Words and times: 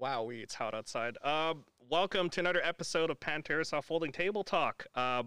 Wow, 0.00 0.22
we 0.24 0.38
it's 0.40 0.54
hot 0.54 0.72
outside. 0.72 1.18
Uh, 1.22 1.52
welcome 1.90 2.30
to 2.30 2.40
another 2.40 2.62
episode 2.64 3.10
of 3.10 3.20
Panther 3.20 3.60
Airsoft 3.60 3.84
Folding 3.84 4.12
Table 4.12 4.42
Talk. 4.42 4.86
Uh, 4.94 5.24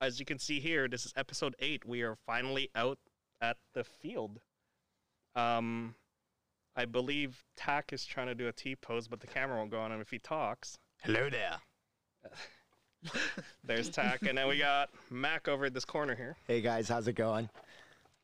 as 0.00 0.18
you 0.18 0.24
can 0.24 0.38
see 0.38 0.60
here, 0.60 0.88
this 0.88 1.04
is 1.04 1.12
episode 1.14 1.54
eight. 1.58 1.84
We 1.84 2.00
are 2.00 2.16
finally 2.26 2.70
out 2.74 2.98
at 3.42 3.58
the 3.74 3.84
field. 3.84 4.40
Um, 5.36 5.94
I 6.74 6.86
believe 6.86 7.44
Tack 7.54 7.92
is 7.92 8.06
trying 8.06 8.28
to 8.28 8.34
do 8.34 8.48
a 8.48 8.52
T 8.52 8.76
pose, 8.76 9.08
but 9.08 9.20
the 9.20 9.26
camera 9.26 9.58
won't 9.58 9.70
go 9.70 9.78
on 9.80 9.92
him 9.92 10.00
if 10.00 10.10
he 10.10 10.18
talks. 10.18 10.78
Hello 11.02 11.28
there. 11.28 11.56
There's 13.62 13.90
Tack, 13.90 14.22
and 14.22 14.38
then 14.38 14.48
we 14.48 14.56
got 14.58 14.88
Mac 15.10 15.48
over 15.48 15.66
at 15.66 15.74
this 15.74 15.84
corner 15.84 16.14
here. 16.14 16.34
Hey 16.46 16.62
guys, 16.62 16.88
how's 16.88 17.08
it 17.08 17.12
going? 17.12 17.50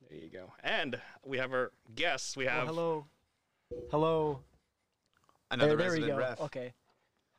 There 0.09 0.19
you 0.19 0.31
go. 0.31 0.51
And 0.63 0.99
we 1.27 1.37
have 1.37 1.53
our 1.53 1.73
guests. 1.95 2.39
We 2.39 2.47
Oh, 2.47 2.51
have 2.53 2.69
hello. 2.69 3.05
Hello. 3.91 4.41
Another 5.55 5.77
there, 5.77 5.91
there 5.91 6.01
we 6.01 6.07
go. 6.07 6.17
ref. 6.17 6.41
Okay. 6.41 6.75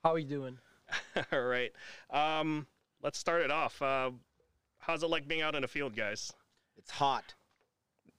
How 0.04 0.14
are 0.14 0.20
you 0.20 0.28
doing? 0.28 0.58
all 1.32 1.42
right. 1.42 1.72
Um, 2.12 2.68
let's 3.02 3.18
start 3.18 3.42
it 3.42 3.52
off. 3.52 3.82
Uh, 3.82 4.12
how's 4.80 5.04
it 5.04 5.10
like 5.10 5.28
being 5.28 5.42
out 5.42 5.56
in 5.56 5.62
the 5.62 5.68
field, 5.68 5.96
guys? 5.96 6.32
It's 6.78 6.92
hot. 6.92 7.34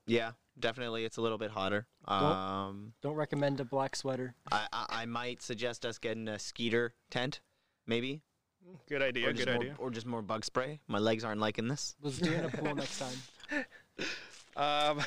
Yeah, 0.06 0.32
definitely. 0.58 1.04
It's 1.04 1.16
a 1.16 1.20
little 1.20 1.38
bit 1.38 1.50
hotter. 1.50 1.86
Um, 2.06 2.92
Don't 3.02 3.14
recommend 3.16 3.60
a 3.60 3.64
black 3.64 3.96
sweater. 3.96 4.34
I, 4.52 4.66
I 4.72 4.86
I 4.88 5.06
might 5.06 5.42
suggest 5.42 5.84
us 5.84 5.98
getting 5.98 6.28
a 6.28 6.38
skeeter 6.38 6.94
tent, 7.10 7.40
maybe, 7.86 8.22
Good 8.88 9.02
idea. 9.02 9.28
or 9.28 9.32
just 9.32 9.46
Good 9.46 9.54
more, 9.54 9.62
idea. 9.62 9.74
or 9.78 9.90
just 9.90 10.06
more 10.06 10.22
bug 10.22 10.44
spray. 10.44 10.80
My 10.86 10.98
legs 10.98 11.24
aren't 11.24 11.40
liking 11.40 11.66
this. 11.68 11.96
Let's 12.00 12.18
do 12.18 12.32
it 12.32 12.38
in 12.38 12.44
a 12.44 12.48
pool 12.50 12.74
next 12.76 12.98
time. 13.00 13.64
Um, 14.56 15.00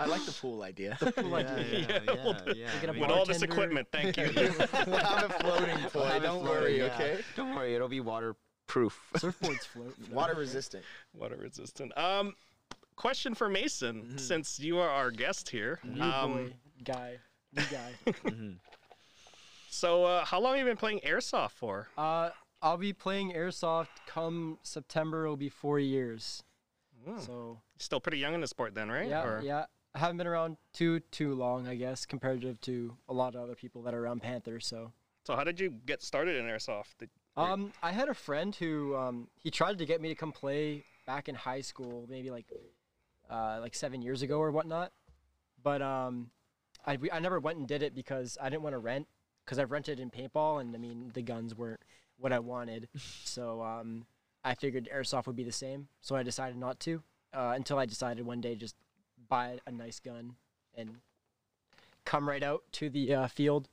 I 0.00 0.06
like 0.06 0.24
the 0.24 0.32
pool 0.40 0.62
idea. 0.62 0.96
The 1.00 1.12
pool 1.12 1.34
idea. 1.34 2.02
Yeah, 2.06 2.14
we'll 2.24 2.32
do- 2.32 2.54
yeah. 2.58 2.70
get 2.80 2.88
a 2.90 2.94
I 2.96 3.00
with 3.00 3.10
all 3.10 3.26
this 3.26 3.42
equipment, 3.42 3.88
thank 3.92 4.16
you. 4.16 4.30
we'll 4.34 4.50
have 4.96 5.30
a 5.30 5.34
floating 5.38 5.76
pool. 5.92 6.02
We'll 6.02 6.20
Don't 6.20 6.40
floating, 6.42 6.44
worry, 6.48 6.78
yeah. 6.78 6.84
okay? 6.94 7.20
Don't 7.36 7.54
worry, 7.54 7.74
it'll 7.74 7.88
be 7.88 8.00
waterproof. 8.00 8.98
Surfboards 9.16 9.64
float. 9.66 9.94
Water 10.10 10.34
resistant. 10.34 10.82
Water 11.14 11.36
resistant. 11.36 11.96
Um, 11.98 12.34
question 12.96 13.34
for 13.34 13.48
Mason, 13.50 14.02
Mm-hmm. 14.02 14.16
since 14.16 14.58
you 14.58 14.78
are 14.78 14.88
our 14.88 15.10
guest 15.10 15.50
here. 15.50 15.78
New 15.84 16.00
Um, 16.02 16.32
boy. 16.32 16.52
Guy. 16.84 17.18
New 17.52 17.64
guy. 17.70 17.92
So, 19.70 20.04
uh, 20.04 20.24
how 20.24 20.40
long 20.40 20.52
have 20.56 20.60
you 20.66 20.70
been 20.70 20.76
playing 20.76 21.00
airsoft 21.00 21.52
for? 21.52 21.88
Uh, 21.98 22.30
I'll 22.60 22.76
be 22.76 22.92
playing 22.92 23.32
airsoft 23.32 23.88
come 24.06 24.58
September. 24.62 25.24
It'll 25.24 25.36
be 25.36 25.48
four 25.48 25.78
years. 25.78 26.42
Hmm. 27.06 27.18
So 27.18 27.60
Still 27.82 28.00
pretty 28.00 28.18
young 28.18 28.32
in 28.34 28.40
the 28.40 28.46
sport, 28.46 28.74
then, 28.74 28.88
right? 28.88 29.08
yeah, 29.08 29.24
Or- 29.24 29.40
yeah. 29.42 29.66
I 29.94 29.98
haven't 29.98 30.16
been 30.16 30.26
around 30.26 30.56
too 30.72 31.00
too 31.00 31.34
long, 31.34 31.66
I 31.66 31.74
guess, 31.74 32.06
comparative 32.06 32.58
to 32.62 32.96
a 33.08 33.12
lot 33.12 33.34
of 33.34 33.42
other 33.42 33.54
people 33.54 33.82
that 33.82 33.92
are 33.92 34.02
around 34.04 34.22
Panther. 34.22 34.58
So 34.60 34.92
So, 35.24 35.36
how 35.36 35.44
did 35.44 35.60
you 35.60 35.70
get 35.70 36.02
started 36.02 36.36
in 36.36 36.46
airsoft? 36.46 36.96
Did, 36.98 37.10
Um, 37.36 37.72
I 37.82 37.92
had 37.92 38.08
a 38.08 38.14
friend 38.14 38.54
who 38.54 38.96
um, 38.96 39.28
he 39.36 39.50
tried 39.50 39.78
to 39.78 39.84
get 39.84 40.00
me 40.00 40.08
to 40.08 40.14
come 40.14 40.32
play 40.32 40.84
back 41.06 41.28
in 41.28 41.34
high 41.34 41.60
school, 41.60 42.06
maybe 42.08 42.30
like 42.30 42.46
uh, 43.28 43.58
like 43.60 43.74
seven 43.74 44.00
years 44.00 44.22
ago 44.22 44.38
or 44.38 44.50
whatnot. 44.50 44.92
But 45.62 45.82
um, 45.82 46.30
I 46.86 46.96
we, 46.96 47.10
I 47.10 47.18
never 47.18 47.38
went 47.40 47.58
and 47.58 47.66
did 47.68 47.82
it 47.82 47.94
because 47.94 48.38
I 48.40 48.48
didn't 48.48 48.62
want 48.62 48.74
to 48.74 48.78
rent 48.78 49.08
because 49.44 49.58
I've 49.58 49.72
rented 49.72 50.00
in 50.00 50.08
paintball 50.10 50.60
and 50.60 50.74
I 50.74 50.78
mean 50.78 51.10
the 51.12 51.22
guns 51.22 51.54
weren't 51.54 51.80
what 52.16 52.32
I 52.32 52.38
wanted. 52.38 52.88
so 53.24 53.62
um, 53.62 54.06
I 54.42 54.54
figured 54.54 54.88
airsoft 54.94 55.26
would 55.26 55.36
be 55.36 55.44
the 55.44 55.52
same. 55.52 55.88
So 56.00 56.16
I 56.16 56.22
decided 56.22 56.56
not 56.56 56.80
to 56.80 57.02
uh, 57.34 57.52
until 57.54 57.78
I 57.78 57.86
decided 57.86 58.26
one 58.26 58.40
day 58.40 58.54
just 58.54 58.76
buy 59.28 59.58
a 59.66 59.72
nice 59.72 59.98
gun 59.98 60.36
and 60.74 60.96
come 62.04 62.28
right 62.28 62.42
out 62.42 62.62
to 62.72 62.90
the 62.90 63.14
uh, 63.14 63.26
field 63.28 63.68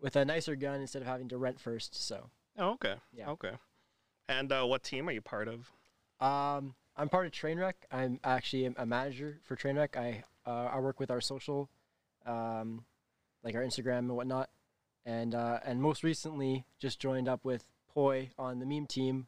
with 0.00 0.16
a 0.16 0.24
nicer 0.24 0.56
gun 0.56 0.80
instead 0.80 1.02
of 1.02 1.08
having 1.08 1.28
to 1.28 1.38
rent 1.38 1.60
first. 1.60 1.94
So. 2.06 2.30
oh, 2.58 2.70
okay. 2.72 2.96
Yeah. 3.12 3.30
Okay. 3.30 3.52
And 4.28 4.52
uh, 4.52 4.64
what 4.64 4.82
team 4.82 5.08
are 5.08 5.12
you 5.12 5.20
part 5.20 5.48
of? 5.48 5.70
Um, 6.20 6.74
I'm 6.96 7.08
part 7.08 7.26
of 7.26 7.32
Trainwreck. 7.32 7.74
I'm 7.90 8.20
actually 8.24 8.66
a 8.76 8.86
manager 8.86 9.38
for 9.42 9.56
Trainwreck. 9.56 9.96
I 9.96 10.24
uh, 10.46 10.70
I 10.72 10.78
work 10.78 11.00
with 11.00 11.10
our 11.10 11.20
social, 11.20 11.70
um, 12.26 12.84
like 13.42 13.54
our 13.54 13.62
Instagram 13.62 14.00
and 14.00 14.16
whatnot, 14.16 14.50
and 15.04 15.34
uh, 15.34 15.60
and 15.64 15.82
most 15.82 16.02
recently 16.04 16.64
just 16.78 17.00
joined 17.00 17.28
up 17.28 17.44
with 17.44 17.66
Poi 17.92 18.30
on 18.38 18.60
the 18.60 18.66
meme 18.66 18.86
team. 18.86 19.26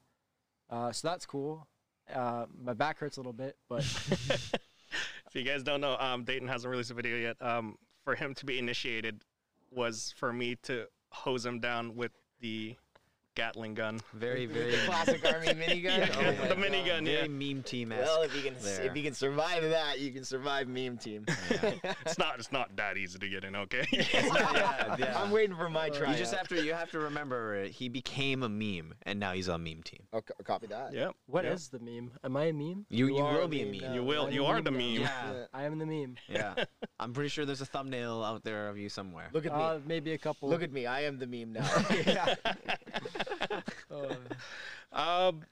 Uh, 0.70 0.92
so 0.92 1.08
that's 1.08 1.26
cool. 1.26 1.66
Uh, 2.12 2.46
my 2.62 2.72
back 2.72 2.98
hurts 2.98 3.16
a 3.16 3.20
little 3.20 3.32
bit, 3.32 3.56
but 3.68 3.84
If 5.26 5.34
you 5.34 5.42
guys 5.42 5.62
don't 5.62 5.80
know, 5.80 5.96
um, 5.98 6.24
Dayton 6.24 6.48
hasn't 6.48 6.70
released 6.70 6.90
a 6.90 6.94
video 6.94 7.16
yet. 7.16 7.36
Um, 7.42 7.76
for 8.04 8.14
him 8.14 8.34
to 8.34 8.46
be 8.46 8.58
initiated 8.58 9.22
was 9.70 10.14
for 10.16 10.32
me 10.32 10.54
to 10.62 10.86
hose 11.10 11.44
him 11.44 11.58
down 11.60 11.96
with 11.96 12.12
the 12.40 12.76
Gatling 13.36 13.74
gun. 13.74 14.00
Very, 14.14 14.46
very, 14.46 14.72
Classic 14.86 15.22
army 15.24 15.46
minigun. 15.48 15.98
Yeah, 15.98 16.08
Oh 16.16 16.22
my 16.22 16.48
the 16.48 16.54
God. 16.54 16.64
minigun, 16.64 17.06
yeah. 17.06 17.16
very 17.16 17.28
meme 17.28 17.62
team 17.62 17.90
Well, 17.90 18.22
if 18.22 18.34
you 18.34 18.42
can 18.42 18.54
there. 18.62 18.82
if 18.82 18.96
you 18.96 19.02
can 19.02 19.12
survive 19.12 19.62
that, 19.62 20.00
you 20.00 20.10
can 20.10 20.24
survive 20.24 20.68
meme 20.68 20.96
team. 20.96 21.26
It's 21.50 22.18
not 22.18 22.38
it's 22.38 22.50
not 22.50 22.74
that 22.76 22.96
easy 22.96 23.18
to 23.18 23.28
get 23.28 23.44
in, 23.44 23.54
okay? 23.54 23.86
yeah, 23.92 24.96
yeah. 24.98 25.22
I'm 25.22 25.30
waiting 25.30 25.54
for 25.54 25.68
my 25.68 25.90
try. 25.90 26.12
You 26.12 26.16
just 26.18 26.34
have 26.34 26.48
to 26.48 26.64
you 26.64 26.72
have 26.72 26.90
to 26.92 26.98
remember 26.98 27.64
he 27.64 27.88
became 27.90 28.42
a 28.42 28.48
meme 28.48 28.94
and 29.02 29.20
now 29.20 29.32
he's 29.32 29.48
on 29.50 29.62
meme 29.62 29.82
team. 29.82 30.00
oh, 30.14 30.22
co- 30.22 30.34
copy 30.42 30.66
that. 30.68 30.94
yep. 30.94 31.14
what 31.26 31.44
is 31.44 31.68
yep. 31.70 31.80
the 31.80 31.90
meme? 31.90 32.10
Am 32.24 32.36
I 32.38 32.44
a 32.44 32.52
meme? 32.54 32.86
You 32.88 33.08
You 33.08 33.16
you, 33.18 33.22
will 33.22 33.44
a 33.44 33.48
be 33.48 33.60
a 33.62 33.66
meme 33.66 33.82
meme. 33.82 33.94
You 33.94 34.02
will. 34.02 34.26
I'm 34.28 34.32
You 34.32 34.46
are 34.46 34.62
the 34.62 34.70
meme 34.70 34.94
meme. 34.94 35.02
Yeah. 35.02 35.32
Yeah. 35.32 35.44
I 35.52 35.64
am 35.64 35.78
the 35.78 35.86
meme. 35.86 36.16
Yeah. 36.28 36.54
I'm 37.00 37.12
pretty 37.12 37.28
sure 37.28 37.44
there's 37.44 37.60
a 37.60 37.66
thumbnail 37.66 38.22
out 38.24 38.44
there 38.44 38.70
of 38.70 38.78
you 38.78 38.88
somewhere. 38.88 39.28
Look 39.32 39.44
at 39.44 39.54
me. 39.54 39.62
Uh, 39.62 39.78
maybe 39.86 40.12
a 40.12 40.18
couple. 40.18 40.48
Look 40.48 40.62
at 40.62 40.72
me. 40.72 40.86
I 40.86 41.02
am 41.02 41.18
the 41.18 41.26
meme 41.26 41.52
now. 41.52 41.66
Uh, 41.66 42.54
Um, 44.92 45.42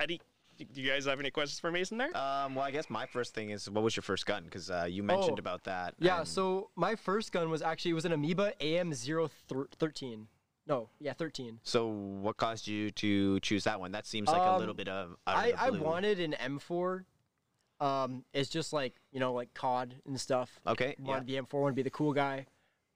Eddie, 0.00 0.20
do 0.58 0.80
you 0.82 0.90
guys 0.90 1.06
have 1.06 1.20
any 1.20 1.30
questions 1.30 1.58
for 1.60 1.70
Mason 1.70 1.96
there? 1.98 2.14
Um, 2.16 2.54
well, 2.54 2.64
I 2.64 2.70
guess 2.70 2.90
my 2.90 3.06
first 3.06 3.34
thing 3.34 3.50
is, 3.50 3.70
what 3.70 3.82
was 3.84 3.96
your 3.96 4.02
first 4.02 4.26
gun? 4.26 4.44
Because 4.44 4.70
uh, 4.70 4.86
you 4.90 5.02
mentioned 5.02 5.38
Oh. 5.38 5.40
about 5.40 5.64
that. 5.64 5.94
Yeah, 5.98 6.18
and- 6.18 6.28
so 6.28 6.70
my 6.76 6.94
first 6.96 7.32
gun 7.32 7.48
was 7.50 7.62
actually 7.62 7.92
it 7.92 7.94
was 7.94 8.04
an 8.04 8.12
Amoeba 8.12 8.52
AM013. 8.60 10.26
No, 10.66 10.90
yeah, 11.00 11.14
13. 11.14 11.60
So 11.62 11.86
what 11.88 12.36
caused 12.36 12.66
you 12.68 12.90
to 12.90 13.40
choose 13.40 13.64
that 13.64 13.80
one? 13.80 13.92
That 13.92 14.06
seems 14.06 14.28
like 14.28 14.42
a 14.42 14.58
little 14.58 14.72
Um, 14.72 14.76
bit 14.76 14.88
of. 14.88 15.16
Out 15.26 15.36
I, 15.36 15.46
of 15.46 15.56
the 15.56 15.62
I 15.62 15.70
wanted 15.82 16.20
an 16.20 16.32
M4. 16.38 17.04
Um, 17.80 18.24
it's 18.34 18.50
just 18.50 18.72
like 18.72 18.94
you 19.12 19.20
know, 19.20 19.32
like 19.32 19.54
COD 19.54 19.94
and 20.04 20.20
stuff. 20.20 20.60
Okay. 20.66 20.94
Yeah. 20.98 21.06
Wanted 21.08 21.26
the 21.26 21.36
M4, 21.36 21.54
wanted 21.60 21.72
to 21.72 21.76
be 21.76 21.82
the 21.84 21.90
cool 21.90 22.12
guy. 22.12 22.44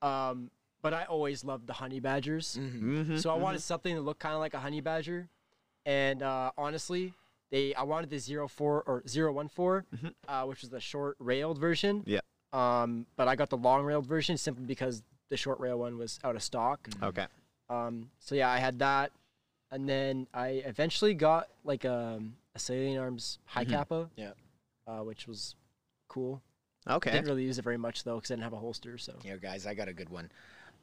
Um, 0.02 0.50
but 0.82 0.92
I 0.92 1.04
always 1.04 1.44
loved 1.44 1.66
the 1.66 1.72
honey 1.72 2.00
badgers. 2.00 2.58
Mm-hmm. 2.60 3.16
So 3.16 3.30
I 3.30 3.36
wanted 3.36 3.62
something 3.62 3.94
that 3.94 4.02
looked 4.02 4.20
kind 4.20 4.34
of 4.34 4.40
like 4.40 4.54
a 4.54 4.60
honey 4.60 4.80
badger. 4.80 5.28
And 5.86 6.22
uh, 6.22 6.50
honestly, 6.58 7.14
they 7.50 7.74
I 7.74 7.84
wanted 7.84 8.10
the 8.10 8.48
04 8.48 8.82
or 8.86 9.02
014, 9.06 10.14
uh, 10.28 10.44
which 10.44 10.60
was 10.60 10.70
the 10.70 10.80
short 10.80 11.16
railed 11.18 11.58
version. 11.58 12.00
Mm-hmm. 12.00 12.10
Yeah. 12.10 12.20
Um, 12.52 13.06
but 13.16 13.28
I 13.28 13.36
got 13.36 13.48
the 13.50 13.56
long 13.56 13.84
railed 13.84 14.06
version 14.06 14.36
simply 14.36 14.64
because 14.66 15.02
the 15.30 15.36
short 15.36 15.58
rail 15.60 15.78
one 15.78 15.96
was 15.96 16.18
out 16.24 16.36
of 16.36 16.42
stock. 16.42 16.88
Okay. 17.02 17.26
Um, 17.70 18.10
so 18.18 18.34
yeah, 18.34 18.50
I 18.50 18.58
had 18.58 18.80
that, 18.80 19.12
and 19.70 19.88
then 19.88 20.26
I 20.34 20.62
eventually 20.66 21.14
got 21.14 21.48
like 21.64 21.84
a, 21.84 22.20
a 22.54 22.58
Salient 22.58 23.00
Arms 23.00 23.38
Hi-Capa. 23.46 24.10
Yeah. 24.16 24.32
Uh, 24.86 24.98
which 24.98 25.26
was 25.26 25.54
cool. 26.08 26.42
Okay. 26.88 27.12
Didn't 27.12 27.26
really 27.26 27.44
use 27.44 27.58
it 27.58 27.62
very 27.62 27.78
much 27.78 28.04
though, 28.04 28.16
because 28.16 28.30
I 28.30 28.34
didn't 28.34 28.44
have 28.44 28.52
a 28.52 28.58
holster. 28.58 28.98
So 28.98 29.14
Here, 29.22 29.38
guys, 29.38 29.66
I 29.66 29.74
got 29.74 29.88
a 29.88 29.92
good 29.92 30.10
one. 30.10 30.30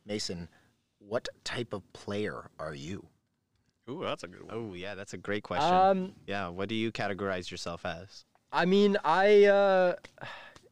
Mason, 0.09 0.49
what 0.97 1.29
type 1.45 1.71
of 1.71 1.81
player 1.93 2.49
are 2.59 2.73
you? 2.73 3.05
Ooh, 3.89 4.01
that's 4.03 4.23
a 4.23 4.27
good 4.27 4.41
one. 4.43 4.53
Oh 4.53 4.73
yeah, 4.73 4.95
that's 4.95 5.13
a 5.13 5.17
great 5.17 5.43
question. 5.43 5.71
um, 5.73 6.13
yeah. 6.27 6.47
What 6.49 6.67
do 6.67 6.75
you 6.75 6.91
categorize 6.91 7.49
yourself 7.49 7.85
as? 7.85 8.25
I 8.51 8.65
mean, 8.65 8.97
I 9.05 9.45
uh, 9.45 9.95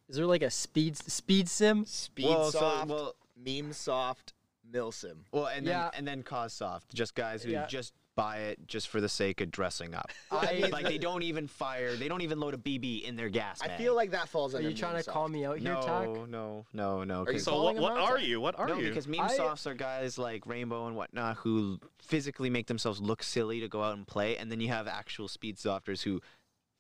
is 0.10 0.16
there 0.18 0.26
like 0.26 0.42
a 0.42 0.50
speed 0.50 0.98
speed 0.98 1.48
sim? 1.48 1.86
Speed 1.86 2.26
Well, 2.30 2.52
so- 2.52 2.60
soft, 2.60 2.90
well- 2.90 3.16
meme 3.38 3.72
soft, 3.74 4.34
milsim. 4.74 5.18
Well, 5.32 5.46
and 5.46 5.66
then 5.66 5.72
Yeah. 5.74 5.92
and 5.94 6.08
then 6.08 6.24
cause 6.24 6.52
soft, 6.54 6.94
just 6.94 7.14
guys 7.16 7.44
who 7.44 7.52
Yeah. 7.52 7.68
just 7.68 7.94
buy 8.18 8.38
it 8.40 8.68
just 8.68 8.90
for 8.90 9.00
the 9.00 9.08
sake 9.08 9.40
of 9.40 9.50
dressing 9.52 9.94
up. 9.96 10.10
I- 10.32 10.68
like 10.72 10.86
they 10.86 10.98
don't 10.98 11.22
even 11.24 11.48
fire, 11.48 11.96
they 11.96 12.10
don't 12.10 12.22
even 12.22 12.40
load 12.42 12.54
a 12.56 12.58
BB 12.58 13.04
in 13.04 13.16
their 13.16 13.30
gas. 13.30 13.62
I 13.62 13.68
bag. 13.68 13.78
feel 13.78 13.96
like 13.96 14.12
that 14.12 14.28
falls 14.28 14.54
Are 14.54 14.58
under 14.58 14.70
you 14.72 14.76
trying 14.76 14.94
meme 14.96 15.04
to 15.04 15.10
call 15.12 15.30
me 15.30 15.46
out 15.46 15.60
here, 15.60 15.74
no, 15.76 15.82
Tack? 15.82 16.28
no, 16.28 16.66
no, 16.74 17.04
no. 17.04 17.22
Are 17.22 17.32
you 17.32 17.34
'cause- 17.38 17.44
So 17.44 17.52
calling 17.52 17.78
what, 17.80 17.94
what 17.94 18.02
out 18.04 18.10
are 18.12 18.20
you? 18.20 18.42
What 18.42 18.58
are 18.60 18.68
no, 18.68 18.78
you? 18.80 18.90
because 18.90 19.08
meme 19.08 19.22
I- 19.22 19.28
softs 19.38 19.66
are 19.68 19.76
guys 19.76 20.18
like 20.18 20.46
Rainbow 20.48 20.88
and 20.88 20.96
whatnot 20.98 21.38
who 21.38 21.80
physically 22.02 22.50
make 22.50 22.68
themselves 22.68 23.00
look 23.00 23.22
silly 23.24 23.60
to 23.62 23.68
go 23.70 23.84
out 23.84 23.96
and 23.96 24.06
play, 24.06 24.36
and 24.36 24.52
then 24.52 24.60
you 24.60 24.70
have 24.70 24.88
actual 24.88 25.28
speed 25.28 25.60
softers 25.60 26.02
who 26.02 26.20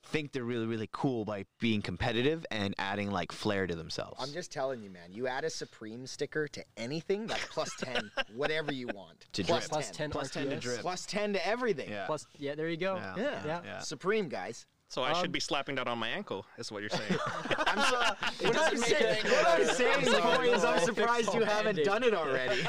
think 0.07 0.31
they're 0.31 0.43
really, 0.43 0.65
really 0.65 0.89
cool 0.91 1.25
by 1.25 1.45
being 1.59 1.81
competitive 1.81 2.45
and 2.51 2.73
adding 2.77 3.11
like 3.11 3.31
flair 3.31 3.67
to 3.67 3.75
themselves. 3.75 4.17
I'm 4.19 4.33
just 4.33 4.51
telling 4.51 4.81
you, 4.83 4.89
man. 4.89 5.11
You 5.11 5.27
add 5.27 5.43
a 5.43 5.49
Supreme 5.49 6.07
sticker 6.07 6.47
to 6.49 6.63
anything, 6.77 7.27
that's 7.27 7.45
plus 7.47 7.69
10, 7.79 8.09
whatever 8.35 8.71
you 8.73 8.87
want. 8.87 9.27
To 9.33 9.43
plus 9.43 9.63
drip. 9.63 9.71
Plus 9.71 9.91
10 9.91 10.09
Plus 10.11 10.29
10 10.31 10.49
to 10.49 10.55
drip. 10.57 10.79
Plus 10.79 11.05
10 11.05 11.33
to 11.33 11.47
everything. 11.47 11.89
yeah. 11.89 12.05
Plus, 12.05 12.25
yeah, 12.37 12.55
there 12.55 12.69
you 12.69 12.77
go. 12.77 12.95
Yeah. 12.95 13.13
Yeah. 13.17 13.41
Yeah. 13.45 13.59
Yeah. 13.63 13.79
Supreme, 13.79 14.29
guys. 14.29 14.65
So 14.89 15.01
I 15.03 15.11
Um, 15.11 15.21
should 15.21 15.33
be 15.33 15.41
slapping 15.41 15.75
that 15.75 15.87
on 15.89 15.97
my 15.99 16.07
ankle, 16.07 16.45
is 16.57 16.71
what 16.71 16.79
you're 16.81 16.89
saying. 16.89 17.17
I'm 17.57 17.91
so, 17.91 17.97
What 18.47 18.57
I'm 18.71 18.77
saying, 18.77 19.25
what 19.25 19.47
I'm 19.59 19.65
saying, 19.75 20.07
I'm. 20.15 20.21
Corey, 20.35 20.49
is 20.51 20.63
I'm 20.63 20.79
surprised 20.79 21.33
you 21.33 21.43
haven't 21.43 21.83
done 21.83 22.03
it 22.03 22.13
already. 22.13 22.65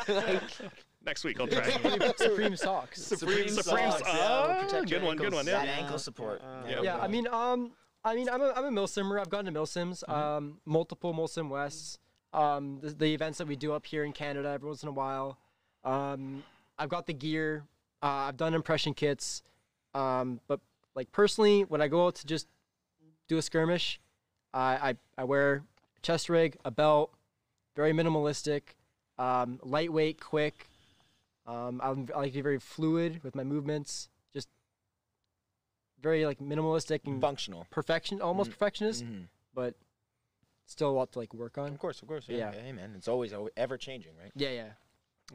Next 1.05 1.25
week 1.25 1.41
I'll 1.41 1.47
try. 1.47 1.71
Supreme 2.17 2.57
socks. 2.57 3.03
Supreme 3.03 3.49
Supreme 3.49 3.91
socks, 3.91 4.03
socks. 4.03 4.03
yeah, 4.07 4.69
Oh, 4.73 4.85
good 4.85 5.03
one, 5.03 5.17
good 5.17 5.33
one, 5.33 5.47
yeah. 5.47 5.65
That 5.65 5.69
ankle 5.69 5.99
support. 5.99 6.43
Yep. 6.69 6.83
Yeah, 6.83 6.99
I 6.99 7.09
mean, 7.09 7.27
um, 7.29 7.73
I 8.05 8.15
mean, 8.15 8.29
I'm 8.29 8.41
a, 8.43 8.53
I'm 8.55 8.65
a 8.65 8.81
milsimmer. 8.81 9.21
I've 9.21 9.31
gone 9.31 9.45
to 9.47 9.53
milsims, 9.53 10.09
um, 10.09 10.61
multiple 10.65 11.15
milsim 11.15 11.49
wests. 11.49 11.99
Um, 12.33 12.79
the, 12.83 12.91
the 12.91 13.15
events 13.15 13.39
that 13.39 13.47
we 13.49 13.57
do 13.57 13.73
up 13.73 13.87
here 13.87 14.05
in 14.05 14.13
Canada 14.13 14.51
every 14.51 14.69
once 14.69 14.83
in 14.83 14.89
a 14.89 14.93
while. 14.93 15.39
Um, 15.85 16.43
I've 16.79 16.89
got 16.91 17.07
the 17.07 17.15
gear. 17.15 17.65
Uh, 18.03 18.07
I've 18.29 18.37
done 18.37 18.55
impression 18.55 18.93
kits. 18.93 19.43
Um, 19.95 20.41
but 20.47 20.61
like 20.95 21.11
personally, 21.13 21.63
when 21.63 21.81
I 21.81 21.89
go 21.89 22.07
out 22.07 22.17
to 22.17 22.27
just 22.27 22.47
do 23.29 23.39
a 23.39 23.43
skirmish, 23.43 23.99
I 24.53 24.91
I, 24.91 24.97
I 25.17 25.25
wear 25.25 25.63
chest 26.03 26.29
rig, 26.29 26.57
a 26.65 26.71
belt, 26.71 27.13
very 27.77 27.93
minimalistic, 27.93 28.63
um, 29.19 29.59
lightweight, 29.63 30.21
quick. 30.21 30.69
Um, 31.49 31.81
I'm, 31.83 32.09
I 32.15 32.19
like 32.19 32.33
to 32.33 32.39
be 32.39 32.43
very 32.43 32.59
fluid 32.61 33.23
with 33.25 33.35
my 33.35 33.43
movements. 33.43 34.09
Just 34.35 34.49
very 36.01 36.27
like 36.27 36.39
minimalistic 36.39 37.01
and 37.07 37.21
Functional. 37.21 37.67
perfection, 37.71 38.21
almost 38.21 38.51
perfectionist, 38.51 39.05
Mhm. 39.05 39.29
but 39.55 39.75
still 40.67 40.91
a 40.91 40.93
lot 40.93 41.11
to 41.13 41.19
like 41.19 41.33
work 41.35 41.57
on. 41.59 41.69
Of 41.73 41.79
course, 41.79 42.03
of 42.03 42.09
course. 42.09 42.29
Yeah. 42.29 42.53
Yeah. 42.53 42.61
Hey, 42.61 42.73
man. 42.73 42.93
It's 42.97 43.09
always 43.09 43.33
al- 43.33 43.49
ever 43.57 43.77
changing, 43.79 44.13
right? 44.23 44.31
Yeah, 44.35 44.51
yeah. 44.51 44.69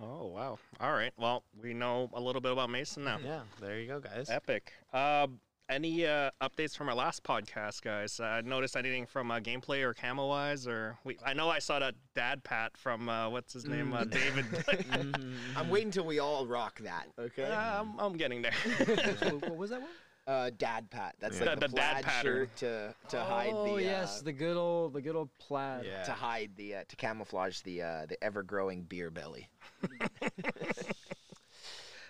Oh 0.01 0.25
wow! 0.25 0.57
All 0.80 0.92
right. 0.94 1.13
Well, 1.18 1.44
we 1.62 1.75
know 1.75 2.10
a 2.13 2.19
little 2.19 2.42
bit 2.42 2.51
about 2.51 2.71
Mason 2.71 3.04
now. 3.04 3.19
Yeah, 3.24 3.42
there 3.59 3.80
you 3.80 3.88
go, 3.88 4.00
guys. 4.00 4.27
Epic. 4.27 4.74
Um, 4.92 5.39
any 5.69 6.06
uh, 6.06 6.30
updates 6.42 6.75
from 6.75 6.89
our 6.89 6.95
last 6.95 7.24
podcast, 7.24 7.81
guys? 7.81 8.19
Uh, 8.19 8.42
noticed 8.44 8.75
anything 8.75 9.06
from 9.06 9.31
uh, 9.31 9.39
gameplay 9.39 9.81
or 9.83 9.94
camo 9.94 10.27
wise, 10.27 10.68
or 10.68 10.98
we? 11.04 11.18
I 11.25 11.33
know 11.33 11.50
I 11.50 11.60
saw 11.60 11.80
that 11.80 11.95
dad 12.15 12.44
pat 12.44 12.77
from 12.77 13.10
uh, 13.10 13.30
what's 13.30 13.54
his 13.54 13.65
name, 13.65 13.94
uh, 13.94 14.04
David. 14.04 14.45
I'm 15.56 15.69
waiting 15.69 15.88
until 15.88 16.06
we 16.06 16.19
all 16.19 16.45
rock 16.45 16.80
that. 16.80 17.07
Okay. 17.18 17.45
Uh, 17.45 17.81
I'm, 17.81 18.00
I'm 18.00 18.13
getting 18.18 18.42
there. 18.42 18.54
what, 19.19 19.42
what 19.42 19.56
was 19.57 19.69
that 19.71 19.81
one? 19.81 19.89
Uh, 20.25 20.50
dad 20.57 20.89
pat. 20.89 21.15
That's 21.19 21.38
Yeah. 21.39 21.45
like 21.48 21.60
The- 21.60 21.68
the, 21.68 21.74
the 21.74 21.75
dad 21.75 21.92
plaid 21.94 22.06
pattern. 22.06 22.33
shirt 22.48 22.56
to 22.57 22.95
to 23.09 23.19
hide 23.24 23.51
the 23.51 23.57
oh 23.57 23.75
the. 23.77 23.83
yes, 23.83 24.19
uh, 24.19 24.24
the 24.25 24.31
good 24.33 24.56
old, 24.57 24.94
the 24.94 25.01
good 25.01 25.16
old 25.16 25.30
plaid. 25.39 25.86
Yeah. 25.86 26.04
to 26.04 26.12
hide 26.12 26.51
the 26.56 26.75
uh, 26.75 26.83
to 26.88 26.95
camouflage 26.95 27.59
the 27.62 27.81
uh, 27.81 28.06
the 28.06 28.21
ever 28.24 28.42
growing 28.44 28.83
beer 28.83 29.09
belly. 29.09 29.50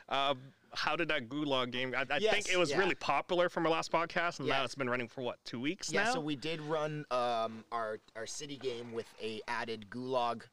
Um, 0.09 0.37
how 0.75 0.95
did 0.95 1.07
that 1.09 1.29
Gulag 1.29 1.71
game? 1.71 1.93
I, 1.95 2.01
I 2.13 2.17
Yes, 2.17 2.33
think 2.33 2.49
it 2.51 2.57
was 2.57 2.71
yeah. 2.71 2.79
really 2.79 2.95
popular 2.95 3.49
from 3.49 3.65
our 3.65 3.71
last 3.71 3.91
podcast, 3.91 4.39
and 4.39 4.47
now 4.47 4.63
it's 4.63 4.75
been 4.75 4.89
running 4.89 5.07
for 5.07 5.21
what 5.21 5.43
two 5.45 5.59
weeks 5.59 5.91
Yeah, 5.91 6.03
now. 6.03 6.13
so 6.13 6.19
we 6.19 6.35
did 6.35 6.61
run 6.61 7.05
um, 7.11 7.63
our 7.71 7.99
our 8.15 8.25
city 8.25 8.57
game 8.57 8.91
with 8.93 9.07
a 9.21 9.41
added 9.47 9.87
gulag 9.89 10.43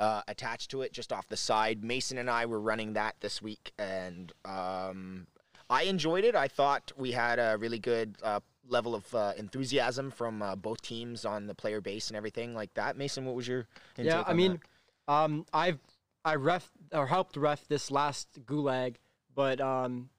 uh, 0.00 0.22
attached 0.28 0.70
to 0.72 0.82
it, 0.82 0.92
just 0.92 1.12
off 1.12 1.28
the 1.28 1.36
side. 1.36 1.84
Mason 1.84 2.18
and 2.18 2.28
I 2.30 2.46
were 2.46 2.60
running 2.60 2.92
that 2.94 3.16
this 3.20 3.40
week, 3.40 3.72
and 3.78 4.32
um, 4.44 5.26
I 5.70 5.82
enjoyed 5.84 6.24
it. 6.24 6.34
I 6.34 6.48
thought 6.48 6.92
we 6.96 7.12
had 7.12 7.38
a 7.38 7.56
really 7.58 7.78
good 7.78 8.16
uh, 8.22 8.40
level 8.68 8.94
of 8.94 9.14
uh, 9.14 9.32
enthusiasm 9.36 10.10
from 10.10 10.42
uh, 10.42 10.56
both 10.56 10.82
teams 10.82 11.24
on 11.24 11.46
the 11.46 11.54
player 11.54 11.80
base 11.80 12.08
and 12.08 12.16
everything 12.16 12.54
like 12.54 12.74
that. 12.74 12.96
Mason, 12.96 13.24
what 13.24 13.34
was 13.34 13.46
your 13.48 13.66
Yeah, 13.96 14.22
I 14.26 14.30
on 14.30 14.36
mean, 14.36 14.60
um, 15.08 15.46
I've 15.52 15.78
I 16.24 16.34
ref 16.36 16.70
or 16.92 17.06
helped 17.06 17.36
ref 17.36 17.66
this 17.68 17.90
last 17.90 18.28
Gulag, 18.46 18.96
but 19.34 19.60
um, 19.60 20.10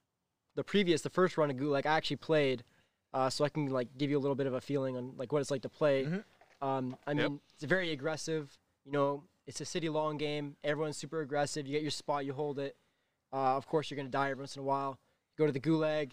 the 0.56 0.63
previous, 0.63 1.01
the 1.01 1.10
first 1.10 1.38
run 1.38 1.50
of 1.51 1.57
Gulag, 1.57 1.86
I 1.86 1.95
actually 1.98 2.18
played, 2.18 2.63
uh, 3.13 3.30
so 3.30 3.44
I 3.45 3.50
can 3.50 3.68
like 3.68 3.98
give 3.98 4.10
you 4.10 4.18
a 4.18 4.21
little 4.21 4.36
bit 4.36 4.48
of 4.48 4.54
a 4.54 4.62
feeling 4.62 4.98
on 4.98 5.13
like 5.18 5.31
what 5.31 5.42
it's 5.42 5.51
like 5.51 5.62
to 5.63 5.69
play. 5.69 6.06
Mhm. 6.06 6.24
Um, 6.62 6.98
I 7.06 7.12
Yep. 7.12 7.18
mean, 7.30 7.42
it's 7.56 7.63
very 7.65 7.92
aggressive. 7.92 8.57
You 8.86 8.92
know, 8.92 9.24
it's 9.45 9.60
a 9.62 9.65
city 9.65 9.89
long 9.89 10.18
game. 10.18 10.56
Everyone's 10.63 10.98
super 10.98 11.21
aggressive. 11.21 11.68
You 11.68 11.74
get 11.74 11.81
your 11.81 11.92
spot, 11.92 12.25
you 12.25 12.33
hold 12.33 12.60
it. 12.60 12.77
Uh, 13.31 13.56
of 13.57 13.68
course, 13.68 13.89
you're 13.89 13.95
gonna 13.98 14.10
die 14.10 14.30
every 14.31 14.42
once 14.42 14.56
in 14.56 14.62
a 14.62 14.65
while. 14.65 15.00
go 15.36 15.48
to 15.48 15.51
the 15.51 15.60
Gulag. 15.60 16.12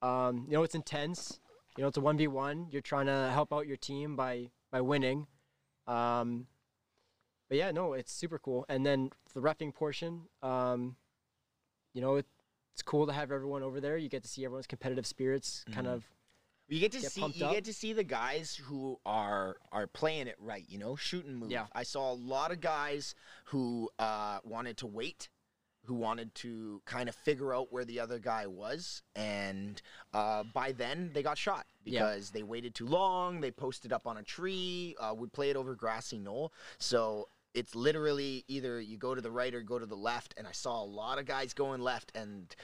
Um, 0.00 0.44
you 0.46 0.52
know, 0.52 0.62
it's 0.62 0.76
intense. 0.76 1.40
You 1.76 1.82
know, 1.82 1.88
it's 1.88 1.96
a 1.96 2.00
one 2.00 2.16
v 2.16 2.28
one. 2.28 2.68
You're 2.70 2.82
trying 2.82 3.06
to 3.06 3.30
help 3.32 3.52
out 3.52 3.66
your 3.66 3.76
team 3.76 4.14
by 4.16 4.50
by 4.70 4.80
winning. 4.80 5.26
Um, 5.88 6.46
but 7.48 7.58
yeah, 7.58 7.72
no, 7.72 7.94
it's 7.94 8.12
super 8.12 8.38
cool. 8.38 8.64
And 8.68 8.86
then 8.86 9.10
the 9.34 9.40
refing 9.40 9.74
portion, 9.74 10.28
um, 10.40 10.96
you 11.94 12.00
know, 12.00 12.14
it, 12.16 12.26
it's 12.80 12.88
cool 12.88 13.06
to 13.06 13.12
have 13.12 13.30
everyone 13.30 13.62
over 13.62 13.78
there. 13.78 13.98
You 13.98 14.08
get 14.08 14.22
to 14.22 14.28
see 14.28 14.42
everyone's 14.42 14.66
competitive 14.66 15.06
spirits, 15.06 15.64
kind 15.70 15.86
Mhm. 15.86 15.92
of. 15.92 16.04
You 16.66 16.80
get 16.80 16.92
to 16.92 17.00
get 17.00 17.12
see 17.12 17.20
you 17.26 17.44
up. 17.46 17.52
get 17.52 17.64
to 17.66 17.74
see 17.74 17.92
the 17.92 18.04
guys 18.04 18.54
who 18.56 18.98
are 19.04 19.58
are 19.70 19.86
playing 19.86 20.28
it 20.28 20.36
right, 20.38 20.64
you 20.66 20.78
know, 20.78 20.96
shooting 20.96 21.34
move. 21.34 21.50
Yeah. 21.50 21.66
I 21.72 21.82
saw 21.82 22.10
a 22.10 22.14
lot 22.14 22.52
of 22.52 22.60
guys 22.62 23.14
who 23.46 23.90
uh, 23.98 24.38
wanted 24.44 24.78
to 24.78 24.86
wait, 24.86 25.28
who 25.84 25.94
wanted 25.94 26.34
to 26.36 26.80
kind 26.86 27.10
of 27.10 27.14
figure 27.16 27.52
out 27.52 27.70
where 27.70 27.84
the 27.84 28.00
other 28.00 28.18
guy 28.18 28.46
was, 28.46 29.02
and 29.14 29.82
uh, 30.14 30.44
by 30.54 30.72
then 30.72 31.10
they 31.12 31.22
got 31.22 31.36
shot 31.36 31.66
Yeah. 31.84 32.00
because 32.00 32.30
they 32.30 32.42
waited 32.44 32.74
too 32.74 32.86
long. 32.86 33.42
They 33.42 33.50
posted 33.50 33.92
up 33.92 34.06
on 34.06 34.16
a 34.16 34.22
tree. 34.22 34.96
Uh, 34.98 35.12
would 35.14 35.34
play 35.34 35.50
it 35.50 35.56
over 35.56 35.74
grassy 35.74 36.18
knoll, 36.18 36.50
so. 36.78 37.28
It's 37.54 37.74
literally 37.74 38.44
either 38.48 38.80
you 38.80 38.96
go 38.96 39.14
to 39.14 39.20
the 39.20 39.30
right 39.30 39.54
or 39.54 39.62
go 39.62 39.78
to 39.78 39.86
the 39.86 39.96
left, 39.96 40.34
and 40.36 40.46
I 40.46 40.52
saw 40.52 40.82
a 40.82 40.84
lot 40.84 41.18
of 41.18 41.26
guys 41.26 41.52
going 41.54 41.80
left. 41.80 42.12
And 42.14 42.54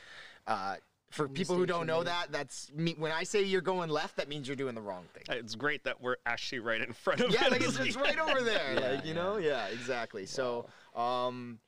uh, 0.47 0.77
for 1.11 1.29
people 1.29 1.57
who 1.57 1.67
don't 1.67 1.87
know 1.87 2.03
that, 2.03 2.31
that's 2.31 2.71
me. 2.75 2.95
When 2.97 3.13
I 3.13 3.25
say 3.25 3.43
you're 3.43 3.61
going 3.61 3.91
left, 3.91 4.17
that 4.17 4.29
means 4.29 4.47
you're 4.49 4.57
doing 4.57 4.75
the 4.75 4.81
wrong 4.81 5.05
thing. 5.13 5.25
it's 5.37 5.55
great 5.55 5.85
that 5.85 6.01
we're 6.01 6.17
actually 6.27 6.61
right 6.61 6.81
in 6.81 6.93
front 6.93 7.21
of 7.21 7.31
yeah, 7.33 7.47
it. 7.47 7.53
like 7.53 7.63
it's, 7.63 7.79
it's 7.79 7.97
right 7.97 8.19
over 8.19 8.43
there. 8.43 8.75
Yeah, 8.77 8.91
like 8.91 9.07
you 9.07 9.15
know, 9.15 9.39
yeah, 9.39 9.67
exactly. 9.69 10.27
So, 10.27 10.67
um, 10.95 11.59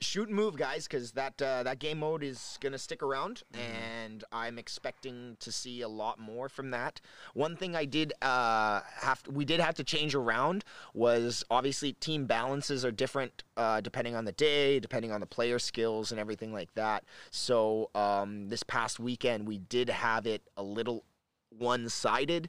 shoot 0.00 0.28
and 0.28 0.36
move, 0.36 0.56
guys, 0.56 0.86
because 0.86 1.12
that 1.12 1.40
uh, 1.40 1.62
that 1.62 1.78
game 1.78 1.98
mode 1.98 2.22
is 2.22 2.58
gonna 2.60 2.78
stick 2.78 3.02
around, 3.02 3.42
and 3.52 4.24
I'm 4.32 4.58
expecting 4.58 5.36
to 5.40 5.50
see 5.52 5.80
a 5.82 5.88
lot 5.88 6.18
more 6.18 6.48
from 6.48 6.70
that. 6.70 7.00
One 7.34 7.56
thing 7.56 7.74
I 7.74 7.84
did 7.84 8.12
uh, 8.22 8.80
have 9.00 9.22
we 9.28 9.44
did 9.44 9.60
have 9.60 9.74
to 9.76 9.84
change 9.84 10.14
around 10.14 10.64
was 10.94 11.44
obviously 11.50 11.92
team 11.94 12.26
balances 12.26 12.84
are 12.84 12.92
different 12.92 13.42
uh, 13.56 13.80
depending 13.80 14.14
on 14.14 14.24
the 14.24 14.32
day, 14.32 14.80
depending 14.80 15.12
on 15.12 15.20
the 15.20 15.26
player 15.26 15.58
skills 15.58 16.10
and 16.10 16.20
everything 16.20 16.52
like 16.52 16.72
that. 16.74 17.04
So 17.30 17.90
um, 17.94 18.48
this 18.48 18.62
past 18.62 19.00
weekend 19.00 19.46
we 19.46 19.58
did 19.58 19.88
have 19.88 20.26
it 20.26 20.42
a 20.56 20.62
little 20.62 21.04
one-sided 21.50 22.48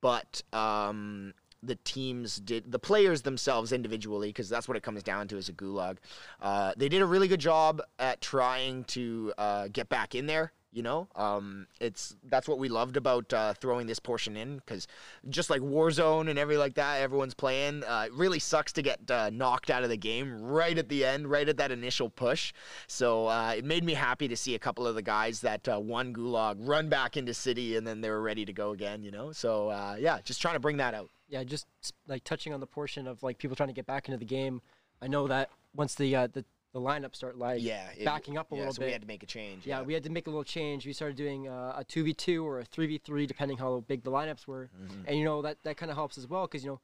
but 0.00 0.42
um, 0.52 1.34
the 1.62 1.76
teams 1.76 2.36
did 2.36 2.70
the 2.70 2.78
players 2.78 3.22
themselves 3.22 3.72
individually 3.72 4.28
because 4.28 4.48
that's 4.48 4.68
what 4.68 4.76
it 4.76 4.82
comes 4.82 5.02
down 5.02 5.28
to 5.28 5.36
as 5.36 5.48
a 5.48 5.52
gulag. 5.52 5.98
Uh, 6.40 6.72
they 6.76 6.88
did 6.88 7.02
a 7.02 7.06
really 7.06 7.28
good 7.28 7.40
job 7.40 7.80
at 7.98 8.20
trying 8.20 8.84
to 8.84 9.32
uh, 9.38 9.68
get 9.72 9.88
back 9.88 10.14
in 10.14 10.26
there 10.26 10.52
you 10.72 10.82
know? 10.82 11.06
Um, 11.14 11.66
it's 11.80 12.16
that's 12.24 12.48
what 12.48 12.58
we 12.58 12.68
loved 12.68 12.96
about 12.96 13.32
uh, 13.32 13.52
throwing 13.54 13.86
this 13.86 13.98
portion 13.98 14.36
in 14.36 14.56
because 14.56 14.86
just 15.28 15.50
like 15.50 15.60
warzone 15.60 16.30
and 16.30 16.38
everything 16.38 16.60
like 16.60 16.74
that 16.74 17.00
everyone's 17.00 17.34
playing 17.34 17.84
uh, 17.84 18.04
it 18.06 18.12
really 18.14 18.38
sucks 18.38 18.72
to 18.72 18.82
get 18.82 18.98
uh, 19.10 19.30
knocked 19.30 19.70
out 19.70 19.82
of 19.82 19.90
the 19.90 19.96
game 19.96 20.42
right 20.42 20.78
at 20.78 20.88
the 20.88 21.04
end 21.04 21.30
right 21.30 21.48
at 21.48 21.58
that 21.58 21.70
initial 21.70 22.08
push. 22.08 22.52
So 22.86 23.26
uh, 23.26 23.54
it 23.58 23.64
made 23.64 23.84
me 23.84 23.94
happy 23.94 24.28
to 24.28 24.36
see 24.36 24.54
a 24.54 24.58
couple 24.58 24.86
of 24.86 24.94
the 24.94 25.02
guys 25.02 25.40
that 25.42 25.68
won 25.68 26.14
gulag 26.14 26.56
run 26.58 26.88
back 26.88 27.16
into 27.16 27.34
city 27.34 27.76
and 27.76 27.86
then 27.86 28.00
they 28.00 28.10
were 28.10 28.22
ready 28.22 28.44
to 28.46 28.52
go 28.52 28.70
again 28.70 29.02
you 29.02 29.10
know? 29.10 29.32
So 29.32 29.70
yeah 29.98 30.18
just 30.24 30.40
trying 30.40 30.54
to 30.54 30.60
bring 30.60 30.78
that 30.78 30.94
out 30.94 31.10
Yeah, 31.32 31.42
just 31.44 31.66
like 32.06 32.24
touching 32.24 32.52
on 32.52 32.60
the 32.60 32.66
portion 32.66 33.06
of 33.08 33.22
like 33.22 33.38
people 33.38 33.56
trying 33.56 33.70
to 33.70 33.72
get 33.74 33.86
back 33.86 34.06
into 34.08 34.18
the 34.18 34.24
game. 34.26 34.60
I 35.00 35.08
know 35.08 35.26
that 35.28 35.50
once 35.74 35.94
the 35.94 36.14
uh, 36.14 36.26
the 36.26 36.44
the 36.74 36.80
lineup 36.80 37.14
start 37.14 37.36
like 37.36 37.62
yeah 37.62 37.88
it- 37.98 38.04
backing 38.04 38.36
up 38.38 38.50
a 38.52 38.54
yeah, 38.54 38.60
little 38.60 38.74
so 38.74 38.80
bit. 38.80 38.86
we 38.86 38.92
had 38.92 39.00
to 39.02 39.06
make 39.06 39.22
a 39.22 39.26
change 39.26 39.66
yeah, 39.66 39.82
we 39.82 39.92
had 39.94 40.04
to 40.04 40.10
make 40.10 40.26
a 40.26 40.30
little 40.30 40.44
change. 40.44 40.86
We 40.86 40.92
started 40.92 41.16
doing 41.16 41.48
uh, 41.48 41.74
a 41.76 41.84
two 41.84 42.04
v 42.04 42.12
two 42.12 42.46
or 42.46 42.60
a 42.60 42.64
three 42.64 42.86
v 42.86 42.98
three, 42.98 43.26
depending 43.26 43.56
how 43.58 43.80
big 43.88 44.02
the 44.04 44.10
lineups 44.10 44.46
were. 44.46 44.70
Mhm. 44.78 45.04
And 45.06 45.18
you 45.18 45.24
know 45.24 45.40
that 45.42 45.56
that 45.64 45.76
kind 45.78 45.90
of 45.90 45.96
helps 45.96 46.16
as 46.18 46.26
well 46.28 46.46
because 46.46 46.64
you 46.64 46.70
know, 46.72 46.80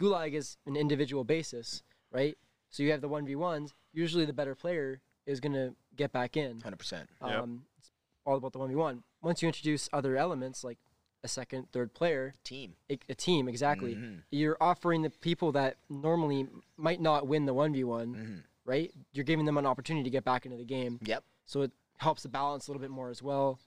Gulag 0.00 0.32
is 0.34 0.56
an 0.66 0.76
individual 0.76 1.24
basis, 1.24 1.82
right? 2.10 2.36
So 2.70 2.82
you 2.82 2.90
have 2.90 3.00
the 3.00 3.08
one 3.08 3.24
v 3.24 3.36
ones. 3.36 3.72
Usually, 3.92 4.24
the 4.26 4.32
better 4.32 4.54
player 4.54 5.00
is 5.26 5.38
gonna 5.40 5.74
get 5.96 6.12
back 6.12 6.36
in. 6.36 6.60
100% 6.60 7.06
Yep. 7.24 7.30
Um, 7.42 7.64
it's 7.78 7.90
all 8.24 8.36
about 8.36 8.52
the 8.52 8.58
one 8.58 8.68
v 8.68 8.74
one. 8.74 9.02
Once 9.22 9.42
you 9.42 9.46
introduce 9.48 9.88
other 9.92 10.16
elements 10.16 10.62
like 10.64 10.78
a 11.26 11.28
second, 11.28 11.70
third 11.72 11.92
player, 11.92 12.34
team 12.44 12.74
a, 12.90 12.98
a 13.08 13.14
team 13.14 13.48
exactly, 13.48 13.94
Mhm. 13.94 14.22
you're 14.30 14.56
offering 14.60 15.02
the 15.02 15.10
people 15.10 15.52
that 15.52 15.76
normally 15.90 16.48
might 16.76 17.00
not 17.00 17.26
win 17.26 17.44
the 17.46 17.52
one 17.54 17.72
v 17.72 17.84
one, 17.84 18.14
Mhm. 18.14 18.42
right? 18.64 18.90
You're 19.12 19.24
giving 19.24 19.44
them 19.44 19.58
an 19.58 19.66
opportunity 19.66 20.04
to 20.04 20.10
get 20.10 20.24
back 20.24 20.46
into 20.46 20.56
the 20.56 20.64
game. 20.64 20.98
yep 21.02 21.22
So 21.44 21.62
it 21.62 21.72
helps 21.98 22.22
the 22.22 22.28
balance 22.28 22.66
a 22.66 22.70
little 22.70 22.80
bit 22.80 22.90
more 22.90 23.10
as 23.10 23.22
well. 23.22 23.58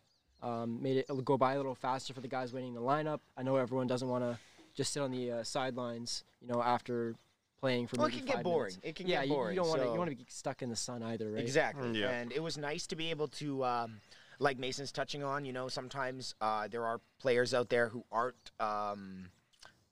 Um, 0.41 0.81
made 0.81 0.97
it 0.97 1.07
go 1.25 1.37
by 1.37 1.53
a 1.53 1.57
little 1.57 1.75
faster 1.75 2.13
for 2.13 2.21
the 2.21 2.27
guys 2.29 2.53
waiting 2.53 2.69
in 2.69 2.75
the 2.75 2.81
lineup. 2.81 3.19
I 3.37 3.43
know 3.43 3.57
everyone 3.57 3.87
doesn't 3.87 4.07
want 4.07 4.23
to 4.23 4.39
just 4.73 4.93
sit 4.93 5.01
on 5.03 5.11
the 5.11 5.31
uh, 5.31 5.43
sidelines, 5.43 6.23
you 6.41 6.47
know, 6.47 6.61
after 6.63 7.15
playing 7.59 7.87
for 7.87 7.97
well 7.97 8.05
it 8.07 8.11
maybe 8.11 8.19
can 8.19 8.25
get 8.27 8.35
five 8.35 8.43
boring 8.45 8.71
minutes. 8.71 8.79
it 8.83 8.95
can 8.95 9.05
yeah, 9.07 9.19
get 9.19 9.27
you, 9.27 9.33
boring 9.33 9.53
you 9.55 9.59
don't 9.61 9.67
want 9.67 9.81
to 9.81 9.87
so- 9.87 9.91
you 9.93 9.99
want 9.99 10.09
to 10.11 10.15
be 10.15 10.25
stuck 10.29 10.61
in 10.61 10.69
the 10.69 10.77
sun 10.77 11.03
either, 11.03 11.29
right? 11.29 11.43
Exactly. 11.43 11.89
Mm, 11.89 11.95
yeah. 11.95 12.09
And 12.11 12.31
it 12.31 12.41
was 12.41 12.57
nice 12.57 12.87
to 12.87 12.95
be 12.95 13.09
able 13.09 13.27
to 13.43 13.65
um, 13.65 13.99
like 14.39 14.57
Mason's 14.57 14.91
touching 14.91 15.23
on, 15.23 15.45
you 15.45 15.53
know, 15.53 15.67
sometimes 15.67 16.33
uh, 16.41 16.67
there 16.69 16.85
are 16.85 17.01
players 17.19 17.53
out 17.53 17.69
there 17.69 17.89
who 17.89 18.03
aren't 18.11 18.51
um, 18.59 19.29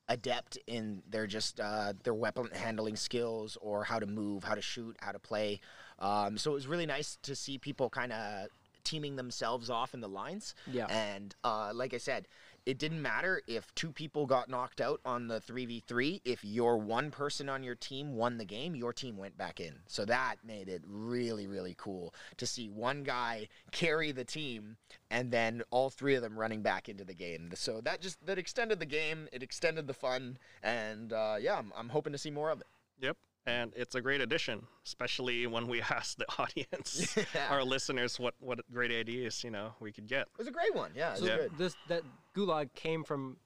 adept 0.07 0.57
in 0.67 1.03
their 1.09 1.27
just 1.27 1.59
uh, 1.59 1.93
their 2.03 2.13
weapon 2.13 2.49
handling 2.53 2.95
skills 2.95 3.57
or 3.61 3.83
how 3.83 3.99
to 3.99 4.05
move, 4.05 4.43
how 4.43 4.55
to 4.55 4.61
shoot, 4.61 4.95
how 4.99 5.11
to 5.11 5.19
play. 5.19 5.59
Um, 5.99 6.37
so 6.37 6.51
it 6.51 6.55
was 6.55 6.67
really 6.67 6.85
nice 6.85 7.17
to 7.23 7.35
see 7.35 7.57
people 7.57 7.89
kind 7.89 8.13
of 8.13 8.47
teaming 8.83 9.17
themselves 9.17 9.69
off 9.69 9.93
in 9.93 9.99
the 9.99 10.07
lines. 10.07 10.55
Yeah. 10.65 10.85
And 10.87 11.35
uh, 11.43 11.71
like 11.73 11.93
I 11.93 11.97
said, 11.97 12.27
it 12.67 12.77
didn't 12.77 13.01
matter 13.01 13.41
if 13.47 13.73
two 13.75 13.93
people 13.93 14.25
got 14.25 14.49
knocked 14.49 14.81
out 14.81 14.99
on 15.05 15.29
the 15.29 15.39
3v3. 15.39 16.19
If 16.25 16.43
your 16.43 16.77
one 16.77 17.11
person 17.11 17.47
on 17.47 17.63
your 17.63 17.75
team 17.75 18.13
won 18.13 18.37
the 18.37 18.43
game, 18.43 18.75
your 18.75 18.91
team 18.91 19.15
went 19.15 19.37
back 19.37 19.61
in. 19.61 19.73
So 19.87 20.03
that 20.03 20.35
made 20.45 20.67
it 20.67 20.83
really, 20.85 21.47
really 21.47 21.75
cool 21.77 22.13
to 22.35 22.45
see 22.45 22.67
one 22.67 23.03
guy 23.03 23.47
carry 23.71 24.11
the 24.11 24.25
team 24.25 24.75
and 25.09 25.31
then 25.31 25.61
all 25.71 25.89
three 25.89 26.15
of 26.15 26.21
them 26.21 26.37
running 26.37 26.61
back 26.61 26.89
into 26.89 27.05
the 27.05 27.13
game. 27.13 27.51
So 27.55 27.79
that 27.85 28.01
just 28.01 28.25
that 28.25 28.37
extended 28.37 28.81
the 28.81 28.85
game. 28.85 29.29
It 29.31 29.41
extended 29.41 29.87
the 29.87 29.93
fun, 29.93 30.37
and 30.61 31.13
uh, 31.13 31.37
yeah, 31.39 31.55
I'm, 31.55 31.71
I'm 31.73 31.87
hoping 31.87 32.11
to 32.11 32.19
see 32.19 32.31
more 32.31 32.49
of 32.49 32.59
it. 32.59 32.67
Yep. 32.99 33.15
And 33.47 33.71
it's 33.77 33.95
a 33.95 34.01
great 34.01 34.19
addition, 34.19 34.67
especially 34.85 35.47
when 35.47 35.67
we 35.67 35.81
ask 35.89 36.17
the 36.17 36.25
audience, 36.37 37.15
Yeah. 37.33 37.47
our 37.49 37.63
listeners, 37.63 38.19
what 38.19 38.35
what 38.39 38.59
great 38.71 38.91
ideas 38.91 39.43
you 39.43 39.49
know 39.51 39.73
we 39.79 39.91
could 39.91 40.05
get. 40.07 40.23
It 40.23 40.37
was 40.37 40.47
a 40.47 40.51
great 40.51 40.75
one. 40.75 40.91
Yeah, 40.93 41.15
it 41.15 41.21
was 41.21 41.29
So 41.29 41.35
Yeah. 41.41 41.47
this 41.51 41.77
that 41.87 42.03
gulag 42.35 42.73
came 42.75 43.03
from 43.05 43.37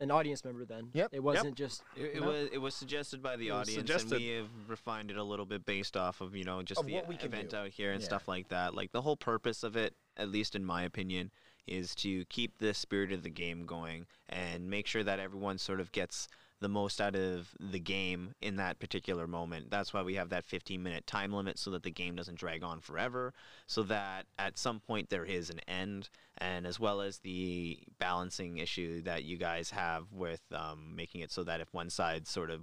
an 0.00 0.10
audience 0.10 0.44
member 0.44 0.64
then. 0.64 0.90
Yep. 0.94 1.10
It 1.12 1.22
wasn't 1.22 1.54
just 1.54 1.82
It, 1.94 2.16
it 2.16 2.20
No. 2.20 2.28
was 2.28 2.48
it 2.50 2.58
was 2.58 2.74
suggested 2.74 3.22
by 3.22 3.36
the 3.36 3.48
It 3.48 3.52
was 3.52 3.60
audience, 3.68 3.74
suggested. 3.88 4.12
and 4.16 4.22
we 4.24 4.28
have 4.30 4.50
refined 4.68 5.10
it 5.10 5.16
a 5.18 5.22
little 5.24 5.46
bit 5.46 5.66
based 5.66 5.96
off 5.98 6.20
of 6.22 6.34
you 6.34 6.44
know 6.44 6.62
just 6.62 6.80
Of 6.80 6.86
the 6.86 6.94
what 6.94 7.06
we 7.06 7.16
event 7.16 7.50
do. 7.50 7.56
out 7.58 7.68
here 7.68 7.92
and 7.92 8.00
Yeah. 8.00 8.06
stuff 8.06 8.26
like 8.28 8.48
that. 8.48 8.74
Like 8.74 8.92
the 8.92 9.02
whole 9.02 9.16
purpose 9.18 9.62
of 9.62 9.76
it, 9.76 9.94
at 10.16 10.30
least 10.30 10.54
in 10.54 10.64
my 10.64 10.82
opinion, 10.82 11.30
is 11.66 11.94
to 11.96 12.24
keep 12.26 12.56
the 12.58 12.72
spirit 12.72 13.12
of 13.12 13.22
the 13.22 13.30
game 13.30 13.66
going 13.66 14.06
and 14.30 14.70
make 14.70 14.86
sure 14.86 15.04
that 15.04 15.18
everyone 15.20 15.58
sort 15.58 15.80
of 15.80 15.92
gets 15.92 16.26
the 16.60 16.68
most 16.68 17.00
out 17.00 17.14
of 17.14 17.50
the 17.60 17.78
game 17.78 18.34
in 18.40 18.56
that 18.56 18.78
particular 18.78 19.26
moment. 19.26 19.70
That's 19.70 19.92
why 19.92 20.02
we 20.02 20.14
have 20.14 20.30
that 20.30 20.44
15 20.44 20.82
minute 20.82 21.06
time 21.06 21.32
limit 21.32 21.58
so 21.58 21.70
that 21.72 21.82
the 21.82 21.90
game 21.90 22.16
doesn't 22.16 22.38
drag 22.38 22.62
on 22.62 22.80
forever, 22.80 23.34
so 23.66 23.82
that 23.84 24.26
at 24.38 24.58
some 24.58 24.80
point 24.80 25.10
there 25.10 25.24
is 25.24 25.50
an 25.50 25.60
end, 25.68 26.08
and 26.38 26.66
as 26.66 26.80
well 26.80 27.00
as 27.00 27.18
the 27.18 27.78
balancing 27.98 28.58
issue 28.58 29.02
that 29.02 29.24
you 29.24 29.36
guys 29.36 29.70
have 29.70 30.12
with 30.12 30.42
um, 30.52 30.94
making 30.96 31.20
it 31.20 31.30
so 31.30 31.44
that 31.44 31.60
if 31.60 31.72
one 31.74 31.90
side 31.90 32.26
sort 32.26 32.50
of 32.50 32.62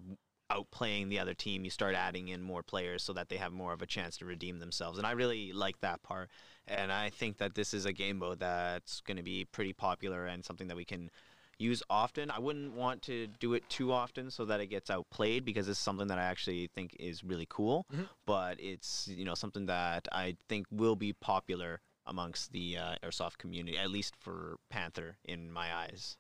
outplaying 0.51 1.09
the 1.09 1.19
other 1.19 1.33
team, 1.33 1.63
you 1.63 1.69
start 1.69 1.95
adding 1.95 2.27
in 2.27 2.41
more 2.41 2.63
players 2.63 3.03
so 3.03 3.13
that 3.13 3.29
they 3.29 3.37
have 3.37 3.51
more 3.51 3.73
of 3.73 3.81
a 3.81 3.85
chance 3.87 4.17
to 4.17 4.25
redeem 4.25 4.59
themselves. 4.59 4.97
And 4.97 5.07
I 5.07 5.11
really 5.11 5.51
like 5.51 5.79
that 5.81 6.03
part. 6.03 6.29
And 6.67 6.91
I 6.91 7.09
think 7.09 7.37
that 7.37 7.55
this 7.55 7.73
is 7.73 7.85
a 7.85 7.93
game 7.93 8.19
mode 8.19 8.39
that's 8.39 9.01
going 9.01 9.17
to 9.17 9.23
be 9.23 9.45
pretty 9.45 9.73
popular 9.73 10.25
and 10.25 10.45
something 10.45 10.67
that 10.67 10.77
we 10.77 10.85
can 10.85 11.09
use 11.57 11.81
often. 11.89 12.29
I 12.31 12.39
wouldn't 12.39 12.73
want 12.73 13.01
to 13.03 13.27
do 13.39 13.53
it 13.53 13.67
too 13.69 13.91
often 13.91 14.29
so 14.31 14.45
that 14.45 14.59
it 14.59 14.67
gets 14.67 14.89
outplayed 14.89 15.45
because 15.45 15.67
it's 15.69 15.79
something 15.79 16.07
that 16.07 16.17
I 16.17 16.23
actually 16.23 16.67
think 16.75 16.95
is 16.99 17.23
really 17.23 17.47
cool. 17.49 17.85
Mhm. 17.93 18.07
But 18.25 18.59
it's 18.59 19.07
you 19.07 19.25
know 19.25 19.35
something 19.35 19.65
that 19.67 20.07
I 20.11 20.35
think 20.49 20.67
will 20.71 20.95
be 20.95 21.13
popular 21.13 21.81
amongst 22.05 22.51
the 22.51 22.77
uh, 22.77 22.95
airsoft 23.03 23.37
community, 23.37 23.77
at 23.77 23.89
least 23.89 24.15
for 24.19 24.57
Panther 24.69 25.17
in 25.23 25.51
my 25.51 25.73
eyes. 25.73 26.17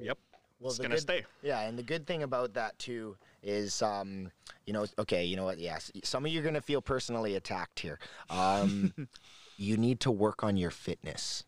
Yep. 0.00 0.18
Well, 0.60 0.68
it's 0.70 0.76
the 0.78 0.82
gonna 0.84 0.94
good- 0.94 1.00
stay. 1.02 1.24
Yeah, 1.42 1.60
and 1.60 1.78
the 1.78 1.82
good 1.82 2.06
thing 2.06 2.22
about 2.22 2.54
that 2.54 2.78
too 2.78 3.16
is, 3.42 3.82
um, 3.82 4.30
you 4.66 4.72
know, 4.72 4.86
okay, 4.98 5.24
you 5.24 5.36
know 5.36 5.44
what? 5.44 5.58
Yes, 5.58 5.90
some 6.04 6.24
of 6.24 6.30
you 6.32 6.40
are 6.40 6.44
gonna 6.44 6.60
feel 6.62 6.80
personally 6.80 7.34
attacked 7.34 7.80
here. 7.80 7.98
Um, 8.30 8.94
you 9.56 9.76
need 9.76 10.00
to 10.00 10.10
work 10.10 10.42
on 10.44 10.56
your 10.56 10.70
fitness. 10.70 11.44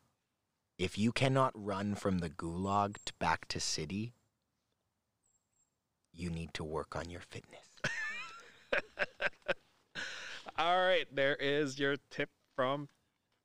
If 0.78 0.98
you 0.98 1.10
cannot 1.12 1.52
run 1.54 1.94
from 1.94 2.18
the 2.18 2.28
gulag 2.28 2.96
to 3.06 3.12
back 3.18 3.48
to 3.48 3.60
city, 3.60 4.12
you 6.12 6.28
need 6.30 6.52
to 6.54 6.64
work 6.64 6.94
on 6.94 7.08
your 7.10 7.22
fitness. 7.22 7.80
All 10.58 10.78
right, 10.78 11.06
there 11.14 11.36
is 11.36 11.78
your 11.78 11.96
tip 12.10 12.30
from 12.54 12.88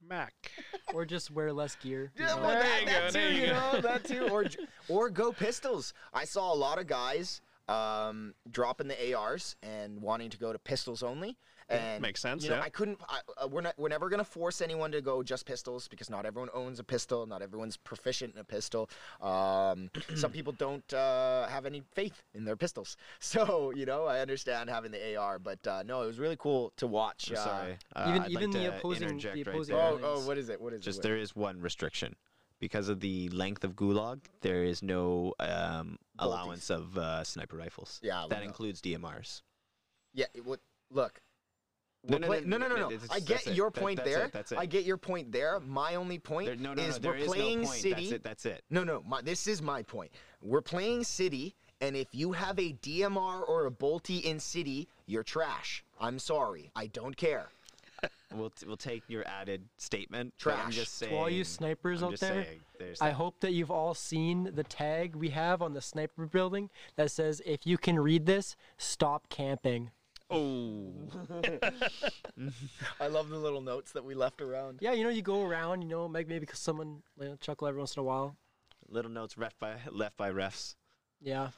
Mac. 0.05 0.33
or 0.93 1.05
just 1.05 1.31
wear 1.31 1.53
less 1.53 1.75
gear. 1.75 2.11
you 2.17 2.25
Yeah, 2.25 2.35
know? 2.35 2.41
well, 2.41 2.50
that, 2.61 2.85
that 2.85 3.13
too, 3.13 3.19
you 3.33 3.41
you 3.41 3.47
know, 3.47 3.81
that 3.81 4.03
too, 4.05 4.27
or 4.29 4.45
or 4.89 5.09
go 5.09 5.31
pistols. 5.31 5.93
I 6.13 6.25
saw 6.25 6.53
a 6.53 6.55
lot 6.55 6.79
of 6.79 6.88
guys 6.88 7.41
um, 7.69 8.33
dropping 8.50 8.88
the 8.88 9.13
ARs 9.13 9.55
and 9.63 10.01
wanting 10.01 10.29
to 10.31 10.38
go 10.38 10.51
to 10.51 10.59
pistols 10.59 11.03
only. 11.03 11.38
And 11.72 12.01
Makes 12.01 12.22
sense, 12.22 12.44
You 12.44 12.50
know, 12.50 12.58
yeah. 12.58 12.63
I 12.63 12.70
couldn't. 12.70 13.00
I, 13.08 13.20
uh, 13.44 13.48
we're 13.48 13.62
not. 13.62 13.75
We're 13.78 13.90
never 13.90 14.10
gonna 14.10 14.24
force 14.24 14.62
anyone 14.62 14.92
to 14.92 15.01
go 15.01 15.24
just 15.24 15.46
pistols 15.46 15.88
because 15.88 16.10
not 16.10 16.25
everyone 16.25 16.50
owns 16.54 16.80
a 16.80 16.84
pistol. 16.84 17.25
Not 17.25 17.42
everyone's 17.42 17.78
proficient 17.78 18.34
in 18.36 18.42
a 18.42 18.44
pistol. 18.44 18.90
Um, 19.22 19.90
some 20.16 20.32
people 20.32 20.54
don't 20.54 20.94
uh, 20.94 21.48
have 21.48 21.66
any 21.66 21.84
faith 21.94 22.24
in 22.34 22.46
their 22.46 22.56
pistols. 22.56 22.98
So 23.22 23.72
you 23.74 23.86
know, 23.86 24.06
I 24.06 24.20
understand 24.20 24.70
having 24.70 24.92
the 24.92 25.16
AR, 25.16 25.40
but 25.40 25.66
uh, 25.66 25.84
no, 25.84 26.01
it 26.04 26.08
was 26.08 26.20
really 26.20 26.36
cool 26.38 26.74
to 26.78 26.88
watch. 26.88 27.32
Uh, 27.32 27.36
sorry. 27.36 27.78
Uh, 27.96 28.06
Even- 28.10 28.22
I'd 28.24 28.32
even 28.32 28.51
like 28.51 28.62
the 28.62 28.78
opposing- 28.78 29.08
the 29.08 29.13
interject 29.13 29.36
right 29.38 29.48
opposing 29.48 29.75
there. 29.75 29.86
Oh, 29.86 29.92
lines. 29.92 30.04
oh, 30.06 30.28
what 30.28 30.38
is 30.38 30.50
it? 30.50 30.60
What 30.60 30.74
is 30.74 30.82
Just 30.82 31.00
it? 31.00 31.04
there 31.04 31.18
is 31.18 31.36
one 31.36 31.62
restriction. 31.62 32.16
Because 32.60 32.90
of 32.90 33.00
the 33.00 33.28
length 33.30 33.63
of 33.63 33.75
gulag, 33.75 34.20
there 34.42 34.63
is 34.63 34.84
no 34.84 35.34
um, 35.40 35.98
allowance 36.20 36.70
of 36.70 36.96
uh, 36.98 37.24
sniper 37.24 37.58
rifles. 37.58 38.00
Yeah, 38.04 38.25
that 38.30 38.40
no. 38.40 38.46
includes 38.46 38.82
DMRs. 38.82 39.42
Yeah. 40.13 40.25
It 40.36 40.46
would 40.46 40.60
look. 40.92 41.22
No, 42.08 42.17
no, 42.17 42.27
play- 42.27 42.41
no, 42.43 42.58
no, 42.58 42.67
no, 42.67 42.75
no, 42.75 42.89
no. 42.89 42.96
I 43.12 43.20
that's 43.20 43.25
get 43.25 43.48
it. 43.48 43.55
your 43.55 43.70
That- 43.70 43.79
point 43.79 43.98
that's 43.98 44.10
there. 44.10 44.25
it, 44.25 44.34
that's 44.34 44.51
it. 44.51 44.58
I 44.58 44.65
get 44.65 44.86
your 44.86 44.98
point 44.98 45.31
there. 45.31 45.60
My 45.60 45.96
only 45.96 46.17
point 46.17 46.48
There, 46.48 46.55
no, 46.55 46.74
no, 46.74 46.81
is 46.81 46.96
no, 46.96 47.00
there 47.00 47.12
we're 47.12 47.17
is 47.17 47.27
playing 47.27 47.62
no 47.62 47.67
point. 47.67 47.79
city. 47.81 47.93
That's 47.93 48.12
it. 48.12 48.24
That's 48.24 48.46
it. 48.46 48.63
No, 48.72 48.84
no. 48.84 49.03
My, 49.08 49.22
this 49.22 49.46
is 49.46 49.62
my 49.62 49.84
point. 49.84 50.12
We're 50.41 50.62
playing 50.62 51.03
city, 51.03 51.55
and 51.79 51.96
if 51.96 52.08
you 52.12 52.31
have 52.31 52.58
a 52.58 52.74
DMR 52.74 53.48
or 53.48 53.67
a 53.67 53.72
bolty 53.72 54.24
in 54.24 54.39
city, 54.39 54.88
you're 55.05 55.24
trash. 55.24 55.84
I'm 56.00 56.17
sorry. 56.17 56.72
I 56.75 56.88
don't 56.88 57.15
care. 57.15 57.50
We'll, 58.34 58.50
t- 58.50 58.65
we'll 58.65 58.77
take 58.77 59.03
your 59.10 59.27
added 59.27 59.62
statement. 59.77 60.34
but 60.41 60.53
I'm 60.53 60.60
Trash. 60.62 60.75
just 60.75 60.98
saying. 60.98 61.12
To 61.12 61.17
all 61.20 61.29
you 61.29 61.43
snipers 61.43 62.01
I'm 62.01 62.13
out 62.13 62.20
there, 62.22 62.46
saying, 62.79 62.96
I 63.01 63.10
hope 63.12 63.41
that 63.41 63.51
you've 63.51 63.70
all 63.70 63.93
seen 63.93 64.51
the 64.55 64.63
tag 64.63 65.17
we 65.17 65.29
have 65.31 65.62
on 65.62 65.74
the 65.74 65.81
sniper 65.81 66.25
building 66.25 66.70
that 66.96 67.12
says, 67.12 67.41
if 67.46 67.67
you 67.67 67.77
can 67.77 68.00
read 68.00 68.25
this, 68.25 68.55
stop 68.77 69.27
camping. 69.27 69.91
Oh, 70.31 70.91
I 73.00 73.07
love 73.07 73.29
the 73.29 73.38
little 73.38 73.61
notes 73.61 73.91
that 73.91 74.03
we 74.03 74.13
left 74.15 74.41
around. 74.41 74.79
Yeah, 74.81 74.93
you 74.93 75.03
know, 75.03 75.09
you 75.09 75.21
go 75.21 75.43
around, 75.43 75.81
you 75.81 75.88
know, 75.89 76.07
maybe 76.07 76.39
because 76.39 76.59
someone 76.59 77.01
you 77.19 77.29
know, 77.29 77.35
chuckle 77.35 77.67
every 77.67 77.79
once 77.79 77.95
in 77.95 78.00
a 78.00 78.03
while. 78.03 78.38
little 78.89 79.11
notes 79.11 79.38
left 79.38 79.59
by 79.59 79.75
left 79.91 80.17
by 80.17 80.31
refs. 80.31 80.75
Yeah. 81.21 81.50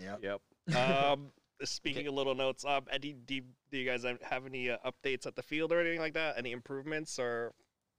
Yeah. 0.00 0.16
yep. 0.22 0.76
Um, 0.76 1.32
speaking 1.64 2.06
of 2.06 2.14
little 2.14 2.34
notes, 2.34 2.64
um, 2.64 2.84
Eddie, 2.90 3.12
do 3.12 3.34
you, 3.36 3.42
do 3.70 3.78
you 3.78 3.84
guys 3.88 4.04
have- 4.04 4.22
have 4.22 4.46
any 4.46 4.70
uh, 4.70 4.78
updates 4.86 5.26
at 5.26 5.36
the 5.36 5.42
field 5.42 5.72
or 5.72 5.80
anything 5.80 6.00
like 6.00 6.14
that? 6.14 6.36
Any 6.38 6.52
improvements, 6.52 7.18
or 7.18 7.52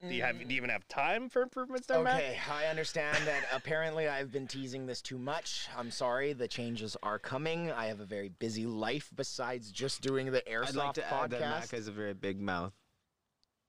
do 0.09 0.15
you 0.15 0.21
have 0.23 0.37
do 0.39 0.45
you 0.45 0.57
even 0.57 0.69
have 0.69 0.87
time 0.87 1.29
for 1.29 1.41
improvements 1.41 1.87
there, 1.87 2.01
Matt? 2.01 2.21
Okay, 2.21 2.37
I 2.51 2.65
understand 2.65 3.17
that 3.25 3.43
apparently 3.53 4.07
I've 4.07 4.31
been 4.31 4.47
teasing 4.47 4.85
this 4.85 5.01
too 5.01 5.17
much. 5.17 5.67
I'm 5.77 5.91
sorry, 5.91 6.33
the 6.33 6.47
changes 6.47 6.95
are 7.03 7.19
coming. 7.19 7.71
I 7.71 7.85
have 7.87 7.99
a 7.99 8.05
very 8.05 8.29
busy 8.29 8.65
life 8.65 9.09
besides 9.15 9.71
just 9.71 10.01
doing 10.01 10.31
the 10.31 10.41
airsoft 10.41 10.69
I'd 10.69 10.75
like 10.75 10.93
to 10.95 11.13
add 11.13 11.29
that 11.31 11.39
podcast. 11.41 11.49
Mac 11.61 11.71
has 11.71 11.87
a 11.87 11.91
very 11.91 12.13
big 12.13 12.39
mouth. 12.41 12.73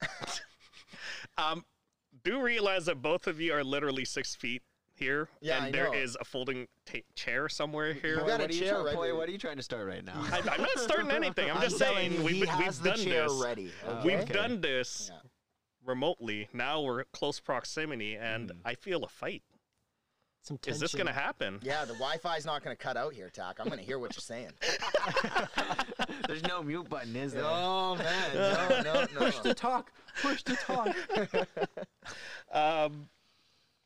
Um, 1.38 1.64
do 2.24 2.40
realize 2.40 2.86
that 2.86 3.02
both 3.02 3.26
of 3.26 3.40
you 3.40 3.52
are 3.52 3.62
literally 3.62 4.04
six 4.06 4.34
feet 4.34 4.62
here, 4.94 5.28
Yeah, 5.42 5.56
and 5.58 5.66
I 5.66 5.70
there 5.70 5.84
know. 5.86 5.92
is 5.92 6.16
a 6.18 6.24
folding 6.24 6.66
ta- 6.86 6.98
chair 7.14 7.48
somewhere 7.50 7.92
here. 7.92 8.14
You 8.20 8.20
got 8.20 8.40
a 8.40 8.44
what, 8.44 8.50
are 8.50 8.54
you 8.54 8.60
chair 8.60 8.72
trying, 8.72 8.84
right 8.86 8.94
Boy, 8.94 9.14
what 9.16 9.28
are 9.28 9.32
you 9.32 9.38
trying 9.38 9.58
to 9.58 9.62
start 9.62 9.86
right 9.86 10.02
now? 10.02 10.24
I, 10.32 10.38
I'm 10.50 10.62
not 10.62 10.78
starting 10.78 11.10
anything. 11.10 11.50
I'm 11.50 11.56
I'm 11.58 11.62
just 11.62 11.78
telling 11.78 11.96
saying 12.10 12.12
you, 12.14 12.22
we've, 12.22 12.36
he 12.36 12.46
has 12.46 12.80
we've 12.80 12.84
the 12.84 12.88
done 12.90 12.98
chair 13.04 13.22
this. 13.24 13.42
ready. 13.44 13.70
Okay? 13.86 14.00
We've 14.06 14.20
Okay. 14.20 14.32
done 14.32 14.60
this 14.62 15.10
Yeah. 15.12 15.25
Remotely. 15.86 16.48
Now 16.52 16.80
we're 16.82 17.04
close 17.04 17.40
proximity, 17.40 18.14
and 18.16 18.50
Mm. 18.50 18.56
I 18.64 18.74
feel 18.74 19.04
a 19.04 19.08
fight. 19.08 19.42
Some 20.42 20.58
Is 20.66 20.78
this 20.78 20.94
going 20.94 21.06
to 21.08 21.12
happen? 21.12 21.58
Yeah, 21.62 21.84
the 21.84 21.94
Wi-Fi's 21.94 22.46
not 22.46 22.62
going 22.62 22.76
to 22.76 22.80
cut 22.80 22.96
out 22.96 23.12
here, 23.12 23.28
Tack. 23.30 23.56
I'm 23.58 23.66
going 23.66 23.80
to 23.80 23.84
hear 23.84 23.98
what 23.98 24.14
you're 24.14 24.20
saying. 24.20 24.52
There's 26.28 26.44
no 26.44 26.62
mute 26.62 26.88
button, 26.88 27.16
is 27.16 27.32
there? 27.32 27.42
Oh 27.44 27.96
man, 27.96 28.34
no, 28.34 28.82
no, 28.82 29.00
no. 29.14 29.18
Push 29.18 29.40
to 29.40 29.54
talk. 29.54 29.90
Push 30.22 30.44
to 30.44 30.54
talk. 30.54 30.94
Um, 32.52 33.08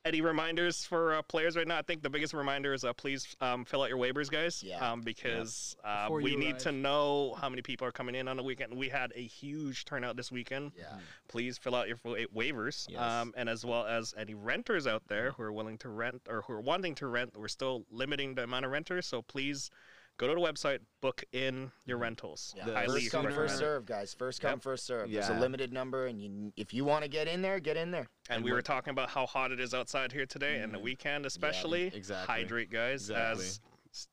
any 0.04 0.20
reminders 0.20 0.84
for 0.84 1.14
uh, 1.14 1.22
players 1.22 1.56
right 1.56 1.66
now? 1.66 1.78
I 1.78 1.82
think 1.82 2.02
the 2.02 2.10
biggest 2.10 2.32
reminder 2.32 2.72
is 2.72 2.84
uh, 2.84 2.92
please 2.92 3.36
um, 3.40 3.64
fill 3.64 3.82
out 3.82 3.90
your 3.90 3.98
waivers, 3.98 4.30
guys. 4.30 4.62
Yeah. 4.62 4.78
Um, 4.78 5.02
because 5.02 5.76
uh, 5.84 6.08
we 6.10 6.32
you 6.32 6.38
need 6.38 6.58
to 6.60 6.72
know 6.72 7.34
how 7.38 7.48
many 7.48 7.62
people 7.62 7.86
are 7.86 7.92
coming 7.92 8.14
in 8.14 8.28
on 8.28 8.36
the 8.36 8.42
weekend. 8.42 8.74
We 8.74 8.88
had 8.88 9.12
a 9.14 9.20
huge 9.20 9.84
turnout 9.84 10.16
this 10.16 10.32
weekend. 10.32 10.72
Yeah. 10.76 10.98
Please 11.28 11.58
fill 11.58 11.74
out 11.74 11.88
your 11.88 11.98
wa- 12.04 12.16
waivers. 12.34 12.86
Yes. 12.88 13.00
Um, 13.00 13.34
and 13.36 13.48
as 13.48 13.64
well 13.64 13.86
as 13.86 14.14
any 14.16 14.34
renters 14.34 14.86
out 14.86 15.02
there 15.08 15.32
who 15.32 15.42
are 15.42 15.52
willing 15.52 15.78
to 15.78 15.88
rent 15.88 16.22
or 16.28 16.42
who 16.42 16.54
are 16.54 16.60
wanting 16.60 16.94
to 16.96 17.06
rent, 17.06 17.32
we're 17.36 17.48
still 17.48 17.84
limiting 17.90 18.34
the 18.34 18.44
amount 18.44 18.64
of 18.64 18.70
renters. 18.70 19.06
So 19.06 19.22
please 19.22 19.70
go 20.20 20.28
to 20.28 20.34
the 20.34 20.40
website, 20.40 20.80
book 21.00 21.24
in 21.32 21.72
your 21.86 21.96
mm-hmm. 21.96 22.02
rentals. 22.02 22.54
Yeah. 22.56 22.66
The 22.66 22.74
Highly 22.74 23.00
First 23.00 23.12
come, 23.12 23.22
sooner- 23.24 23.34
first 23.34 23.58
serve, 23.58 23.86
guys. 23.86 24.12
First 24.12 24.42
come, 24.42 24.52
Yep. 24.52 24.62
first 24.62 24.84
serve. 24.84 25.10
There's 25.10 25.28
a 25.30 25.40
limited 25.40 25.72
number, 25.72 26.06
and 26.06 26.20
you, 26.20 26.52
if 26.56 26.74
you 26.74 26.84
want 26.84 27.04
to 27.04 27.08
get 27.08 27.26
in 27.26 27.40
there, 27.40 27.58
get 27.58 27.76
in 27.76 27.90
there. 27.90 28.08
And 28.28 28.36
And 28.36 28.44
we 28.44 28.52
were 28.52 28.62
talking 28.62 28.90
about 28.90 29.08
how 29.10 29.26
hot 29.26 29.50
it 29.50 29.60
is 29.60 29.72
outside 29.72 30.12
here 30.12 30.26
today, 30.26 30.60
and 30.60 30.72
the 30.72 30.76
mm-hmm. 30.76 30.84
weekend 30.84 31.26
especially. 31.26 31.86
exactly. 31.94 32.34
Hydrate, 32.34 32.70
guys, 32.70 33.08
Exactly. 33.08 33.44
as 33.44 33.60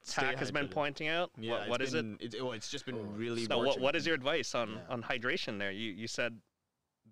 Tack 0.07 0.37
has 0.37 0.51
been 0.51 0.69
pointing 0.69 1.07
out. 1.07 1.29
Yeah, 1.37 1.51
what, 1.51 1.69
what 1.69 1.81
is 1.81 1.93
it? 1.93 2.17
been, 2.17 2.17
it? 2.19 2.35
oh, 2.41 2.51
it's 2.51 2.69
just 2.69 2.85
been 2.85 2.95
Oh. 2.95 3.13
really. 3.15 3.45
So 3.45 3.59
what, 3.59 3.79
what 3.79 3.95
is 3.95 4.07
your 4.07 4.15
advice 4.15 4.55
on, 4.55 4.71
Yeah. 4.71 4.77
on 4.89 5.03
hydration 5.03 5.59
there? 5.59 5.71
You 5.71 5.91
you 5.91 6.07
said 6.07 6.39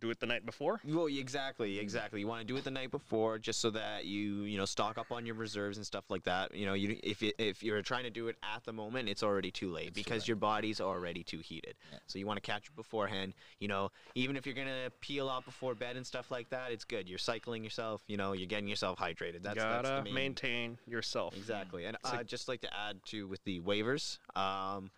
do 0.06 0.12
it 0.12 0.20
the 0.20 0.26
night 0.26 0.46
before. 0.46 0.80
Well, 0.86 1.08
exactly, 1.08 1.80
exactly. 1.80 2.20
You 2.20 2.28
want 2.28 2.42
to 2.42 2.48
do 2.48 2.56
it 2.58 2.64
the 2.64 2.72
night 2.72 2.92
before, 2.92 3.40
just 3.40 3.60
so 3.60 3.72
that 3.72 4.06
you, 4.06 4.44
you 4.44 4.58
know, 4.58 4.66
stock 4.66 4.98
up 4.98 5.12
on 5.12 5.26
your 5.26 5.36
reserves 5.36 5.78
and 5.78 5.86
stuff 5.86 6.06
like 6.10 6.24
that. 6.24 6.56
You 6.56 6.66
know, 6.66 6.74
you 6.74 6.98
if 7.04 7.22
you, 7.22 7.32
if 7.38 7.64
you're 7.64 7.82
trying 7.82 8.04
to 8.04 8.10
do 8.10 8.28
it 8.28 8.36
at 8.44 8.64
the 8.64 8.74
moment, 8.74 9.10
it's 9.10 9.24
already 9.24 9.52
too 9.52 9.72
late 9.72 9.94
because 9.94 10.28
your 10.28 10.38
body's 10.38 10.80
already 10.80 11.24
too 11.24 11.40
heated. 11.40 11.76
Yeah. 11.92 12.00
So 12.08 12.20
you 12.20 12.28
want 12.28 12.38
to 12.38 12.52
catch 12.52 12.68
it 12.68 12.76
beforehand. 12.76 13.34
You 13.60 13.68
know, 13.68 13.92
even 14.14 14.36
if 14.38 14.46
you're 14.46 14.56
gonna 14.56 14.90
peel 15.02 15.30
out 15.30 15.46
before 15.46 15.76
bed 15.76 15.96
and 15.96 16.06
stuff 16.06 16.32
like 16.32 16.50
that, 16.50 16.72
it's 16.72 16.86
good. 16.86 17.10
You're 17.10 17.18
cycling 17.18 17.64
yourself. 17.64 18.02
You 18.08 18.18
know, 18.18 18.34
you're 18.34 18.48
getting 18.48 18.68
yourself 18.68 19.00
hydrated. 19.00 19.42
That's 19.42 19.58
Gotta 19.58 19.88
that's 19.88 19.90
the 19.90 20.04
main, 20.04 20.14
maintain 20.14 20.78
yourself. 20.88 21.36
Exactly. 21.36 21.86
And 21.86 21.98
a- 22.04 22.16
I'd 22.16 22.28
just 22.28 22.48
like 22.48 22.62
to 22.62 22.70
add 22.76 23.00
to 23.06 23.28
with 23.28 23.44
the 23.44 23.60
waivers. 23.62 24.20
Um, 24.38 24.92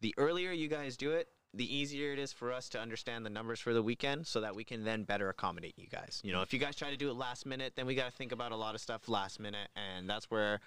the 0.00 0.14
earlier 0.16 0.52
you 0.52 0.68
guys 0.68 0.96
do 0.96 1.12
it, 1.12 1.28
the 1.54 1.74
easier 1.76 2.12
it 2.12 2.18
is 2.18 2.32
for 2.32 2.52
us 2.52 2.68
to 2.70 2.78
understand 2.80 3.24
the 3.24 3.30
numbers 3.30 3.58
for 3.58 3.72
the 3.72 3.82
weekend 3.82 4.26
so 4.26 4.40
that 4.40 4.54
we 4.54 4.64
can 4.64 4.84
then 4.84 5.04
better 5.04 5.28
accommodate 5.30 5.74
you 5.76 5.86
guys. 5.86 6.20
You 6.22 6.32
know, 6.32 6.42
if 6.42 6.52
you 6.52 6.58
guys 6.58 6.76
try 6.76 6.90
to 6.90 6.96
do 6.96 7.10
it 7.10 7.14
last 7.14 7.46
minute, 7.46 7.72
then 7.74 7.86
we 7.86 7.94
got 7.94 8.04
to 8.10 8.16
think 8.16 8.32
about 8.32 8.52
a 8.52 8.56
lot 8.56 8.74
of 8.74 8.80
stuff 8.80 9.08
last 9.08 9.40
minute. 9.40 9.68
And 9.74 10.08
that's 10.08 10.30
where 10.30 10.60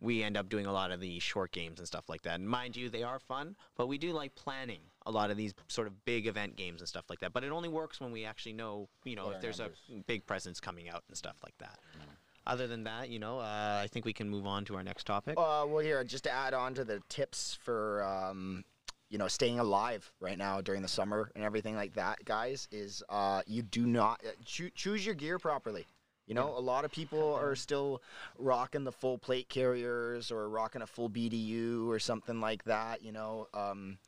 we 0.00 0.22
end 0.22 0.36
up 0.36 0.48
doing 0.48 0.66
a 0.66 0.72
lot 0.72 0.90
of 0.92 1.00
the 1.00 1.18
short 1.18 1.50
games 1.52 1.78
and 1.78 1.86
stuff 1.86 2.08
like 2.08 2.22
that. 2.22 2.34
And 2.40 2.48
mind 2.48 2.76
you, 2.76 2.88
they 2.90 3.02
are 3.02 3.18
fun, 3.18 3.56
but 3.76 3.86
we 3.88 3.98
do 3.98 4.12
like 4.12 4.34
planning 4.34 4.80
a 5.06 5.10
lot 5.10 5.30
of 5.30 5.36
these 5.36 5.52
sort 5.68 5.86
of 5.86 6.04
big 6.04 6.26
event 6.26 6.56
games 6.56 6.80
and 6.80 6.88
stuff 6.88 7.04
like 7.08 7.20
that. 7.20 7.32
But 7.32 7.44
it 7.44 7.50
only 7.50 7.68
works 7.68 8.00
when 8.00 8.12
we 8.12 8.24
actually 8.24 8.54
know, 8.54 8.88
you 9.04 9.16
know, 9.16 9.26
What 9.26 9.36
if 9.36 9.42
there's 9.42 9.58
numbers. 9.58 9.78
a 9.90 10.00
big 10.06 10.26
presence 10.26 10.60
coming 10.60 10.88
out 10.88 11.02
and 11.08 11.16
stuff 11.16 11.36
like 11.44 11.56
that. 11.58 11.78
Other 12.46 12.66
than 12.66 12.84
that, 12.84 13.08
you 13.08 13.18
know, 13.18 13.38
uh, 13.38 13.80
I 13.82 13.88
think 13.90 14.04
we 14.04 14.12
can 14.12 14.28
move 14.28 14.46
on 14.46 14.64
to 14.66 14.76
our 14.76 14.82
next 14.84 15.06
topic. 15.06 15.34
Uh, 15.38 15.64
well, 15.66 15.78
here, 15.78 16.04
just 16.04 16.24
to 16.24 16.30
add 16.30 16.52
on 16.54 16.74
to 16.74 16.84
the 16.84 17.00
tips 17.08 17.56
for, 17.62 18.02
um, 18.04 18.64
you 19.14 19.18
know, 19.18 19.28
staying 19.28 19.60
alive 19.60 20.10
right 20.18 20.36
now 20.36 20.60
during 20.60 20.82
the 20.82 20.88
summer 20.88 21.30
and 21.36 21.44
everything 21.44 21.76
like 21.76 21.94
that, 21.94 22.24
guys, 22.24 22.66
is 22.72 23.00
uh, 23.08 23.42
you 23.46 23.62
do 23.62 23.86
not 23.86 24.20
uh, 24.26 24.30
choo- 24.44 24.72
choose 24.74 25.06
your 25.06 25.14
gear 25.14 25.38
properly. 25.38 25.86
You 26.26 26.34
know, 26.34 26.48
a 26.48 26.58
lot 26.58 26.84
of 26.84 26.90
people 26.90 27.32
are 27.34 27.54
still 27.54 28.02
rocking 28.40 28.82
the 28.82 28.90
full 28.90 29.16
plate 29.16 29.48
carriers 29.48 30.32
or 30.32 30.48
rocking 30.48 30.82
a 30.82 30.86
full 30.88 31.08
BDU 31.08 31.86
or 31.86 32.00
something 32.00 32.40
like 32.40 32.64
that. 32.64 33.04
You 33.04 33.12
know, 33.12 33.46
um, 33.54 33.98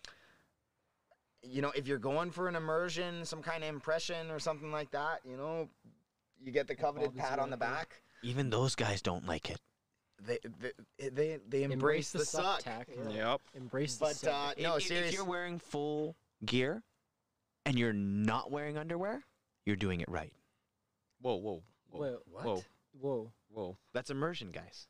you 1.40 1.62
know, 1.62 1.70
if 1.76 1.86
you're 1.86 1.98
going 1.98 2.32
for 2.32 2.48
an 2.48 2.56
immersion, 2.56 3.24
some 3.24 3.42
kind 3.42 3.62
of 3.62 3.68
impression 3.68 4.32
or 4.32 4.40
something 4.40 4.72
like 4.72 4.90
that, 4.90 5.20
you 5.24 5.36
know, 5.36 5.68
you 6.42 6.50
get 6.50 6.66
the 6.66 6.74
coveted 6.74 7.14
Goggles 7.14 7.28
pat 7.28 7.38
on 7.38 7.50
the 7.50 7.56
back. 7.56 8.02
Even 8.24 8.50
those 8.50 8.74
guys 8.74 9.02
don't 9.02 9.24
like 9.24 9.50
it. 9.50 9.60
They 10.24 10.38
they 10.98 11.08
they, 11.10 11.38
they 11.48 11.62
embrace, 11.64 12.10
the, 12.10 12.24
suck. 12.24 12.60
Tack. 12.62 12.88
Yep. 13.10 13.40
Embrace 13.54 13.96
the 13.96 14.04
But 14.06 14.16
suck. 14.16 14.32
uh, 14.32 14.54
I- 14.58 14.62
no, 14.62 14.74
i- 14.74 14.76
if, 14.78 15.12
you're 15.12 15.24
wearing 15.24 15.58
full 15.58 16.16
gear 16.44 16.82
and 17.64 17.78
you're 17.78 17.92
not 17.92 18.50
wearing 18.50 18.78
underwear, 18.78 19.24
you're 19.66 19.76
doing 19.76 20.00
it 20.00 20.08
right. 20.08 20.32
Whoa, 21.20 21.34
whoa, 21.36 21.62
whoa, 21.90 22.00
Wait, 22.00 22.14
whoa, 22.44 22.64
Whoa. 23.00 23.32
whoa. 23.50 23.76
That's 23.92 24.10
immersion, 24.10 24.50
guys. 24.52 24.88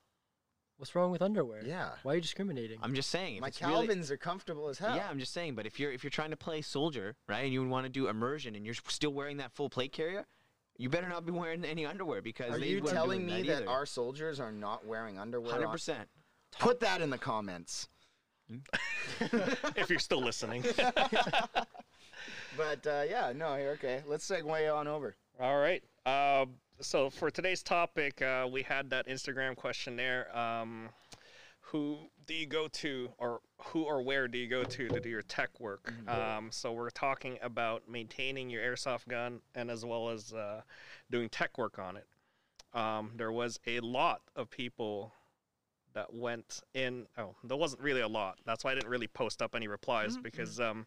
What's 0.78 0.94
wrong 0.94 1.10
with 1.10 1.22
underwear? 1.22 1.62
Yeah. 1.64 1.90
Why 2.02 2.12
are 2.12 2.14
you 2.16 2.20
discriminating? 2.20 2.78
I'm 2.82 2.94
just 2.94 3.08
saying. 3.08 3.40
My 3.40 3.46
it's 3.48 3.60
really- 3.62 3.86
Calvins 3.86 4.10
are 4.10 4.18
comfortable 4.18 4.68
as 4.68 4.78
hell. 4.78 4.94
Yeah, 4.94 5.08
I'm 5.08 5.18
just 5.18 5.32
saying. 5.32 5.54
But 5.54 5.66
if 5.66 5.80
you're 5.80 5.90
if 5.90 6.04
you're 6.04 6.10
trying 6.10 6.30
to 6.30 6.36
play 6.36 6.60
soldier, 6.62 7.16
right, 7.28 7.44
and 7.44 7.52
you 7.52 7.66
want 7.66 7.84
to 7.86 7.90
do 7.90 8.08
immersion, 8.08 8.54
and 8.54 8.64
you're 8.66 8.74
still 8.74 9.12
wearing 9.12 9.38
that 9.38 9.52
full 9.52 9.70
plate 9.70 9.92
carrier, 9.92 10.26
you 10.78 10.88
better 10.88 11.08
not 11.08 11.24
be 11.26 11.32
wearing 11.32 11.64
any 11.64 11.86
underwear 11.86 12.22
because 12.22 12.52
Are 12.52 12.58
they 12.58 12.68
you 12.68 12.80
telling 12.80 13.26
me 13.26 13.42
that, 13.42 13.64
that 13.64 13.68
our 13.68 13.86
soldiers 13.86 14.40
are 14.40 14.52
not 14.52 14.86
wearing 14.86 15.18
underwear? 15.18 15.52
Hundred 15.52 15.68
percent. 15.68 16.08
Put 16.58 16.80
that 16.80 17.00
in 17.00 17.10
the 17.10 17.18
comments. 17.18 17.88
if 19.20 19.90
you're 19.90 19.98
still 19.98 20.22
listening. 20.22 20.64
But 22.56 22.86
uh, 22.86 23.02
yeah, 23.08 23.32
no, 23.34 23.54
here, 23.56 23.70
okay. 23.72 24.02
Let's 24.06 24.28
segue 24.28 24.74
on 24.74 24.88
over. 24.88 25.14
All 25.38 25.58
right. 25.58 25.82
Um, 26.06 26.54
so 26.80 27.10
for 27.10 27.30
today's 27.30 27.62
topic, 27.62 28.22
uh, 28.22 28.48
we 28.50 28.62
had 28.62 28.90
that 28.90 29.06
Instagram 29.08 29.56
questionnaire. 29.56 30.34
Um, 30.36 30.88
who 31.60 31.98
do 32.26 32.34
you 32.34 32.46
go 32.46 32.68
to, 32.68 33.08
or 33.18 33.40
who 33.58 33.84
or 33.84 34.02
where 34.02 34.28
do 34.28 34.38
you 34.38 34.48
go 34.48 34.64
to 34.64 34.88
to 34.88 35.00
do 35.00 35.08
your 35.08 35.22
tech 35.22 35.60
work? 35.60 35.92
Um, 36.36 36.48
so 36.50 36.72
we're 36.72 36.90
talking 36.90 37.38
about 37.42 37.88
maintaining 37.88 38.50
your 38.50 38.62
airsoft 38.62 39.08
gun 39.08 39.40
and 39.54 39.70
as 39.70 39.84
well 39.84 40.10
as 40.10 40.32
uh, 40.32 40.62
doing 41.10 41.28
tech 41.28 41.56
work 41.58 41.78
on 41.78 41.96
it. 41.96 42.06
Um, 42.74 43.12
there 43.16 43.32
was 43.32 43.58
a 43.66 43.80
lot 43.80 44.22
of 44.34 44.50
people 44.50 45.12
that 45.94 46.12
went 46.12 46.60
in. 46.74 47.06
Oh, 47.16 47.34
there 47.44 47.56
wasn't 47.56 47.82
really 47.82 48.02
a 48.02 48.08
lot. 48.08 48.38
That's 48.44 48.64
why 48.64 48.72
I 48.72 48.74
didn't 48.74 48.90
really 48.90 49.08
post 49.08 49.40
up 49.40 49.54
any 49.54 49.68
replies 49.68 50.16
because 50.16 50.60
um, 50.60 50.86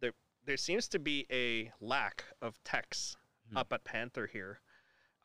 there 0.00 0.12
there 0.44 0.56
seems 0.56 0.88
to 0.88 0.98
be 0.98 1.26
a 1.30 1.70
lack 1.80 2.24
of 2.40 2.62
techs 2.64 3.16
up 3.54 3.72
at 3.72 3.84
Panther 3.84 4.26
here. 4.26 4.60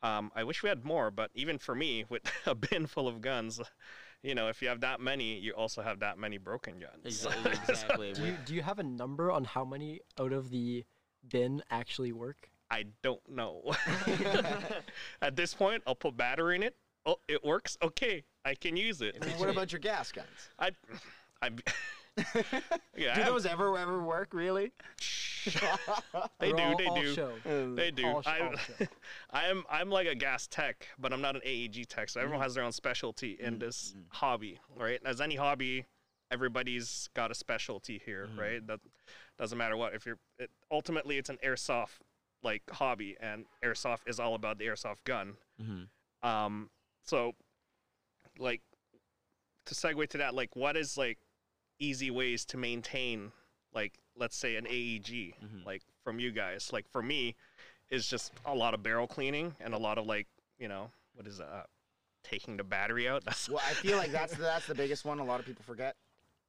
Um, 0.02 0.30
I 0.36 0.44
wish 0.44 0.62
we 0.62 0.68
had 0.68 0.84
more, 0.84 1.10
but 1.10 1.30
even 1.34 1.58
for 1.58 1.74
me, 1.74 2.04
with 2.08 2.22
a 2.46 2.54
bin 2.54 2.86
full 2.86 3.08
of 3.08 3.20
guns, 3.20 3.60
you 4.22 4.34
know, 4.34 4.48
if 4.48 4.62
you 4.62 4.68
have 4.68 4.80
that 4.80 5.00
many, 5.00 5.38
you 5.38 5.52
also 5.52 5.82
have 5.82 6.00
that 6.00 6.18
many 6.18 6.38
broken 6.38 6.74
guns. 6.78 7.04
Exactly. 7.04 7.52
exactly. 7.68 8.12
do 8.12 8.26
you 8.26 8.36
do 8.44 8.54
you 8.54 8.62
have 8.62 8.78
a 8.78 8.82
number 8.82 9.30
on 9.30 9.44
how 9.44 9.64
many 9.64 10.00
out 10.18 10.32
of 10.32 10.50
the 10.50 10.84
bin 11.28 11.62
actually 11.70 12.12
work? 12.12 12.50
I 12.70 12.84
don't 13.02 13.26
know. 13.28 13.62
At 15.22 15.36
this 15.36 15.54
point, 15.54 15.82
I'll 15.86 15.94
put 15.94 16.16
battery 16.16 16.56
in 16.56 16.62
it. 16.62 16.76
Oh, 17.06 17.16
it 17.28 17.42
works. 17.44 17.78
Okay, 17.82 18.24
I 18.44 18.54
can 18.54 18.76
use 18.76 19.00
it. 19.00 19.24
what 19.38 19.48
about 19.48 19.72
your 19.72 19.78
gas 19.78 20.12
guns? 20.12 20.50
I, 20.58 20.72
I, 21.40 21.50
yeah, 22.96 23.12
I 23.12 23.14
Do 23.14 23.20
have- 23.22 23.26
those 23.26 23.46
ever 23.46 23.76
ever 23.78 24.02
work? 24.02 24.32
Really? 24.32 24.72
they 26.40 26.52
do. 26.52 26.74
they 26.76 26.88
do. 27.00 27.14
show. 27.14 27.32
They 27.74 27.90
do. 27.90 28.06
All 28.06 28.22
I, 28.26 28.40
all 28.40 28.56
show. 28.56 28.86
I'm 29.30 29.64
I'm 29.70 29.90
like 29.90 30.06
a 30.06 30.14
gas 30.14 30.46
tech, 30.46 30.86
but 30.98 31.12
I'm 31.12 31.20
not 31.20 31.36
an 31.36 31.42
AEG 31.44 31.86
tech. 31.88 32.08
So 32.08 32.20
everyone 32.20 32.42
has 32.42 32.54
their 32.54 32.64
own 32.64 32.72
specialty 32.72 33.36
in 33.40 33.58
this 33.58 33.94
hobby, 34.08 34.58
right? 34.76 35.00
As 35.04 35.20
any 35.20 35.36
hobby, 35.36 35.86
everybody's 36.30 37.08
got 37.14 37.30
a 37.30 37.34
specialty 37.34 38.00
here, 38.04 38.28
right? 38.38 38.66
That 38.66 38.80
doesn't 39.38 39.56
matter 39.56 39.76
what. 39.76 39.94
If 39.94 40.04
you're 40.06 40.18
it, 40.38 40.50
ultimately, 40.70 41.16
it's 41.18 41.30
an 41.30 41.38
airsoft 41.44 41.98
like 42.42 42.62
hobby, 42.70 43.16
and 43.20 43.44
airsoft 43.64 44.00
is 44.06 44.20
all 44.20 44.34
about 44.34 44.58
the 44.58 44.66
airsoft 44.66 45.04
gun. 45.04 45.34
Mhm. 45.62 45.86
Um, 46.28 46.70
so 47.04 47.32
like 48.38 48.60
to 49.66 49.74
segue 49.74 50.08
to 50.10 50.18
that, 50.18 50.34
like 50.34 50.54
what 50.56 50.76
is 50.76 50.96
like 50.98 51.18
easy 51.78 52.10
ways 52.10 52.44
to 52.46 52.56
maintain 52.56 53.32
like 53.72 53.98
let's 54.16 54.36
say 54.36 54.56
an 54.56 54.66
AEG 54.66 55.34
Mhm. 55.42 55.64
like 55.64 55.82
from 56.02 56.18
you 56.18 56.30
guys 56.32 56.72
like 56.72 56.88
for 56.90 57.02
me 57.02 57.36
is 57.90 58.06
just 58.08 58.32
a 58.44 58.54
lot 58.54 58.74
of 58.74 58.82
barrel 58.82 59.06
cleaning 59.06 59.54
and 59.60 59.74
a 59.74 59.78
lot 59.78 59.98
of 59.98 60.06
like 60.06 60.26
you 60.58 60.68
know 60.68 60.90
what 61.14 61.26
is 61.26 61.38
that 61.38 61.46
uh, 61.48 61.62
taking 62.24 62.56
the 62.56 62.64
battery 62.64 63.08
out 63.08 63.24
that's 63.24 63.48
Well, 63.48 63.62
I 63.64 63.72
feel 63.74 63.96
like 63.96 64.12
that's 64.12 64.34
that's 64.34 64.66
the 64.66 64.74
biggest 64.74 65.04
one. 65.04 65.18
A 65.18 65.24
lot 65.24 65.40
of 65.40 65.46
people 65.46 65.64
forget. 65.64 65.96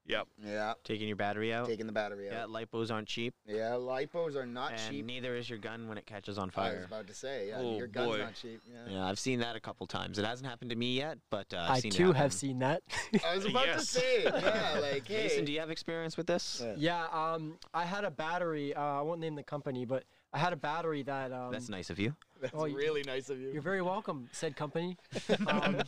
Yep 0.09 0.27
Yeah, 0.45 0.73
Taking 0.83 1.07
your 1.07 1.15
battery 1.15 1.53
out. 1.53 1.67
taking 1.67 1.85
the 1.85 1.93
battery 1.93 2.27
out. 2.29 2.33
Yeah, 2.33 2.43
out. 2.43 2.49
lipos 2.49 2.91
aren't 2.91 3.07
cheap, 3.07 3.33
Yeah, 3.47 3.77
lipos 3.79 4.35
are 4.35 4.45
not 4.45 4.73
and 4.73 4.81
cheap. 4.89 5.05
neither 5.05 5.35
is 5.37 5.49
your 5.49 5.59
gun 5.59 5.87
when 5.87 5.97
it 5.97 6.05
catches 6.05 6.37
on 6.37 6.49
fire. 6.49 6.63
I 6.65 6.67
was 6.69 6.75
fire. 6.87 6.99
about 6.99 7.07
to 7.07 7.13
say, 7.13 7.47
yeah, 7.49 7.59
Oh, 7.59 7.77
your 7.77 7.87
gun's 7.87 8.07
boy. 8.09 8.17
not 8.17 8.33
cheap. 8.35 8.61
Yeah. 8.69 8.93
Yeah, 8.93 9.05
I've 9.05 9.19
seen 9.19 9.39
that 9.39 9.55
a 9.55 9.59
couple 9.61 9.85
times. 9.87 10.19
It 10.19 10.25
hasn't 10.25 10.49
happened 10.49 10.71
to 10.71 10.75
me 10.75 10.97
yet, 10.97 11.19
but 11.29 11.53
uh, 11.53 11.59
I've 11.59 11.71
I 11.71 11.79
seen 11.79 11.93
it 11.93 11.95
too 11.95 12.11
have 12.11 12.33
seen 12.33 12.59
that. 12.59 12.81
I 13.25 13.35
was 13.35 13.45
about 13.45 13.61
to 13.63 13.67
Yes. 13.69 13.89
say, 13.89 14.23
yeah, 14.23 14.79
like, 14.81 15.07
hey. 15.07 15.27
Jason, 15.29 15.45
do 15.45 15.51
you 15.51 15.59
have 15.61 15.69
experience 15.69 16.17
with 16.17 16.27
this? 16.27 16.61
Yeah. 16.65 17.05
yeah, 17.11 17.33
um, 17.33 17.57
I 17.73 17.85
had 17.85 18.03
a 18.03 18.11
battery. 18.11 18.73
Uh, 18.73 18.81
I 18.81 19.01
won't 19.01 19.19
name 19.21 19.35
the 19.35 19.43
company, 19.43 19.85
but 19.85 20.03
I 20.33 20.39
had 20.39 20.53
a 20.53 20.57
battery 20.57 21.03
that. 21.03 21.31
Um, 21.31 21.51
That's 21.51 21.69
nice 21.69 21.89
of 21.89 21.99
you. 21.99 22.15
That's 22.41 22.53
Oh, 22.55 22.65
you- 22.65 22.75
really 22.75 23.03
nice 23.03 23.29
of 23.29 23.39
you. 23.39 23.51
You're 23.51 23.61
very 23.61 23.81
welcome, 23.81 24.27
said 24.31 24.55
company. 24.55 24.97
Um, 25.47 25.81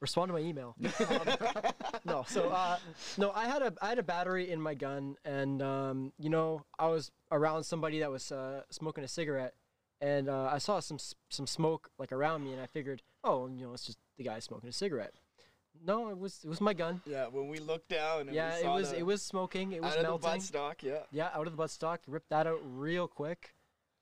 respond 0.00 0.28
to 0.28 0.34
my 0.34 0.40
email. 0.40 0.74
Um, 1.08 1.20
no, 2.04 2.24
so 2.26 2.48
uh, 2.50 2.78
no, 3.18 3.32
I 3.32 3.46
had 3.46 3.62
a 3.62 3.72
I 3.80 3.88
had 3.88 3.98
a 3.98 4.02
battery 4.02 4.50
in 4.50 4.60
my 4.60 4.74
gun, 4.74 5.16
and 5.24 5.62
um, 5.62 6.12
you 6.18 6.30
know 6.30 6.64
I 6.78 6.88
was 6.88 7.10
around 7.30 7.64
somebody 7.64 8.00
that 8.00 8.10
was 8.10 8.30
uh, 8.32 8.62
smoking 8.70 9.04
a 9.04 9.08
cigarette, 9.08 9.54
and 10.00 10.28
uh, 10.28 10.48
I 10.52 10.58
saw 10.58 10.80
some 10.80 10.98
some 11.30 11.46
smoke 11.46 11.90
like 11.98 12.12
around 12.12 12.44
me, 12.44 12.52
and 12.52 12.60
I 12.60 12.66
figured, 12.66 13.02
oh, 13.24 13.48
you 13.48 13.64
know, 13.66 13.72
it's 13.72 13.86
just 13.86 13.98
the 14.16 14.24
guy 14.24 14.38
smoking 14.38 14.68
a 14.68 14.72
cigarette. 14.72 15.14
No, 15.84 16.08
it 16.08 16.18
was 16.18 16.40
it 16.44 16.48
was 16.48 16.60
my 16.60 16.72
gun. 16.72 17.02
Yeah, 17.06 17.26
when 17.26 17.48
we 17.48 17.58
looked 17.58 17.88
down 17.88 18.22
and 18.22 18.34
yeah, 18.34 18.56
we 18.60 18.66
it 18.66 18.70
was 18.70 18.90
the, 18.90 18.98
it 18.98 19.06
was 19.06 19.22
smoking. 19.22 19.72
It 19.72 19.82
was 19.82 19.92
out 19.92 19.98
of 19.98 20.02
the 20.02 20.08
melting. 20.08 20.30
butt 20.30 20.42
stock, 20.42 20.82
yeah. 20.82 21.00
Yeah, 21.12 21.28
out 21.34 21.46
of 21.46 21.56
the 21.56 21.62
buttstock. 21.62 21.98
Ripped 22.06 22.30
that 22.30 22.46
out 22.46 22.60
real 22.64 23.08
quick. 23.08 23.54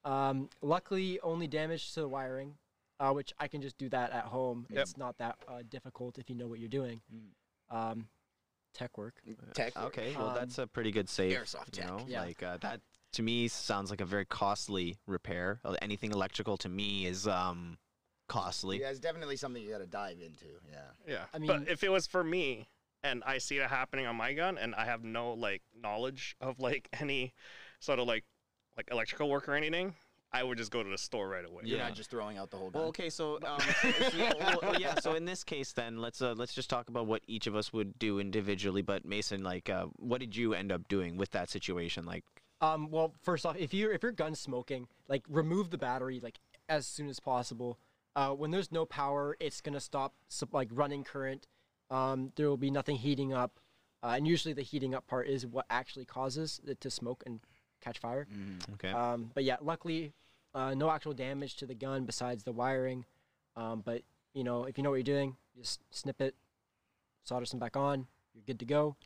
Um, 0.05 0.51
luckily, 0.61 1.19
only 1.21 1.47
damage 1.47 1.95
to 1.95 2.01
the 2.01 2.09
wiring, 2.09 2.55
uh, 3.01 3.13
which 3.13 3.33
I 3.39 3.49
can 3.49 3.61
just 3.63 3.77
do 3.79 3.89
that 3.91 4.13
at 4.13 4.25
home. 4.25 4.67
Yep. 4.71 4.83
It's 4.83 4.97
not 4.97 5.19
that 5.19 5.37
uh, 5.49 5.63
difficult 5.69 6.19
if 6.19 6.29
you 6.31 6.37
know 6.37 6.47
what 6.47 6.59
you're 6.61 6.69
doing. 6.69 7.01
Mm. 7.15 7.91
Um, 7.91 8.09
tech 8.75 8.97
work. 8.99 9.15
Tech. 9.55 9.75
work. 9.77 9.87
Okay, 9.87 10.15
well 10.17 10.31
Um, 10.31 10.35
that's 10.35 10.59
a 10.59 10.67
pretty 10.67 10.91
good 10.91 11.09
save. 11.09 11.37
Airsoft 11.39 11.77
you 11.77 11.83
tech. 11.83 11.87
know, 11.89 12.05
Yeah. 12.07 12.23
like 12.23 12.43
uh, 12.43 12.59
that 12.59 12.81
to 13.13 13.23
me 13.23 13.47
sounds 13.49 13.91
like 13.91 14.01
a 14.01 14.05
very 14.05 14.25
costly 14.25 14.99
repair. 15.07 15.61
Uh, 15.65 15.77
Anything 15.83 16.11
electrical 16.13 16.57
to 16.59 16.69
me 16.69 17.07
is 17.07 17.27
um 17.29 17.79
costly. 18.29 18.81
Yeah, 18.81 18.91
it's 18.91 19.01
definitely 19.01 19.37
something 19.37 19.63
you 19.63 19.71
got 19.71 19.79
to 19.79 19.87
dive 19.87 20.21
into. 20.21 20.47
Yeah. 20.71 20.79
Yeah. 21.07 21.25
I 21.33 21.39
mean- 21.39 21.47
but 21.47 21.69
if 21.69 21.83
it 21.85 21.91
was 21.91 22.07
for 22.07 22.25
me 22.25 22.69
and 23.03 23.23
I 23.25 23.39
see 23.39 23.59
it 23.59 23.69
happening 23.69 24.07
on 24.07 24.17
my 24.17 24.33
gun 24.33 24.57
and 24.59 24.75
I 24.75 24.87
have 24.87 25.05
no 25.05 25.33
like 25.35 25.63
knowledge 25.79 26.37
of 26.41 26.59
like 26.59 26.89
any 27.01 27.35
sort 27.81 27.99
of 27.99 28.07
like 28.07 28.25
like 28.77 28.89
electrical 28.91 29.29
work 29.29 29.49
or 29.49 29.55
anything, 29.55 29.95
I 30.35 30.42
would 30.42 30.59
just 30.59 30.70
go 30.73 30.83
to 30.83 30.90
the 30.90 30.99
store 30.99 31.29
right 31.29 31.44
away. 31.44 31.62
You're 31.64 31.79
Yeah. 31.79 31.85
not 31.88 31.94
just 31.94 32.11
throwing 32.11 32.37
out 32.38 32.51
the 32.51 32.57
whole 32.57 32.68
gun. 32.70 32.81
Well, 32.83 32.88
okay, 32.90 33.09
so 33.09 33.38
um, 33.47 33.59
so- 33.61 33.92
well, 34.40 34.59
well, 34.62 34.81
yeah. 34.81 34.99
So 35.01 35.14
in 35.14 35.25
this 35.25 35.44
case, 35.44 35.73
then 35.73 35.99
let's 35.99 36.20
uh, 36.20 36.35
let's 36.37 36.53
just 36.53 36.68
talk 36.68 36.88
about 36.88 37.07
what 37.07 37.23
each 37.27 37.47
of 37.47 37.55
us 37.55 37.73
would 37.73 37.99
do 37.99 38.18
individually. 38.18 38.83
But 38.83 39.05
Mason, 39.05 39.42
like, 39.44 39.70
uh, 39.70 39.87
what 39.97 40.18
did 40.20 40.35
you 40.37 40.53
end 40.53 40.73
up 40.73 40.88
doing 40.88 41.16
with 41.16 41.31
that 41.31 41.49
situation? 41.49 42.05
Like, 42.05 42.25
Um, 42.61 42.90
well, 42.90 43.14
first 43.23 43.47
off, 43.47 43.57
if 43.57 43.73
you 43.73 43.90
if 43.90 44.03
your 44.03 44.12
gun's 44.12 44.40
smoking, 44.40 44.88
like 45.09 45.23
remove 45.29 45.70
the 45.70 45.79
battery 45.79 46.18
like 46.20 46.38
as 46.68 46.87
soon 46.87 47.09
as 47.09 47.20
possible. 47.20 47.79
Uh, 48.16 48.31
when 48.31 48.51
there's 48.53 48.70
no 48.70 48.85
power, 48.87 49.37
it's 49.40 49.61
gonna 49.61 49.81
stop 49.81 50.14
sup- 50.29 50.55
like 50.55 50.68
running 50.73 51.03
current. 51.05 51.47
Um, 51.90 52.33
there 52.37 52.49
will 52.49 52.57
be 52.57 52.70
nothing 52.70 52.97
heating 52.97 53.33
up, 53.33 53.59
uh, 54.05 54.14
and 54.16 54.27
usually 54.27 54.55
the 54.55 54.62
heating 54.62 54.94
up 54.94 55.07
part 55.07 55.27
is 55.29 55.47
what 55.47 55.66
actually 55.68 56.05
causes 56.05 56.61
it 56.66 56.81
to 56.81 56.90
smoke 56.90 57.23
and 57.27 57.40
catch 57.81 57.99
fire. 57.99 58.27
okay, 58.75 58.90
Um, 58.90 59.31
but 59.35 59.42
yeah, 59.44 59.57
luckily, 59.61 60.12
uh, 60.55 60.75
no 60.75 60.90
actual 60.90 61.12
damage 61.12 61.57
to 61.57 61.67
the 61.67 61.75
gun 61.75 62.05
besides 62.05 62.45
the 62.45 62.53
wiring. 62.53 63.05
Um, 63.57 63.83
but 63.85 64.03
you 64.33 64.45
know, 64.45 64.64
if 64.64 64.77
you 64.79 64.85
know 64.85 64.90
what 64.90 64.97
you're 64.97 65.03
doing, 65.03 65.37
just 65.57 65.81
snip 65.90 66.21
it, 66.21 66.35
solder 67.25 67.47
some 67.47 67.61
back 67.61 67.77
on, 67.77 68.07
you're 68.35 68.45
good 68.47 68.59
to 68.61 68.64
go. 68.64 68.97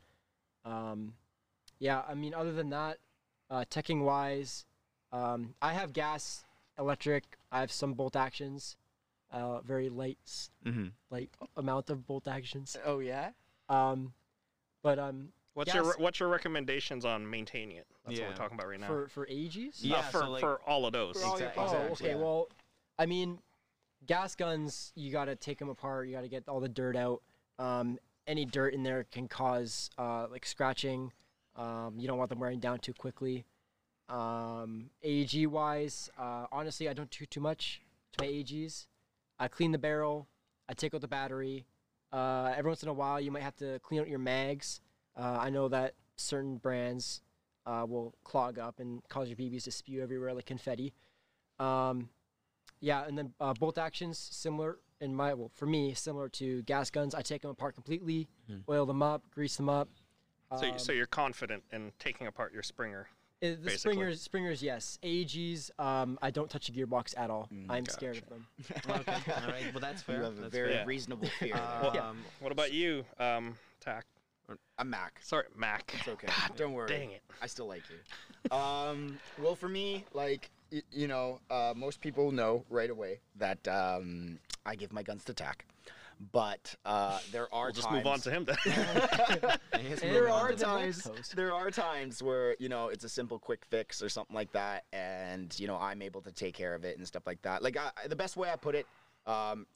Um, 0.65 1.13
yeah, 1.79 2.01
I 2.07 2.13
mean, 2.13 2.33
other 2.33 2.51
than 2.51 2.69
that, 2.71 2.97
uh, 3.49 3.65
teching 3.69 4.03
wise, 4.03 4.65
um, 5.11 5.55
I 5.61 5.73
have 5.73 5.93
gas, 5.93 6.43
electric. 6.77 7.37
I 7.51 7.61
have 7.61 7.71
some 7.71 7.93
bolt 7.93 8.15
actions, 8.15 8.75
uh, 9.31 9.61
very 9.61 9.89
light, 9.89 10.49
mm-hmm. 10.65 10.87
light 11.09 11.29
amount 11.55 11.89
of 11.89 12.05
bolt 12.05 12.27
actions. 12.27 12.75
oh 12.85 12.99
yeah. 12.99 13.31
Um, 13.69 14.13
but 14.81 14.97
um, 14.97 15.29
What's 15.53 15.73
your 15.73 15.93
what's 15.97 16.19
your 16.19 16.29
recommendations 16.29 17.05
on 17.05 17.29
maintaining 17.29 17.77
it? 17.77 17.87
That's 18.05 18.19
what 18.19 18.29
we're 18.29 18.35
talking 18.35 18.55
about 18.57 18.67
right 18.69 18.79
now. 18.79 18.87
for 18.87 19.07
for 19.07 19.25
AGs. 19.27 19.79
Yeah, 19.81 19.97
Uh, 19.97 20.01
for 20.03 20.19
so, 20.19 20.29
like- 20.29 20.41
for 20.41 20.61
all 20.67 20.85
of 20.85 20.93
those. 20.93 21.19
For 21.19 21.25
all 21.27 21.39
your 21.39 21.49
Exact- 21.49 21.57
Oh, 21.57 21.63
Exactly, 21.65 22.07
okay. 22.07 22.15
yeah. 22.17 22.23
Well, 22.23 22.49
I 22.97 23.05
mean, 23.05 23.39
gas 24.05 24.35
guns, 24.35 24.91
you 24.95 25.11
got 25.11 25.25
to 25.25 25.35
take 25.35 25.57
them 25.59 25.69
apart. 25.69 26.07
You 26.07 26.13
got 26.15 26.21
to 26.21 26.29
get 26.29 26.47
all 26.47 26.59
the 26.59 26.69
dirt 26.69 26.95
out. 26.95 27.21
Um, 27.57 27.99
any 28.27 28.45
dirt 28.45 28.73
in 28.73 28.83
there 28.83 29.03
can 29.05 29.27
cause 29.27 29.89
uh, 29.97 30.27
like 30.29 30.45
scratching. 30.45 31.11
Um, 31.55 31.95
you 31.99 32.07
don't 32.07 32.17
want 32.17 32.29
them 32.29 32.39
wearing 32.39 32.59
down 32.59 32.79
too 32.79 32.93
quickly. 32.93 33.45
Um, 34.07 34.89
AEG 35.03 35.45
wise, 35.47 36.09
uh, 36.17 36.47
honestly, 36.51 36.89
I 36.89 36.93
don't 36.93 37.09
do 37.11 37.25
too 37.25 37.41
much 37.41 37.81
to 38.13 38.23
my 38.23 38.27
AEGs. 38.31 38.87
I 39.39 39.47
clean 39.47 39.71
the 39.71 39.77
barrel. 39.77 40.27
I 40.67 40.73
take 40.73 40.93
out 40.93 41.01
the 41.01 41.07
battery. 41.07 41.65
Uh, 42.11 42.53
every 42.55 42.69
once 42.69 42.81
in 42.81 42.89
a 42.89 42.93
while, 42.93 43.19
you 43.19 43.29
might 43.31 43.43
have 43.43 43.55
to 43.57 43.79
clean 43.79 44.01
out 44.01 44.07
your 44.07 44.19
mags. 44.19 44.81
Uh, 45.17 45.37
I 45.41 45.49
know 45.49 45.67
that 45.67 45.93
certain 46.15 46.57
brands 46.57 47.21
uh, 47.65 47.85
will 47.87 48.15
clog 48.23 48.57
up 48.59 48.79
and 48.79 49.01
cause 49.09 49.27
your 49.29 49.37
BBs 49.37 49.63
to 49.63 49.71
spew 49.71 50.01
everywhere 50.01 50.33
like 50.33 50.45
confetti. 50.45 50.93
Um, 51.59 52.09
yeah, 52.79 53.05
and 53.05 53.17
then 53.17 53.33
uh, 53.39 53.53
bolt 53.53 53.77
actions 53.77 54.17
similar 54.17 54.79
in 55.01 55.13
my 55.15 55.33
well 55.33 55.51
for 55.55 55.65
me 55.65 55.93
similar 55.93 56.29
to 56.29 56.61
gas 56.63 56.89
guns. 56.89 57.13
I 57.13 57.21
take 57.21 57.41
them 57.41 57.51
apart 57.51 57.73
completely, 57.75 58.27
oil 58.69 58.85
them 58.85 59.01
up, 59.03 59.23
grease 59.31 59.55
them 59.57 59.69
up. 59.69 59.89
so 60.51 60.61
y- 60.61 60.69
Um, 60.71 60.79
so 60.79 60.91
you're 60.91 61.05
confident 61.05 61.63
in 61.71 61.91
taking 61.99 62.27
apart 62.27 62.53
your 62.53 62.63
Springer. 62.63 63.07
uh, 63.41 63.47
the 63.49 63.55
basically. 63.57 63.77
springers, 63.77 64.21
springers, 64.21 64.63
yes. 64.63 64.97
AEGs, 65.03 65.71
um, 65.79 66.17
I 66.21 66.31
don't 66.31 66.49
touch 66.49 66.69
a 66.69 66.71
gearbox 66.71 67.13
at 67.17 67.29
all. 67.29 67.47
Mm, 67.53 67.65
I'm 67.69 67.85
scared 67.85 68.17
of 68.17 68.29
them. 68.29 68.47
okay, 68.89 69.13
all 69.41 69.47
right. 69.51 69.73
Well, 69.73 69.81
that's 69.81 70.01
fair. 70.01 70.17
You 70.17 70.23
have 70.23 70.37
a 70.37 70.41
that's 70.41 70.53
very 70.53 70.73
fair. 70.73 70.85
reasonable 70.85 71.27
fear. 71.39 71.55
fair. 71.55 71.89
there. 71.93 72.01
Um, 72.03 72.17
What 72.39 72.51
about 72.53 72.71
you, 72.73 73.05
um, 73.19 73.55
Tack? 73.81 74.05
A 74.77 74.85
Mac. 74.85 75.19
Sorry, 75.23 75.45
Mac. 75.55 75.93
It's 75.97 76.07
okay. 76.07 76.27
Don't 76.55 76.73
worry. 76.73 76.87
Dang 76.89 77.11
it. 77.11 77.21
I 77.41 77.47
still 77.47 77.67
like 77.67 77.83
you. 77.89 78.55
Um, 78.55 79.17
well, 79.41 79.55
for 79.55 79.67
me, 79.69 80.05
like 80.13 80.49
y- 80.71 80.81
you 80.91 81.07
know, 81.07 81.39
uh, 81.49 81.73
most 81.75 82.01
people 82.01 82.31
know 82.31 82.63
right 82.69 82.89
away 82.89 83.19
that 83.37 83.67
um, 83.67 84.39
I 84.65 84.75
give 84.75 84.93
my 84.93 85.03
guns 85.03 85.23
to 85.25 85.33
tack, 85.33 85.65
but 86.31 86.73
uh, 86.85 87.19
there 87.31 87.53
are 87.53 87.65
We'll 87.67 87.73
just 87.73 87.87
times, 87.87 87.97
move 87.97 88.07
on 88.07 88.19
to 88.21 88.31
him 88.31 88.45
then. 88.45 88.57
I 88.65 89.81
guess 89.81 90.01
And 90.01 90.11
moving 90.11 90.13
there 90.13 90.29
are 90.29 90.49
to- 90.49 90.55
the 90.55 90.63
times 90.65 91.09
there 91.35 91.53
are 91.53 91.71
times 91.71 92.21
where 92.23 92.55
you 92.59 92.69
know 92.69 92.87
it's 92.89 93.03
a 93.03 93.09
simple 93.09 93.39
quick 93.39 93.65
fix 93.65 94.01
or 94.01 94.09
something 94.09 94.35
like 94.35 94.51
that 94.53 94.83
and 94.93 95.57
you 95.59 95.67
know 95.67 95.77
i'm 95.77 96.01
able 96.01 96.21
to 96.21 96.31
take 96.31 96.53
care 96.53 96.73
of 96.75 96.83
it 96.83 96.97
and 96.97 97.07
stuff 97.07 97.23
like 97.25 97.41
that 97.43 97.61
like 97.63 97.77
I, 97.77 98.07
the 98.07 98.15
best 98.15 98.35
way 98.35 98.49
i 98.51 98.55
put 98.57 98.75
it 98.75 98.85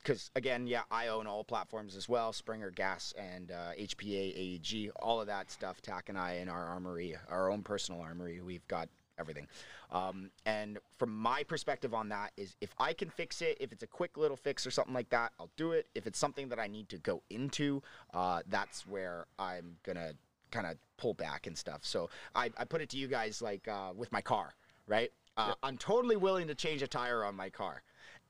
because 0.02 0.32
again 0.36 0.66
yeah 0.66 0.82
i 0.90 1.08
own 1.08 1.28
all 1.28 1.44
platforms 1.44 1.96
as 1.96 2.10
well 2.10 2.34
springer 2.34 2.72
gas 2.72 3.14
and 3.18 3.52
uh, 3.52 3.72
hpa 3.80 4.34
aeg 4.36 4.90
all 5.02 5.22
of 5.22 5.28
that 5.28 5.52
stuff 5.52 5.82
tack 5.82 6.10
and 6.10 6.18
i 6.18 6.34
in 6.34 6.50
our 6.50 6.66
armory 6.66 7.16
our 7.30 7.52
own 7.52 7.62
personal 7.62 8.02
armory 8.02 8.42
we've 8.42 8.68
got 8.68 8.90
everything. 9.20 9.48
Um, 9.92 10.32
and 10.46 10.80
from 10.98 11.16
my 11.16 11.44
perspective 11.44 11.94
on 11.94 12.10
that 12.10 12.32
is 12.38 12.56
if 12.62 12.74
i 12.80 12.94
can 12.94 13.10
fix 13.10 13.42
it 13.42 13.58
if 13.60 13.72
it's 13.72 13.84
a 13.84 13.88
quick 13.88 14.18
little 14.18 14.38
fix 14.38 14.66
or 14.66 14.72
something 14.72 14.94
like 14.94 15.10
that 15.10 15.34
i'll 15.40 15.52
do 15.56 15.72
it. 15.72 15.88
If 15.94 16.08
it's 16.08 16.18
something 16.18 16.50
that 16.50 16.60
i 16.60 16.68
need 16.68 16.90
to 16.90 16.98
go 16.98 17.22
into 17.30 17.82
uh, 18.14 18.42
that's 18.48 18.88
where 18.88 19.26
i'm 19.38 19.76
gonna 19.84 20.14
kind 20.52 20.68
of 20.68 20.78
pull 20.98 21.14
back 21.14 21.48
and 21.48 21.58
stuff. 21.58 21.82
So 21.84 22.10
i, 22.36 22.50
I 22.58 22.66
put 22.66 22.82
it 22.82 22.90
to 22.90 22.98
you 22.98 23.08
guys 23.08 23.42
like 23.42 23.68
uh, 23.68 23.92
with 23.96 24.12
my 24.12 24.22
car 24.22 24.54
right? 24.88 25.12
Uh, 25.36 25.54
i'm 25.64 25.78
totally 25.78 26.16
willing 26.16 26.48
to 26.48 26.54
change 26.54 26.84
a 26.84 26.88
tire 26.88 27.24
on 27.24 27.36
my 27.36 27.50
car 27.50 27.82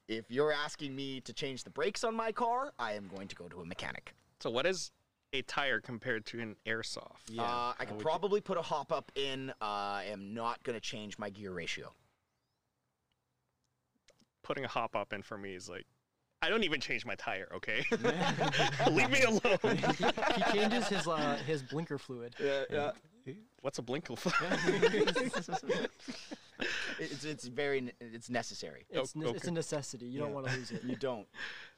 if 0.08 0.30
you're 0.30 0.52
asking 0.52 0.96
me 0.96 1.22
to 1.22 1.34
change 1.34 1.64
the 1.64 1.70
brakes 1.70 2.04
on 2.04 2.16
my 2.16 2.32
car 2.32 2.74
i 2.80 2.94
am 2.94 3.08
going 3.08 3.28
to 3.28 3.36
go 3.36 3.48
to 3.48 3.62
a 3.62 3.66
mechanic 3.66 4.14
so 4.40 4.50
what 4.50 4.66
is 4.66 4.92
a 5.36 5.42
tire 5.44 5.80
compared 5.82 6.26
to 6.28 6.40
an 6.42 6.56
airsoft? 6.68 7.22
Yeah, 7.28 7.42
uh, 7.42 7.46
i 7.48 7.48
how 7.48 7.74
could 7.80 7.90
would 7.92 8.00
you- 8.00 8.04
probably 8.04 8.42
put 8.42 8.58
a 8.58 8.62
hop 8.62 8.92
up 8.92 9.12
in 9.16 9.50
uh, 9.50 9.54
i 9.64 10.06
am 10.10 10.34
not 10.34 10.62
going 10.64 10.76
to 10.76 10.82
change 10.82 11.18
my 11.18 11.30
gear 11.30 11.52
ratio 11.52 11.94
Putting 14.44 14.66
a 14.66 14.68
hop 14.68 14.94
up 14.96 15.14
in 15.14 15.22
for 15.22 15.38
me 15.38 15.56
is 15.56 15.70
like, 15.70 15.86
I 16.42 16.50
don't 16.50 16.66
even 16.66 16.82
change 16.82 17.06
my 17.06 17.16
tire. 17.16 17.48
Okay, 17.56 17.86
leave 18.92 19.10
me 19.10 19.22
alone. 19.22 19.58
he 20.36 20.44
changes 20.52 20.86
his 20.90 21.08
uh, 21.08 21.38
his 21.48 21.64
blinker 21.64 21.98
fluid. 21.98 22.36
yeah 22.44 22.64
yeah 22.70 22.92
What's 23.62 23.80
a 23.80 23.82
blinkle? 23.82 24.18
It's 27.00 27.24
it's 27.26 27.48
very 27.48 27.92
it's 28.00 28.30
necessary. 28.30 28.86
It's, 28.90 29.16
ne- 29.16 29.30
it's 29.30 29.48
a 29.48 29.52
necessity. 29.52 30.06
You 30.06 30.20
don't 30.20 30.34
want 30.34 30.48
to 30.48 30.54
lose 30.56 30.72
it. 30.72 30.84
You 30.94 30.96
don't. 30.96 31.28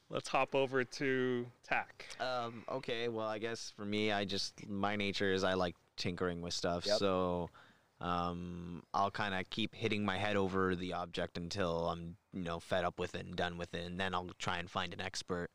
Let's 0.08 0.28
hop 0.28 0.54
over 0.54 0.84
to 0.84 1.46
Tack. 1.64 2.06
Um, 2.20 2.62
okay, 2.70 3.08
well, 3.08 3.26
I 3.26 3.38
guess 3.38 3.72
for 3.76 3.84
me, 3.84 4.12
I 4.12 4.24
just 4.24 4.68
my 4.68 4.94
nature 4.96 5.32
is 5.32 5.42
I 5.42 5.54
like 5.54 5.74
tinkering 5.96 6.42
with 6.42 6.54
stuff, 6.54 6.86
Yep. 6.86 6.98
so 6.98 7.50
um, 8.00 8.82
I'll 8.94 9.10
kind 9.10 9.34
of 9.34 9.48
keep 9.50 9.74
hitting 9.74 10.04
my 10.04 10.16
head 10.18 10.36
over 10.36 10.76
the 10.76 10.92
object 10.92 11.36
until 11.38 11.88
I'm, 11.88 12.16
you 12.32 12.44
know, 12.44 12.60
fed 12.60 12.84
up 12.84 12.98
with 13.00 13.14
it 13.14 13.26
and 13.26 13.34
done 13.34 13.58
with 13.58 13.74
it, 13.74 13.84
and 13.84 13.98
then 13.98 14.14
I'll 14.14 14.30
try 14.38 14.58
and 14.58 14.70
find 14.70 14.92
an 14.92 15.00
expert. 15.00 15.48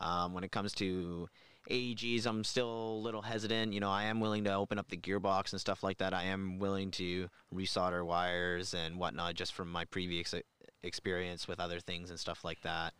Um, 0.00 0.34
when 0.34 0.44
it 0.44 0.50
comes 0.52 0.72
to 0.74 1.28
AEGs, 1.70 2.26
I'm 2.26 2.44
still 2.44 2.68
a 2.68 3.00
little 3.00 3.22
hesitant. 3.22 3.72
You 3.72 3.80
know, 3.80 3.90
I 3.90 4.04
am 4.04 4.20
willing 4.20 4.44
to 4.44 4.54
open 4.54 4.78
up 4.78 4.88
the 4.88 4.96
gearbox 4.96 5.52
and 5.52 5.60
stuff 5.60 5.82
like 5.82 5.98
that. 5.98 6.12
I 6.12 6.24
am 6.24 6.58
willing 6.58 6.90
to 6.92 7.28
resolder 7.54 8.04
wires 8.04 8.74
and 8.74 8.98
whatnot, 8.98 9.34
just 9.34 9.54
from 9.54 9.70
my 9.70 9.84
previous 9.84 10.34
experience 10.82 11.48
with 11.48 11.60
other 11.60 11.80
things 11.80 12.10
and 12.10 12.20
stuff 12.20 12.44
like 12.44 12.60
that 12.62 12.92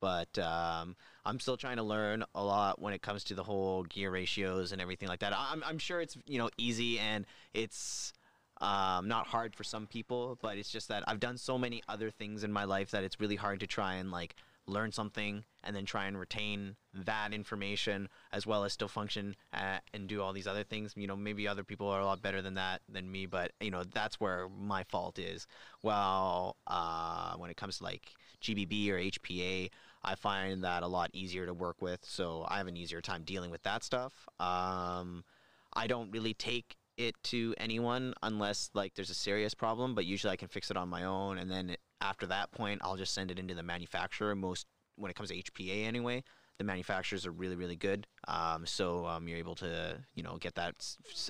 but 0.00 0.38
um, 0.38 0.96
I'm 1.24 1.38
still 1.38 1.56
trying 1.56 1.76
to 1.76 1.82
learn 1.82 2.24
a 2.34 2.42
lot 2.42 2.80
when 2.80 2.94
it 2.94 3.02
comes 3.02 3.22
to 3.24 3.34
the 3.34 3.44
whole 3.44 3.84
gear 3.84 4.10
ratios 4.10 4.72
and 4.72 4.80
everything 4.80 5.08
like 5.08 5.20
that. 5.20 5.32
I'm, 5.36 5.62
I'm 5.64 5.78
sure 5.78 6.00
it's 6.00 6.16
you 6.26 6.38
know 6.38 6.50
easy 6.56 6.98
and 6.98 7.26
it's 7.54 8.12
um, 8.60 9.08
not 9.08 9.26
hard 9.26 9.54
for 9.54 9.64
some 9.64 9.86
people, 9.86 10.38
but 10.42 10.56
it's 10.56 10.70
just 10.70 10.88
that 10.88 11.04
I've 11.06 11.20
done 11.20 11.38
so 11.38 11.58
many 11.58 11.82
other 11.88 12.10
things 12.10 12.44
in 12.44 12.52
my 12.52 12.64
life 12.64 12.90
that 12.90 13.04
it's 13.04 13.20
really 13.20 13.36
hard 13.36 13.60
to 13.60 13.66
try 13.66 13.94
and 13.94 14.10
like 14.10 14.34
learn 14.70 14.92
something 14.92 15.44
and 15.62 15.74
then 15.76 15.84
try 15.84 16.06
and 16.06 16.18
retain 16.18 16.76
that 16.94 17.32
information 17.32 18.08
as 18.32 18.46
well 18.46 18.64
as 18.64 18.72
still 18.72 18.88
function 18.88 19.36
uh, 19.52 19.78
and 19.92 20.08
do 20.08 20.22
all 20.22 20.32
these 20.32 20.46
other 20.46 20.64
things. 20.64 20.94
You 20.96 21.06
know, 21.06 21.16
maybe 21.16 21.46
other 21.46 21.64
people 21.64 21.88
are 21.88 22.00
a 22.00 22.04
lot 22.04 22.22
better 22.22 22.40
than 22.40 22.54
that 22.54 22.82
than 22.88 23.10
me, 23.10 23.26
but 23.26 23.52
you 23.60 23.70
know 23.70 23.84
that's 23.84 24.20
where 24.20 24.48
my 24.48 24.84
fault 24.84 25.18
is. 25.18 25.46
Well, 25.82 26.56
uh, 26.66 27.34
when 27.36 27.50
it 27.50 27.56
comes 27.56 27.78
to 27.78 27.84
like 27.84 28.14
GBB 28.42 28.88
or 28.90 28.98
HPA, 28.98 29.70
I 30.02 30.14
find 30.14 30.64
that 30.64 30.82
a 30.82 30.88
lot 30.88 31.10
easier 31.12 31.46
to 31.46 31.54
work 31.54 31.82
with, 31.82 32.00
so 32.04 32.46
I 32.48 32.58
have 32.58 32.66
an 32.66 32.76
easier 32.76 33.00
time 33.00 33.22
dealing 33.24 33.50
with 33.50 33.62
that 33.64 33.84
stuff. 33.84 34.12
Um, 34.38 35.24
I 35.72 35.86
don't 35.86 36.10
really 36.10 36.34
take 36.34 36.76
it 36.96 37.14
to 37.24 37.54
anyone 37.58 38.14
unless 38.22 38.70
like 38.74 38.94
there's 38.94 39.10
a 39.10 39.14
serious 39.14 39.54
problem, 39.54 39.94
but 39.94 40.04
usually 40.04 40.32
I 40.32 40.36
can 40.36 40.48
fix 40.48 40.70
it 40.70 40.76
on 40.76 40.88
my 40.88 41.04
own, 41.04 41.38
and 41.38 41.50
then 41.50 41.76
after 42.00 42.26
that 42.26 42.50
point, 42.52 42.80
I'll 42.82 42.96
just 42.96 43.14
send 43.14 43.30
it 43.30 43.38
into 43.38 43.54
the 43.54 43.62
manufacturer. 43.62 44.34
Most 44.34 44.66
when 44.96 45.10
it 45.10 45.14
comes 45.14 45.30
to 45.30 45.36
HPA 45.36 45.86
anyway, 45.86 46.22
the 46.58 46.64
manufacturers 46.64 47.26
are 47.26 47.32
really 47.32 47.56
really 47.56 47.76
good. 47.76 48.06
Um, 48.28 48.66
so 48.66 49.06
um, 49.06 49.28
you're 49.28 49.38
able 49.38 49.54
to 49.56 49.98
you 50.14 50.22
know 50.22 50.36
get 50.38 50.54
that 50.56 50.74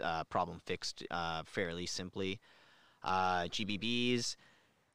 uh, 0.03 0.25
problem 0.25 0.61
fixed 0.67 1.05
uh, 1.11 1.43
fairly 1.47 1.87
simply. 1.87 2.41
Uh, 3.03 3.45
GBBs. 3.45 4.37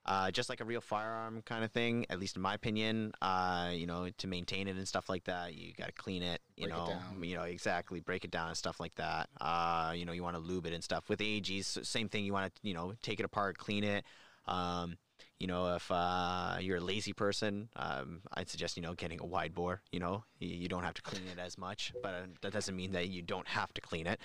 Uh, 0.07 0.29
just 0.29 0.49
like 0.49 0.61
a 0.61 0.63
real 0.63 0.81
firearm 0.81 1.41
kind 1.47 1.63
of 1.63 1.71
thing, 1.71 2.05
at 2.11 2.19
least 2.19 2.35
in 2.35 2.41
my 2.43 2.53
opinion. 2.53 3.11
Uh, 3.23 3.71
you 3.73 3.87
know, 3.87 4.07
to 4.19 4.27
maintain 4.27 4.67
it 4.67 4.75
and 4.75 4.87
stuff 4.87 5.09
like 5.09 5.23
that, 5.23 5.55
you 5.55 5.73
got 5.73 5.87
to 5.87 5.91
clean 5.93 6.21
it. 6.21 6.41
You 6.57 6.67
Break 6.67 6.75
it 6.75 6.77
know, 6.77 6.87
down. 6.89 7.23
you 7.23 7.35
know 7.35 7.41
exactly, 7.41 8.01
break 8.01 8.23
it 8.23 8.29
down 8.29 8.49
and 8.49 8.55
stuff 8.55 8.79
like 8.79 8.93
that. 8.95 9.29
Uh, 9.41 9.93
you 9.95 10.05
know, 10.05 10.11
you 10.11 10.21
want 10.21 10.35
to 10.35 10.41
lube 10.43 10.67
it 10.67 10.73
and 10.73 10.83
stuff. 10.83 11.09
With 11.09 11.21
AGs, 11.21 11.83
same 11.83 12.07
thing. 12.07 12.23
You 12.23 12.33
want 12.33 12.53
to, 12.53 12.67
you 12.67 12.75
know, 12.75 12.93
take 13.01 13.19
it 13.19 13.23
apart, 13.23 13.57
clean 13.57 13.83
it. 13.83 14.05
Um, 14.45 14.97
you 15.39 15.47
know, 15.47 15.75
if 15.75 15.91
uh, 15.91 16.57
you're 16.59 16.77
a 16.77 16.81
lazy 16.81 17.13
person, 17.13 17.69
um, 17.75 18.21
I'd 18.33 18.49
suggest 18.49 18.77
you 18.77 18.83
know 18.83 18.93
getting 18.93 19.19
a 19.19 19.25
wide 19.25 19.53
bore. 19.53 19.81
You 19.91 19.99
know, 19.99 20.23
you, 20.39 20.49
you 20.49 20.67
don't 20.67 20.83
have 20.83 20.93
to 20.95 21.01
clean 21.01 21.23
it 21.31 21.39
as 21.39 21.57
much, 21.57 21.93
but 22.01 22.13
uh, 22.13 22.21
that 22.41 22.53
doesn't 22.53 22.75
mean 22.75 22.93
that 22.93 23.09
you 23.09 23.21
don't 23.21 23.47
have 23.47 23.73
to 23.73 23.81
clean 23.81 24.07
it. 24.07 24.19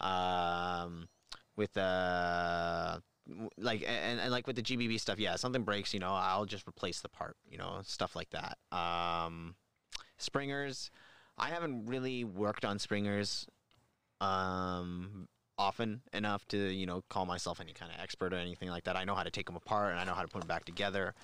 Um, 0.00 1.08
with 1.56 1.76
uh, 1.76 2.98
like 3.58 3.84
and, 3.86 4.20
and 4.20 4.30
like 4.30 4.46
with 4.46 4.56
the 4.56 4.62
GBB 4.62 5.00
stuff, 5.00 5.18
yeah, 5.18 5.36
something 5.36 5.62
breaks, 5.62 5.94
you 5.94 6.00
know, 6.00 6.12
I'll 6.12 6.46
just 6.46 6.66
replace 6.66 7.00
the 7.00 7.08
part, 7.08 7.36
you 7.48 7.58
know, 7.58 7.80
stuff 7.84 8.16
like 8.16 8.30
that. 8.30 8.58
Um, 8.76 9.54
springers, 10.18 10.90
I 11.38 11.48
haven't 11.48 11.86
really 11.86 12.24
worked 12.24 12.64
on 12.64 12.78
springers 12.78 13.46
um 14.22 15.28
often 15.58 16.02
enough 16.12 16.46
to 16.48 16.58
you 16.58 16.86
know 16.86 17.02
call 17.08 17.26
myself 17.26 17.60
any 17.60 17.72
kind 17.72 17.90
of 17.92 18.00
expert 18.00 18.32
or 18.32 18.36
anything 18.36 18.68
like 18.68 18.84
that. 18.84 18.96
I 18.96 19.04
know 19.04 19.14
how 19.14 19.22
to 19.22 19.30
take 19.30 19.46
them 19.46 19.56
apart 19.56 19.92
and 19.92 20.00
I 20.00 20.04
know 20.04 20.14
how 20.14 20.22
to 20.22 20.28
put 20.28 20.40
them 20.40 20.48
back 20.48 20.64
together. 20.64 21.14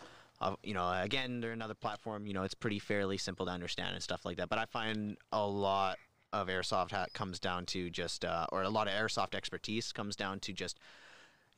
Uh, 0.41 0.57
you 0.65 0.75
know, 0.75 0.91
again, 1.01 1.41
they're 1.41 1.53
another 1.53 1.75
platform. 1.75 2.27
You 2.27 2.35
know, 2.35 2.43
it's 2.43 2.55
pretty 2.55 2.81
fairly 2.81 3.17
simple 3.17 3.47
to 3.47 3.53
understand 3.53 3.95
and 3.95 4.03
stuff 4.03 4.25
like 4.25 4.39
that. 4.39 4.49
But 4.49 4.59
I 4.59 4.65
find 4.65 5.17
a 5.31 5.47
lot 5.47 5.99
of 6.33 6.49
airsoft 6.49 6.93
comes 7.13 7.39
down 7.39 7.67
to 7.67 7.91
just, 7.91 8.25
uh, 8.25 8.47
or 8.51 8.63
a 8.63 8.69
lot 8.69 8.89
of 8.89 8.95
airsoft 8.95 9.35
expertise 9.37 9.93
comes 9.93 10.17
down 10.17 10.41
to 10.41 10.53
just, 10.53 10.81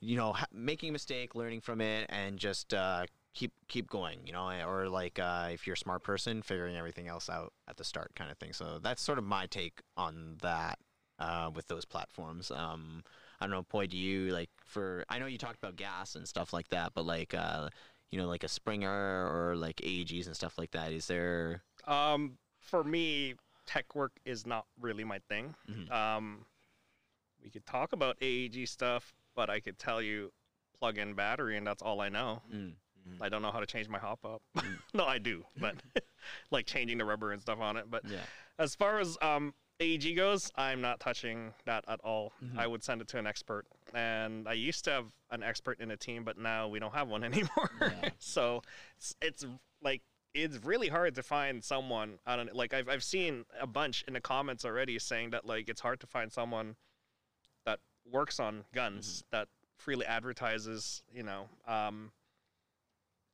you 0.01 0.17
know, 0.17 0.35
ha- 0.35 0.47
making 0.53 0.91
a 0.91 0.93
mistake, 0.93 1.35
learning 1.35 1.63
from 1.63 1.81
it, 1.81 2.07
and 2.11 2.39
just 2.39 2.75
uh, 2.75 3.07
keep 3.33 3.53
keep 3.69 3.89
going. 3.89 4.19
You 4.27 4.33
know, 4.35 4.51
or 4.67 4.89
like 4.91 5.19
uh, 5.19 5.49
if 5.51 5.67
you're 5.67 5.75
a 5.75 5.79
smart 5.79 6.03
person, 6.03 6.43
figuring 6.43 6.77
everything 6.77 7.09
else 7.09 7.31
out 7.31 7.55
at 7.67 7.79
the 7.79 7.85
start, 7.85 8.15
kind 8.15 8.31
of 8.31 8.37
thing. 8.37 8.53
So 8.53 8.81
that's 8.83 9.01
sort 9.01 9.17
of 9.19 9.25
my 9.25 9.47
take 9.47 9.81
on 9.97 10.37
that 10.43 10.79
uh, 11.19 11.51
with 11.55 11.67
those 11.69 11.85
platforms. 11.85 12.51
Um, 12.51 13.03
I 13.41 13.47
don't 13.47 13.51
know, 13.51 13.63
Poi, 13.63 13.87
do 13.87 13.97
you 13.97 14.31
like 14.33 14.51
for? 14.65 15.05
I 15.09 15.19
know 15.19 15.27
you 15.27 15.39
talked 15.39 15.59
about 15.59 15.77
gas 15.77 16.15
and 16.15 16.27
stuff 16.27 16.53
like 16.53 16.69
that, 16.69 16.93
but 16.95 17.05
like, 17.05 17.35
uh, 17.35 17.69
you 18.11 18.19
know, 18.19 18.27
like 18.29 18.45
a 18.45 18.49
Springer 18.49 19.29
or 19.29 19.57
like 19.57 19.77
AEGs 19.77 20.27
and 20.27 20.37
stuff 20.37 20.57
like 20.59 20.71
that. 20.73 20.93
Is 20.93 21.07
there? 21.07 21.63
Um, 21.87 22.39
for 22.61 22.83
me, 22.85 23.35
tech 23.67 23.95
work 23.95 24.13
is 24.25 24.47
not 24.47 24.67
really 24.81 25.05
my 25.05 25.19
thing. 25.29 25.55
Mhm. 25.71 25.91
Um, 25.91 26.47
we 27.43 27.51
could 27.51 27.67
talk 27.67 27.93
about 27.93 28.17
AEG 28.23 28.67
stuff, 28.67 29.13
but 29.35 29.51
I 29.51 29.61
could 29.61 29.79
tell 29.79 30.01
you 30.01 30.33
plug 30.79 30.97
in 30.99 31.15
battery, 31.15 31.57
and 31.57 31.67
that's 31.67 31.83
all 31.83 32.01
I 32.01 32.09
know. 32.09 32.43
Mm. 32.53 32.75
I 33.21 33.29
don't 33.29 33.43
know 33.43 33.51
how 33.51 33.61
to 33.61 33.67
change 33.67 33.87
my 33.89 33.99
hop 33.99 34.25
up. 34.25 34.41
no, 34.95 35.05
I 35.05 35.19
do, 35.19 35.45
but 35.61 35.75
like 36.51 36.65
changing 36.67 36.97
the 36.99 37.05
rubber 37.05 37.33
and 37.33 37.43
stuff 37.43 37.61
on 37.61 37.77
it. 37.77 37.91
But 37.91 38.05
Yeah. 38.09 38.23
as 38.59 38.75
far 38.75 38.99
as 38.99 39.19
um, 39.21 39.53
AEG 39.81 40.15
goes, 40.17 40.51
I'm 40.57 40.81
not 40.81 41.01
touching 41.01 41.53
that 41.65 41.85
at 41.89 42.01
all. 42.01 42.33
Mhm. 42.43 42.59
I 42.59 42.67
would 42.67 42.83
send 42.85 43.01
it 43.01 43.09
to 43.09 43.19
an 43.19 43.27
expert. 43.27 43.67
And 43.93 44.49
I 44.49 44.53
used 44.53 44.85
to 44.85 44.91
have 44.93 45.07
an 45.31 45.43
expert 45.43 45.81
in 45.81 45.91
a 45.91 45.97
team, 45.97 46.23
but 46.25 46.39
now 46.39 46.69
we 46.69 46.79
don't 46.79 46.95
have 46.95 47.09
one 47.09 47.25
anymore. 47.25 47.71
Yeah. 47.81 48.11
so 48.19 48.63
it's, 48.97 49.15
it's 49.21 49.45
like 49.83 50.03
it's 50.33 50.65
really 50.65 50.89
hard 50.89 51.15
to 51.17 51.23
find 51.23 51.63
someone. 51.65 52.19
I 52.27 52.37
don't 52.37 52.55
like 52.55 52.73
I've 52.75 52.89
I've 52.89 53.05
seen 53.05 53.45
a 53.61 53.67
bunch 53.67 54.05
in 54.09 54.15
the 54.15 54.21
comments 54.21 54.65
already 54.65 54.99
saying 54.99 55.31
that 55.31 55.45
like 55.45 55.69
it's 55.69 55.81
hard 55.81 56.01
to 56.01 56.07
find 56.07 56.33
someone 56.33 56.77
that 57.67 57.81
works 58.11 58.39
on 58.41 58.65
guns 58.73 59.25
that 59.31 59.49
freely 59.77 60.07
advertises. 60.07 61.03
You 61.13 61.23
know. 61.25 61.49
Um, 61.67 62.13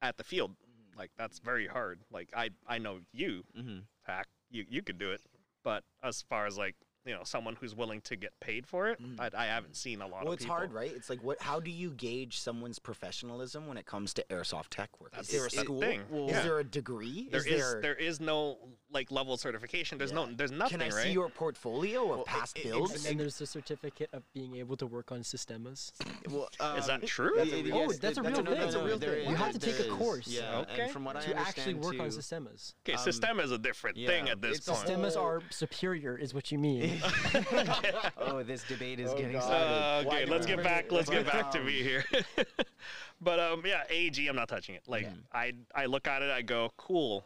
at 0.03 0.17
the 0.17 0.25
field, 0.25 0.53
like 0.97 1.11
that's 1.19 1.39
very 1.39 1.67
hard. 1.67 2.01
Like 2.11 2.31
I 2.35 2.51
I 2.67 2.79
know 2.79 3.01
you 3.13 3.45
Mm-hmm. 3.59 3.81
pack 4.07 4.27
you 4.51 4.65
you 4.69 4.83
could 4.83 4.99
do 4.99 5.11
it 5.11 5.21
but 5.65 5.83
as 6.03 6.23
far 6.23 6.47
as 6.47 6.57
like 6.59 6.77
you 7.07 7.15
know 7.15 7.21
someone 7.25 7.57
who's 7.61 7.75
willing 7.75 8.01
to 8.03 8.15
get 8.17 8.39
paid 8.41 8.67
for 8.67 8.89
it 8.89 9.01
Mhm. 9.01 9.19
I, 9.19 9.31
I 9.45 9.47
haven't 9.47 9.75
seen 9.75 10.03
a 10.03 10.07
lot 10.07 10.23
Well, 10.25 10.29
of 10.33 10.35
it's 10.35 10.45
people 10.45 10.57
hard, 10.57 10.73
right? 10.73 10.93
It's 10.95 11.09
like 11.09 11.23
what? 11.23 11.41
How 11.41 11.59
do 11.59 11.71
you 11.71 11.91
gauge 11.93 12.39
someone's 12.39 12.79
professionalism 12.79 13.67
when 13.67 13.79
it 13.79 13.87
comes 13.87 14.13
to 14.15 14.25
airsoft 14.31 14.69
tech 14.71 15.01
work? 15.01 15.13
That's 15.15 15.29
is 15.29 15.35
there 15.35 15.47
a 15.47 15.51
the 15.51 15.57
school? 15.65 15.81
thing. 15.81 16.01
Is 16.13 16.31
Yeah. 16.33 16.43
there 16.43 16.59
a 16.59 16.65
degree? 16.65 17.29
there 17.31 17.41
is 17.41 17.47
is 17.47 17.61
there? 17.73 17.81
there 17.81 17.95
is 17.95 18.21
no 18.21 18.59
like 18.93 19.11
level 19.13 19.37
certification 19.37 19.97
there's 19.99 20.13
no 20.13 20.27
there's 20.35 20.51
nothing 20.51 20.81
Can 20.81 20.93
I 20.93 20.95
right 20.95 21.05
see 21.05 21.13
your 21.13 21.29
portfolio 21.31 22.03
of 22.03 22.09
Well, 22.09 22.25
past 22.25 22.59
it- 22.59 22.67
it- 22.67 22.73
builds? 22.73 22.95
And 22.97 23.05
then 23.05 23.17
there's 23.17 23.39
the 23.39 23.47
certificate 23.47 24.11
of 24.13 24.23
being 24.35 24.57
able 24.57 24.77
to 24.77 24.87
work 24.87 25.11
on 25.13 25.21
systemas. 25.21 25.93
Well, 26.29 26.49
is 26.77 26.87
that 26.87 27.01
um, 27.01 27.07
true 27.07 27.33
That's 27.37 27.51
a 27.53 27.63
real- 27.63 27.77
Oh, 27.77 27.93
that's 27.93 28.19
a 28.19 28.23
real 28.23 28.35
thing. 28.35 28.45
That's 28.45 28.75
a 28.75 28.85
real 28.85 28.99
thing. 28.99 29.29
You 29.31 29.37
have 29.37 29.53
to 29.53 29.59
take 29.59 29.79
a 29.81 29.89
course. 29.89 30.27
Yeah, 30.27 30.59
Okay. 30.71 30.89
from 30.89 31.05
what 31.05 31.17
I 31.17 31.21
to 31.21 31.35
actually 31.37 31.75
work 31.75 31.99
on 31.99 32.11
too- 32.11 32.19
systemas. 32.19 32.75
okay 32.85 32.95
Um, 32.95 32.99
system 32.99 33.41
is 33.41 33.51
a 33.53 33.59
different 33.59 33.97
thing 33.97 34.29
at 34.29 34.43
this 34.43 34.61
point 34.61 34.81
Systemas 34.87 35.17
are 35.17 35.41
superior, 35.51 36.17
is 36.19 36.35
what 36.35 36.53
you 36.53 36.59
mean. 36.59 36.90
oh, 38.19 38.43
this 38.43 38.63
debate 38.65 39.01
is 39.01 39.11
Oh, 39.11 39.17
getting 39.17 39.33
God. 39.33 39.43
started. 39.43 39.67
Uh, 39.67 40.03
okay, 40.09 40.27
let's 40.27 40.47
get 40.47 40.63
back. 40.63 40.91
Let's 40.93 41.11
get 41.11 41.27
back 41.27 41.51
to 41.53 41.61
me 41.63 41.83
here. 41.83 42.05
but 43.21 43.39
um, 43.41 43.63
yeah, 43.65 43.83
AG, 43.89 44.27
I'm 44.27 44.37
not 44.37 44.49
touching 44.49 44.75
it. 44.75 44.83
Like 44.87 45.03
Yeah. 45.05 45.11
I, 45.33 45.53
I 45.75 45.87
look 45.87 46.07
at 46.07 46.23
it, 46.23 46.31
I 46.31 46.43
go, 46.43 46.73
cool. 46.77 47.25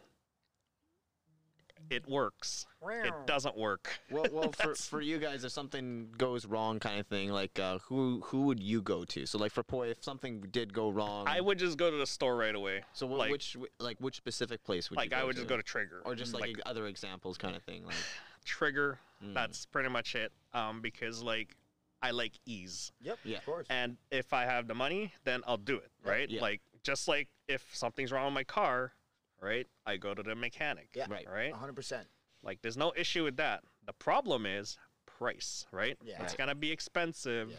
It 1.91 2.07
works. 2.09 2.65
It 2.89 3.13
doesn't 3.27 3.55
work. 3.55 3.99
well, 4.09 4.25
well, 4.31 4.51
for, 4.59 4.73
for 4.73 5.01
you 5.01 5.19
guys, 5.19 5.43
if 5.43 5.51
something 5.51 6.07
goes 6.17 6.47
wrong, 6.47 6.79
kind 6.79 6.99
of 6.99 7.05
thing, 7.05 7.29
like 7.29 7.59
uh, 7.59 7.77
who 7.85 8.21
who 8.25 8.41
would 8.45 8.59
you 8.59 8.81
go 8.81 9.03
to? 9.05 9.27
So, 9.27 9.37
like 9.37 9.51
for 9.51 9.61
Poi, 9.61 9.89
if 9.89 10.03
something 10.03 10.41
did 10.51 10.73
go 10.73 10.89
wrong, 10.89 11.27
I 11.27 11.41
would 11.41 11.59
just 11.59 11.77
go 11.77 11.91
to 11.91 11.97
the 11.97 12.07
store 12.07 12.37
right 12.37 12.55
away. 12.55 12.81
So, 12.93 13.07
wh- 13.07 13.11
like- 13.19 13.31
which 13.31 13.55
like 13.79 13.97
which 13.99 14.15
specific 14.15 14.63
place 14.63 14.89
would 14.89 14.97
you 14.97 15.01
Like 15.01 15.11
you 15.11 15.17
I 15.17 15.19
go 15.21 15.27
would 15.27 15.35
just 15.35 15.47
go 15.47 15.57
to 15.57 15.63
Trigger, 15.63 16.01
or 16.05 16.15
just 16.15 16.33
like, 16.33 16.41
like 16.41 16.61
other 16.65 16.87
examples, 16.87 17.37
kind 17.37 17.55
of 17.55 17.61
thing, 17.61 17.85
like. 17.85 17.95
Trigger. 18.45 18.99
Mm. 19.25 19.33
That's 19.33 19.65
pretty 19.65 19.89
much 19.89 20.15
it. 20.15 20.31
Um, 20.53 20.81
because 20.81 21.21
like 21.23 21.55
I 22.01 22.11
like 22.11 22.33
ease, 22.45 22.91
Yep. 23.01 23.19
Yeah. 23.23 23.37
Of 23.37 23.45
course. 23.45 23.67
and 23.69 23.97
if 24.11 24.31
I 24.33 24.43
have 24.45 24.67
the 24.67 24.75
money, 24.75 25.13
then 25.23 25.41
I'll 25.47 25.57
do 25.57 25.77
it. 25.77 25.91
Yeah. 26.05 26.11
Right? 26.11 26.29
Yeah. 26.29 26.41
Like 26.41 26.61
just 26.83 27.07
like 27.07 27.27
if 27.47 27.63
something's 27.75 28.11
wrong 28.11 28.25
with 28.25 28.33
my 28.33 28.43
car, 28.43 28.93
right? 29.41 29.67
I 29.85 29.97
go 29.97 30.13
to 30.13 30.21
the 30.23 30.35
mechanic. 30.35 30.89
Yeah. 30.93 31.07
Right. 31.09 31.25
Right. 31.29 31.53
100%. 31.53 32.03
Like 32.43 32.61
there's 32.61 32.77
no 32.77 32.93
issue 32.95 33.23
with 33.23 33.37
that. 33.37 33.63
The 33.85 33.93
problem 33.93 34.45
is 34.45 34.77
price. 35.05 35.65
Right. 35.71 35.97
Yeah. 36.03 36.21
It's 36.23 36.33
Right. 36.33 36.37
gonna 36.37 36.55
be 36.55 36.71
expensive. 36.71 37.49
Yeah. 37.51 37.57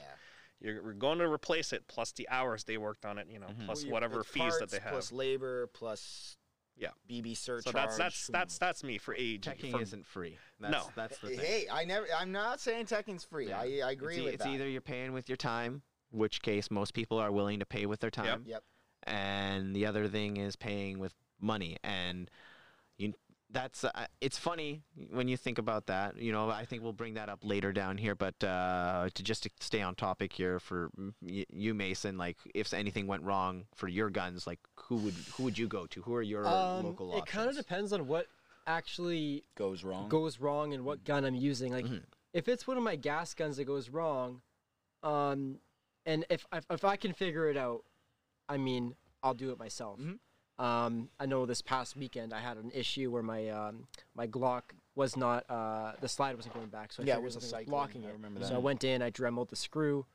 You're 0.59 0.95
going 0.95 1.19
to 1.19 1.29
replace 1.31 1.75
it 1.75 1.87
plus 1.87 2.13
the 2.13 2.27
hours 2.31 2.65
they 2.65 2.79
worked 2.79 3.05
on 3.05 3.19
it. 3.19 3.29
You 3.31 3.39
know, 3.41 3.49
Mhm. 3.49 3.67
plus 3.67 3.83
Well, 3.85 3.93
whatever 3.93 4.21
it's 4.21 4.31
fees 4.31 4.59
that 4.59 4.71
they 4.71 4.79
have. 4.79 4.93
Plus 4.93 5.13
labor, 5.13 5.67
plus 5.67 6.39
Yeah. 6.77 6.89
BB 7.11 7.37
surcharge. 7.37 7.65
so 7.65 7.71
that's 7.73 7.97
that's 7.97 8.27
that's 8.29 8.59
that's 8.59 8.85
me 8.85 8.99
for 8.99 9.15
age. 9.15 9.43
Teching 9.43 9.73
For- 9.73 9.83
isn't 9.83 10.07
free. 10.07 10.37
That's, 10.61 10.73
No. 10.73 10.91
that's 10.95 11.19
the 11.19 11.29
thing. 11.29 11.39
Hey, 11.39 11.67
I 11.73 11.85
never. 11.85 12.07
I'm 12.19 12.33
not 12.33 12.61
saying 12.61 12.87
teching's 12.87 13.25
free. 13.25 13.49
Yeah. 13.49 13.61
I, 13.61 13.81
I 13.85 13.91
agree 13.93 14.17
it's, 14.17 14.25
with 14.25 14.35
it's 14.35 14.45
that. 14.45 14.51
either 14.51 14.69
you're 14.69 14.81
paying 14.81 15.13
with 15.13 15.29
your 15.29 15.37
time, 15.37 15.83
which 16.11 16.43
case 16.43 16.71
most 16.71 16.95
people 16.95 17.19
are 17.19 17.33
willing 17.33 17.61
to 17.61 17.67
pay 17.67 17.87
with 17.87 18.01
their 18.01 18.11
time. 18.11 18.27
Yep. 18.27 18.41
yep. 18.47 18.63
And 19.05 19.75
the 19.75 19.87
other 19.87 20.09
thing 20.09 20.37
is 20.37 20.57
paying 20.57 20.99
with 20.99 21.15
money, 21.41 21.77
and 21.83 22.19
you. 22.21 22.27
That's 23.49 23.85
uh, 23.85 24.07
it's 24.21 24.37
funny 24.37 24.83
when 25.11 25.29
you 25.29 25.37
think 25.37 25.59
about 25.59 25.87
that. 25.87 26.19
You 26.19 26.33
know, 26.33 26.51
I 26.51 26.65
think 26.65 26.83
we'll 26.83 26.93
bring 26.93 27.15
that 27.15 27.29
up 27.29 27.41
later 27.45 27.73
down 27.73 27.97
here. 27.97 28.15
But 28.17 28.43
uh, 28.43 29.09
to 29.15 29.23
just 29.23 29.45
to 29.45 29.51
stay 29.61 29.83
on 29.83 29.95
topic 29.95 30.33
here 30.33 30.59
for 30.59 30.91
y- 31.23 31.47
you, 31.49 31.73
Mason, 31.73 32.19
like 32.19 32.37
if 32.55 32.75
anything 32.75 33.07
went 33.07 33.23
wrong 33.23 33.67
for 33.75 33.87
your 33.89 34.11
guns, 34.11 34.47
like 34.47 34.59
who 34.75 34.97
would 34.97 35.15
who 35.37 35.45
would 35.45 35.57
you 35.57 35.69
go 35.69 35.87
to? 35.87 36.03
Who 36.03 36.15
are 36.15 36.23
your 36.23 36.45
Um, 36.47 36.85
local 36.87 37.17
it 37.17 37.25
kind 37.27 37.49
of 37.49 37.57
depends 37.57 37.93
on 37.93 38.09
what 38.09 38.27
actually 38.67 39.45
Goes 39.57 39.85
wrong. 39.85 40.09
goes 40.09 40.41
wrong 40.41 40.75
and 40.75 40.85
what 40.85 41.05
gun 41.05 41.25
I'm 41.25 41.37
using. 41.37 41.73
Like, 41.73 41.85
Mhm. 41.87 42.03
if 42.33 42.49
it's 42.49 42.67
one 42.67 42.77
of 42.77 42.83
my 42.83 42.97
gas 42.97 43.33
guns 43.33 43.59
that 43.59 43.65
goes 43.65 43.89
wrong, 43.91 44.43
um, 45.05 45.61
and 46.05 46.25
if 46.31 46.45
if, 46.53 46.67
if 46.69 46.85
I 46.85 46.97
can 46.97 47.13
figure 47.13 47.49
it 47.49 47.57
out, 47.57 47.85
I 48.49 48.57
mean, 48.57 48.97
I'll 49.23 49.35
do 49.35 49.51
it 49.53 49.59
myself. 49.59 50.01
Mhm. 50.01 50.19
Um, 50.59 51.11
I 51.21 51.27
know 51.27 51.45
this 51.45 51.61
past 51.61 51.97
weekend 51.97 52.33
I 52.33 52.41
had 52.41 52.57
an 52.57 52.71
issue 52.75 53.11
where 53.11 53.23
my 53.23 53.49
um, 53.51 53.87
my 54.15 54.27
Glock 54.27 54.63
was 54.95 55.17
not 55.17 55.45
uh, 55.51 55.93
the 56.01 56.09
slide 56.09 56.35
wasn't 56.37 56.55
going 56.55 56.69
back, 56.69 56.93
so 56.93 57.03
I 57.03 57.07
Yeah, 57.07 57.17
it 57.17 57.23
wasn't 57.23 57.43
something 57.45 57.59
was 57.59 57.67
cycling. 57.67 57.71
blocking 57.71 58.05
I 58.07 58.09
it. 58.09 58.13
remember 58.15 58.45
So. 58.45 58.55
I 58.55 58.59
went 58.59 58.83
in, 58.83 59.03
I 59.03 59.11
dremeled 59.11 59.51
the 59.51 59.57
screw, 59.57 60.07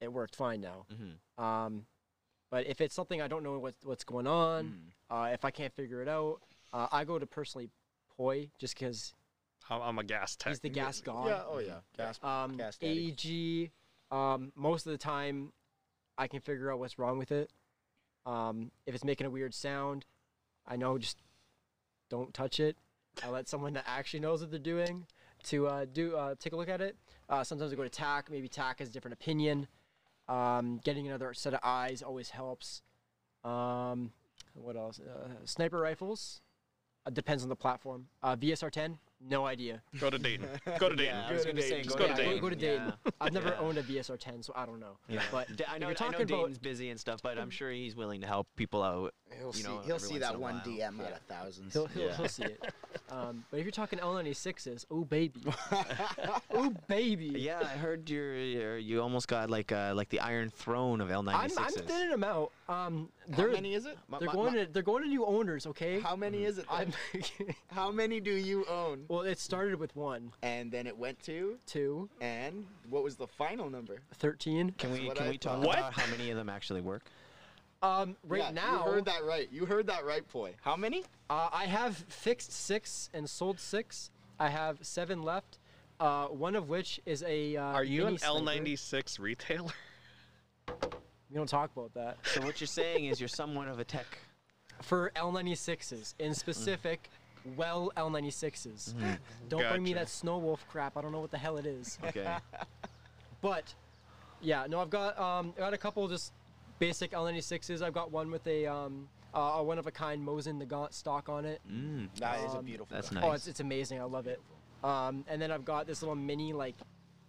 it 0.00 0.12
worked 0.12 0.36
fine 0.36 0.60
now. 0.60 0.84
Mhm. 0.92 1.42
Um, 1.42 1.86
but 2.50 2.66
if 2.66 2.80
it's 2.82 2.94
something 2.94 3.22
I 3.22 3.28
don't 3.28 3.42
know 3.42 3.58
what, 3.58 3.74
what's 3.84 4.04
going 4.04 4.26
on, 4.26 4.92
Mm. 5.10 5.14
uh, 5.30 5.32
if 5.32 5.44
I 5.44 5.50
can't 5.50 5.72
figure 5.74 6.02
it 6.02 6.08
out, 6.08 6.40
uh, 6.74 6.88
I 6.92 7.04
go 7.04 7.18
to 7.18 7.26
personally 7.26 7.70
Poi 8.16 8.50
just 8.58 8.74
because 8.78 9.14
I'm, 9.70 9.80
I'm 9.80 9.98
a 9.98 10.04
gas 10.04 10.36
tech. 10.36 10.50
he's 10.50 10.60
the 10.60 10.68
gas 10.68 11.00
god. 11.00 11.26
Yeah. 11.28 11.42
Oh 11.48 11.58
yeah. 11.58 11.80
Gas. 11.96 12.22
Um, 12.22 12.56
Gas 12.58 12.76
daddy. 12.76 13.70
AEG, 14.10 14.14
um, 14.14 14.52
most 14.54 14.84
of 14.86 14.92
the 14.92 14.98
time, 14.98 15.52
I 16.18 16.28
can 16.28 16.40
figure 16.40 16.70
out 16.70 16.78
what's 16.78 16.98
wrong 16.98 17.16
with 17.18 17.32
it. 17.32 17.50
Um, 18.26 18.72
if 18.86 18.94
it's 18.94 19.04
making 19.04 19.26
a 19.26 19.30
weird 19.30 19.54
sound, 19.54 20.04
I 20.66 20.76
know 20.76 20.98
just 20.98 21.18
don't 22.10 22.34
touch 22.34 22.60
it. 22.60 22.76
I 23.24 23.30
let 23.30 23.48
someone 23.48 23.72
that 23.74 23.84
actually 23.86 24.20
knows 24.20 24.40
what 24.40 24.50
they're 24.50 24.58
doing 24.58 25.06
to 25.44 25.68
uh, 25.68 25.86
do 25.90 26.16
uh, 26.16 26.34
take 26.38 26.52
a 26.52 26.56
look 26.56 26.68
at 26.68 26.80
it. 26.80 26.96
Uh, 27.28 27.44
sometimes 27.44 27.72
I 27.72 27.76
go 27.76 27.82
to 27.82 27.88
Tack. 27.88 28.30
Maybe 28.30 28.48
Tack 28.48 28.80
has 28.80 28.88
a 28.88 28.92
different 28.92 29.14
opinion. 29.14 29.68
Um, 30.28 30.80
getting 30.84 31.06
another 31.06 31.32
set 31.34 31.54
of 31.54 31.60
eyes 31.62 32.02
always 32.02 32.30
helps. 32.30 32.82
Um, 33.44 34.12
what 34.54 34.76
else? 34.76 35.00
Uh, 35.00 35.28
sniper 35.44 35.78
rifles. 35.78 36.40
Uh, 37.06 37.10
depends 37.10 37.42
on 37.42 37.48
the 37.48 37.56
platform. 37.56 38.08
Uh, 38.22 38.36
VSR 38.36 38.70
10. 38.70 38.98
No 39.20 39.46
idea. 39.46 39.82
Go 39.98 40.10
to 40.10 40.18
Dayton. 40.18 40.46
Go 40.78 40.88
to 40.88 40.96
Dayton. 40.96 41.14
Yeah, 41.16 41.26
I 41.28 41.32
was 41.32 41.44
gonna 41.46 41.62
say, 41.62 41.70
Dayton. 41.70 41.84
Just 41.84 41.98
go 41.98 42.04
to 42.04 42.10
Yeah, 42.10 42.16
Dayton. 42.16 42.40
Go, 42.40 42.50
to 42.50 42.56
Dayton. 42.56 42.92
Yeah. 43.04 43.10
I've 43.20 43.32
never 43.32 43.48
Yeah. 43.48 43.58
owned 43.58 43.78
a 43.78 43.82
VSR 43.82 44.18
10, 44.18 44.42
so 44.42 44.52
I 44.54 44.66
don't 44.66 44.78
know. 44.78 44.98
Yeah. 45.08 45.22
But 45.32 45.56
D- 45.56 45.64
I 45.66 45.78
know, 45.78 45.88
you're 45.88 45.96
I 45.98 46.04
know 46.04 46.10
talking 46.10 46.22
about- 46.22 46.28
Dayton's 46.28 46.58
busy 46.58 46.90
and 46.90 47.00
stuff, 47.00 47.20
but 47.22 47.38
I'm 47.38 47.48
mm. 47.48 47.52
sure 47.52 47.70
he's 47.70 47.96
willing 47.96 48.20
to 48.20 48.26
help 48.26 48.46
people 48.56 48.82
out. 48.82 49.14
He'll 49.38 49.48
you 49.48 49.52
see. 49.52 49.70
he'll 49.84 49.98
see 49.98 50.18
that 50.18 50.38
one 50.38 50.54
while. 50.54 50.64
DM 50.64 51.00
out 51.00 51.12
of 51.12 51.20
thousands. 51.28 51.72
he'll, 51.72 51.86
he'll, 51.86 52.06
Yeah. 52.06 52.16
he'll 52.16 52.28
see 52.28 52.44
it. 52.44 52.72
Um, 53.08 53.44
but 53.52 53.58
if 53.60 53.64
you're 53.64 53.70
talking 53.70 54.00
L96s, 54.00 54.84
oh 54.90 55.04
baby, 55.04 55.40
oh 56.50 56.74
baby. 56.88 57.26
Yeah, 57.36 57.60
I 57.60 57.76
heard 57.76 58.10
you're, 58.10 58.34
you're 58.36 58.78
you 58.78 59.00
almost 59.00 59.28
got 59.28 59.48
like 59.48 59.70
uh, 59.70 59.92
like 59.94 60.08
the 60.08 60.18
Iron 60.18 60.50
Throne 60.50 61.00
of 61.00 61.08
L96s. 61.08 61.34
I'm, 61.34 61.50
I'm 61.58 61.72
thinning 61.72 62.10
them 62.10 62.24
out. 62.24 62.50
Um, 62.68 63.08
How 63.30 63.36
they're 63.36 63.52
many 63.52 63.74
is 63.74 63.86
it? 63.86 63.96
they're 64.18 64.28
going 64.28 64.54
to 64.54 64.66
they're 64.66 64.82
going 64.82 65.04
to 65.04 65.08
new 65.08 65.24
owners. 65.24 65.66
Okay. 65.68 66.00
How 66.00 66.16
many 66.16 66.44
is 66.46 66.58
it? 66.58 66.64
I'm? 66.68 66.92
How 67.70 67.92
many 67.92 68.18
do 68.18 68.32
you 68.32 68.64
own? 68.66 69.04
well, 69.06 69.20
it 69.20 69.38
started 69.38 69.78
with 69.78 69.94
one, 69.94 70.32
And 70.42 70.72
then 70.72 70.88
it 70.88 70.96
went 70.96 71.20
to, 71.24 71.58
two, 71.66 72.08
and 72.20 72.66
what 72.90 73.04
was 73.04 73.14
the 73.14 73.28
final 73.28 73.70
number? 73.70 73.98
13. 74.14 74.72
Can 74.78 74.90
we 74.90 75.10
can 75.10 75.26
I 75.26 75.30
we 75.30 75.38
talk. 75.38 75.62
What? 75.62 75.78
about 75.78 75.92
how 75.92 76.10
many 76.10 76.30
of 76.30 76.36
them 76.36 76.48
actually 76.48 76.80
work? 76.80 77.04
Um, 77.86 78.16
right 78.26 78.40
Yeah, 78.42 78.50
now, 78.50 78.84
you 78.84 78.92
heard 78.92 79.04
that 79.04 79.24
right. 79.24 79.48
You 79.52 79.66
heard 79.66 79.86
that 79.86 80.04
right, 80.04 80.26
boy. 80.32 80.54
How 80.62 80.76
many? 80.76 81.04
Uh, 81.30 81.48
I 81.52 81.66
have 81.66 81.96
fixed 82.08 82.52
six 82.52 83.10
and 83.14 83.28
sold 83.28 83.60
six. 83.60 84.10
I 84.38 84.48
have 84.48 84.78
seven 84.82 85.22
left. 85.22 85.58
Uh, 85.98 86.26
one 86.26 86.56
of 86.56 86.68
which 86.68 87.00
is 87.06 87.22
a. 87.22 87.56
Uh, 87.56 87.62
Are 87.62 87.84
you 87.84 88.06
an. 88.06 88.16
L96 88.16 89.18
retailer? 89.18 89.72
We 91.30 91.36
don't 91.36 91.48
talk 91.48 91.70
about 91.76 91.94
that. 91.94 92.18
So 92.24 92.42
what 92.42 92.60
you're 92.60 92.66
saying 92.68 93.06
is 93.06 93.20
you're 93.20 93.28
somewhat 93.28 93.68
of 93.68 93.78
a 93.78 93.84
tech. 93.84 94.06
For 94.82 95.10
L96s, 95.16 96.14
in 96.18 96.34
specific, 96.34 97.08
well 97.56 97.90
L96s. 97.96 98.94
Don't 99.48 99.68
bring 99.68 99.82
me 99.82 99.94
that 99.94 100.08
Snow 100.08 100.38
Wolf 100.38 100.64
crap. 100.68 100.96
I 100.96 101.00
don't 101.02 101.12
know 101.12 101.20
what 101.20 101.30
the 101.30 101.38
hell 101.38 101.56
it 101.56 101.66
is. 101.66 101.98
Okay. 102.04 102.26
But 103.42 103.74
yeah, 104.40 104.66
no, 104.68 104.80
I've 104.80 104.90
got 104.90 105.18
um, 105.18 105.52
I 105.56 105.60
got 105.60 105.74
a 105.74 105.78
couple 105.78 106.06
just 106.08 106.32
basic 106.78 107.12
L96s. 107.12 107.82
I've 107.82 107.92
got 107.92 108.10
one 108.10 108.30
with 108.30 108.46
a 108.46 108.66
um, 108.66 109.08
uh, 109.34 109.38
a 109.56 109.62
one 109.62 109.78
of 109.78 109.86
a 109.86 109.90
kind 109.90 110.26
Mosin-Nagant 110.26 110.92
stock 110.94 111.28
on 111.28 111.44
it. 111.44 111.60
mm, 111.70 112.08
That 112.18 112.38
is 112.44 112.54
a 112.54 112.58
Um, 112.58 112.64
beautiful. 112.64 112.94
that's 112.94 113.10
gun. 113.10 113.20
nice. 113.22 113.30
Oh, 113.30 113.32
it's, 113.32 113.46
it's 113.46 113.60
amazing. 113.60 114.00
I 114.00 114.04
love 114.04 114.26
it. 114.26 114.40
Um, 114.84 115.24
and 115.28 115.40
then 115.42 115.50
I've 115.50 115.64
got 115.64 115.86
this 115.86 116.00
little 116.02 116.14
mini 116.14 116.52
like, 116.52 116.74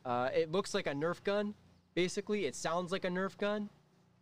uh, 0.05 0.29
it 0.33 0.51
looks 0.51 0.73
like 0.73 0.87
a 0.87 0.91
Nerf 0.93 1.23
gun. 1.23 1.53
Basically, 1.95 2.45
it 2.45 2.55
sounds 2.55 2.91
like 2.91 3.03
a 3.05 3.09
Nerf 3.09 3.35
gun, 3.37 3.69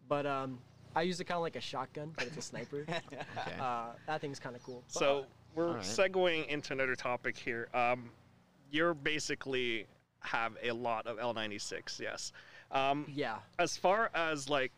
but 0.08 0.26
um, 0.26 0.60
I 0.96 1.02
use 1.04 1.20
it 1.20 1.26
kind 1.26 1.36
of 1.36 1.42
like 1.42 1.56
a 1.58 1.62
shotgun, 1.62 2.12
but 2.18 2.26
it's 2.26 2.38
a 2.38 2.42
sniper. 2.42 2.86
okay. 2.90 3.60
uh, 3.60 3.88
that 4.08 4.22
thing's 4.22 4.40
kind 4.40 4.56
of 4.56 4.64
cool. 4.64 4.84
But, 4.94 5.00
So 5.00 5.26
we're 5.54 5.68
Alright. 5.70 5.84
segueing 5.84 6.48
into 6.48 6.74
another 6.74 6.96
topic 6.96 7.36
here. 7.38 7.68
Um, 7.74 8.10
you're 8.72 8.94
basically 8.94 9.86
have 10.22 10.54
a 10.64 10.72
lot 10.72 11.06
of 11.06 11.18
L96, 11.18 12.00
yes. 12.00 12.32
Um, 12.72 13.06
yeah, 13.14 13.38
as 13.60 13.78
far 13.78 14.10
as 14.16 14.50
like 14.50 14.72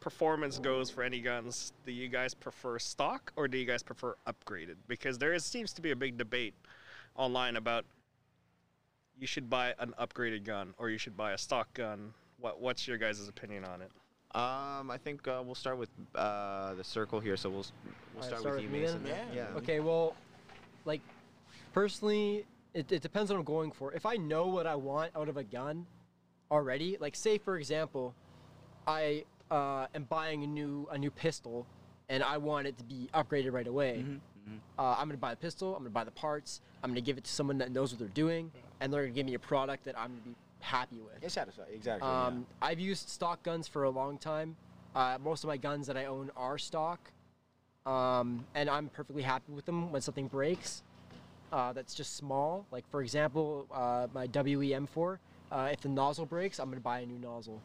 performance 0.00 0.58
goes 0.58 0.90
for 0.90 1.02
any 1.02 1.20
guns, 1.20 1.72
do 1.84 1.92
you 1.92 2.08
guys 2.08 2.34
prefer 2.34 2.78
stock 2.78 3.32
or 3.36 3.48
do 3.48 3.58
you 3.58 3.64
guys 3.64 3.82
prefer 3.82 4.16
upgraded? 4.26 4.76
Because 4.88 5.18
there 5.18 5.32
is, 5.32 5.44
seems 5.44 5.72
to 5.74 5.82
be 5.82 5.90
a 5.90 5.96
big 5.96 6.16
debate 6.16 6.54
online 7.16 7.56
about 7.56 7.84
you 9.18 9.26
should 9.26 9.48
buy 9.48 9.74
an 9.78 9.94
upgraded 9.98 10.44
gun 10.44 10.74
or 10.78 10.90
you 10.90 10.98
should 10.98 11.16
buy 11.16 11.32
a 11.32 11.38
stock 11.38 11.72
gun. 11.74 12.12
What 12.38 12.60
what's 12.60 12.86
your 12.86 12.98
guys' 12.98 13.26
opinion 13.28 13.64
on 13.64 13.80
it? 13.80 13.90
Um, 14.34 14.90
I 14.90 14.98
think 15.02 15.26
uh, 15.26 15.42
we'll 15.44 15.54
start 15.54 15.78
with 15.78 15.88
uh, 16.14 16.74
the 16.74 16.84
circle 16.84 17.20
here. 17.20 17.36
So 17.36 17.48
we'll 17.48 17.66
we'll 18.14 18.22
start, 18.22 18.40
start 18.42 18.56
with 18.56 18.64
you, 18.64 18.70
with? 18.70 18.82
Mason. 18.82 19.06
Yeah. 19.06 19.24
yeah. 19.34 19.56
Okay, 19.56 19.80
well, 19.80 20.14
like, 20.84 21.00
personally, 21.72 22.44
it, 22.74 22.92
it 22.92 23.00
depends 23.00 23.30
on 23.30 23.38
what 23.38 23.40
I'm 23.40 23.46
going 23.46 23.72
for. 23.72 23.94
If 23.94 24.04
I 24.04 24.16
know 24.16 24.48
what 24.48 24.66
I 24.66 24.74
want 24.74 25.12
out 25.16 25.30
of 25.30 25.38
a 25.38 25.44
gun 25.44 25.86
already, 26.50 26.98
like, 27.00 27.16
say 27.16 27.38
for 27.38 27.56
example, 27.56 28.14
I 28.86 29.24
uh, 29.50 29.86
am 29.94 30.04
buying 30.04 30.42
a 30.44 30.46
new 30.46 30.88
a 30.90 30.98
new 30.98 31.10
pistol, 31.10 31.66
and 32.08 32.22
I 32.22 32.36
want 32.38 32.66
it 32.66 32.76
to 32.78 32.84
be 32.84 33.08
upgraded 33.14 33.52
right 33.52 33.66
away. 33.66 34.04
Uh, 34.78 34.94
I'm 34.98 35.08
gonna 35.08 35.18
buy 35.18 35.30
the 35.30 35.36
pistol. 35.40 35.74
I'm 35.74 35.80
gonna 35.82 35.90
buy 35.90 36.04
the 36.04 36.10
parts. 36.12 36.60
I'm 36.82 36.90
gonna 36.90 37.00
give 37.00 37.18
it 37.18 37.24
to 37.24 37.30
someone 37.30 37.58
that 37.58 37.72
knows 37.72 37.92
what 37.92 37.98
they're 37.98 38.08
doing, 38.08 38.52
and 38.80 38.92
they're 38.92 39.02
gonna 39.02 39.14
give 39.14 39.26
me 39.26 39.34
a 39.34 39.38
product 39.38 39.84
that 39.84 39.98
I'm 39.98 40.10
gonna 40.10 40.20
be 40.24 40.34
happy 40.60 41.00
with. 41.00 41.22
It's 41.22 41.34
satisfying. 41.34 41.74
Exactly. 41.74 42.08
Um, 42.08 42.46
I've 42.62 42.78
used 42.80 43.08
stock 43.08 43.42
guns 43.42 43.66
for 43.66 43.84
a 43.84 43.90
long 43.90 44.18
time. 44.18 44.56
Uh, 44.94 45.18
most 45.22 45.44
of 45.44 45.48
my 45.48 45.56
guns 45.56 45.86
that 45.88 45.96
I 45.96 46.06
own 46.06 46.30
are 46.36 46.58
stock, 46.58 47.10
um, 47.84 48.44
and 48.54 48.70
I'm 48.70 48.88
perfectly 48.88 49.22
happy 49.22 49.52
with 49.52 49.66
them 49.66 49.90
when 49.92 50.00
something 50.00 50.28
breaks. 50.28 50.82
Uh, 51.52 51.72
that's 51.72 51.94
just 51.94 52.16
small. 52.16 52.66
Like 52.70 52.88
for 52.90 53.02
example, 53.02 53.66
uh, 53.72 54.06
my 54.14 54.26
WEM4. 54.28 55.18
Uh, 55.50 55.68
if 55.72 55.80
the 55.80 55.88
nozzle 55.88 56.26
breaks, 56.26 56.58
I'm 56.58 56.68
gonna 56.68 56.80
buy 56.80 57.00
a 57.00 57.06
new 57.06 57.18
nozzle. 57.18 57.62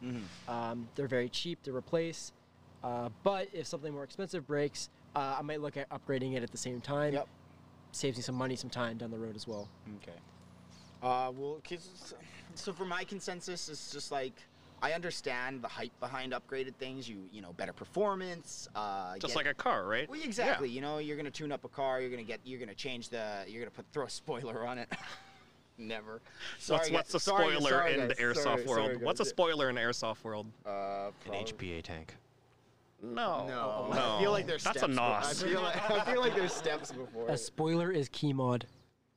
Um, 0.48 0.88
they're 0.94 1.08
very 1.08 1.28
cheap 1.28 1.62
to 1.64 1.74
replace. 1.74 2.32
Uh, 2.84 3.08
but 3.22 3.48
if 3.52 3.66
something 3.66 3.92
more 3.92 4.04
expensive 4.04 4.46
breaks, 4.46 4.88
uh, 5.14 5.36
I 5.38 5.42
might 5.42 5.60
look 5.60 5.76
at 5.76 5.88
upgrading 5.90 6.34
it 6.36 6.42
at 6.42 6.50
the 6.50 6.58
same 6.58 6.80
time. 6.80 7.12
Yep. 7.14 7.28
Saves 7.92 8.16
me 8.16 8.22
some 8.22 8.34
money, 8.34 8.56
some 8.56 8.70
time 8.70 8.96
down 8.98 9.10
the 9.10 9.18
road 9.18 9.36
as 9.36 9.46
well. 9.46 9.68
Okay. 10.02 10.16
Uh, 11.02 11.30
well, 11.34 11.60
'cause- 11.68 12.14
so 12.54 12.72
for 12.72 12.84
my 12.84 13.04
consensus, 13.04 13.68
it's 13.68 13.90
just 13.92 14.10
like 14.12 14.32
I 14.80 14.92
understand 14.94 15.62
the 15.62 15.68
hype 15.68 15.92
behind 16.00 16.32
upgraded 16.32 16.74
things. 16.76 17.08
You 17.08 17.28
you 17.30 17.40
know 17.40 17.52
better 17.52 17.72
performance. 17.72 18.68
Uh, 18.74 19.16
Just 19.18 19.28
get- 19.34 19.36
like 19.36 19.46
a 19.46 19.54
car, 19.54 19.86
right? 19.86 20.08
Well, 20.08 20.20
exactly. 20.20 20.68
You 20.68 20.80
know, 20.80 20.98
you're 20.98 21.16
gonna 21.16 21.30
tune 21.30 21.52
up 21.52 21.64
a 21.64 21.68
car. 21.68 22.00
You're 22.00 22.10
gonna 22.10 22.22
get. 22.24 22.40
You're 22.44 22.58
gonna 22.58 22.74
change 22.74 23.08
the. 23.08 23.44
You're 23.46 23.60
gonna 23.62 23.70
put 23.70 23.86
throw 23.92 24.06
a 24.06 24.10
spoiler 24.10 24.66
on 24.66 24.78
it. 24.78 24.88
Never. 25.78 26.20
Sorry, 26.58 26.76
what's 26.78 26.88
guys- 26.88 26.94
what's 26.94 27.14
a 27.14 27.20
sorry- 27.20 27.50
spoiler 27.54 27.70
sorry, 27.70 27.94
in 27.98 28.08
the 28.08 28.14
airsoft 28.16 28.42
Sorry- 28.42 28.64
world? 28.64 28.86
sorry, 28.92 28.96
what's 28.98 29.20
a 29.20 29.24
spoiler 29.24 29.68
in 29.68 29.74
the 29.74 29.80
airsoft 29.80 30.22
world? 30.22 30.46
Uh, 30.66 31.10
An 31.26 31.32
HPA 31.34 31.82
tank. 31.82 32.16
No, 33.02 33.48
No, 33.48 33.88
no. 33.92 34.16
I 34.16 34.20
feel 34.20 34.30
like 34.30 34.46
there's 34.46 34.60
steps. 34.62 34.80
that's 34.80 34.92
steps. 34.92 35.42
a 35.42 35.44
be- 35.46 35.50
I 35.50 35.52
nos. 35.52 35.52
feel 35.52 35.62
like 35.62 35.90
I 35.90 36.12
feel 36.12 36.20
like 36.20 36.34
there's 36.36 36.52
steps 36.52 36.92
before. 36.92 37.28
A 37.28 37.36
spoiler 37.36 37.90
is 37.90 38.08
key 38.08 38.32
mod. 38.32 38.66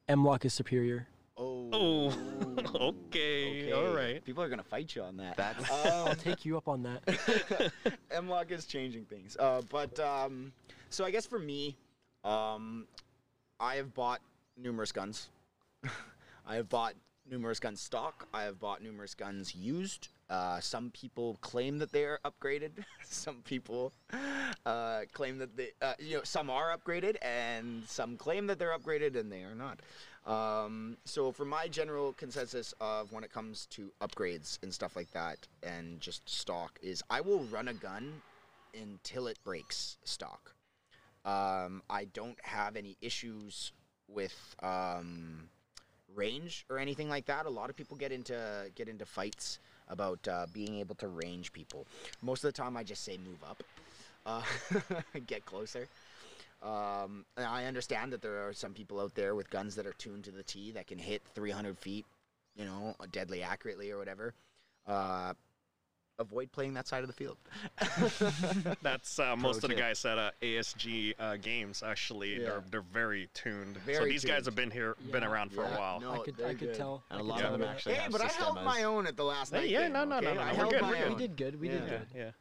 M-LOK 0.07 0.45
is 0.45 0.53
superior. 0.55 1.07
Oh. 1.37 1.69
Oh, 1.73 2.93
okay, 3.09 3.71
all 3.73 3.93
right. 3.93 4.23
People 4.23 4.41
are 4.41 4.49
gonna 4.49 4.63
fight 4.63 4.95
you 4.95 5.03
on 5.03 5.17
that. 5.17 5.35
That's 5.37 5.69
Um, 5.69 5.77
I'll 6.07 6.15
take 6.15 6.45
you 6.45 6.57
up 6.57 6.67
on 6.67 6.81
that. 6.83 7.71
M-LOK 8.11 8.49
is 8.51 8.65
changing 8.65 9.05
things. 9.05 9.35
Uh, 9.37 9.61
but 9.69 9.99
um, 9.99 10.51
so 10.89 11.03
I 11.05 11.11
guess 11.11 11.25
for 11.27 11.37
me, 11.39 11.75
um, 12.23 12.87
I 13.59 13.75
have 13.75 13.93
bought 13.93 14.21
numerous 14.57 14.91
guns. 14.91 15.29
I 16.45 16.55
have 16.55 16.69
bought 16.69 16.93
numerous 17.29 17.59
guns 17.59 17.81
stock. 17.81 18.27
I 18.33 18.43
have 18.43 18.59
bought 18.59 18.81
numerous 18.81 19.15
guns 19.15 19.55
used. 19.55 20.09
Uh, 20.29 20.59
some 20.59 20.91
people 20.91 21.37
claim 21.41 21.79
that 21.79 21.91
they 21.91 22.03
are 22.03 22.19
upgraded. 22.25 22.71
some 23.03 23.41
people 23.43 23.93
uh, 24.65 25.01
claim 25.13 25.37
that 25.39 25.55
they, 25.57 25.69
uh, 25.81 25.93
you 25.99 26.17
know, 26.17 26.23
some 26.23 26.49
are 26.49 26.75
upgraded, 26.75 27.15
and 27.21 27.83
some 27.87 28.17
claim 28.17 28.47
that 28.47 28.59
they're 28.59 28.77
upgraded 28.77 29.15
and 29.15 29.31
they 29.31 29.43
are 29.43 29.55
not. 29.55 29.81
Um, 30.25 30.97
so 31.05 31.31
for 31.31 31.45
my 31.45 31.67
general 31.67 32.13
consensus 32.13 32.73
of 32.81 33.11
when 33.11 33.23
it 33.23 33.31
comes 33.31 33.67
to 33.67 33.91
upgrades 34.01 34.61
and 34.63 34.73
stuff 34.73 34.95
like 34.95 35.11
that, 35.11 35.47
and 35.61 35.99
just 35.99 36.27
stock, 36.27 36.79
is 36.81 37.03
I 37.09 37.21
will 37.21 37.43
run 37.45 37.67
a 37.67 37.73
gun 37.73 38.21
until 38.79 39.27
it 39.27 39.37
breaks 39.43 39.97
stock. 40.03 40.53
Um, 41.23 41.81
I 41.89 42.05
don't 42.05 42.37
have 42.43 42.75
any 42.75 42.97
issues 43.01 43.71
with 44.07 44.55
um, 44.61 45.49
range 46.15 46.65
or 46.69 46.79
anything 46.79 47.09
like 47.09 47.25
that. 47.25 47.45
A 47.45 47.49
lot 47.49 47.69
of 47.69 47.75
people 47.75 47.97
get 47.97 48.11
into 48.11 48.71
get 48.75 48.87
into 48.87 49.05
fights 49.05 49.59
about 49.87 50.27
uh, 50.27 50.45
being 50.53 50.79
able 50.79 50.95
to 50.95 51.07
range 51.07 51.53
people. 51.53 51.85
Most 52.21 52.43
of 52.43 52.53
the 52.53 52.57
time, 52.57 52.75
I 52.75 52.83
just 52.83 53.03
say 53.03 53.17
move 53.17 53.43
up, 53.43 53.63
uh, 54.25 54.41
get 55.27 55.45
closer. 55.45 55.87
Um, 56.63 57.25
I 57.37 57.65
understand 57.65 58.11
that 58.13 58.21
there 58.21 58.47
are 58.47 58.53
some 58.53 58.73
people 58.73 58.99
out 58.99 59.13
there 59.13 59.35
with 59.35 59.49
guns 59.49 59.75
that 59.75 59.85
are 59.85 59.93
tuned 59.93 60.23
to 60.23 60.31
the 60.31 60.41
T 60.41 60.71
that 60.71 60.87
can 60.87 60.97
hit 60.97 61.21
300 61.35 61.77
feet, 61.77 62.05
you 62.55 62.65
know, 62.65 62.95
deadly 63.11 63.43
accurately 63.43 63.91
or 63.91 63.99
whatever. 63.99 64.33
Uh, 64.87 65.33
avoid 66.19 66.51
playing 66.51 66.73
that 66.75 66.87
side 66.87 67.01
of 67.03 67.07
the 67.07 67.13
field. 67.13 67.37
That's 68.81 69.19
uh, 69.19 69.35
most 69.35 69.63
of 69.63 69.69
the 69.69 69.75
guys 69.75 70.03
at 70.05 70.17
uh, 70.17 70.31
ASG 70.41 71.13
uh, 71.19 71.35
games. 71.37 71.83
Actually, 71.85 72.33
Yeah. 72.39 72.43
they're 72.45 72.63
they're 72.71 72.81
very 72.81 73.29
tuned. 73.33 73.75
so 73.75 73.81
Very 73.85 74.09
these 74.11 74.25
guys 74.25 74.45
have 74.45 74.55
been 74.55 74.71
here, 74.71 74.95
been 75.11 75.23
Yeah. 75.23 75.29
around 75.29 75.51
for 75.51 75.63
Yeah. 75.63 75.75
a 75.75 75.79
while. 75.79 75.99
No, 75.99 76.11
I 76.13 76.17
could, 76.19 76.41
I 76.41 76.49
could 76.49 76.59
good. 76.59 76.73
tell. 76.75 77.03
And 77.09 77.17
I 77.17 77.19
a 77.19 77.23
could 77.23 77.27
lot 77.29 77.39
tell 77.39 77.45
of 77.47 77.51
them 77.53 77.61
that. 77.61 77.69
actually 77.75 77.95
Hey, 77.95 78.01
have 78.01 78.11
but 78.11 78.21
I 78.21 78.27
held 78.27 78.55
my 78.63 78.83
own 78.83 79.07
at 79.07 79.17
the 79.17 79.23
last 79.25 79.51
Hey, 79.53 79.59
night. 79.61 79.69
yeah, 79.69 79.83
game, 79.83 79.93
no, 79.93 80.05
no, 80.05 80.17
okay? 80.17 80.25
no, 80.25 80.33
no, 80.35 80.41
I 80.41 80.51
we're 80.51 80.55
held 80.57 80.71
good, 80.71 80.81
my 80.81 80.89
we're 80.89 80.95
good. 80.95 81.03
own. 81.05 81.13
We 81.13 81.19
did 81.19 81.35
good. 81.37 81.59
We 81.59 81.67
did 81.69 81.83
Yeah. 81.83 81.89
good. 81.89 82.07
Yeah. 82.15 82.31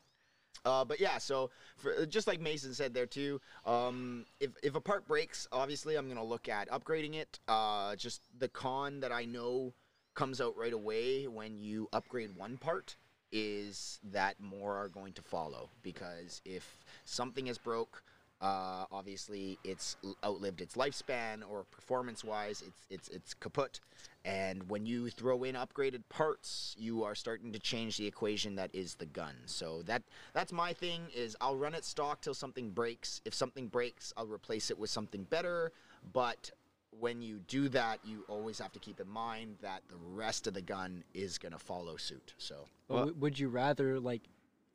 Uh, 0.65 0.85
but 0.85 0.99
yeah, 0.99 1.19
so 1.19 1.51
for, 1.77 2.07
just 2.07 2.27
like 2.27 2.41
Mason 2.41 2.73
said 2.73 2.95
there 2.95 3.07
too, 3.07 3.39
um, 3.67 4.25
if 4.41 4.51
if 4.63 4.75
a 4.75 4.81
part 4.81 5.07
breaks, 5.07 5.47
obviously 5.53 5.97
I'm 5.97 6.09
gonna 6.09 6.25
look 6.25 6.49
at 6.49 6.71
upgrading 6.71 7.15
it. 7.17 7.39
Uh, 7.49 7.97
just 7.97 8.23
the 8.39 8.49
con 8.49 9.01
that 9.01 9.13
I 9.13 9.25
know 9.27 9.75
comes 10.15 10.41
out 10.41 10.57
right 10.57 10.73
away 10.73 11.27
when 11.27 11.59
you 11.59 11.89
upgrade 11.93 12.35
one 12.37 12.57
part 12.57 12.97
is 13.35 13.99
that 14.13 14.37
more 14.41 14.77
are 14.77 14.89
going 14.89 15.13
to 15.13 15.23
follow 15.23 15.69
because 15.83 16.41
if 16.45 16.79
something 17.05 17.49
is 17.49 17.59
broke, 17.59 18.05
uh, 18.41 18.85
obviously 18.93 19.59
it's 19.65 19.97
outlived 20.25 20.61
its 20.61 20.77
lifespan 20.77 21.43
or 21.49 21.65
performance-wise, 21.65 22.63
it's 22.67 22.87
it's 22.91 23.09
it's 23.09 23.35
kaput. 23.35 23.81
And 24.25 24.71
when 24.71 24.87
you 24.87 25.11
throw 25.11 25.43
in 25.45 25.55
upgraded 25.55 26.03
parts, 26.09 26.75
you 26.79 27.05
are 27.05 27.15
starting 27.15 27.53
to 27.53 27.59
change 27.59 27.99
the 27.99 28.07
equation 28.07 28.55
that 28.55 28.71
is 28.73 28.95
the 28.95 29.07
gun. 29.07 29.35
So 29.47 29.83
that 29.83 30.03
that's 30.33 30.53
my 30.53 30.73
thing 30.73 31.03
is 31.15 31.37
I'll 31.41 31.57
run 31.57 31.75
it 31.75 31.85
stock 31.85 32.21
till 32.21 32.35
something 32.35 32.71
breaks. 32.71 33.21
If 33.25 33.35
something 33.35 33.67
breaks, 33.67 34.13
I'll 34.17 34.27
replace 34.27 34.71
it 34.71 34.79
with 34.79 34.91
something 34.91 35.25
better. 35.25 35.73
But 36.13 36.53
when 37.01 37.21
you 37.23 37.41
do 37.49 37.69
that, 37.71 37.99
you 38.05 38.25
always 38.29 38.59
have 38.59 38.73
to 38.73 38.79
keep 38.79 39.01
in 39.01 39.09
mind 39.09 39.57
that 39.63 39.83
the 39.89 39.97
rest 39.97 40.47
of 40.47 40.55
the 40.55 40.63
gun 40.63 41.03
is 41.13 41.39
gonna 41.39 41.59
follow 41.59 41.97
suit. 41.97 42.35
So 42.39 42.67
Well- 42.89 43.13
would 43.15 43.39
you 43.39 43.49
rather 43.49 43.99
like 44.01 44.23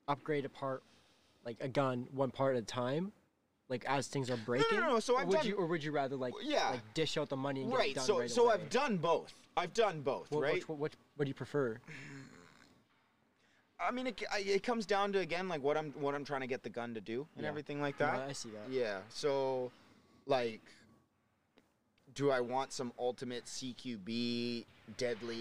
upgrade 0.08 0.46
a 0.46 0.50
part, 0.50 0.84
like 1.46 1.58
a 1.62 1.68
gun, 1.68 2.08
one 2.12 2.32
part 2.32 2.56
at 2.58 2.64
a 2.64 2.66
time, 2.66 3.14
like 3.70 3.86
as 3.86 4.08
things 4.08 4.30
are 4.30 4.38
breaking? 4.38 4.78
no, 4.80 4.86
no, 4.88 4.90
no. 4.94 5.00
so 5.00 5.16
or 5.16 5.22
I've 5.22 5.28
would 5.28 5.38
done- 5.38 5.48
you, 5.48 5.56
or 5.56 5.66
would 5.68 5.84
you 5.84 5.92
rather 5.92 6.16
like 6.16 6.34
Yeah. 6.42 6.70
like 6.72 6.94
dish 6.94 7.18
out 7.18 7.30
the 7.30 7.38
money 7.38 7.62
and 7.62 7.72
get 7.72 7.76
it 7.76 7.80
right. 7.80 7.96
done 7.96 8.06
So 8.06 8.20
right 8.20 8.30
so 8.32 8.46
away? 8.46 8.54
I've 8.56 8.70
done 8.70 8.98
both. 8.98 9.34
I've 9.56 9.74
done 9.74 10.02
both. 10.02 10.32
What, 10.32 10.42
right. 10.42 10.54
which, 10.56 10.68
what, 10.70 10.96
what 11.16 11.26
do 11.26 11.30
you 11.30 11.34
prefer? 11.36 11.80
I 13.80 13.92
mean, 13.92 14.08
it, 14.08 14.22
it 14.38 14.64
comes 14.64 14.86
down 14.86 15.14
to 15.14 15.20
again 15.20 15.48
like 15.48 15.64
what 15.64 15.78
I'm 15.78 15.92
what 15.94 16.14
I'm 16.14 16.26
trying 16.26 16.42
to 16.42 16.48
get 16.48 16.64
the 16.64 16.70
gun 16.70 16.94
to 16.96 17.02
do 17.02 17.28
and 17.36 17.44
Yeah. 17.44 17.50
everything 17.50 17.82
like 17.82 18.00
No, 18.00 18.08
that. 18.08 18.28
I 18.30 18.34
see 18.34 18.50
that. 18.50 18.70
Yeah. 18.70 19.00
So, 19.10 19.72
like, 20.26 20.62
do 22.20 22.32
I 22.32 22.42
want 22.42 22.74
some 22.74 22.92
ultimate 23.00 23.46
CQB 23.46 24.66
deadly? 24.98 25.40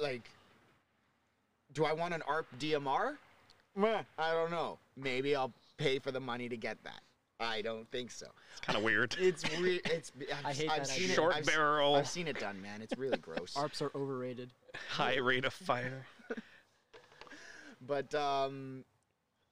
Like, 0.00 0.30
do 1.74 1.84
I 1.84 1.92
want 1.92 2.14
an 2.14 2.22
ARP 2.22 2.46
DMR? 2.58 3.18
Meh, 3.76 4.02
I 4.18 4.32
don't 4.32 4.50
know. 4.50 4.78
Maybe 4.96 5.36
I'll 5.36 5.52
pay 5.76 5.98
for 5.98 6.10
the 6.10 6.20
money 6.20 6.48
to 6.48 6.56
get 6.56 6.82
that. 6.84 7.02
I 7.38 7.60
don't 7.60 7.86
think 7.90 8.12
so. 8.12 8.28
It's 8.52 8.60
kind 8.62 8.78
of 8.78 8.82
weird. 8.82 9.14
It's 9.20 9.44
weird. 9.60 9.82
It's 9.84 10.10
I've, 10.38 10.46
I 10.46 10.52
hate 10.54 10.70
I've 10.70 10.78
that 10.78 10.86
seen 10.86 11.02
idea. 11.02 11.12
it. 11.12 11.16
Short 11.16 11.34
I've, 11.36 11.46
barrel, 11.46 11.96
I've 11.96 12.08
seen 12.08 12.26
it 12.26 12.40
done, 12.40 12.62
man. 12.62 12.80
It's 12.80 12.96
really 12.96 13.18
gross. 13.18 13.52
ARPs 13.56 13.82
are 13.82 13.90
overrated. 13.94 14.52
high 14.88 15.18
rate 15.18 15.44
of 15.44 15.52
fire. 15.52 16.06
But 17.86 18.14
um, 18.14 18.84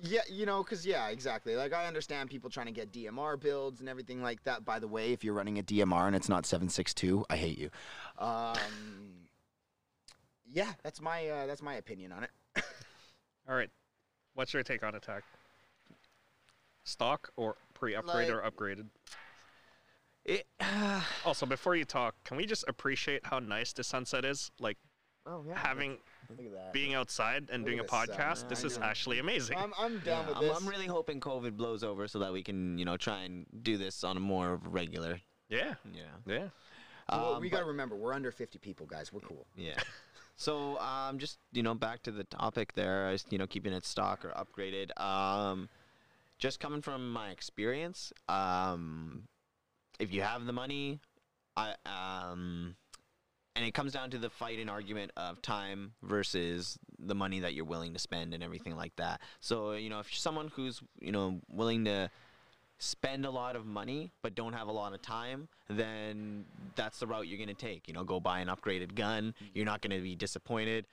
yeah, 0.02 0.20
you 0.28 0.46
know, 0.46 0.62
cause 0.64 0.84
yeah, 0.84 1.08
exactly. 1.08 1.54
Like 1.54 1.72
I 1.72 1.86
understand 1.86 2.28
people 2.28 2.50
trying 2.50 2.66
to 2.66 2.72
get 2.72 2.92
DMR 2.92 3.38
builds 3.38 3.78
and 3.78 3.88
everything 3.88 4.20
like 4.20 4.42
that. 4.42 4.64
By 4.64 4.80
the 4.80 4.88
way, 4.88 5.12
if 5.12 5.22
you're 5.22 5.34
running 5.34 5.58
a 5.58 5.62
DMR 5.62 6.08
and 6.08 6.16
it's 6.16 6.28
not 6.28 6.44
762, 6.44 7.24
I 7.30 7.36
hate 7.36 7.56
you. 7.56 7.70
Um, 8.18 8.56
yeah, 10.50 10.72
that's 10.82 11.00
my 11.00 11.28
uh, 11.28 11.46
that's 11.46 11.62
my 11.62 11.74
opinion 11.74 12.10
on 12.10 12.24
it. 12.24 12.30
All 13.48 13.54
right, 13.54 13.70
what's 14.34 14.52
your 14.52 14.64
take 14.64 14.82
on 14.82 14.96
attack? 14.96 15.22
Stock 16.82 17.30
or 17.36 17.54
pre-upgrade 17.74 18.28
or 18.28 18.42
upgraded? 18.42 18.86
It, 20.24 20.46
Also, 21.24 21.46
before 21.46 21.76
you 21.76 21.84
talk, 21.84 22.16
can 22.24 22.36
we 22.36 22.44
just 22.44 22.64
appreciate 22.66 23.24
how 23.24 23.38
nice 23.38 23.72
the 23.72 23.84
sunset 23.84 24.24
is? 24.24 24.50
Like 24.58 24.78
Oh 25.26 25.44
yeah, 25.46 25.56
having 25.56 25.98
look 26.30 26.46
at 26.46 26.52
that. 26.52 26.72
being 26.72 26.94
outside 26.94 27.48
and 27.50 27.62
Look 27.62 27.66
doing 27.70 27.80
a 27.80 27.82
at 27.84 27.90
sun. 27.90 28.06
podcast. 28.08 28.42
Yeah, 28.44 28.48
This 28.48 28.64
I 28.64 28.66
is 28.66 28.78
know. 28.78 28.84
actually 28.86 29.18
amazing. 29.18 29.56
I'm 29.58 29.72
I'm 29.78 29.98
down 30.00 30.24
yeah, 30.24 30.28
with 30.28 30.36
I'm, 30.38 30.42
this. 30.44 30.56
I'm 30.58 30.66
really 30.68 30.86
hoping 30.86 31.20
COVID 31.20 31.56
blows 31.56 31.82
over 31.84 32.08
so 32.08 32.18
that 32.20 32.32
we 32.32 32.42
can, 32.42 32.78
you 32.78 32.84
know, 32.84 32.96
try 32.96 33.22
and 33.22 33.46
do 33.62 33.76
this 33.76 34.04
on 34.04 34.16
a 34.16 34.20
more 34.20 34.60
regular. 34.64 35.20
yeah, 35.48 35.74
Yeah. 35.94 36.02
yeah. 36.26 36.48
Well, 37.10 37.34
Um, 37.34 37.40
we 37.42 37.50
gotta 37.50 37.64
remember 37.66 37.96
we're 37.96 38.12
under 38.14 38.30
50 38.30 38.58
people, 38.58 38.86
guys. 38.86 39.12
We're 39.12 39.20
cool. 39.20 39.46
Yeah. 39.56 39.74
So 40.34 40.78
um, 40.80 41.18
just 41.18 41.38
you 41.52 41.62
know, 41.62 41.74
back 41.74 42.02
to 42.04 42.10
the 42.10 42.24
topic 42.24 42.72
there. 42.74 43.10
is, 43.12 43.24
You 43.30 43.38
know, 43.38 43.46
keeping 43.46 43.72
it 43.74 43.84
stock 43.84 44.24
or 44.24 44.30
upgraded. 44.30 44.98
Um, 45.00 45.68
just 46.38 46.58
coming 46.58 46.80
from 46.82 47.12
my 47.12 47.28
experience, 47.30 48.12
um, 48.28 49.28
if 50.00 50.12
you 50.12 50.22
have 50.22 50.46
the 50.46 50.52
money, 50.52 51.00
I 51.56 51.74
um, 51.86 52.74
and 53.54 53.64
it 53.64 53.74
comes 53.74 53.92
down 53.92 54.10
to 54.10 54.18
the 54.18 54.30
fight 54.30 54.58
and 54.58 54.70
argument 54.70 55.12
of 55.16 55.42
time 55.42 55.92
versus 56.02 56.78
the 56.98 57.14
money 57.14 57.40
that 57.40 57.54
you're 57.54 57.64
willing 57.64 57.92
to 57.92 57.98
spend 57.98 58.34
and 58.34 58.42
everything 58.42 58.76
like 58.76 58.94
that. 58.96 59.20
So 59.40 59.72
you 59.72 59.90
know, 59.90 60.00
if 60.00 60.10
you're 60.12 60.18
someone 60.18 60.48
who's 60.54 60.80
you 61.00 61.12
know 61.12 61.40
willing 61.48 61.84
to 61.84 62.10
spend 62.78 63.24
a 63.24 63.30
lot 63.30 63.54
of 63.54 63.64
money 63.64 64.10
but 64.22 64.34
don't 64.34 64.54
have 64.54 64.66
a 64.66 64.72
lot 64.72 64.92
of 64.92 65.00
time, 65.02 65.48
then 65.68 66.44
that's 66.74 66.98
the 66.98 67.06
route 67.06 67.28
you're 67.28 67.38
going 67.38 67.48
to 67.48 67.54
take. 67.54 67.86
You 67.86 67.94
know, 67.94 68.04
go 68.04 68.18
buy 68.18 68.40
an 68.40 68.48
upgraded 68.48 68.94
gun. 68.94 69.34
You're 69.54 69.66
not 69.66 69.82
going 69.82 69.96
to 69.96 70.02
be 70.02 70.16
disappointed. 70.16 70.86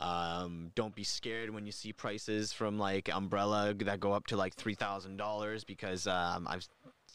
Um, 0.00 0.70
don't 0.74 0.94
be 0.94 1.04
scared 1.04 1.50
when 1.50 1.66
you 1.66 1.72
see 1.72 1.92
prices 1.92 2.52
from 2.52 2.78
like 2.78 3.08
Umbrella 3.12 3.74
that 3.74 4.00
go 4.00 4.12
up 4.12 4.26
to 4.28 4.36
like 4.36 4.54
three 4.54 4.74
thousand 4.74 5.16
dollars 5.16 5.64
because 5.64 6.06
um, 6.06 6.46
I've 6.48 6.66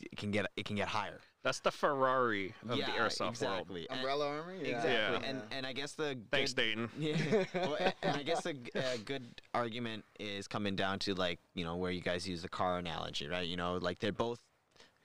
it 0.02 0.18
can 0.18 0.32
get 0.32 0.48
it 0.56 0.66
can 0.66 0.76
get 0.76 0.90
higher. 0.90 1.20
That's 1.44 1.60
the 1.60 1.72
Ferrari 1.72 2.56
of 2.70 2.78
yeah, 2.78 2.86
the 2.86 2.92
airsoft 2.94 3.20
world. 3.20 3.32
exactly. 3.32 3.88
And- 3.90 4.00
Umbrella 4.00 4.28
armor. 4.30 4.56
Yeah. 4.56 4.78
Exactly. 4.78 4.92
Yeah. 4.94 5.30
And 5.30 5.42
and 5.52 5.66
I 5.66 5.74
guess 5.74 5.92
the 5.94 6.18
Thanks, 6.32 6.54
good- 6.54 6.62
Dayton. 6.62 6.90
yeah. 6.98 7.44
well, 7.56 7.78
and 8.02 8.16
I 8.18 8.24
guess 8.24 8.44
the 8.44 8.54
g- 8.54 8.72
uh, 8.76 8.82
good 9.04 9.42
argument 9.54 10.06
is 10.20 10.48
coming 10.48 10.76
down 10.76 11.00
to 11.00 11.14
like 11.16 11.40
you 11.54 11.66
know 11.66 11.76
where 11.76 11.92
you 11.92 12.02
guys 12.02 12.28
use 12.28 12.42
the 12.42 12.50
car 12.50 12.78
analogy, 12.78 13.28
right? 13.28 13.46
You 13.46 13.58
know, 13.58 13.76
like 13.78 14.00
they're 14.00 14.12
both 14.14 14.40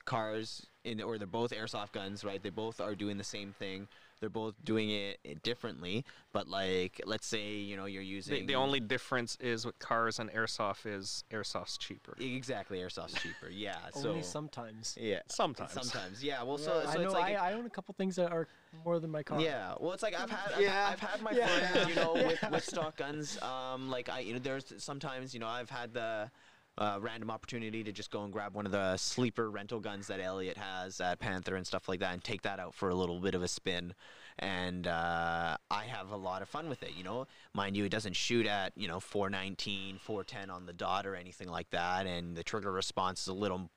cars 0.04 0.66
in 0.84 1.02
or 1.02 1.18
they're 1.18 1.26
both 1.26 1.50
airsoft 1.50 1.92
guns, 1.92 2.24
right? 2.24 2.42
They 2.42 2.50
both 2.50 2.80
are 2.80 2.94
doing 2.94 3.18
the 3.18 3.24
same 3.24 3.52
thing. 3.58 3.88
They're 4.20 4.28
both 4.30 4.54
doing 4.64 4.90
it 4.90 5.42
differently, 5.42 6.04
but 6.32 6.48
like 6.48 7.00
let's 7.06 7.26
say 7.26 7.56
you 7.56 7.76
know 7.76 7.84
you're 7.86 8.02
using 8.02 8.46
the 8.46 8.54
only 8.56 8.80
difference 8.80 9.36
is 9.40 9.64
with 9.64 9.78
cars 9.78 10.18
and 10.18 10.30
airsoft 10.30 10.86
is 10.86 11.24
airsoft's 11.30 11.78
cheaper. 11.78 12.14
exactly 12.18 12.78
airsoft's 12.78 13.14
cheaper. 13.22 13.48
Yeah. 13.50 13.76
so 13.94 14.10
Only 14.10 14.22
sometimes. 14.22 14.96
yeah. 15.00 15.20
Sometimes. 15.28 15.72
Sometimes, 15.72 16.22
yeah. 16.24 16.42
Well, 16.42 16.58
so, 16.58 16.80
Yeah. 16.80 16.82
so 16.84 16.88
I 16.90 16.94
know. 16.96 17.02
it's 17.04 17.12
like 17.14 17.36
I, 17.36 17.50
I 17.50 17.52
own 17.54 17.66
a 17.66 17.70
couple 17.70 17.94
things 17.96 18.16
that 18.16 18.32
are 18.32 18.48
more 18.84 18.98
than 19.00 19.10
my 19.10 19.22
car. 19.22 19.40
Yeah, 19.40 19.74
well, 19.80 19.92
it's 19.92 20.02
like 20.02 20.14
I've 20.18 20.30
had, 20.30 20.52
I've, 20.56 20.60
Yeah. 20.62 20.88
I've 20.92 21.00
had 21.00 21.22
my 21.22 21.30
Yeah. 21.32 21.46
friends, 21.46 21.88
you 21.88 21.94
know, 21.94 22.12
with, 22.14 22.44
with 22.50 22.64
stock 22.64 22.96
guns. 22.96 23.40
Um, 23.42 23.88
like 23.90 24.08
I, 24.08 24.20
you 24.20 24.32
know, 24.34 24.38
there's 24.40 24.72
sometimes, 24.78 25.32
you 25.32 25.40
know, 25.40 25.46
I've 25.48 25.70
had 25.70 25.94
the 25.94 26.30
uh, 26.78 26.98
random 27.00 27.30
opportunity 27.30 27.82
to 27.82 27.92
just 27.92 28.10
go 28.10 28.22
and 28.22 28.32
grab 28.32 28.54
one 28.54 28.64
of 28.64 28.72
the 28.72 28.96
sleeper 28.96 29.50
rental 29.50 29.80
guns 29.80 30.06
that 30.06 30.20
Elliot 30.20 30.56
has 30.56 31.00
at 31.00 31.18
Panther 31.18 31.56
and 31.56 31.66
stuff 31.66 31.88
like 31.88 32.00
that, 32.00 32.12
and 32.12 32.22
take 32.22 32.42
that 32.42 32.60
out 32.60 32.74
for 32.74 32.88
a 32.88 32.94
little 32.94 33.20
bit 33.20 33.34
of 33.34 33.42
a 33.42 33.48
spin. 33.48 33.94
And 34.38 34.86
uh, 34.86 35.56
I 35.70 35.84
have 35.84 36.12
a 36.12 36.16
lot 36.16 36.40
of 36.40 36.48
fun 36.48 36.68
with 36.68 36.84
it, 36.84 36.92
you 36.96 37.02
know. 37.02 37.26
Mind 37.52 37.76
you, 37.76 37.84
it 37.84 37.88
doesn't 37.90 38.14
shoot 38.14 38.46
at 38.46 38.72
you 38.76 38.86
know 38.86 39.00
419, 39.00 39.98
410 39.98 40.50
on 40.50 40.66
the 40.66 40.72
dot 40.72 41.06
or 41.06 41.16
anything 41.16 41.48
like 41.48 41.68
that, 41.70 42.06
and 42.06 42.36
the 42.36 42.44
trigger 42.44 42.70
response 42.70 43.22
is 43.22 43.28
a 43.28 43.34
little, 43.34 43.70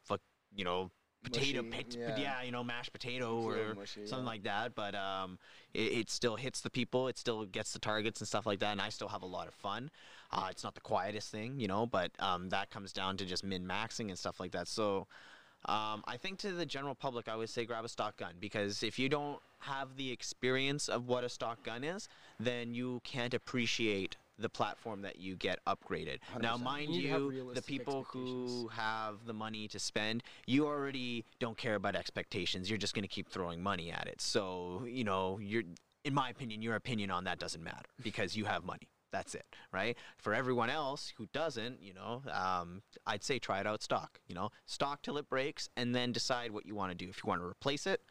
you 0.56 0.64
know. 0.64 0.92
Potato, 1.24 1.62
Mushy, 1.62 1.84
pit, 1.84 1.98
yeah. 2.00 2.18
yeah. 2.18 2.42
you 2.42 2.52
know, 2.52 2.64
mashed 2.64 2.92
potato 2.92 3.44
or 3.44 3.76
mushy, 3.76 4.08
something 4.08 4.26
yeah. 4.26 4.32
like 4.32 4.42
that. 4.42 4.74
But 4.74 4.96
um, 4.96 5.38
it, 5.72 5.94
it 5.94 6.10
still 6.10 6.36
hits 6.36 6.62
the 6.62 6.72
people. 6.72 7.10
It 7.10 7.18
still 7.20 7.46
gets 7.46 7.74
the 7.74 7.80
targets 7.80 8.22
and 8.22 8.28
stuff 8.28 8.48
like 8.48 8.58
that. 8.62 8.72
And 8.72 8.82
I 8.82 8.90
still 8.90 9.08
have 9.08 9.22
a 9.22 9.28
lot 9.28 9.48
of 9.48 9.54
fun. 9.54 9.92
Uh, 10.34 10.48
it's 10.50 10.64
not 10.64 10.76
the 10.76 10.82
quietest 10.82 11.30
thing, 11.30 11.60
you 11.60 11.68
know, 11.68 11.86
but 11.86 12.12
um, 12.20 12.50
that 12.50 12.70
comes 12.70 12.94
down 12.94 13.18
to 13.18 13.26
just 13.26 13.44
min 13.44 13.66
maxing 13.66 14.10
and 14.10 14.18
stuff 14.18 14.40
like 14.40 14.52
that. 14.52 14.68
So 14.68 15.08
um, 15.66 16.04
I 16.08 16.18
think 16.18 16.40
to 16.40 16.54
the 16.54 16.66
general 16.66 16.96
public, 16.96 17.28
I 17.28 17.36
would 17.36 17.50
say 17.50 17.66
grab 17.66 17.86
a 17.86 17.90
stock 17.90 18.18
gun 18.18 18.34
because 18.40 18.82
if 18.82 18.98
you 18.98 19.10
don't 19.10 19.40
have 19.60 19.96
the 19.98 20.12
experience 20.12 20.88
of 20.90 21.08
what 21.08 21.24
a 21.24 21.30
stock 21.30 21.64
gun 21.64 21.84
is, 21.84 22.08
then 22.40 22.74
you 22.74 23.02
can't 23.04 23.34
appreciate 23.34 24.16
the 24.40 24.50
platform 24.50 25.04
that 25.04 25.20
you 25.20 25.36
get 25.36 25.60
upgraded. 25.68 26.18
Now, 26.40 26.58
100%. 26.58 26.62
mind 26.62 26.90
You 26.90 27.02
need 27.02 27.02
to 27.04 27.10
have 27.10 27.22
you, 27.22 27.52
the 27.54 27.62
people 27.62 28.08
who 28.10 28.70
have 28.70 29.26
the 29.26 29.34
money 29.34 29.68
to 29.68 29.78
spend, 29.78 30.24
you 30.48 30.66
already 30.66 31.26
don't 31.40 31.58
care 31.58 31.76
about 31.76 31.96
expectations. 31.96 32.70
You're 32.70 32.80
just 32.80 32.96
going 32.96 33.04
to 33.04 33.10
keep 33.10 33.30
throwing 33.30 33.62
money 33.62 33.92
at 33.92 34.08
it. 34.08 34.20
So, 34.20 34.84
you 34.88 35.04
know, 35.04 35.38
you're 35.40 35.64
in 36.04 36.16
my 36.16 36.30
opinion, 36.30 36.64
your 36.64 36.76
opinion 36.76 37.12
on 37.12 37.26
that 37.26 37.38
doesn't 37.38 37.64
matter 37.64 37.86
because 38.02 38.36
you 38.36 38.46
have 38.46 38.64
money. 38.64 38.90
That's 39.12 39.36
it, 39.36 39.46
right? 39.72 39.98
For 40.18 40.34
everyone 40.34 40.70
else 40.70 41.14
who 41.18 41.28
doesn't, 41.34 41.82
you 41.82 41.94
know, 41.94 42.24
um, 42.32 42.82
I'd 43.06 43.24
say 43.24 43.40
try 43.40 43.60
it 43.60 43.68
out 43.68 43.84
stock. 43.84 44.20
You 44.28 44.36
know, 44.36 44.50
stock 44.66 45.02
till 45.02 45.18
it 45.18 45.30
breaks, 45.30 45.70
and 45.76 45.94
then 45.94 46.12
decide 46.12 46.52
what 46.52 46.66
you 46.66 46.76
want 46.76 46.92
to 46.92 46.98
do. 46.98 47.10
If 47.10 47.24
you 47.24 47.28
want 47.28 47.42
to 47.42 47.48
replace 47.48 47.86
it, 47.86 48.02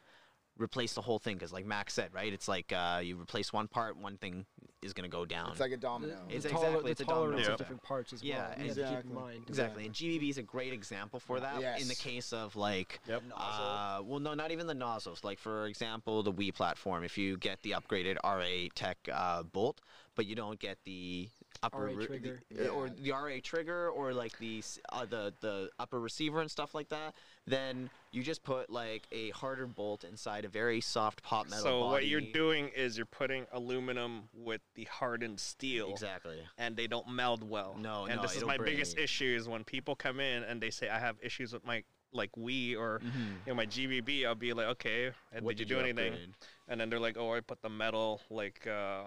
replace 0.61 0.93
the 0.93 1.01
whole 1.01 1.19
thing. 1.19 1.35
Because, 1.35 1.51
like 1.53 1.65
Max 1.65 1.93
said, 1.93 2.13
right? 2.13 2.31
It's 2.31 2.47
like 2.47 2.71
uh, 2.71 3.01
you 3.03 3.17
replace 3.19 3.51
one 3.51 3.67
part, 3.67 3.97
one 3.97 4.17
thing 4.17 4.45
is 4.81 4.93
going 4.93 5.09
to 5.09 5.15
go 5.15 5.25
down. 5.25 5.51
It's 5.51 5.59
like 5.59 5.71
a 5.71 5.77
domino. 5.77 6.15
the 6.27 6.35
It's 6.35 6.45
toler- 6.45 6.65
exactly- 6.67 6.83
the 6.83 6.89
it's 6.91 7.01
a 7.01 7.05
domino 7.05 7.21
tolerance 7.25 7.41
effect. 7.47 7.53
of 7.53 7.57
different 7.65 7.83
parts 7.83 8.13
as 8.13 8.23
Yeah, 8.23 8.35
well. 8.35 8.43
You 8.43 8.49
have 8.49 8.57
keep 8.57 8.67
exactly. 8.85 9.09
in 9.11 9.15
mind. 9.15 9.43
Exactly, 9.47 9.85
and 9.85 9.93
GBB 9.93 10.29
is 10.29 10.37
a 10.37 10.43
great 10.43 10.73
example 10.73 11.19
for 11.19 11.39
that. 11.39 11.79
In 11.81 11.87
the 11.87 11.95
case 11.95 12.33
of 12.33 12.55
like, 12.55 12.99
Yep. 13.07 13.23
uh, 13.35 14.01
well, 14.03 14.19
no, 14.19 14.33
not 14.33 14.51
even 14.51 14.67
the 14.67 14.73
nozzles. 14.73 15.23
Like 15.23 15.37
for 15.39 15.67
example, 15.67 16.23
the 16.23 16.31
WE 16.31 16.51
platform. 16.51 17.03
If 17.03 17.17
you 17.17 17.37
get 17.37 17.61
the 17.61 17.71
upgraded 17.71 18.17
RA 18.23 18.69
Tech 18.73 18.97
uh, 19.11 19.43
Bolt, 19.43 19.81
but 20.15 20.25
you 20.25 20.35
don't 20.35 20.59
get 20.59 20.77
the 20.83 21.29
upper 21.63 21.85
RA 21.87 22.05
trigger. 22.05 22.41
the- 22.49 22.69
or 22.69 22.89
the 22.89 23.11
RA 23.11 23.39
trigger 23.43 23.89
or 23.89 24.13
like 24.13 24.37
the 24.39 24.63
uh, 24.91 25.05
the 25.05 25.31
the 25.41 25.69
upper 25.79 25.99
receiver 25.99 26.41
and 26.41 26.49
stuff 26.49 26.73
like 26.73 26.89
that, 26.89 27.13
then 27.47 27.89
you 28.11 28.21
just 28.23 28.43
put 28.43 28.69
like 28.69 29.07
a 29.11 29.29
harder 29.31 29.65
bolt 29.65 30.03
inside 30.03 30.45
a 30.45 30.49
very 30.49 30.81
soft 30.81 31.23
pot 31.23 31.49
metal 31.49 31.63
So 31.63 31.85
what 31.87 32.05
you're 32.05 32.21
doing 32.21 32.69
is 32.75 32.97
you're 32.97 33.05
putting 33.05 33.45
aluminum 33.51 34.23
with 34.33 34.61
the 34.75 34.83
hardened 34.85 35.39
steel. 35.39 35.89
exactly. 35.91 36.37
and 36.57 36.75
they 36.75 36.87
don't 36.87 37.07
meld 37.09 37.47
well. 37.47 37.75
No, 37.79 38.05
and 38.05 38.17
no, 38.17 38.21
this 38.23 38.35
is 38.35 38.43
my 38.45 38.57
biggest 38.57 38.97
issue 38.97 39.35
is 39.37 39.47
when 39.47 39.63
people 39.63 39.95
come 39.95 40.19
in 40.19 40.43
and 40.43 40.61
they 40.61 40.69
say 40.69 40.89
I 40.89 40.99
have 40.99 41.15
issues 41.21 41.53
with 41.53 41.65
my 41.65 41.83
like 42.13 42.35
WE 42.35 42.75
or 42.75 42.99
Mhm. 42.99 43.13
you 43.45 43.47
know 43.47 43.55
my 43.55 43.65
GBB. 43.65 44.25
I'll 44.25 44.35
be 44.35 44.51
like, 44.51 44.67
okay, 44.67 45.11
and 45.31 45.45
What 45.45 45.55
did 45.55 45.69
you 45.69 45.75
do 45.77 45.81
anything? 45.81 46.35
And 46.67 46.79
then 46.79 46.89
they're 46.89 46.99
like, 46.99 47.17
oh, 47.17 47.33
I 47.33 47.39
put 47.39 47.61
the 47.61 47.69
metal 47.69 48.21
like 48.29 48.67
uh 48.67 49.03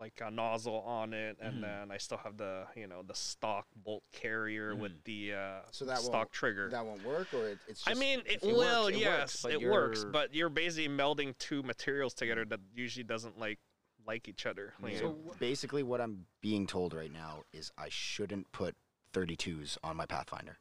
like 0.00 0.20
a 0.24 0.30
nozzle 0.30 0.80
on 0.86 1.12
it, 1.12 1.36
and 1.40 1.56
Mhm. 1.58 1.62
then 1.62 1.90
I 1.90 1.96
still 1.98 2.18
have 2.18 2.36
the 2.36 2.66
you 2.76 2.86
know 2.86 3.02
the 3.02 3.14
stock 3.14 3.66
bolt 3.76 4.04
carrier 4.12 4.74
with 4.76 5.02
the 5.04 5.34
uh, 5.34 5.60
So 5.72 5.84
that 5.86 5.98
stock 5.98 6.30
trigger. 6.30 6.68
That 6.70 6.86
won't 6.86 7.04
work, 7.04 7.32
or 7.34 7.48
it, 7.48 7.58
it's. 7.66 7.82
I 7.86 7.94
mean, 7.94 8.20
it, 8.20 8.42
it 8.42 8.44
will, 8.44 8.84
works, 8.84 8.96
it 8.96 9.00
yes, 9.00 9.20
works, 9.20 9.42
but 9.42 9.52
it 9.52 9.68
works, 9.68 10.04
but 10.04 10.34
you're 10.34 10.48
basically 10.48 10.88
melding 10.88 11.36
two 11.38 11.62
materials 11.62 12.14
together 12.14 12.44
that 12.46 12.60
usually 12.74 13.04
doesn't 13.04 13.38
like 13.38 13.58
like 14.06 14.28
each 14.28 14.46
other. 14.46 14.72
Like, 14.80 14.96
So 14.98 15.10
it- 15.10 15.38
basically, 15.38 15.82
what 15.82 16.00
I'm 16.00 16.26
being 16.40 16.66
told 16.66 16.94
right 16.94 17.12
now 17.12 17.42
is 17.52 17.70
I 17.76 17.88
shouldn't 17.90 18.50
put 18.52 18.74
32s 19.12 19.76
on 19.82 19.96
my 19.96 20.06
Pathfinder 20.06 20.58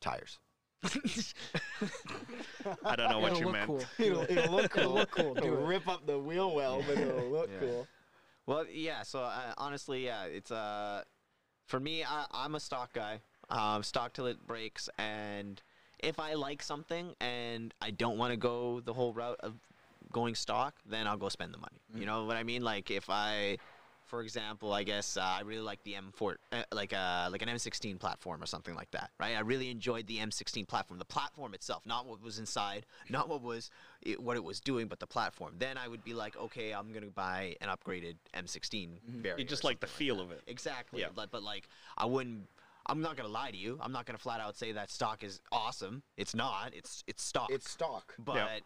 tires. 0.00 0.38
I 0.82 0.88
don't 2.96 3.10
know 3.10 3.18
what 3.18 3.32
It'll 3.32 3.40
you 3.46 3.52
meant. 3.52 3.66
cool. 3.66 3.82
it'll, 3.98 4.22
it'll 4.22 4.52
look 4.54 4.76
It'll 4.76 4.88
cool. 4.88 4.94
look 4.94 5.10
cool. 5.10 5.34
Do 5.34 5.44
It'll 5.44 5.66
rip 5.66 5.86
up 5.88 6.06
the 6.06 6.18
wheel 6.18 6.54
well, 6.54 6.82
but 6.86 6.96
it'll 6.98 7.30
look 7.30 7.50
Yeah. 7.52 7.58
cool. 7.60 7.88
Well, 8.50 8.66
yeah. 8.68 9.02
So 9.04 9.20
uh, 9.20 9.54
honestly, 9.58 10.06
yeah, 10.06 10.24
it's 10.24 10.50
uh, 10.50 11.04
for 11.68 11.78
me, 11.78 12.02
I, 12.02 12.26
I'm 12.32 12.56
a 12.56 12.60
stock 12.60 12.92
guy. 12.92 13.20
Um, 13.48 13.84
stock 13.84 14.12
till 14.12 14.26
it 14.26 14.44
breaks, 14.44 14.88
and 14.98 15.62
if 16.00 16.18
I 16.18 16.34
like 16.34 16.60
something 16.60 17.14
and 17.20 17.72
I 17.80 17.92
don't 17.92 18.18
want 18.18 18.32
to 18.32 18.36
go 18.36 18.80
the 18.80 18.92
whole 18.92 19.12
route 19.12 19.38
of 19.40 19.54
going 20.10 20.34
stock, 20.34 20.74
then 20.84 21.06
I'll 21.06 21.16
go 21.16 21.28
spend 21.28 21.54
the 21.54 21.58
money. 21.58 21.78
You 21.94 22.06
know 22.06 22.24
what 22.24 22.36
I 22.36 22.42
mean? 22.42 22.62
Like 22.62 22.90
if 22.90 23.08
I, 23.08 23.58
for 24.10 24.22
example, 24.22 24.72
I 24.72 24.82
guess 24.82 25.16
uh, 25.16 25.22
I 25.22 25.42
really 25.42 25.62
like 25.62 25.82
the 25.84 25.94
M4, 25.94 26.34
uh, 26.50 26.62
like 26.72 26.92
uh, 26.92 27.28
like 27.30 27.42
an 27.42 27.48
M16 27.48 27.98
platform 28.00 28.42
or 28.42 28.46
something 28.46 28.74
like 28.74 28.90
that, 28.90 29.10
right? 29.20 29.36
I 29.36 29.40
really 29.40 29.70
enjoyed 29.70 30.08
the 30.08 30.18
M16 30.18 30.66
platform, 30.66 30.98
the 30.98 31.04
platform 31.04 31.54
itself, 31.54 31.86
not 31.86 32.06
what 32.06 32.20
was 32.20 32.40
inside, 32.40 32.86
not 33.08 33.28
what 33.28 33.40
was 33.40 33.70
it, 34.02 34.20
what 34.20 34.36
it 34.36 34.42
was 34.42 34.58
doing, 34.60 34.88
but 34.88 34.98
the 34.98 35.06
platform. 35.06 35.54
Then 35.58 35.78
I 35.78 35.86
would 35.86 36.02
be 36.02 36.12
like, 36.12 36.36
okay, 36.36 36.72
I'm 36.72 36.92
gonna 36.92 37.06
buy 37.06 37.54
an 37.60 37.68
upgraded 37.68 38.16
M16 38.34 38.88
variant. 39.06 39.38
You 39.38 39.44
just 39.44 39.62
like 39.62 39.78
the 39.78 39.86
something 39.86 40.06
feel 40.06 40.16
that. 40.16 40.22
of 40.24 40.30
it. 40.32 40.42
Exactly. 40.48 41.00
Yeah. 41.02 41.06
But, 41.14 41.30
but 41.30 41.44
like, 41.44 41.68
I 41.96 42.06
wouldn't. 42.06 42.48
I'm 42.86 43.02
not 43.02 43.16
gonna 43.16 43.28
lie 43.28 43.52
to 43.52 43.56
you. 43.56 43.78
I'm 43.80 43.92
not 43.92 44.06
gonna 44.06 44.18
flat 44.18 44.40
out 44.40 44.56
say 44.56 44.72
that 44.72 44.90
stock 44.90 45.22
is 45.22 45.40
awesome. 45.52 46.02
It's 46.16 46.34
not. 46.34 46.72
It's 46.74 47.04
it's 47.06 47.22
stock. 47.22 47.50
It's 47.52 47.70
stock. 47.70 48.12
but 48.18 48.62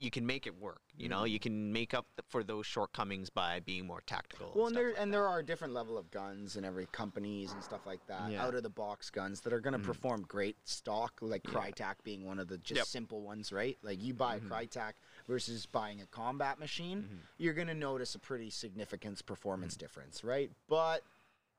you 0.00 0.10
can 0.10 0.24
make 0.24 0.46
it 0.46 0.56
work. 0.60 0.80
You 0.96 1.08
know, 1.08 1.24
you 1.24 1.38
can 1.40 1.72
make 1.72 1.92
up 1.94 2.06
for 2.28 2.42
those 2.44 2.66
shortcomings 2.66 3.30
by 3.30 3.60
being 3.60 3.86
more 3.86 4.00
tactical. 4.06 4.52
Well, 4.54 4.66
and 4.66 4.74
stuff 4.74 4.80
there 4.82 4.88
like 4.92 5.00
and 5.00 5.12
that. 5.12 5.16
there 5.16 5.26
are 5.28 5.42
different 5.42 5.74
level 5.74 5.96
of 5.98 6.10
guns 6.10 6.56
in 6.56 6.64
every 6.64 6.86
companies 6.92 7.52
and 7.52 7.62
stuff 7.62 7.86
like 7.86 8.04
that. 8.06 8.30
Yeah. 8.30 8.44
Out 8.44 8.54
of 8.54 8.62
the 8.62 8.68
box 8.70 9.10
guns 9.10 9.40
that 9.42 9.52
are 9.52 9.60
going 9.60 9.72
to 9.72 9.78
Mhm. 9.78 9.84
perform 9.84 10.22
great 10.22 10.56
stock, 10.68 11.18
like 11.20 11.42
Yeah. 11.52 11.94
Being 12.04 12.24
one 12.24 12.38
of 12.38 12.48
the 12.48 12.58
just 12.58 12.76
Yep. 12.78 12.86
simple 12.86 13.22
ones, 13.22 13.52
right? 13.52 13.76
Like 13.82 14.00
you 14.02 14.14
buy 14.14 14.38
Mhm. 14.38 14.46
a 14.46 14.48
Krytac 14.66 14.92
versus 15.26 15.66
buying 15.66 16.00
a 16.00 16.06
combat 16.06 16.58
machine, 16.58 17.02
Mhm. 17.02 17.18
you're 17.38 17.54
going 17.54 17.68
to 17.68 17.74
notice 17.74 18.14
a 18.14 18.18
pretty 18.18 18.50
significant 18.50 19.24
performance 19.26 19.74
Mm-hmm. 19.74 19.80
difference, 19.80 20.24
right? 20.24 20.50
But 20.68 21.02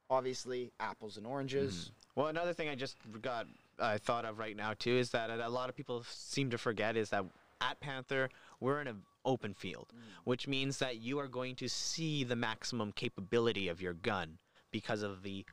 obviously, 0.10 0.72
apples 0.80 1.18
and 1.18 1.26
oranges. 1.28 1.92
Well, 2.16 2.28
another 2.28 2.54
thing 2.54 2.70
I 2.70 2.76
just 2.76 2.98
got 3.22 3.48
I 3.82 3.98
thought 3.98 4.26
of 4.26 4.40
right 4.40 4.58
now 4.58 4.74
too 4.74 4.92
is 4.98 5.12
that 5.12 5.30
a 5.30 5.48
lot 5.48 5.70
of 5.70 5.76
people 5.76 6.04
seem 6.04 6.50
to 6.50 6.58
forget 6.58 6.98
is 6.98 7.12
that 7.12 7.24
at 7.62 7.80
Panther 7.80 8.30
we're 8.60 8.82
in 8.82 8.88
an 8.88 9.04
open 9.26 9.54
field, 9.54 9.94
which 10.24 10.48
means 10.48 10.80
that 10.80 10.98
you 10.98 11.20
are 11.20 11.28
going 11.28 11.56
to 11.56 11.70
see 11.70 12.24
the 12.24 12.36
maximum 12.36 12.92
capability 12.92 13.68
of 13.68 13.82
your 13.82 13.94
gun 13.94 14.38
because 14.72 15.02
of 15.02 15.24
the 15.24 15.46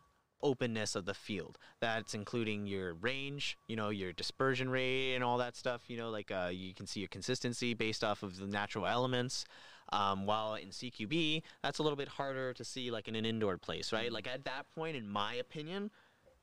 openness 0.43 0.95
of 0.95 1.05
the 1.07 1.15
field. 1.15 1.59
That's 1.81 2.15
including 2.15 2.67
your 2.67 2.95
range, 2.95 3.59
you 3.69 3.77
know, 3.77 3.91
your 3.91 4.13
dispersion 4.13 4.69
rate 4.69 5.15
and 5.15 5.25
all 5.25 5.39
that 5.39 5.57
stuff. 5.57 5.83
You 5.89 5.97
know, 5.97 6.11
like 6.11 6.31
uh, 6.31 6.51
you 6.53 6.75
can 6.75 6.87
see 6.87 7.01
your 7.01 7.09
consistency 7.09 7.75
based 7.75 8.05
off 8.05 8.23
of 8.23 8.39
the 8.39 8.47
natural 8.47 8.87
elements. 8.87 9.45
Um, 9.93 10.27
while 10.27 10.55
in 10.57 10.71
CQB, 10.71 11.43
that's 11.63 11.79
a 11.79 11.83
little 11.83 11.97
bit 11.97 12.09
harder 12.09 12.53
to 12.55 12.65
see, 12.65 12.91
like 12.91 13.07
in 13.07 13.15
an 13.15 13.25
indoor 13.25 13.57
place, 13.57 13.93
right? 13.93 14.11
Like 14.11 14.27
at 14.27 14.45
that 14.45 14.67
point, 14.75 14.97
in 14.97 15.09
my 15.09 15.35
opinion, 15.35 15.93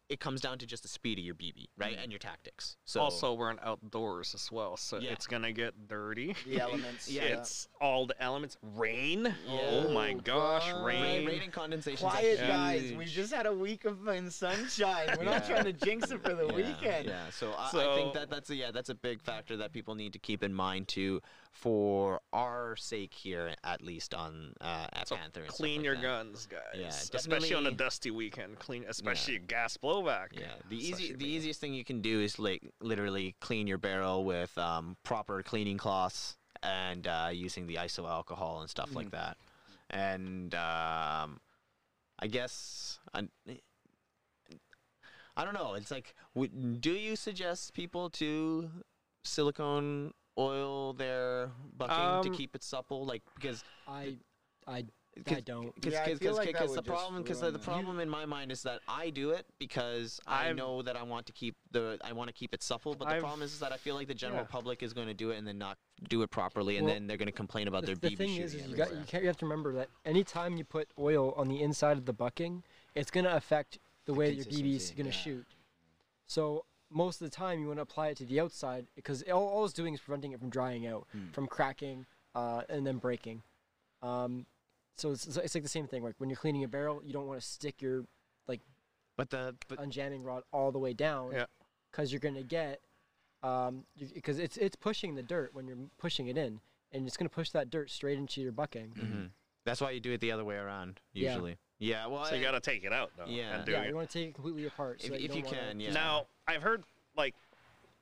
it 0.10 0.20
comes 0.20 0.42
down 0.42 0.58
to 0.60 0.66
just 0.66 0.84
the 0.84 0.90
speed 0.90 1.18
of 1.18 1.24
your 1.26 1.34
BB, 1.34 1.68
right, 1.78 1.98
and 2.02 2.12
your 2.12 2.20
tactics. 2.20 2.76
So 2.86 3.00
also, 3.02 3.34
we're 3.34 3.50
in 3.52 3.60
outdoors 3.64 4.36
as 4.36 4.52
well, 4.52 4.76
so 4.78 4.98
Yeah. 5.00 5.12
it's 5.12 5.26
gonna 5.26 5.52
get 5.54 5.88
dirty. 5.88 6.36
The 6.46 6.60
elements. 6.60 7.10
Yeah. 7.14 7.24
It's 7.24 7.68
all 7.80 8.06
the 8.06 8.22
elements. 8.22 8.58
Rain. 8.62 9.34
Oh 9.48 9.90
my 9.94 10.14
gosh, 10.14 10.70
God. 10.72 10.86
rain, 10.86 11.02
rain. 11.02 11.26
rain 11.28 11.42
and 11.44 11.54
condensation. 11.54 12.08
Quiet 12.10 12.40
guys, 12.40 12.92
we 12.94 13.06
just 13.06 13.34
had 13.34 13.46
a 13.46 13.54
week 13.54 13.86
of 13.86 14.00
fun 14.04 14.30
sunshine. 14.30 15.16
We're 15.18 15.24
not 15.26 15.48
Yeah. 15.48 15.62
trying 15.62 15.66
to 15.66 15.74
jinx 15.74 16.12
it 16.12 16.22
for 16.22 16.34
the 16.34 16.46
yeah, 16.48 16.54
weekend. 16.54 17.08
Yeah, 17.08 17.30
so, 17.32 17.52
I, 17.54 17.68
I 17.68 17.72
So- 17.72 17.96
think 17.96 18.14
that 18.14 18.30
that's 18.30 18.50
a, 18.50 18.56
yeah 18.56 18.72
that's 18.72 18.90
a 18.90 18.96
big 18.96 19.22
factor 19.22 19.58
that 19.58 19.72
people 19.72 19.96
need 19.96 20.14
to 20.14 20.20
keep 20.20 20.44
in 20.44 20.54
mind 20.54 20.88
too, 20.90 21.22
for 21.54 22.20
our 22.34 22.76
sake 22.76 23.14
here 23.14 23.54
at 23.64 23.82
least 23.82 24.14
on 24.14 24.54
uh, 24.60 24.88
at 24.92 25.08
So 25.08 25.16
Panther. 25.16 25.44
Clean 25.48 25.78
like 25.78 25.86
your 25.86 25.96
that. 25.96 26.02
guns, 26.02 26.48
guys. 26.48 26.60
Yeah, 26.76 26.88
especially 26.88 27.54
on 27.54 27.68
a 27.68 27.72
dusty 27.72 28.12
weekend. 28.12 28.60
Clean, 28.60 28.84
especially 28.88 29.36
a 29.36 29.40
gas 29.40 29.78
blowback. 29.78 30.30
Yeah, 30.34 30.48
the 30.70 30.78
Especially 30.78 31.06
easy 31.06 31.14
the 31.16 31.28
easiest 31.28 31.62
thing 31.62 31.74
you 31.74 31.86
can 31.86 32.02
do 32.02 32.20
is 32.20 32.40
like 32.40 32.64
literally 32.82 33.36
clean 33.40 33.68
your 33.68 33.78
barrel 33.78 34.26
with 34.26 34.58
um, 34.58 34.98
proper 35.04 35.42
cleaning 35.44 35.78
cloths 35.78 36.36
and 36.64 37.08
uh, 37.08 37.30
using 37.32 37.68
the 37.68 37.76
iso 37.76 38.10
alcohol 38.10 38.62
and 38.62 38.70
stuff 38.70 38.96
like 38.96 39.12
that. 39.12 39.38
And 39.90 40.56
um, 40.56 41.40
I 42.20 42.28
guess 42.30 43.00
I, 43.14 43.28
I 45.38 45.44
don't 45.46 45.54
know. 45.54 45.74
It's 45.76 45.92
like, 45.92 46.16
w- 46.36 46.52
do 46.80 46.92
you 46.92 47.16
suggest 47.16 47.74
people 47.74 48.10
to 48.12 48.70
silicone 49.24 50.14
oil 50.38 50.94
their 50.94 51.52
bucking 51.78 51.96
Um, 51.96 52.24
to 52.24 52.30
keep 52.30 52.56
it 52.56 52.64
supple? 52.64 53.06
Like 53.06 53.22
because 53.36 53.64
I, 53.88 54.18
I, 54.68 54.86
I 55.28 55.40
don't. 55.42 55.80
Cause, 55.82 55.94
Yeah, 55.94 56.02
I 56.04 56.10
cause, 56.10 56.18
feel 56.20 56.30
cause, 56.36 56.38
like 56.46 56.56
cause 56.56 56.74
the 56.74 56.82
problem, 56.82 57.22
because 57.22 57.40
the, 57.40 57.48
the 57.48 57.52
the- 57.54 57.60
problem 57.60 58.00
in 58.00 58.10
my 58.10 58.26
mind 58.26 58.52
is 58.52 58.64
that 58.64 58.80
I 58.88 59.12
do 59.12 59.30
it 59.32 59.46
because 59.60 60.20
I 60.26 60.48
I've- 60.48 60.56
know 60.58 60.82
that 60.82 60.96
I 60.96 61.04
want 61.04 61.28
to 61.28 61.34
keep 61.34 61.56
the, 61.72 62.00
I 62.04 62.14
want 62.14 62.30
to 62.30 62.34
keep 62.34 62.54
it 62.54 62.64
supple. 62.64 62.96
But 62.96 63.08
the 63.10 63.16
I've- 63.16 63.20
problem 63.22 63.44
is, 63.44 63.54
is 63.54 63.60
that 63.60 63.72
I 63.72 63.78
feel 63.78 63.94
like 63.96 64.08
the 64.08 64.16
general 64.16 64.42
yeah. 64.42 64.48
public 64.48 64.82
is 64.82 64.92
going 64.94 65.08
to 65.08 65.14
do 65.14 65.30
it 65.32 65.38
and 65.38 65.48
then 65.48 65.58
not 65.60 65.78
do 66.10 66.24
it 66.24 66.32
properly, 66.32 66.78
and 66.78 66.86
Well, 66.86 66.96
then 66.96 67.08
they're 67.08 67.18
going 67.18 67.28
to 67.28 67.32
complain 67.32 67.68
about 67.68 67.82
the, 67.82 67.94
their 67.94 67.96
the 68.10 68.16
BB 68.16 68.18
thing 68.18 68.36
is, 68.38 68.56
is 68.56 68.68
you 68.68 68.76
got 68.76 68.92
you 68.92 69.04
can't. 69.06 69.24
You 69.24 69.28
have 69.30 69.38
to 69.38 69.46
remember 69.46 69.74
that 69.74 69.90
anytime 70.04 70.58
you 70.58 70.64
put 70.64 70.88
oil 70.98 71.34
on 71.38 71.48
the 71.48 71.62
inside 71.62 71.98
of 71.98 72.06
the 72.06 72.14
bucking, 72.14 72.64
it's 72.96 73.12
gonna 73.12 73.36
affect 73.36 73.78
the 74.06 74.14
way 74.14 74.32
your 74.32 74.46
BB 74.46 74.76
is 74.76 74.92
gonna 74.98 75.10
yeah. 75.10 75.12
shoot. 75.16 75.46
So 76.26 76.66
most 76.94 77.22
of 77.22 77.30
the 77.30 77.36
time, 77.36 77.60
you 77.60 77.68
want 77.68 77.78
to 77.80 77.82
apply 77.84 78.10
it 78.10 78.18
to 78.18 78.26
the 78.26 78.40
outside 78.40 78.86
because 78.96 79.24
all, 79.24 79.48
all 79.48 79.66
it's 79.66 79.74
doing 79.74 79.94
is 79.94 80.00
preventing 80.00 80.32
it 80.32 80.40
from 80.40 80.50
drying 80.50 80.86
out, 80.88 81.08
Hmm. 81.12 81.30
from 81.32 81.48
cracking, 81.48 82.06
uh, 82.36 82.62
and 82.70 82.86
then 82.86 82.98
breaking. 82.98 83.42
Um, 84.02 84.46
so 84.98 85.12
it's, 85.12 85.26
it's 85.38 85.56
like 85.56 85.64
the 85.64 85.70
same 85.70 85.88
thing. 85.88 86.04
Like 86.04 86.16
when 86.20 86.30
you're 86.30 86.38
cleaning 86.38 86.64
a 86.64 86.68
barrel, 86.68 87.02
you 87.04 87.14
don't 87.14 87.26
want 87.28 87.40
to 87.42 87.46
stick 87.46 87.82
your 87.82 88.06
like, 88.48 88.62
But 89.18 89.30
the 89.30 89.56
but 89.68 89.80
unjamming 89.80 90.24
rod 90.24 90.44
all 90.52 90.72
the 90.72 90.80
way 90.80 90.94
down 90.94 91.32
Yeah. 91.34 91.46
because 91.92 92.12
you're 92.12 92.20
gonna 92.20 92.44
get 92.44 92.82
um 93.42 93.86
because 94.14 94.40
it's 94.40 94.56
it's 94.58 94.76
pushing 94.76 95.16
the 95.16 95.24
dirt 95.24 95.54
when 95.54 95.68
you're 95.68 95.78
pushing 95.98 96.28
it 96.28 96.38
in 96.38 96.62
and 96.92 97.06
it's 97.08 97.18
gonna 97.18 97.30
push 97.30 97.50
that 97.52 97.70
dirt 97.70 97.90
straight 97.90 98.18
into 98.18 98.42
your 98.42 98.52
bucking 98.54 98.92
Mhm. 98.96 99.30
that's 99.66 99.82
why 99.82 99.92
you 99.92 100.00
do 100.00 100.12
it 100.14 100.22
the 100.22 100.32
other 100.32 100.46
way 100.46 100.56
around 100.56 101.02
usually. 101.12 101.52
Yeah. 101.52 101.58
Well, 102.08 102.26
So 102.26 102.36
you 102.36 102.42
gotta 102.44 102.60
take 102.60 102.84
it 102.84 102.94
out 102.94 103.12
though. 103.18 103.26
Yeah. 103.28 103.56
And 103.58 103.66
do 103.66 103.72
yeah 103.72 103.82
it. 103.84 103.90
you 103.90 103.96
want 103.96 104.10
to 104.10 104.20
take 104.20 104.30
it 104.30 104.34
completely 104.36 104.66
apart 104.66 105.02
so 105.02 105.08
if, 105.08 105.12
that 105.14 105.22
if 105.24 105.36
you 105.36 105.44
can, 105.44 105.80
yeah. 105.80 105.92
Now, 105.92 106.26
I've 106.48 106.62
heard 106.62 106.84
like 107.16 107.36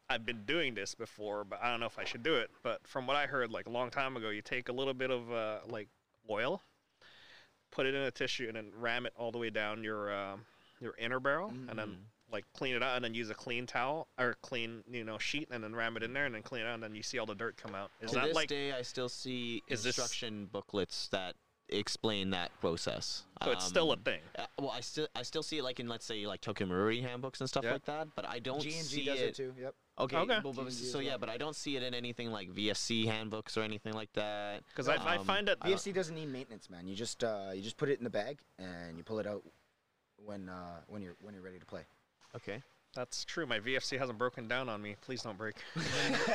I've 0.10 0.26
been 0.26 0.44
doing 0.46 0.74
this 0.76 0.94
before, 0.94 1.44
but 1.46 1.60
I 1.64 1.70
don't 1.72 1.80
know 1.80 1.86
if 1.86 1.98
I 1.98 2.04
should 2.04 2.22
do 2.24 2.36
it. 2.36 2.50
But 2.64 2.86
from 2.86 3.08
what 3.08 3.16
I 3.16 3.28
heard, 3.28 3.50
like 3.52 3.66
a 3.68 3.70
long 3.70 3.90
time 3.90 4.18
ago, 4.18 4.30
you 4.30 4.42
take 4.42 4.68
a 4.68 4.74
little 4.74 4.94
bit 4.94 5.10
of 5.10 5.32
uh, 5.32 5.60
like 5.70 5.88
oil, 6.30 6.62
put 7.72 7.86
it 7.86 7.96
in 7.96 8.02
a 8.02 8.12
tissue, 8.12 8.48
and 8.48 8.56
then 8.58 8.72
ram 8.78 9.06
it 9.06 9.14
all 9.18 9.32
the 9.32 9.38
way 9.38 9.50
down 9.50 9.84
your 9.84 10.14
um 10.14 10.42
your 10.82 10.96
inner 10.98 11.20
barrel, 11.20 11.50
and 11.70 11.78
then 11.80 11.88
Mhm. 11.90 12.32
like 12.34 12.46
clean 12.54 12.76
it 12.76 12.84
out, 12.84 12.96
and 12.96 13.06
then 13.06 13.14
use 13.14 13.30
a 13.30 13.34
clean 13.36 13.66
towel 13.66 14.08
or 14.20 14.36
clean 14.42 14.84
you 14.92 15.04
know 15.04 15.18
sheet, 15.18 15.48
and 15.52 15.64
then 15.64 15.74
ram 15.76 15.96
it 15.96 16.04
in 16.04 16.12
there, 16.14 16.26
and 16.26 16.36
then 16.36 16.42
clean 16.44 16.64
it 16.64 16.68
out, 16.68 16.74
and 16.76 16.84
then 16.84 16.94
you 16.96 17.04
see 17.04 17.18
all 17.18 17.26
the 17.26 17.36
dirt 17.36 17.56
come 17.58 17.74
out. 17.76 17.90
Is 18.02 18.12
to 18.12 18.16
that 18.18 18.26
this 18.28 18.36
like 18.36 18.50
day, 18.50 18.74
I 18.74 18.82
still 18.82 19.10
see 19.10 19.64
Is 19.68 19.84
this- 19.84 19.98
instruction 19.98 20.48
booklets 20.52 21.08
that 21.10 21.36
explain 21.72 22.30
that 22.32 22.52
process. 22.60 23.24
so? 23.44 23.52
It's 23.52 23.66
still 23.66 23.90
a 23.92 23.94
Um, 23.96 24.00
thing. 24.04 24.22
Uh, 24.38 24.46
well, 24.60 24.72
I 24.72 24.82
still 24.82 25.08
I 25.16 25.24
still 25.24 25.44
see 25.44 25.58
it 25.60 25.64
like 25.64 25.80
in 25.80 25.88
let's 25.88 26.06
say 26.06 26.26
like 26.28 26.42
Tokyo 26.42 26.68
Marui 26.68 27.02
handbooks 27.02 27.40
and 27.40 27.50
stuff 27.50 27.64
Yeah. 27.64 27.74
like 27.74 27.86
that, 27.86 28.10
but 28.16 28.26
I 28.28 28.40
don't 28.40 28.62
G 28.62 28.78
and 28.78 28.86
see 28.86 29.00
G 29.02 29.06
does 29.06 29.20
it. 29.20 29.26
it 29.30 29.36
too. 29.36 29.54
Yep. 29.60 29.76
Okay, 30.00 30.18
Okay. 30.18 30.40
well, 30.44 30.54
but, 30.54 30.72
so 30.72 31.00
as 31.00 31.06
yeah, 31.06 31.18
but 31.18 31.30
I 31.30 31.38
don't 31.38 31.56
see 31.56 31.76
it 31.76 31.84
in 31.84 31.94
anything 31.94 32.32
like 32.32 32.50
VFC 32.50 33.06
handbooks 33.06 33.58
or 33.58 33.62
anything 33.62 33.94
like 33.94 34.12
that. 34.14 34.64
Because 34.68 34.88
I, 34.88 34.96
I 34.96 35.18
Um, 35.18 35.26
find 35.26 35.48
that 35.48 35.58
I 35.62 35.70
don't- 35.70 35.78
VFC 35.78 35.94
doesn't 35.94 36.16
need 36.16 36.28
maintenance, 36.28 36.70
man. 36.70 36.88
You 36.88 36.96
just 36.96 37.24
uh, 37.24 37.52
you 37.54 37.62
just 37.62 37.78
put 37.78 37.90
it 37.90 37.98
in 38.00 38.04
the 38.04 38.10
bag 38.10 38.40
and 38.58 38.98
you 38.98 39.04
pull 39.04 39.20
it 39.20 39.28
out 39.28 39.44
when 40.18 40.50
uh, 40.50 40.82
when 40.88 41.02
you're 41.02 41.16
when 41.22 41.34
you're 41.34 41.44
ready 41.44 41.60
to 41.60 41.66
play. 41.66 41.86
Okay. 42.36 42.62
That's 42.94 43.24
true. 43.24 43.46
My 43.46 43.60
VFC 43.60 43.98
hasn't 43.98 44.18
broken 44.18 44.50
down 44.50 44.68
on 44.68 44.82
me. 44.82 44.98
Please 45.00 45.22
don't 45.24 45.38
break. 45.38 45.56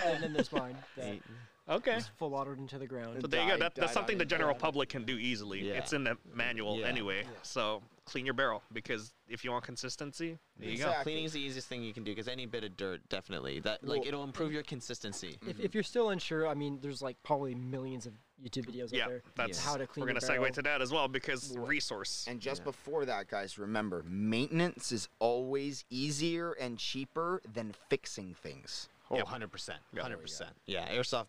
and 0.06 0.22
then 0.22 0.32
there's 0.32 0.50
mine. 0.52 0.76
That 0.96 1.04
Eight. 1.06 1.22
Okay. 1.68 1.96
is 1.96 2.06
full 2.16 2.30
watered 2.30 2.58
into 2.58 2.78
the 2.78 2.86
ground. 2.86 3.18
So 3.20 3.26
there 3.26 3.42
you 3.42 3.48
go. 3.50 3.56
That, 3.58 3.74
that's 3.74 3.92
something 3.92 4.18
the 4.18 4.24
general 4.24 4.54
public 4.54 4.88
can 4.88 5.04
do 5.04 5.16
easily. 5.18 5.68
Yeah. 5.68 5.74
It's 5.74 5.92
in 5.92 6.04
the 6.04 6.16
manual 6.34 6.78
Yeah. 6.78 6.86
anyway. 6.86 7.24
So 7.42 7.82
clean 8.04 8.24
your 8.24 8.34
barrel 8.34 8.62
because 8.72 9.12
if 9.28 9.44
you 9.44 9.50
want 9.50 9.64
consistency, 9.64 10.38
there 10.60 10.68
you 10.70 10.78
go. 10.78 10.92
Cleaning 11.02 11.24
is 11.24 11.32
the 11.32 11.40
easiest 11.40 11.66
thing 11.68 11.82
you 11.82 11.92
can 11.92 12.04
do 12.04 12.12
because 12.12 12.28
any 12.28 12.46
bit 12.46 12.62
of 12.62 12.76
dirt 12.76 13.00
definitely 13.08 13.58
that 13.60 13.82
like 13.82 14.00
Well- 14.00 14.08
it'll 14.08 14.24
improve 14.24 14.52
your 14.52 14.62
consistency. 14.62 15.38
If, 15.46 15.58
if 15.58 15.74
you're 15.74 15.82
still 15.82 16.10
unsure, 16.10 16.46
I 16.46 16.54
mean, 16.54 16.78
there's 16.80 17.02
like 17.02 17.16
probably 17.24 17.54
millions 17.56 18.06
of 18.06 18.12
YouTube 18.40 18.66
videos 18.66 18.92
Yeah, 18.92 19.04
out 19.04 19.08
there. 19.08 19.22
that's 19.34 19.64
how 19.64 19.76
to 19.76 19.86
clean 19.88 20.02
We're 20.02 20.08
gonna 20.08 20.20
segue 20.20 20.38
barrel. 20.38 20.52
to 20.52 20.62
that 20.62 20.82
as 20.82 20.92
well 20.92 21.08
because 21.08 21.56
resource. 21.58 22.26
And 22.28 22.38
just 22.38 22.60
Yeah. 22.60 22.64
before 22.66 23.04
that, 23.06 23.26
guys, 23.28 23.58
remember 23.58 24.04
maintenance 24.06 24.92
is 24.92 25.08
always 25.18 25.84
easier 25.90 26.52
and 26.52 26.78
cheaper 26.78 27.40
than 27.52 27.72
fixing 27.88 28.34
things. 28.34 28.88
Oh, 29.10 29.16
Yep. 29.16 29.26
100%. 29.26 29.78
100%. 29.94 30.48
Yeah, 30.66 30.88
airsoft 30.94 31.26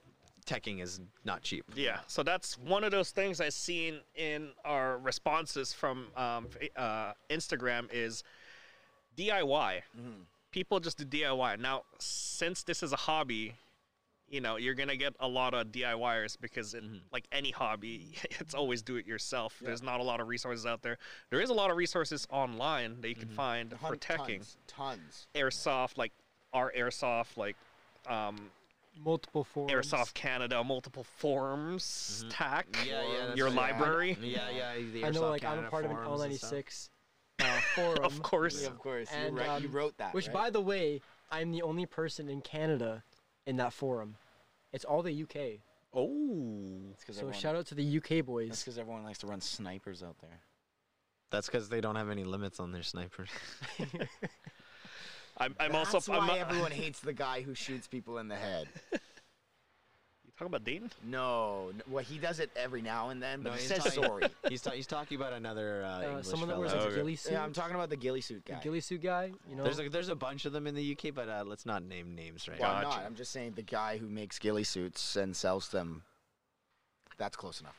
teching 0.48 0.82
is 0.82 1.00
not 1.24 1.42
cheap. 1.44 1.66
Yeah, 1.76 2.00
so 2.08 2.24
that's 2.24 2.58
one 2.58 2.84
of 2.84 2.92
those 2.92 3.12
things 3.12 3.40
I've 3.40 3.54
seen 3.54 4.00
in 4.16 4.50
our 4.66 4.98
responses 4.98 5.74
from 5.74 6.08
um, 6.16 6.48
uh, 6.76 7.14
Instagram 7.30 7.88
is 7.92 8.24
DIY. 9.18 9.82
People 10.52 10.80
just 10.80 10.98
do 10.98 11.06
DIY. 11.06 11.60
Now, 11.60 11.84
since 12.00 12.64
this 12.64 12.82
is 12.82 12.94
a 12.94 12.96
hobby, 12.96 13.54
you 14.30 14.42
know, 14.42 14.58
you're 14.58 14.74
gonna 14.74 14.98
get 14.98 15.14
a 15.20 15.28
lot 15.28 15.54
of 15.54 15.68
DIYers 15.68 16.38
because, 16.40 16.74
it, 16.74 16.84
like 17.12 17.26
any 17.32 17.52
hobby, 17.52 18.16
it's 18.40 18.54
always 18.54 18.82
do 18.82 18.96
it 18.96 19.06
yourself. 19.06 19.58
There's 19.62 19.84
not 19.84 20.00
a 20.00 20.04
lot 20.04 20.20
of 20.20 20.28
resources 20.28 20.66
out 20.66 20.82
there. 20.82 20.98
There 21.30 21.42
is 21.42 21.50
a 21.50 21.54
lot 21.54 21.70
of 21.70 21.78
resources 21.78 22.28
online 22.32 23.02
that 23.02 23.10
you 23.10 23.16
can 23.16 23.30
find 23.30 23.74
for 23.80 23.96
teching. 23.96 24.38
Tons, 24.38 24.58
tons. 24.68 25.28
Airsoft, 25.36 25.98
like 25.98 26.12
our 26.54 26.72
Airsoft, 26.76 27.38
like 27.38 27.56
um, 28.08 28.50
Multiple 29.04 29.44
forums. 29.44 29.74
Airsoft 29.74 30.14
Canada, 30.14 30.64
multiple 30.64 31.04
forums, 31.04 32.26
TAC, 32.30 32.68
Yeah, 32.86 33.02
yeah. 33.02 33.36
your 33.36 33.48
right. 33.48 33.56
library. 33.56 34.18
Yeah, 34.22 34.50
yeah. 34.50 34.74
The 34.94 35.06
I 35.06 35.10
know, 35.10 35.22
Airsoft 35.22 35.30
like, 35.30 35.46
I'm 35.46 35.60
a 35.66 35.70
part 35.70 35.86
of 35.86 35.92
an 35.92 35.98
forums 35.98 36.22
and 36.22 36.36
stuff. 36.36 36.52
L96 36.52 36.90
uh, 37.40 37.60
forum. 37.76 38.04
Of 38.04 38.22
course. 38.24 38.66
of 38.66 38.78
course. 38.80 39.10
And, 39.12 39.36
you, 39.36 39.40
write- 39.40 39.62
you 39.62 39.68
um, 39.68 39.74
wrote 39.74 39.98
that. 39.98 40.14
Which, 40.14 40.28
right? 40.28 40.34
by 40.34 40.50
the 40.50 40.62
way, 40.62 41.02
I'm 41.32 41.52
the 41.52 41.62
only 41.62 41.86
person 41.86 42.30
in 42.30 42.42
Canada 42.42 43.04
in 43.46 43.58
that 43.58 43.74
forum. 43.74 44.16
It's 44.74 44.86
all 44.86 45.02
the 45.02 45.24
UK. 45.24 45.62
Oh. 45.94 46.94
So 47.10 47.32
shout 47.32 47.56
out 47.56 47.66
to 47.68 47.76
the 47.76 47.98
UK 47.98 48.26
boys. 48.26 48.50
That's 48.50 48.64
because 48.64 48.78
everyone 48.78 49.04
likes 49.04 49.20
to 49.20 49.28
run 49.28 49.42
snipers 49.42 50.04
out 50.04 50.18
there. 50.20 50.42
That's 51.32 51.48
because 51.48 51.70
they 51.70 51.82
don't 51.82 51.96
have 51.96 52.10
any 52.10 52.24
limits 52.24 52.60
on 52.60 52.72
their 52.72 52.84
snipers. 52.84 53.30
I'm, 55.40 55.56
I'm 55.60 55.72
That's 55.72 55.94
also. 55.94 56.12
why 56.14 56.20
I'm, 56.20 56.40
everyone 56.42 56.72
hates 56.84 57.00
the 57.00 57.14
guy 57.14 57.42
who 57.42 57.54
shoots 57.54 57.88
people 57.88 58.18
in 58.18 58.28
the 58.28 58.36
head. 58.36 58.68
You 58.92 60.32
talking 60.38 60.48
about 60.48 60.64
Dayton? 60.66 60.92
No, 61.04 61.70
n- 61.74 61.82
well, 61.90 62.04
he 62.04 62.18
does 62.18 62.40
it 62.40 62.50
every 62.56 62.82
now 62.82 63.10
and 63.10 63.22
then, 63.22 63.42
but 63.42 63.50
No, 63.52 63.56
he 63.56 63.60
he's 63.60 63.68
says 63.70 63.84
talking- 63.84 64.04
sorry. 64.04 64.24
he's, 64.50 64.62
ta- 64.62 64.72
he's 64.72 64.88
talking 64.88 65.16
about 65.18 65.34
another 65.34 65.84
uh, 65.86 66.00
Uh, 66.00 66.02
English 66.10 66.28
someone 66.28 66.50
that 66.50 66.56
fella. 66.56 66.66
wears 66.68 66.74
like 66.74 66.82
Okay. 66.88 66.96
ghillie 66.96 67.16
suit. 67.16 67.32
Yeah, 67.34 67.44
I'm 67.44 67.54
talking 67.54 67.76
about 67.76 67.90
the 67.90 67.96
ghillie 67.98 68.22
suit 68.22 68.46
the 68.46 68.54
guy. 68.54 68.60
ghillie 68.62 68.82
suit 68.82 69.02
guy. 69.02 69.32
You 69.50 69.56
know. 69.56 69.64
There's 69.64 69.80
a, 69.80 69.90
there's 69.90 70.10
a 70.10 70.16
bunch 70.16 70.46
of 70.46 70.54
them 70.54 70.68
in 70.68 70.76
the 70.76 70.92
UK, 70.98 71.14
but 71.14 71.28
uh, 71.30 71.44
let's 71.46 71.66
not 71.66 71.84
name 71.84 72.14
names 72.16 72.48
right 72.48 72.60
Why 72.60 72.68
now. 72.68 72.82
Gotcha. 72.82 72.98
not? 72.98 73.06
I'm 73.06 73.16
just 73.16 73.32
saying 73.32 73.54
the 73.56 73.62
guy 73.64 73.98
who 73.98 74.08
makes 74.10 74.38
ghillie 74.40 74.64
suits 74.64 75.16
and 75.16 75.36
sells 75.36 75.70
them. 75.70 76.04
That's 77.18 77.36
close 77.36 77.62
enough. 77.62 77.76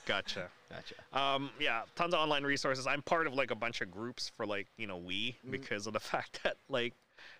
Gotcha. 0.06 0.48
Gotcha. 0.68 0.94
Um, 1.18 1.48
yeah, 1.58 1.82
tons 1.96 2.12
of 2.12 2.20
online 2.20 2.44
resources. 2.44 2.86
I'm 2.86 3.00
part 3.00 3.26
of 3.26 3.32
like 3.32 3.50
a 3.50 3.54
bunch 3.54 3.80
of 3.80 3.90
groups 3.90 4.30
for 4.36 4.44
like 4.44 4.66
you 4.76 4.86
know 4.86 4.98
we 4.98 5.36
because 5.50 5.86
of 5.86 5.94
the 5.94 6.00
fact 6.00 6.40
that 6.44 6.56
like 6.68 6.92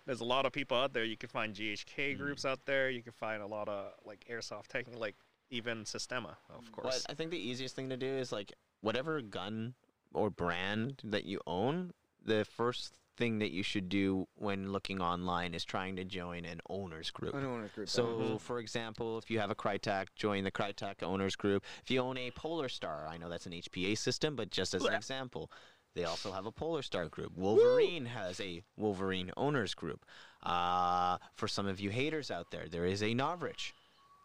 there's 0.05 0.21
a 0.21 0.25
lot 0.25 0.45
of 0.45 0.51
people 0.51 0.77
out 0.77 0.93
there. 0.93 1.03
You 1.03 1.17
can 1.17 1.29
find 1.29 1.53
GHK 1.53 2.15
mm. 2.15 2.17
groups 2.17 2.45
out 2.45 2.65
there. 2.65 2.89
You 2.89 3.01
can 3.01 3.13
find 3.13 3.41
a 3.41 3.47
lot 3.47 3.69
of 3.69 3.93
like 4.05 4.25
airsoft 4.29 4.67
tech, 4.67 4.85
like 4.97 5.15
even 5.49 5.83
Sistema, 5.83 6.35
of 6.49 6.71
course. 6.71 6.75
But 6.75 6.81
course. 6.83 7.05
I 7.09 7.13
think 7.13 7.31
the 7.31 7.37
easiest 7.37 7.75
thing 7.75 7.89
to 7.89 7.97
do 7.97 8.07
is 8.07 8.31
like 8.31 8.53
whatever 8.81 9.21
gun 9.21 9.73
or 10.13 10.29
brand 10.29 11.01
that 11.03 11.25
you 11.25 11.39
own, 11.47 11.91
the 12.23 12.45
first 12.45 12.97
thing 13.15 13.39
that 13.39 13.51
you 13.51 13.61
should 13.61 13.89
do 13.89 14.27
when 14.35 14.71
looking 14.71 14.99
online 14.99 15.53
is 15.53 15.63
trying 15.63 15.95
to 15.95 16.03
join 16.03 16.45
an 16.45 16.59
owners 16.69 17.11
group. 17.11 17.35
An 17.35 17.45
owners 17.45 17.71
group. 17.71 17.89
So, 17.89 18.37
for 18.39 18.59
example, 18.59 19.17
if 19.17 19.29
you 19.29 19.39
have 19.39 19.51
a 19.51 19.55
Krytac, 19.55 20.07
join 20.15 20.43
the 20.43 20.51
Krytac 20.51 21.03
owners 21.03 21.35
group. 21.35 21.63
If 21.83 21.91
you 21.91 22.01
own 22.01 22.17
a 22.17 22.31
Polar 22.31 22.69
Star, 22.69 23.07
I 23.09 23.17
know 23.17 23.29
that's 23.29 23.45
an 23.45 23.53
HPA 23.53 23.97
system, 23.97 24.35
but 24.35 24.49
just 24.49 24.73
as 24.73 24.83
an 24.83 24.93
example, 24.93 25.51
they 25.95 26.05
also 26.05 26.31
have 26.31 26.45
a 26.45 26.51
Polar 26.51 26.81
Star 26.81 27.07
group. 27.07 27.33
Wolverine 27.35 28.05
has 28.05 28.39
a 28.41 28.63
Wolverine 28.77 29.31
owners 29.37 29.73
group. 29.73 30.05
Uh, 30.41 31.17
for 31.33 31.47
some 31.47 31.67
of 31.67 31.79
you 31.79 31.89
haters 31.89 32.31
out 32.31 32.51
there, 32.51 32.67
there 32.67 32.85
is 32.85 33.01
a 33.01 33.13
Novritsch 33.13 33.71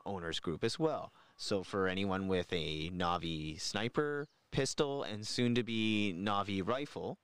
owners 0.06 0.40
group 0.40 0.64
as 0.64 0.78
well. 0.78 1.12
So, 1.36 1.62
for 1.62 1.86
anyone 1.86 2.26
with 2.26 2.52
a 2.52 2.90
Navi 2.90 3.60
sniper, 3.60 4.26
pistol, 4.50 5.02
and 5.02 5.26
soon 5.26 5.54
to 5.54 5.62
be 5.62 6.14
Navi 6.16 6.66
rifle, 6.66 7.18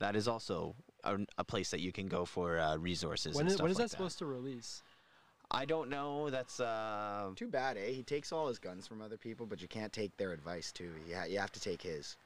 that 0.00 0.16
is 0.16 0.26
also 0.26 0.74
a, 1.04 1.18
a 1.38 1.44
place 1.44 1.70
that 1.70 1.80
you 1.80 1.92
can 1.92 2.08
go 2.08 2.24
for 2.24 2.58
uh, 2.58 2.76
resources. 2.76 3.34
when 3.36 3.42
and 3.42 3.48
is, 3.50 3.54
stuff 3.54 3.62
when 3.62 3.70
is 3.70 3.78
like 3.78 3.84
that 3.84 3.90
supposed 3.90 4.18
to 4.18 4.26
release? 4.26 4.82
I 5.50 5.66
don't 5.66 5.90
know. 5.90 6.30
That's 6.30 6.60
uh, 6.60 7.30
Too 7.36 7.48
bad, 7.48 7.76
eh? 7.76 7.90
He 7.90 8.02
takes 8.02 8.32
all 8.32 8.48
his 8.48 8.58
guns 8.58 8.86
from 8.86 9.02
other 9.02 9.18
people, 9.18 9.44
but 9.46 9.60
you 9.60 9.68
can't 9.68 9.92
take 9.92 10.16
their 10.16 10.32
advice 10.32 10.72
too. 10.72 10.90
You, 11.06 11.14
ha- 11.14 11.26
you 11.28 11.38
have 11.38 11.52
to 11.52 11.60
take 11.60 11.82
his 11.82 12.16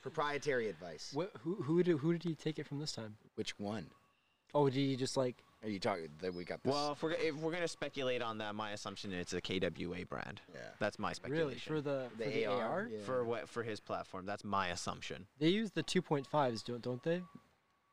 proprietary 0.00 0.68
advice. 0.68 1.10
What, 1.12 1.30
who 1.40 1.56
who 1.62 1.82
did 1.82 1.98
who 1.98 2.12
did 2.12 2.22
he 2.22 2.34
take 2.34 2.58
it 2.58 2.66
from 2.66 2.78
this 2.78 2.92
time? 2.92 3.16
Which 3.34 3.58
one? 3.58 3.86
Oh, 4.54 4.66
did 4.68 4.74
he 4.74 4.96
just 4.96 5.16
like? 5.16 5.42
Are 5.62 5.68
you 5.68 5.78
talking 5.78 6.08
that 6.20 6.34
we 6.34 6.44
got 6.44 6.62
this? 6.62 6.72
well. 6.72 6.92
If 6.92 7.02
we're 7.02 7.12
if 7.12 7.34
we're 7.36 7.52
gonna 7.52 7.68
speculate 7.68 8.22
on 8.22 8.38
that, 8.38 8.54
my 8.54 8.70
assumption 8.72 9.12
is 9.12 9.32
it's 9.32 9.34
a 9.34 9.40
KWA 9.40 10.06
brand. 10.08 10.40
yeah. 10.54 10.60
That's 10.78 10.98
my 10.98 11.12
speculation. 11.12 11.72
Really 11.72 11.82
for 11.82 11.82
the 11.82 12.08
The 12.18 12.24
for 12.24 12.30
the 12.30 12.46
AR, 12.46 12.62
AR? 12.62 12.88
yeah. 12.90 12.98
for 13.04 13.24
what 13.24 13.48
for 13.48 13.62
his 13.62 13.78
platform. 13.80 14.26
That's 14.26 14.42
my 14.44 14.68
assumption. 14.68 15.26
They 15.38 15.48
use 15.48 15.70
the 15.72 15.82
2.5s, 15.82 16.64
don't 16.64 16.82
don't 16.82 17.02
they? 17.02 17.22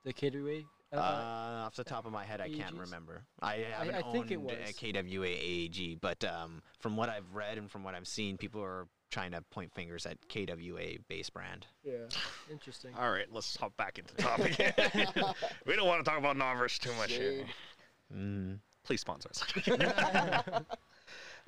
The 0.06 0.14
KWA. 0.14 0.62
Uh, 0.94 1.66
off 1.66 1.76
the 1.76 1.84
top 1.84 2.06
of 2.06 2.14
my 2.14 2.24
head, 2.24 2.40
I 2.40 2.48
can't 2.50 2.78
remember. 2.78 3.26
I 3.42 3.66
haven't 3.78 3.96
I 3.96 4.02
think 4.14 4.32
it 4.32 4.38
owned 4.38 4.52
a 4.52 4.64
was. 4.64 4.74
KWA 4.78 5.26
AEG, 5.28 6.00
but 6.00 6.24
um, 6.24 6.62
from 6.80 6.96
what 6.96 7.10
I've 7.10 7.34
read 7.34 7.58
and 7.58 7.70
from 7.70 7.84
what 7.84 7.94
I've 7.94 8.08
seen, 8.08 8.38
people 8.38 8.64
are 8.64 8.88
trying 9.12 9.32
to 9.32 9.42
point 9.52 9.74
fingers 9.74 10.06
at 10.06 10.18
KWA 10.30 11.00
base 11.08 11.30
brand. 11.30 11.66
yeah. 11.84 11.94
Interesting. 12.52 12.92
All 12.98 13.12
right, 13.12 13.26
let's 13.32 13.56
hop 13.56 13.76
back 13.78 13.98
into 14.00 14.16
the 14.16 14.22
topic. 14.22 14.58
we 15.66 15.76
don't 15.76 15.88
want 15.88 16.04
to 16.04 16.10
talk 16.10 16.20
about 16.20 16.36
Novish 16.38 16.80
too 16.80 16.94
much 16.98 17.14
here. 17.14 17.46
Mm. 18.16 18.60
Please 18.84 19.02
sponsor 19.02 19.30
us. 19.30 19.44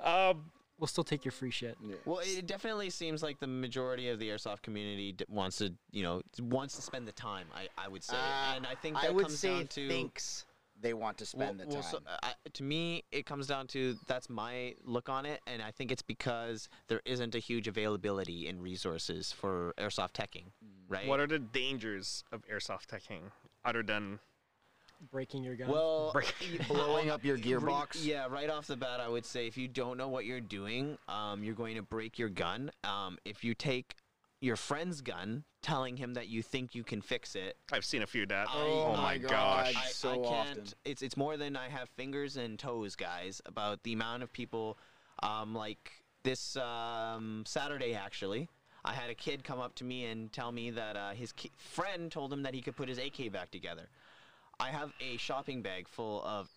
um, 0.00 0.50
We'll 0.78 0.86
still 0.88 1.04
take 1.04 1.26
your 1.26 1.32
free 1.32 1.50
shit. 1.50 1.76
Yeah. 1.86 1.96
Well, 2.06 2.20
it 2.22 2.46
definitely 2.46 2.88
seems 2.88 3.22
like 3.22 3.38
the 3.38 3.46
majority 3.46 4.08
of 4.08 4.18
the 4.18 4.30
airsoft 4.30 4.62
community 4.62 5.12
d- 5.12 5.26
wants 5.28 5.58
to, 5.58 5.74
you 5.90 6.02
know, 6.02 6.22
wants 6.40 6.74
to 6.76 6.80
spend 6.82 7.06
the 7.06 7.12
time. 7.12 7.44
I, 7.54 7.68
I 7.76 7.86
would 7.86 8.02
say, 8.02 8.16
Uh, 8.16 8.54
and 8.56 8.66
I 8.66 8.74
think 8.76 8.96
I 8.96 9.02
that 9.02 9.14
would 9.14 9.26
comes 9.26 9.38
say 9.38 9.50
down 9.58 9.66
to 9.66 9.88
thinks 9.88 10.46
they 10.80 10.94
want 10.94 11.18
to 11.18 11.26
spend 11.26 11.58
well, 11.58 11.68
the 11.68 11.74
well, 11.74 11.82
time. 11.82 11.90
so, 11.92 11.98
uh, 12.22 12.28
to 12.52 12.62
me, 12.62 13.04
it 13.12 13.26
comes 13.26 13.46
down 13.46 13.66
to 13.68 13.96
that's 14.06 14.28
my 14.30 14.74
look 14.84 15.08
on 15.08 15.26
it, 15.26 15.40
and 15.46 15.62
I 15.62 15.70
think 15.70 15.92
it's 15.92 16.02
because 16.02 16.68
there 16.88 17.00
isn't 17.04 17.34
a 17.34 17.38
huge 17.38 17.68
availability 17.68 18.46
in 18.46 18.60
resources 18.60 19.32
for 19.32 19.74
airsoft 19.78 20.12
teching, 20.12 20.44
right? 20.88 21.06
what 21.06 21.20
are 21.20 21.26
the 21.26 21.38
dangers 21.38 22.24
of 22.32 22.42
airsoft 22.48 22.86
teching 22.86 23.20
other 23.64 23.82
than 23.82 24.18
Breaking 25.10 25.42
your 25.42 25.56
gun. 25.56 25.68
well, 25.68 26.10
Break- 26.12 26.34
Blowing 26.68 27.08
up 27.08 27.24
your 27.24 27.36
Re- 27.38 27.42
gearbox. 27.42 28.04
yeah, 28.04 28.26
right 28.26 28.50
off 28.50 28.66
the 28.66 28.76
bat, 28.76 29.00
I 29.00 29.08
would 29.08 29.24
say 29.24 29.46
if 29.46 29.56
you 29.56 29.66
don't 29.66 29.96
know 29.96 30.08
what 30.08 30.26
you're 30.26 30.42
doing, 30.42 30.98
um, 31.08 31.42
you're 31.42 31.54
going 31.54 31.76
to 31.76 31.82
break 31.82 32.18
your 32.18 32.28
gun. 32.28 32.70
Um, 32.84 33.16
if 33.24 33.42
you 33.42 33.54
take 33.54 33.94
your 34.40 34.56
friend's 34.56 35.00
gun, 35.02 35.44
telling 35.62 35.96
him 35.96 36.14
that 36.14 36.28
you 36.28 36.42
think 36.42 36.74
you 36.74 36.82
can 36.82 37.00
fix 37.02 37.34
it, 37.34 37.56
I've 37.72 37.84
seen 37.84 38.02
a 38.02 38.06
few 38.06 38.26
that. 38.26 38.48
I- 38.48 38.54
oh 38.56 38.92
my 38.96 39.02
my 39.02 39.18
gosh. 39.18 39.74
I, 39.76 39.88
so 39.90 40.10
I 40.10 40.14
can't. 40.14 40.26
often. 40.58 40.64
It's 40.84 41.02
it's 41.02 41.16
more 41.16 41.36
than 41.36 41.56
I 41.56 41.68
have 41.68 41.88
fingers 41.90 42.36
and 42.36 42.58
toes, 42.58 42.96
guys. 42.96 43.40
About 43.46 43.82
the 43.82 43.92
amount 43.92 44.22
of 44.22 44.32
people, 44.32 44.78
um, 45.22 45.54
like 45.54 45.92
this 46.22 46.56
um, 46.56 47.44
Saturday 47.46 47.94
actually. 47.94 48.48
I 48.82 48.94
had 48.94 49.10
a 49.10 49.14
kid 49.14 49.44
come 49.44 49.60
up 49.60 49.74
to 49.76 49.84
me 49.84 50.06
and 50.06 50.32
tell 50.32 50.52
me 50.52 50.70
that 50.70 50.96
uh, 50.96 51.10
his 51.10 51.32
ki- 51.32 51.50
friend 51.58 52.10
told 52.10 52.32
him 52.32 52.44
that 52.44 52.54
he 52.54 52.62
could 52.62 52.76
put 52.76 52.88
his 52.88 52.96
AK 52.96 53.30
back 53.30 53.50
together. 53.50 53.88
I 54.58 54.68
have 54.70 54.92
a 55.00 55.18
shopping 55.18 55.60
bag 55.60 55.86
full 55.86 56.22
of. 56.24 56.48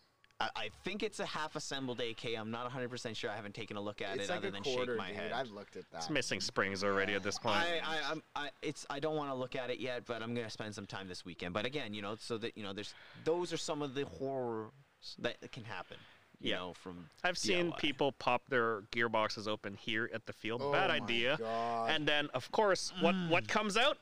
I, 0.55 0.63
I 0.63 0.69
think 0.83 1.03
it's 1.03 1.19
a 1.19 1.25
half 1.25 1.55
assembled 1.55 1.99
AK. 1.99 2.37
I'm 2.37 2.51
not 2.51 2.69
100% 2.71 3.15
sure. 3.15 3.29
I 3.29 3.35
haven't 3.35 3.55
taken 3.55 3.77
a 3.77 3.81
look 3.81 4.01
at 4.01 4.15
it's 4.17 4.25
it 4.25 4.29
like 4.29 4.37
other 4.39 4.51
than 4.51 4.63
quarter, 4.63 4.93
shake 4.93 4.97
my 4.97 5.07
dude. 5.09 5.15
head. 5.17 5.31
I've 5.31 5.49
looked 5.51 5.75
at 5.75 5.89
that. 5.91 5.97
It's 5.97 6.09
missing 6.09 6.39
springs 6.41 6.83
already 6.83 7.13
at 7.13 7.23
this 7.23 7.37
point. 7.39 7.57
I, 7.57 7.79
I, 7.83 8.11
I'm, 8.11 8.23
I, 8.35 8.49
it's, 8.61 8.85
I 8.89 8.99
don't 8.99 9.15
want 9.15 9.29
to 9.29 9.35
look 9.35 9.55
at 9.55 9.69
it 9.69 9.79
yet, 9.79 10.03
but 10.05 10.21
I'm 10.21 10.33
gonna 10.33 10.49
spend 10.49 10.75
some 10.75 10.85
time 10.85 11.07
this 11.07 11.25
weekend. 11.25 11.53
But 11.53 11.65
again, 11.65 11.93
you 11.93 12.01
know, 12.01 12.15
so 12.19 12.37
that 12.39 12.57
you 12.57 12.63
know, 12.63 12.73
there's 12.73 12.93
those 13.23 13.53
are 13.53 13.57
some 13.57 13.81
of 13.81 13.93
the 13.95 14.05
horrors 14.05 14.71
that 15.19 15.35
can 15.51 15.63
happen. 15.63 15.97
You 16.39 16.49
Yeah. 16.49 16.55
know, 16.57 16.73
from 16.73 17.07
I've 17.23 17.37
seen 17.37 17.71
people 17.73 18.11
pop 18.11 18.41
their 18.49 18.81
gearboxes 18.91 19.47
open 19.47 19.75
here 19.75 20.09
at 20.13 20.25
the 20.25 20.33
field. 20.33 20.61
Oh 20.63 20.71
Bad 20.73 20.89
my 20.89 20.95
idea. 20.97 21.37
God. 21.39 21.89
And 21.91 22.05
then, 22.07 22.27
of 22.33 22.51
course, 22.51 22.91
what 23.01 23.15
what 23.29 23.47
comes 23.47 23.77
out? 23.77 23.97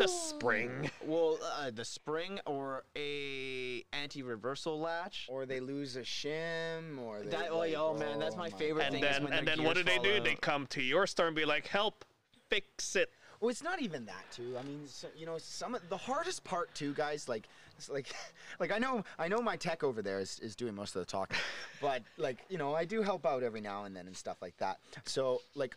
The 0.00 0.08
spring. 0.08 0.90
Well, 1.04 1.38
uh, 1.58 1.70
the 1.70 1.84
spring 1.84 2.40
or 2.44 2.82
a 2.96 3.63
anti-reversal 3.92 4.78
latch. 4.78 5.26
Or 5.28 5.46
they 5.46 5.60
lose 5.60 5.96
a 5.96 6.02
shim, 6.02 6.98
or 7.00 7.20
they. 7.20 7.30
That- 7.30 7.50
oh, 7.50 7.58
like, 7.58 7.72
yeah, 7.72 7.80
oh, 7.80 7.94
man, 7.94 8.18
that's 8.18 8.36
my 8.36 8.50
oh, 8.52 8.56
favorite 8.56 8.84
And 8.84 8.94
thing 8.94 9.04
is 9.04 9.18
then 9.18 9.32
and 9.32 9.46
then 9.46 9.62
what 9.62 9.76
do 9.76 9.82
they 9.82 9.98
do? 9.98 10.16
fall 10.16 10.24
They 10.24 10.34
come 10.34 10.66
to 10.68 10.82
your 10.82 11.06
store 11.06 11.26
and 11.26 11.36
be 11.36 11.44
like, 11.44 11.66
"Help, 11.66 12.04
fix 12.48 12.96
it." 12.96 13.10
Well, 13.40 13.50
it's 13.50 13.62
not 13.62 13.82
even 13.82 14.06
that 14.06 14.24
too. 14.32 14.56
I 14.58 14.62
mean, 14.62 14.86
so, 14.86 15.08
you 15.16 15.26
know, 15.26 15.36
some 15.38 15.74
of 15.74 15.86
the 15.88 15.96
hardest 15.96 16.44
part 16.44 16.74
too, 16.74 16.94
guys. 16.94 17.28
Like, 17.28 17.46
it's 17.76 17.90
like, 17.90 18.14
like 18.60 18.72
I 18.72 18.78
know, 18.78 19.04
I 19.18 19.28
know 19.28 19.42
my 19.42 19.56
tech 19.56 19.84
over 19.84 20.02
there 20.02 20.18
is, 20.18 20.38
is 20.40 20.56
doing 20.56 20.74
most 20.74 20.96
of 20.96 21.00
the 21.00 21.06
talking, 21.06 21.36
but 21.80 22.02
like, 22.16 22.38
you 22.48 22.58
know, 22.58 22.74
I 22.74 22.84
do 22.84 23.02
help 23.02 23.26
out 23.26 23.42
every 23.42 23.60
now 23.60 23.84
and 23.84 23.94
then 23.94 24.06
and 24.06 24.16
stuff 24.16 24.38
like 24.40 24.56
that. 24.58 24.78
So, 25.04 25.42
like, 25.54 25.76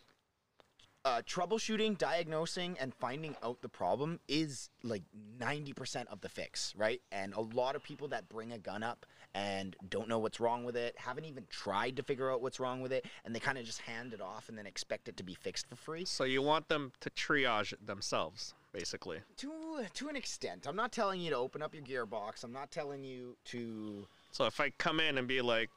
uh, 1.08 1.22
troubleshooting, 1.22 1.96
diagnosing, 1.96 2.76
and 2.78 2.94
finding 2.94 3.34
out 3.42 3.62
the 3.62 3.68
problem 3.68 4.20
is 4.28 4.68
like 4.82 5.02
90% 5.40 6.06
of 6.08 6.20
the 6.20 6.28
fix, 6.28 6.74
right? 6.76 7.00
And 7.10 7.32
a 7.32 7.40
lot 7.40 7.76
of 7.76 7.82
people 7.82 8.08
that 8.08 8.28
bring 8.28 8.52
a 8.52 8.58
gun 8.58 8.82
up 8.82 9.06
and 9.34 9.74
don't 9.88 10.08
know 10.08 10.18
what's 10.18 10.38
wrong 10.38 10.64
with 10.64 10.76
it, 10.76 10.94
haven't 10.98 11.24
even 11.24 11.46
tried 11.48 11.96
to 11.96 12.02
figure 12.02 12.30
out 12.30 12.42
what's 12.42 12.60
wrong 12.60 12.82
with 12.82 12.92
it, 12.92 13.06
and 13.24 13.34
they 13.34 13.40
kind 13.40 13.56
of 13.56 13.64
just 13.64 13.80
hand 13.80 14.12
it 14.12 14.20
off 14.20 14.50
and 14.50 14.58
then 14.58 14.66
expect 14.66 15.08
it 15.08 15.16
to 15.16 15.22
be 15.22 15.34
fixed 15.34 15.66
for 15.66 15.76
free. 15.76 16.04
So 16.04 16.24
you 16.24 16.42
want 16.42 16.68
them 16.68 16.92
to 17.00 17.10
triage 17.10 17.72
it 17.72 17.86
themselves, 17.86 18.54
basically. 18.72 19.20
To 19.38 19.50
to 19.94 20.08
an 20.08 20.16
extent, 20.16 20.66
I'm 20.68 20.76
not 20.76 20.92
telling 20.92 21.20
you 21.20 21.30
to 21.30 21.36
open 21.36 21.62
up 21.62 21.74
your 21.74 21.84
gearbox. 21.84 22.44
I'm 22.44 22.52
not 22.52 22.70
telling 22.70 23.02
you 23.02 23.36
to. 23.46 24.06
So 24.30 24.44
if 24.44 24.60
I 24.60 24.70
come 24.70 25.00
in 25.00 25.16
and 25.16 25.26
be 25.26 25.40
like, 25.40 25.70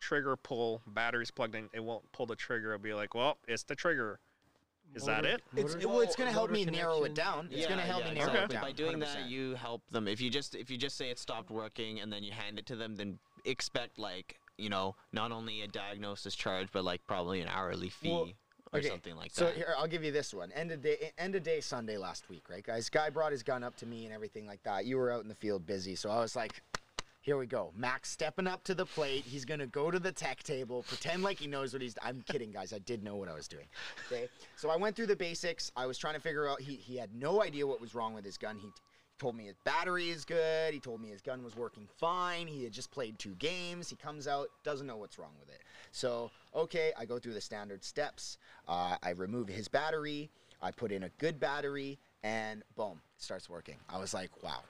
"Trigger 0.00 0.36
pull, 0.36 0.80
batteries 0.86 1.30
plugged 1.30 1.56
in," 1.56 1.68
it 1.74 1.84
won't 1.84 2.10
pull 2.12 2.26
the 2.26 2.36
trigger. 2.36 2.72
I'll 2.72 2.78
be 2.78 2.94
like, 2.94 3.14
"Well, 3.14 3.36
it's 3.46 3.64
the 3.64 3.74
trigger." 3.74 4.18
Is 4.94 5.04
that 5.04 5.22
Motor- 5.22 5.34
it? 5.34 5.42
It's 5.56 5.74
motor- 5.74 5.88
well, 5.88 6.00
it's 6.00 6.16
gonna 6.16 6.32
help 6.32 6.50
motor 6.50 6.64
me 6.66 6.70
narrow 6.76 7.04
it 7.04 7.14
down. 7.14 7.48
It's 7.50 7.66
gonna 7.66 7.82
help 7.82 8.04
me 8.04 8.12
narrow 8.14 8.28
exactly. 8.30 8.56
it 8.56 8.58
down. 8.58 8.62
By 8.62 8.72
doing 8.72 8.98
that, 9.00 9.08
100%. 9.16 9.30
you 9.30 9.54
help 9.54 9.82
them. 9.90 10.08
If 10.08 10.20
you 10.20 10.30
just 10.30 10.54
if 10.54 10.70
you 10.70 10.76
just 10.76 10.96
say 10.96 11.10
it 11.10 11.18
stopped 11.18 11.50
working 11.50 12.00
and 12.00 12.12
then 12.12 12.22
you 12.22 12.32
hand 12.32 12.58
it 12.58 12.66
to 12.66 12.76
them, 12.76 12.96
then 12.96 13.18
expect 13.44 13.98
like 13.98 14.38
you 14.58 14.68
know 14.68 14.94
not 15.12 15.32
only 15.32 15.62
a 15.62 15.66
diagnosis 15.68 16.34
charge 16.34 16.68
but 16.72 16.84
like 16.84 17.04
probably 17.06 17.40
an 17.40 17.48
hourly 17.48 17.88
fee 17.88 18.10
Well, 18.10 18.28
or 18.72 18.78
okay, 18.78 18.88
something 18.88 19.16
like 19.16 19.30
so 19.32 19.46
that. 19.46 19.52
So 19.52 19.56
here, 19.56 19.74
I'll 19.78 19.86
give 19.88 20.04
you 20.04 20.12
this 20.12 20.32
one. 20.32 20.52
End 20.52 20.70
of 20.72 20.82
day, 20.82 21.12
end 21.18 21.34
of 21.34 21.42
day 21.42 21.60
Sunday 21.60 21.96
last 21.96 22.28
week, 22.28 22.48
right, 22.48 22.64
guys? 22.64 22.88
Guy 22.88 23.10
brought 23.10 23.32
his 23.32 23.42
gun 23.42 23.62
up 23.62 23.76
to 23.76 23.86
me 23.86 24.04
and 24.04 24.14
everything 24.14 24.46
like 24.46 24.62
that. 24.62 24.84
You 24.86 24.96
were 24.98 25.10
out 25.10 25.22
in 25.22 25.28
the 25.28 25.34
field 25.34 25.66
busy, 25.66 25.94
so 25.94 26.10
I 26.10 26.20
was 26.20 26.36
like, 26.36 26.62
"Here 27.22 27.38
we 27.38 27.46
go." 27.46 27.72
Max 27.74 28.10
stepping 28.10 28.46
up 28.46 28.62
to 28.64 28.74
the 28.74 28.86
plate. 28.86 29.24
He's 29.24 29.46
gonna 29.46 29.66
go 29.66 29.90
to 29.90 29.98
the 29.98 30.12
tech 30.12 30.42
table, 30.42 30.84
pretend 30.86 31.22
like 31.22 31.38
he 31.38 31.46
knows 31.46 31.72
what 31.72 31.80
he's. 31.80 31.96
I'm 32.02 32.20
kidding, 32.22 32.50
guys. 32.50 32.72
I 32.72 32.78
did 32.80 33.02
know 33.02 33.16
what 33.16 33.28
I 33.28 33.34
was 33.34 33.48
doing. 33.48 33.66
Okay, 34.06 34.28
so 34.56 34.68
I 34.68 34.76
went 34.76 34.94
through 34.94 35.06
the 35.06 35.16
basics. 35.16 35.72
I 35.74 35.86
was 35.86 35.96
trying 35.98 36.14
to 36.14 36.20
figure 36.20 36.46
out. 36.46 36.60
He 36.60 36.74
he 36.76 36.96
had 36.96 37.14
no 37.14 37.42
idea 37.42 37.66
what 37.66 37.80
was 37.80 37.94
wrong 37.94 38.12
with 38.12 38.24
his 38.24 38.36
gun. 38.36 38.58
He. 38.58 38.68
Told 39.18 39.36
me 39.36 39.44
his 39.44 39.58
battery 39.62 40.10
is 40.10 40.24
good. 40.24 40.74
He 40.74 40.80
told 40.80 41.00
me 41.00 41.10
his 41.10 41.20
gun 41.20 41.44
was 41.44 41.54
working 41.54 41.86
fine. 41.96 42.48
He 42.48 42.64
had 42.64 42.72
just 42.72 42.90
played 42.90 43.20
two 43.20 43.36
games. 43.36 43.88
He 43.88 43.94
comes 43.94 44.26
out, 44.26 44.48
doesn't 44.64 44.84
know 44.84 44.96
what's 44.96 45.16
wrong 45.16 45.30
with 45.38 45.48
it. 45.48 45.60
So, 45.92 46.32
okay, 46.56 46.92
I 46.98 47.04
go 47.04 47.20
through 47.20 47.34
the 47.34 47.40
standard 47.40 47.84
steps. 47.84 48.38
Uh, 48.66 48.96
I 49.00 49.10
remove 49.10 49.46
his 49.46 49.68
battery. 49.68 50.28
I 50.60 50.72
put 50.72 50.90
in 50.90 51.04
a 51.04 51.08
good 51.18 51.38
battery, 51.38 52.00
and 52.24 52.64
boom, 52.74 53.00
it 53.16 53.22
starts 53.22 53.48
working. 53.48 53.76
I 53.88 53.98
was 53.98 54.12
like, 54.12 54.42
wow. 54.42 54.64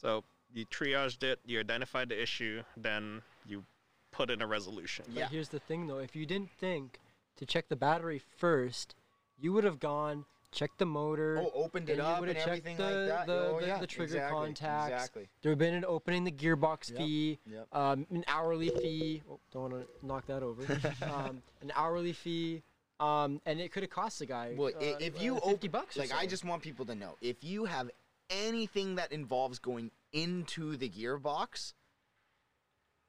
So 0.00 0.22
you 0.56 0.64
triaged 0.66 1.22
it, 1.22 1.38
you 1.44 1.60
identified 1.60 2.08
the 2.08 2.20
issue, 2.20 2.62
then 2.76 3.22
you 3.44 3.64
put 4.10 4.30
in 4.30 4.40
a 4.40 4.46
resolution. 4.46 5.04
But 5.08 5.14
Yeah. 5.14 5.28
here's 5.28 5.50
the 5.50 5.60
thing, 5.60 5.86
though. 5.86 5.98
If 5.98 6.16
you 6.16 6.24
didn't 6.24 6.50
think 6.50 6.98
to 7.36 7.44
check 7.44 7.68
the 7.68 7.76
battery 7.76 8.18
first, 8.18 8.94
you 9.38 9.52
would 9.52 9.64
have 9.64 9.78
gone 9.78 10.24
checked 10.52 10.78
the 10.78 10.86
motor. 10.86 11.38
Oh, 11.38 11.50
opened 11.52 11.90
it 11.90 11.98
you 11.98 12.02
up 12.02 12.20
would 12.20 12.30
and 12.30 12.38
have 12.38 12.46
checked 12.46 12.66
everything 12.66 12.76
the, 12.78 12.82
like 12.82 13.08
that. 13.08 13.26
The, 13.26 13.46
oh, 13.48 13.60
the, 13.60 13.66
yeah, 13.66 13.78
the 13.78 13.86
trigger 13.86 14.14
exactly, 14.14 14.38
contacts. 14.38 14.92
Exactly. 14.94 15.28
There 15.42 15.50
would 15.50 15.60
have 15.60 15.70
been 15.70 15.74
an 15.74 15.84
opening 15.84 16.24
the 16.24 16.32
gearbox 16.32 16.88
Yep, 16.90 16.98
fee, 16.98 17.38
yep. 17.46 17.66
um, 17.74 18.06
an 18.10 18.24
hourly 18.26 18.70
fee. 18.70 19.22
Oh, 19.30 19.38
don't 19.52 19.70
want 19.70 19.74
to 19.74 20.06
knock 20.06 20.26
that 20.26 20.42
over. 20.42 20.62
um, 21.02 21.42
an 21.60 21.72
hourly 21.74 22.14
fee, 22.14 22.62
um, 23.00 23.42
and 23.44 23.60
it 23.60 23.70
could 23.70 23.82
have 23.82 23.90
cost 23.90 24.20
the 24.20 24.26
guy. 24.26 24.54
Well, 24.56 24.68
uh, 24.68 24.96
if 24.98 25.18
uh, 25.18 25.22
you 25.22 25.34
50 25.34 25.50
open, 25.50 25.70
bucks, 25.70 25.96
or 25.98 26.00
like 26.00 26.14
I 26.14 26.24
just 26.24 26.44
want 26.44 26.62
people 26.62 26.86
to 26.86 26.94
know, 26.94 27.16
if 27.20 27.44
you 27.44 27.66
have 27.66 27.90
anything 28.30 28.94
that 28.96 29.12
involves 29.12 29.58
going 29.58 29.90
into 30.16 30.76
the 30.76 30.88
gearbox, 30.88 31.74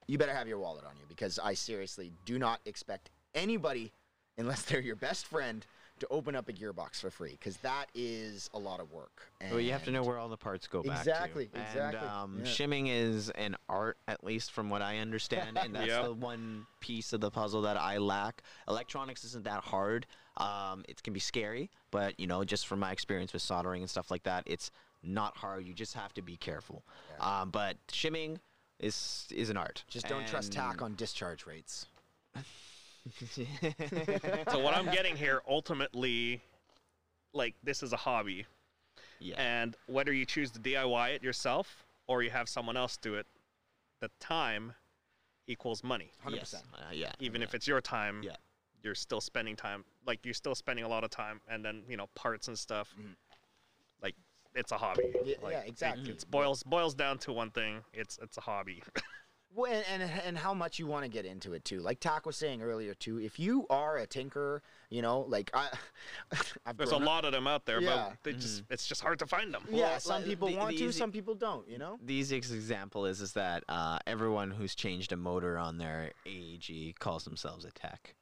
you 0.07 0.17
better 0.17 0.33
have 0.33 0.47
your 0.47 0.59
wallet 0.59 0.85
on 0.85 0.95
you 0.97 1.05
because 1.07 1.39
I 1.39 1.53
seriously 1.53 2.11
do 2.25 2.37
not 2.37 2.59
expect 2.65 3.09
anybody, 3.33 3.91
unless 4.37 4.63
they're 4.63 4.81
your 4.81 4.95
best 4.95 5.25
friend, 5.25 5.65
to 5.99 6.07
open 6.11 6.35
up 6.35 6.47
a 6.47 6.53
gearbox 6.53 6.97
for 7.01 7.09
free 7.09 7.31
because 7.31 7.57
that 7.57 7.85
is 7.95 8.49
a 8.53 8.59
lot 8.59 8.79
of 8.79 8.91
work. 8.91 9.31
Well, 9.49 9.59
you 9.59 9.71
have 9.71 9.83
to 9.85 9.91
know 9.91 10.03
where 10.03 10.19
all 10.19 10.29
the 10.29 10.37
parts 10.37 10.67
go 10.67 10.83
back 10.83 10.99
Exactly, 10.99 11.47
to. 11.47 11.59
exactly, 11.59 11.97
And 11.99 12.09
um, 12.09 12.39
yeah. 12.39 12.45
shimming 12.45 12.85
is 12.87 13.31
an 13.31 13.55
art, 13.67 13.97
at 14.07 14.23
least 14.23 14.51
from 14.51 14.69
what 14.69 14.81
I 14.83 14.99
understand, 14.99 15.57
and 15.57 15.73
that's 15.73 15.87
Yep. 15.91 16.03
the 16.03 16.13
one 16.13 16.67
piece 16.81 17.13
of 17.13 17.21
the 17.21 17.31
puzzle 17.31 17.63
that 17.63 17.77
I 17.77 17.97
lack. 17.97 18.43
Electronics 18.67 19.23
isn't 19.23 19.45
that 19.45 19.63
hard. 19.63 20.05
Um, 20.37 20.85
it 20.87 21.01
can 21.01 21.13
be 21.13 21.19
scary, 21.19 21.71
but 21.89 22.19
you 22.19 22.27
know, 22.27 22.43
just 22.43 22.67
from 22.67 22.79
my 22.79 22.91
experience 22.91 23.33
with 23.33 23.41
soldering 23.41 23.81
and 23.81 23.89
stuff 23.89 24.11
like 24.11 24.21
that, 24.23 24.43
it's 24.45 24.69
not 25.03 25.37
hard. 25.37 25.65
You 25.65 25.73
just 25.73 25.93
have 25.93 26.13
to 26.15 26.21
be 26.21 26.37
careful. 26.37 26.83
Um, 27.19 27.49
but 27.49 27.77
shimming 27.91 28.39
is 28.79 29.27
is 29.31 29.49
an 29.49 29.57
art. 29.57 29.83
Just 29.87 30.07
don't 30.07 30.27
trust 30.27 30.51
Tack 30.51 30.81
on 30.81 30.95
discharge 30.95 31.45
rates. 31.45 31.85
So 34.51 34.59
what 34.59 34.75
I'm 34.75 34.91
getting 34.91 35.15
here, 35.15 35.41
ultimately, 35.47 36.41
like 37.33 37.55
this 37.63 37.81
is 37.83 37.93
a 37.93 37.97
hobby, 37.97 38.45
yeah. 39.19 39.35
and 39.37 39.75
whether 39.87 40.11
you 40.11 40.25
choose 40.25 40.51
to 40.51 40.59
DIY 40.59 41.15
it 41.15 41.23
yourself 41.23 41.85
or 42.07 42.21
you 42.23 42.29
have 42.29 42.49
someone 42.49 42.75
else 42.77 42.97
do 42.97 43.15
it, 43.15 43.25
the 44.01 44.09
time 44.19 44.73
equals 45.47 45.83
money. 45.83 46.11
100%. 46.25 46.35
Yes. 46.35 46.53
Uh, 46.53 46.77
yeah. 46.91 47.11
Even 47.19 47.41
yeah. 47.41 47.47
if 47.47 47.53
it's 47.55 47.67
your 47.67 47.81
time, 47.81 48.21
Yeah. 48.23 48.35
you're 48.83 48.95
still 48.95 49.21
spending 49.21 49.55
time. 49.55 49.85
Like 50.05 50.19
you're 50.25 50.33
still 50.33 50.55
spending 50.55 50.85
a 50.85 50.87
lot 50.89 51.03
of 51.03 51.09
time, 51.09 51.41
and 51.47 51.63
then 51.63 51.83
you 51.87 51.97
know 51.97 52.07
parts 52.15 52.47
and 52.47 52.57
stuff. 52.57 52.93
Mhm. 52.99 53.15
Like 54.57 54.61
it's 54.63 54.71
a 54.71 54.77
hobby. 54.77 55.03
Yeah, 55.23 55.35
Like, 55.41 55.51
yeah, 55.53 55.59
it- 55.59 55.67
exactly. 55.69 56.09
It's 56.09 56.23
boils 56.23 56.63
boils 56.63 56.93
down 56.95 57.17
to 57.19 57.33
one 57.33 57.51
thing. 57.51 57.81
It's 57.93 58.17
it's 58.21 58.37
a 58.37 58.41
hobby. 58.41 58.81
Well, 59.55 59.71
and, 59.91 60.03
and 60.03 60.11
and 60.25 60.37
how 60.37 60.53
much 60.53 60.77
you 60.77 60.85
want 60.85 61.03
to 61.05 61.09
get 61.09 61.25
into 61.25 61.53
it 61.53 61.65
too. 61.65 61.79
Like 61.79 61.99
Tack 61.99 62.27
was 62.27 62.35
saying 62.35 62.61
earlier 62.61 62.93
too. 62.93 63.17
If 63.19 63.39
you 63.39 63.65
are 63.71 63.97
a 63.97 64.05
tinkerer, 64.05 64.59
you 64.91 65.01
know, 65.01 65.21
like 65.21 65.49
I, 65.53 65.69
I've 66.65 66.77
There's 66.77 66.91
a 66.91 66.97
up- 66.97 67.01
lot 67.01 67.25
of 67.25 67.31
them 67.31 67.47
out 67.47 67.65
there, 67.65 67.81
Yeah. 67.81 68.09
but 68.09 68.17
they 68.23 68.33
just 68.33 68.63
it's 68.69 68.85
just 68.85 69.01
hard 69.01 69.17
to 69.19 69.25
find 69.25 69.51
them. 69.51 69.63
Yeah, 69.71 69.83
Well, 69.91 69.99
some 69.99 70.15
like, 70.17 70.25
people 70.25 70.49
the- 70.49 70.57
want 70.57 70.71
the 70.71 70.77
to, 70.79 70.83
easy- 70.89 70.99
some 70.99 71.11
people 71.11 71.33
don't. 71.33 71.67
You 71.67 71.79
know. 71.79 71.97
The 72.05 72.13
easiest 72.13 72.53
example 72.53 73.05
is 73.07 73.19
is 73.19 73.33
that 73.33 73.63
uh, 73.67 73.97
everyone 74.05 74.51
who's 74.51 74.75
changed 74.75 75.11
a 75.11 75.17
motor 75.17 75.57
on 75.57 75.79
their 75.79 76.11
AEG 76.27 76.99
calls 76.99 77.23
themselves 77.23 77.65
a 77.65 77.71
tech. 77.71 78.13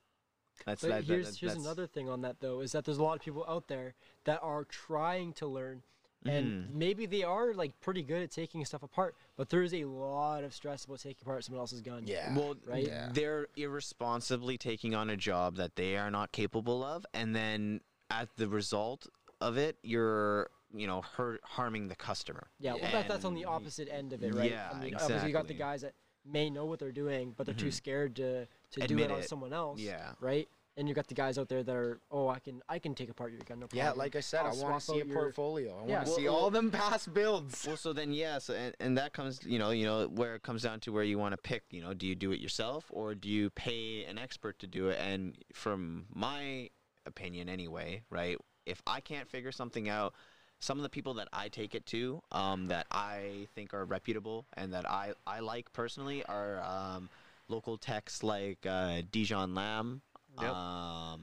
That's 0.65 0.83
But 0.83 0.87
that, 0.89 0.95
that- 0.99 1.05
here's 1.13 1.25
that- 1.31 1.39
here's 1.39 1.51
that's- 1.53 1.65
another 1.65 1.87
thing 1.87 2.07
on 2.07 2.21
that 2.21 2.39
though 2.39 2.61
is 2.61 2.71
that 2.73 2.85
there's 2.85 2.99
a 2.99 3.03
lot 3.03 3.15
of 3.17 3.21
people 3.23 3.43
out 3.49 3.67
there 3.67 3.95
that 4.23 4.39
are 4.41 4.63
trying 4.63 5.33
to 5.33 5.47
learn, 5.47 5.81
and 6.25 6.45
Mm-hmm. 6.65 6.77
maybe 6.79 7.05
they 7.05 7.23
are 7.23 7.53
like 7.53 7.79
pretty 7.81 8.01
good 8.01 8.21
at 8.23 8.31
taking 8.31 8.63
stuff 8.65 8.83
apart, 8.83 9.15
but 9.37 9.49
there 9.49 9.61
is 9.63 9.73
a 9.73 9.85
lot 9.85 10.43
of 10.43 10.53
stress 10.53 10.85
about 10.85 10.99
taking 10.99 11.21
apart 11.21 11.43
someone 11.43 11.59
else's 11.61 11.81
gun. 11.81 12.03
Yeah. 12.05 12.35
Well, 12.35 12.55
right? 12.65 12.85
Yeah. 12.87 13.09
they're 13.13 13.47
irresponsibly 13.55 14.57
taking 14.57 14.95
on 14.95 15.09
a 15.09 15.17
job 15.17 15.55
that 15.57 15.75
they 15.75 15.95
are 15.97 16.11
not 16.11 16.31
capable 16.31 16.83
of, 16.83 17.05
and 17.13 17.35
then 17.35 17.81
at 18.09 18.29
the 18.37 18.47
result 18.47 19.07
of 19.41 19.57
it, 19.57 19.77
you're 19.83 20.49
you 20.73 20.87
know 20.87 21.01
hurt, 21.01 21.39
harming 21.43 21.87
the 21.87 21.95
customer. 21.95 22.47
Yeah, 22.59 22.73
well, 22.73 22.91
that, 22.91 23.07
that's 23.07 23.25
on 23.25 23.33
the 23.33 23.45
opposite 23.45 23.87
end 23.91 24.11
of 24.13 24.23
it, 24.23 24.33
right? 24.33 24.51
Yeah, 24.51 24.69
I 24.73 24.79
mean, 24.83 24.95
Obviously, 24.95 25.27
you 25.27 25.33
got 25.33 25.47
the 25.47 25.53
guys 25.53 25.81
that 25.81 25.93
may 26.25 26.49
know 26.49 26.65
what 26.65 26.79
they're 26.79 26.91
doing, 26.91 27.33
but 27.37 27.45
they're 27.45 27.53
too 27.55 27.67
Mhm. 27.67 27.73
scared 27.73 28.15
to, 28.15 28.45
to 28.71 28.79
do 28.79 28.83
Admit 28.85 29.05
it 29.05 29.13
on 29.13 29.19
it. 29.19 29.29
someone 29.29 29.53
else. 29.53 29.79
Yeah. 29.79 30.13
Right. 30.19 30.49
And 30.77 30.89
you 30.89 30.93
got 30.93 31.07
the 31.07 31.13
guys 31.13 31.37
out 31.37 31.47
there 31.47 31.63
that 31.63 31.73
are, 31.75 32.01
oh, 32.11 32.27
I 32.27 32.39
can, 32.39 32.61
I 32.67 32.79
can 32.79 32.95
take 32.95 33.09
apart 33.09 33.31
your 33.31 33.39
gun, 33.41 33.59
no 33.61 33.67
problem. 33.67 33.77
Yeah, 33.77 33.91
like 33.91 34.17
I 34.17 34.19
said, 34.19 34.41
I'll 34.45 34.59
I 34.59 34.63
want 34.69 34.79
to 34.81 34.85
see 34.85 34.97
a 34.99 35.01
out 35.03 35.07
your- 35.07 35.15
portfolio. 35.15 35.71
I 35.71 35.75
want 35.75 35.87
to 35.87 35.91
Yeah. 35.93 36.03
see 36.03 36.23
Well, 36.25 36.35
all 36.35 36.49
them 36.51 36.69
past 36.83 37.13
builds. 37.13 37.65
Well, 37.65 37.77
so 37.77 37.93
then 37.93 38.11
yes, 38.11 38.49
and, 38.49 38.75
and 38.81 38.97
that 38.97 39.13
comes 39.13 39.39
you 39.45 39.57
know 39.57 39.69
you 39.69 39.85
know 39.85 40.07
where 40.07 40.35
it 40.35 40.43
comes 40.43 40.63
down 40.63 40.81
to 40.81 40.91
where 40.91 41.03
you 41.03 41.17
want 41.17 41.31
to 41.31 41.37
pick. 41.37 41.63
You 41.69 41.81
know, 41.81 41.93
do 41.93 42.05
you 42.05 42.13
do 42.15 42.33
it 42.33 42.41
yourself 42.41 42.85
or 42.89 43.15
do 43.15 43.29
you 43.29 43.49
pay 43.51 44.03
an 44.03 44.17
expert 44.17 44.59
to 44.59 44.67
do 44.67 44.89
it? 44.89 44.99
And 44.99 45.37
from 45.53 46.07
my 46.13 46.69
opinion, 47.05 47.47
anyway, 47.47 48.01
right? 48.09 48.37
If 48.65 48.81
I 48.85 48.99
can't 48.99 49.29
figure 49.29 49.53
something 49.53 49.87
out, 49.87 50.13
some 50.59 50.77
of 50.77 50.83
the 50.83 50.89
people 50.89 51.13
that 51.15 51.29
I 51.31 51.47
take 51.47 51.73
it 51.75 51.85
to, 51.87 52.21
um, 52.33 52.67
that 52.67 52.87
I 52.91 53.47
think 53.55 53.73
are 53.73 53.85
reputable 53.85 54.45
and 54.57 54.73
that 54.73 54.85
I 54.89 55.13
I 55.25 55.39
like 55.39 55.71
personally 55.71 56.25
are 56.25 56.61
um, 56.63 57.09
local 57.47 57.77
techs 57.77 58.23
like 58.23 58.65
uh, 58.65 59.03
Dijon 59.09 59.55
Lamb. 59.55 60.01
Yep. 60.41 60.51
Um, 60.51 61.21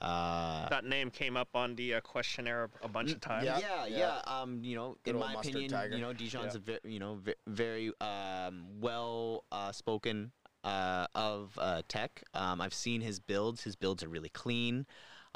uh, 0.00 0.68
That 0.68 0.84
name 0.84 1.10
came 1.10 1.36
up 1.36 1.48
on 1.54 1.74
the 1.74 1.94
uh, 1.94 2.00
questionnaire 2.00 2.68
a 2.82 2.88
bunch 2.88 3.12
of 3.12 3.20
times. 3.20 3.44
Yeah, 3.46 3.58
yeah, 3.58 3.86
yeah. 3.86 3.98
yeah. 4.26 4.40
Um, 4.40 4.60
you 4.62 4.76
know, 4.76 4.98
Good 5.04 5.14
in 5.14 5.20
my 5.20 5.34
opinion, 5.34 5.70
tiger. 5.70 5.94
you 5.94 6.02
know, 6.02 6.12
Dijon's 6.12 6.54
Yeah. 6.54 6.74
a 6.74 6.80
ve- 6.82 6.88
you 6.92 6.98
know 6.98 7.14
ve- 7.16 7.34
very 7.46 7.92
um, 8.00 8.66
well 8.80 9.44
uh, 9.50 9.72
spoken 9.72 10.32
uh, 10.64 11.06
of 11.14 11.58
uh, 11.58 11.82
tech. 11.88 12.22
Um, 12.34 12.60
I've 12.60 12.74
seen 12.74 13.00
his 13.00 13.20
builds. 13.20 13.62
His 13.62 13.74
builds 13.76 14.02
are 14.02 14.08
really 14.08 14.28
clean. 14.28 14.86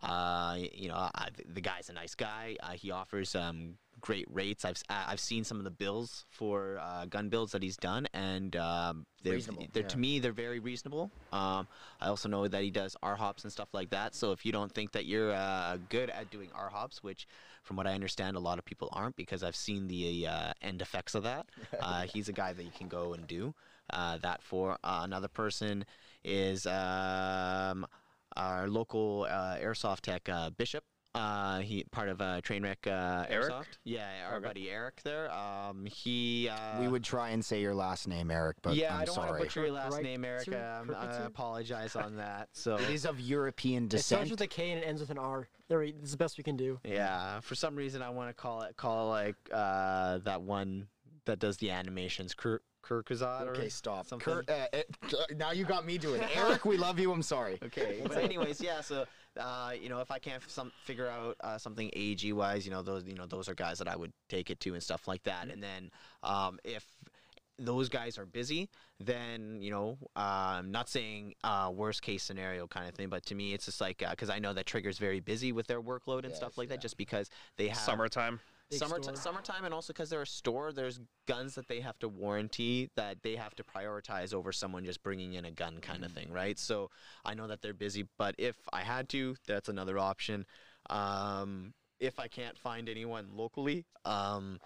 Uh, 0.03 0.59
you 0.73 0.89
know, 0.89 0.95
I, 0.97 1.29
the 1.47 1.61
guy's 1.61 1.89
a 1.91 1.93
nice 1.93 2.15
guy. 2.15 2.57
Uh, 2.63 2.73
he 2.73 2.91
offers 2.91 3.35
um, 3.35 3.77
great 4.01 4.27
rates. 4.31 4.65
I've 4.65 4.83
I- 4.89 5.07
I've 5.09 5.21
seen 5.21 5.45
some 5.45 5.59
of 5.59 5.65
the 5.65 5.71
bills 5.71 6.25
for 6.31 6.79
uh, 6.81 7.07
gun 7.07 7.29
builds 7.29 7.53
that 7.53 7.63
he's 7.63 7.77
done, 7.77 8.07
and 8.15 8.55
um, 8.57 9.07
they're, 9.23 9.35
they're 9.73 9.83
to 9.85 9.99
me 9.99 10.19
they're 10.19 10.33
very 10.33 10.59
reasonable. 10.59 11.11
Um, 11.33 11.67
I 12.01 12.09
also 12.09 12.29
know 12.29 12.47
that 12.49 12.63
he 12.63 12.71
does 12.71 12.97
R 13.03 13.17
hops 13.17 13.45
and 13.45 13.53
stuff 13.53 13.69
like 13.73 13.91
that. 13.91 14.15
So 14.15 14.33
if 14.33 14.45
you 14.47 14.53
don't 14.53 14.73
think 14.73 14.93
that 14.93 15.07
you're 15.07 15.33
uh, 15.33 15.79
good 15.89 16.11
at 16.11 16.31
doing 16.31 16.51
R 16.55 16.71
hops, 16.71 17.03
which 17.03 17.27
from 17.63 17.77
what 17.77 17.87
I 17.87 17.93
understand, 17.93 18.37
a 18.37 18.41
lot 18.41 18.59
of 18.59 18.65
people 18.65 18.89
aren't 18.93 19.17
because 19.17 19.43
I've 19.43 19.57
seen 19.57 19.87
the 19.89 20.27
uh, 20.27 20.53
end 20.63 20.81
effects 20.83 21.15
of 21.15 21.23
that. 21.25 21.47
Uh, 21.81 22.03
he's 22.03 22.29
a 22.29 22.33
guy 22.33 22.53
that 22.53 22.63
you 22.63 22.71
can 22.77 22.89
go 22.89 23.15
and 23.15 23.27
do 23.27 23.55
uh, 23.93 24.19
that 24.19 24.43
for. 24.43 24.77
Uh, 24.85 25.01
another 25.03 25.29
person 25.29 25.85
is 26.25 26.67
um, 26.67 27.87
our 28.37 28.69
local 28.69 29.27
uh, 29.29 29.57
airsoft 29.57 30.01
tech, 30.01 30.29
uh, 30.29 30.51
Bishop. 30.51 30.85
Uh, 31.13 31.59
he 31.59 31.83
part 31.91 32.09
of 32.09 32.21
uh, 32.21 32.41
Trainwreck 32.41 32.87
uh, 32.87 33.27
Eric? 33.29 33.51
Airsoft. 33.51 33.79
Yeah, 33.83 34.07
our 34.29 34.37
Okay. 34.37 34.47
buddy 34.47 34.71
Eric 34.71 35.01
there. 35.03 35.31
Um, 35.33 35.85
he. 35.87 36.49
Uh, 36.49 36.81
we 36.81 36.87
would 36.87 37.03
try 37.03 37.31
and 37.31 37.45
say 37.45 37.61
your 37.61 37.75
last 37.75 38.07
name, 38.07 38.31
Eric, 38.31 38.59
but 38.63 38.77
yeah, 38.77 38.95
I'm 38.95 39.01
I 39.03 39.05
don't 39.07 39.17
want 39.17 39.33
to 39.33 39.39
butcher 39.39 39.63
your 39.63 39.73
last 39.73 39.95
Right 39.95 40.05
name, 40.05 40.25
Eric. 40.25 40.47
Um, 40.55 40.95
I 40.97 41.07
apologize 41.25 41.97
on 41.97 42.17
that. 42.17 42.49
So 42.61 42.77
It 42.77 42.91
is 42.91 43.05
of 43.07 43.19
European 43.19 43.89
descent. 43.89 44.23
It 44.23 44.27
starts 44.27 44.31
with 44.31 44.41
a 44.43 44.47
K 44.47 44.71
and 44.71 44.81
it 44.83 44.87
ends 44.87 45.01
with 45.01 45.11
an 45.11 45.19
R. 45.19 45.49
There, 45.69 45.79
we- 45.81 45.93
this 45.93 46.05
is 46.05 46.11
the 46.13 46.17
best 46.17 46.37
we 46.39 46.45
can 46.45 46.57
do. 46.57 46.79
Yeah, 46.85 47.41
for 47.41 47.55
some 47.55 47.75
reason 47.75 48.03
I 48.03 48.11
want 48.11 48.29
to 48.29 48.35
call 48.35 48.63
it 48.63 48.77
call 48.77 49.07
it 49.07 49.11
like 49.11 49.37
uh, 49.53 50.19
that 50.19 50.43
one 50.43 50.87
that 51.25 51.39
does 51.39 51.57
the 51.57 51.71
animations, 51.71 52.35
Kur 52.35 52.61
Kurkazad 52.85 53.47
or 53.47 53.51
Okay, 53.51 53.69
stop. 53.69 54.07
something. 54.07 54.25
Kurt, 54.35 54.49
uh, 54.51 54.67
uh, 54.73 54.79
now 55.37 55.53
you 55.53 55.65
got 55.65 55.85
me 55.85 55.99
doing 55.99 56.23
it. 56.23 56.31
Eric, 56.37 56.65
we 56.65 56.77
love 56.77 56.99
you. 56.99 57.13
I'm 57.13 57.23
sorry. 57.23 57.59
Okay, 57.63 58.01
but 58.07 58.19
anyways, 58.19 58.61
yeah. 58.61 58.81
So 58.81 59.05
uh, 59.41 59.73
you 59.81 59.89
know, 59.89 60.01
if 60.01 60.11
I 60.11 60.19
can't 60.19 60.43
some 60.49 60.71
figure 60.85 61.09
out 61.09 61.37
uh, 61.41 61.59
something 61.59 61.91
AG 61.95 62.33
wise, 62.33 62.65
you 62.67 62.71
know, 62.73 62.83
those 62.83 63.05
you 63.05 63.15
know 63.15 63.27
those 63.27 63.49
are 63.49 63.55
guys 63.55 63.79
that 63.79 63.89
I 63.89 63.97
would 63.97 64.13
take 64.29 64.51
it 64.51 64.61
to 64.61 64.75
and 64.75 64.83
stuff 64.83 65.09
like 65.09 65.23
that. 65.25 65.49
And 65.49 65.63
then 65.63 65.91
um, 66.23 66.59
if 66.65 66.85
those 67.59 67.89
guys 67.89 68.19
are 68.19 68.27
busy, 68.27 68.69
then 68.99 69.59
you 69.61 69.71
know, 69.71 69.99
uh, 70.17 70.59
I'm 70.59 70.71
not 70.71 70.89
saying 70.89 71.35
uh, 71.45 71.71
worst 71.75 72.03
case 72.03 72.23
scenario 72.23 72.67
kind 72.67 72.89
of 72.89 72.95
thing, 72.95 73.09
but 73.09 73.25
to 73.27 73.35
me, 73.35 73.53
it's 73.53 73.67
just 73.67 73.81
like 73.81 74.03
because 74.09 74.31
I 74.31 74.39
know 74.39 74.53
that 74.53 74.67
Trigger's 74.67 74.99
very 74.99 75.21
busy 75.21 75.53
with 75.53 75.67
their 75.67 75.81
workload 75.81 76.25
and 76.25 76.35
stuff 76.35 76.53
Yes, 76.53 76.59
like 76.59 76.69
that, 76.69 76.81
just 76.81 76.97
because 76.97 77.31
they 77.57 77.69
have 77.69 77.79
Summertime. 77.79 78.41
Big 78.71 78.79
Summer 78.79 79.03
store. 79.03 79.17
summertime, 79.17 79.65
and 79.65 79.75
also 79.75 79.93
because 79.93 80.11
they're 80.11 80.23
a 80.23 80.27
store, 80.27 80.73
there's 80.73 81.01
guns 81.27 81.57
that 81.57 81.67
they 81.67 81.81
have 81.81 81.99
to 81.99 82.09
warranty 82.09 82.89
that 82.95 83.21
they 83.23 83.35
have 83.35 83.55
to 83.57 83.65
prioritize 83.65 84.33
over 84.33 84.53
someone 84.53 84.85
just 84.85 85.03
bringing 85.03 85.33
in 85.35 85.45
a 85.45 85.51
gun 85.51 85.81
kind 85.81 86.05
of 86.05 86.13
thing, 86.13 86.31
right? 86.31 86.57
So 86.59 86.91
I 87.25 87.35
know 87.35 87.49
that 87.49 87.63
they're 87.63 87.75
busy, 87.75 88.07
but 88.17 88.37
if 88.39 88.57
I 88.73 88.83
had 88.83 89.09
to, 89.11 89.35
that's 89.47 89.69
another 89.69 89.99
option. 89.99 90.47
Um, 90.89 91.75
if 91.99 92.19
I 92.21 92.29
can't 92.29 92.57
find 92.57 92.89
anyone 92.89 93.29
locally, 93.35 93.87
um, 94.05 94.61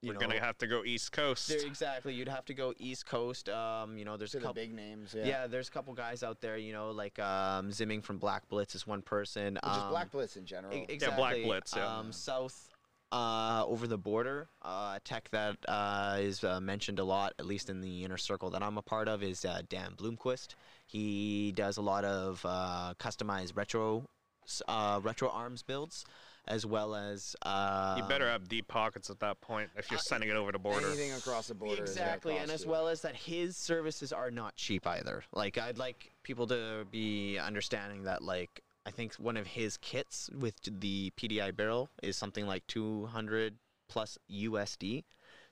you 0.00 0.08
We're 0.08 0.14
know, 0.14 0.20
gonna 0.20 0.40
have 0.40 0.58
to 0.58 0.66
go 0.66 0.82
East 0.84 1.12
Coast. 1.12 1.50
exactly, 1.50 2.12
you'd 2.14 2.28
have 2.28 2.44
to 2.46 2.54
go 2.54 2.74
East 2.78 3.06
Coast. 3.06 3.48
Um, 3.48 3.96
you 3.96 4.04
know, 4.04 4.16
there's 4.16 4.32
To 4.32 4.38
a 4.38 4.40
the 4.40 4.46
couple. 4.48 4.62
big 4.62 4.74
names, 4.74 5.14
Yeah. 5.14 5.24
yeah. 5.26 5.46
there's 5.46 5.68
a 5.68 5.70
couple 5.70 5.92
guys 5.94 6.22
out 6.22 6.40
there, 6.40 6.56
you 6.56 6.72
know, 6.72 6.90
like 6.90 7.18
um, 7.18 7.70
Zimming 7.70 8.02
from 8.02 8.18
Black 8.18 8.48
Blitz 8.48 8.74
is 8.74 8.86
one 8.86 9.00
person. 9.02 9.54
Which 9.54 9.72
is 9.72 9.78
um, 9.82 9.90
Black 9.90 10.10
Blitz 10.10 10.36
in 10.36 10.44
general. 10.46 10.74
E- 10.74 10.86
Yeah, 11.00 11.14
Black. 11.16 11.42
Blitz, 11.42 11.74
yeah. 11.76 11.86
Um, 11.98 12.12
south 12.12 12.68
uh, 13.12 13.64
over 13.66 13.86
the 13.86 13.98
border, 13.98 14.48
uh, 14.62 14.98
tech 15.04 15.28
that 15.30 15.56
uh, 15.68 16.16
is 16.18 16.42
uh, 16.42 16.60
mentioned 16.60 16.98
a 16.98 17.04
lot, 17.04 17.32
at 17.38 17.46
least 17.46 17.70
in 17.70 17.80
the 17.80 18.04
inner 18.04 18.16
circle 18.18 18.50
that 18.50 18.62
I'm 18.62 18.76
a 18.78 18.82
part 18.82 19.08
of, 19.08 19.22
is 19.22 19.44
uh, 19.44 19.62
Dan 19.68 19.92
Bloomquist. 19.96 20.54
He 20.86 21.52
does 21.52 21.76
a 21.76 21.82
lot 21.82 22.04
of 22.04 22.40
uh, 22.44 22.94
customized 22.98 23.56
retro 23.56 24.08
uh, 24.68 25.00
retro 25.02 25.30
arms 25.30 25.62
builds, 25.62 26.04
as 26.46 26.66
well 26.66 26.94
as 26.94 27.34
uh, 27.42 27.94
you 27.96 28.04
better 28.08 28.28
have 28.28 28.48
deep 28.48 28.68
pockets 28.68 29.08
at 29.08 29.20
that 29.20 29.40
point 29.40 29.70
if 29.76 29.90
you're 29.90 29.98
Uh, 29.98 30.02
sending 30.02 30.28
it 30.28 30.36
over 30.36 30.52
the 30.52 30.58
border. 30.58 30.88
Anything 30.88 31.12
across 31.12 31.46
the 31.46 31.54
border. 31.54 31.82
Exactly, 31.82 32.36
and 32.36 32.50
as 32.50 32.64
you. 32.64 32.70
well 32.70 32.88
as 32.88 33.02
that 33.02 33.14
his 33.14 33.56
services 33.56 34.12
are 34.12 34.30
not 34.30 34.56
cheap 34.56 34.86
either. 34.86 35.22
Like 35.32 35.56
I'd 35.56 35.78
like 35.78 36.12
people 36.24 36.46
to 36.48 36.84
be 36.90 37.38
understanding 37.38 38.02
that 38.04 38.22
like 38.22 38.62
I 38.86 38.90
think 38.90 39.14
one 39.14 39.36
of 39.36 39.46
his 39.46 39.76
kits 39.78 40.30
with 40.38 40.56
the 40.64 41.10
PDI 41.16 41.56
barrel 41.56 41.88
is 42.02 42.16
something 42.16 42.46
like 42.46 42.66
200 42.66 43.54
plus 43.88 44.18
USD. 44.30 45.04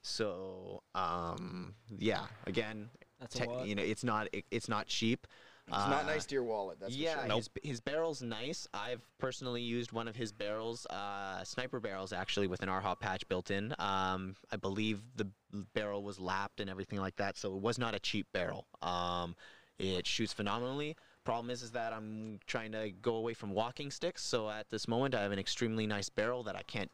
So 0.03 0.83
um 0.95 1.75
yeah, 1.89 2.27
again, 2.47 2.91
That's 3.21 3.41
a 3.41 3.63
you 3.65 3.75
know, 3.75 3.83
it's 3.83 4.05
not 4.05 4.29
it, 4.33 4.45
it's 4.51 4.69
not 4.69 4.87
cheap. 4.87 5.27
It's 5.69 5.77
not 5.77 6.03
Uh, 6.03 6.07
nice 6.09 6.27
to 6.27 6.35
your 6.35 6.43
wallet. 6.43 6.81
That's 6.81 6.93
yeah, 6.95 7.15
for 7.15 7.19
sure. 7.21 7.29
Nope. 7.29 7.37
his, 7.39 7.51
his 7.71 7.81
barrel's 7.81 8.21
nice. 8.21 8.67
I've 8.75 9.01
personally 9.19 9.63
used 9.63 9.93
one 9.93 10.09
of 10.09 10.17
his 10.17 10.33
barrels, 10.33 10.87
uh, 10.87 11.45
sniper 11.45 11.79
barrels, 11.79 12.13
actually, 12.13 12.49
with 12.49 12.63
an 12.63 12.69
R-Hop 12.69 12.99
patch 13.01 13.27
built 13.29 13.49
in. 13.53 13.73
Um, 13.79 14.35
I 14.51 14.57
believe 14.57 15.03
the 15.15 15.29
barrel 15.73 16.03
was 16.03 16.19
lapped 16.19 16.59
and 16.59 16.69
everything 16.69 16.99
like 16.99 17.15
that, 17.17 17.39
so 17.39 17.55
it 17.55 17.63
was 17.63 17.79
not 17.79 17.95
a 17.95 18.01
cheap 18.01 18.27
barrel. 18.33 18.67
Um, 18.83 19.37
it 19.79 20.05
shoots 20.05 20.33
phenomenally. 20.33 20.97
Problem 21.25 21.51
is, 21.51 21.63
is 21.63 21.71
that 21.71 21.93
I'm 21.93 22.41
trying 22.47 22.73
to 22.73 22.91
go 23.01 23.15
away 23.15 23.33
from 23.35 23.53
walking 23.53 23.91
sticks, 23.93 24.25
so 24.25 24.51
at 24.51 24.69
this 24.71 24.89
moment, 24.89 25.15
I 25.15 25.23
have 25.23 25.31
an 25.31 25.39
extremely 25.39 25.87
nice 25.87 26.09
barrel 26.09 26.43
that 26.45 26.57
I 26.57 26.63
can't 26.63 26.91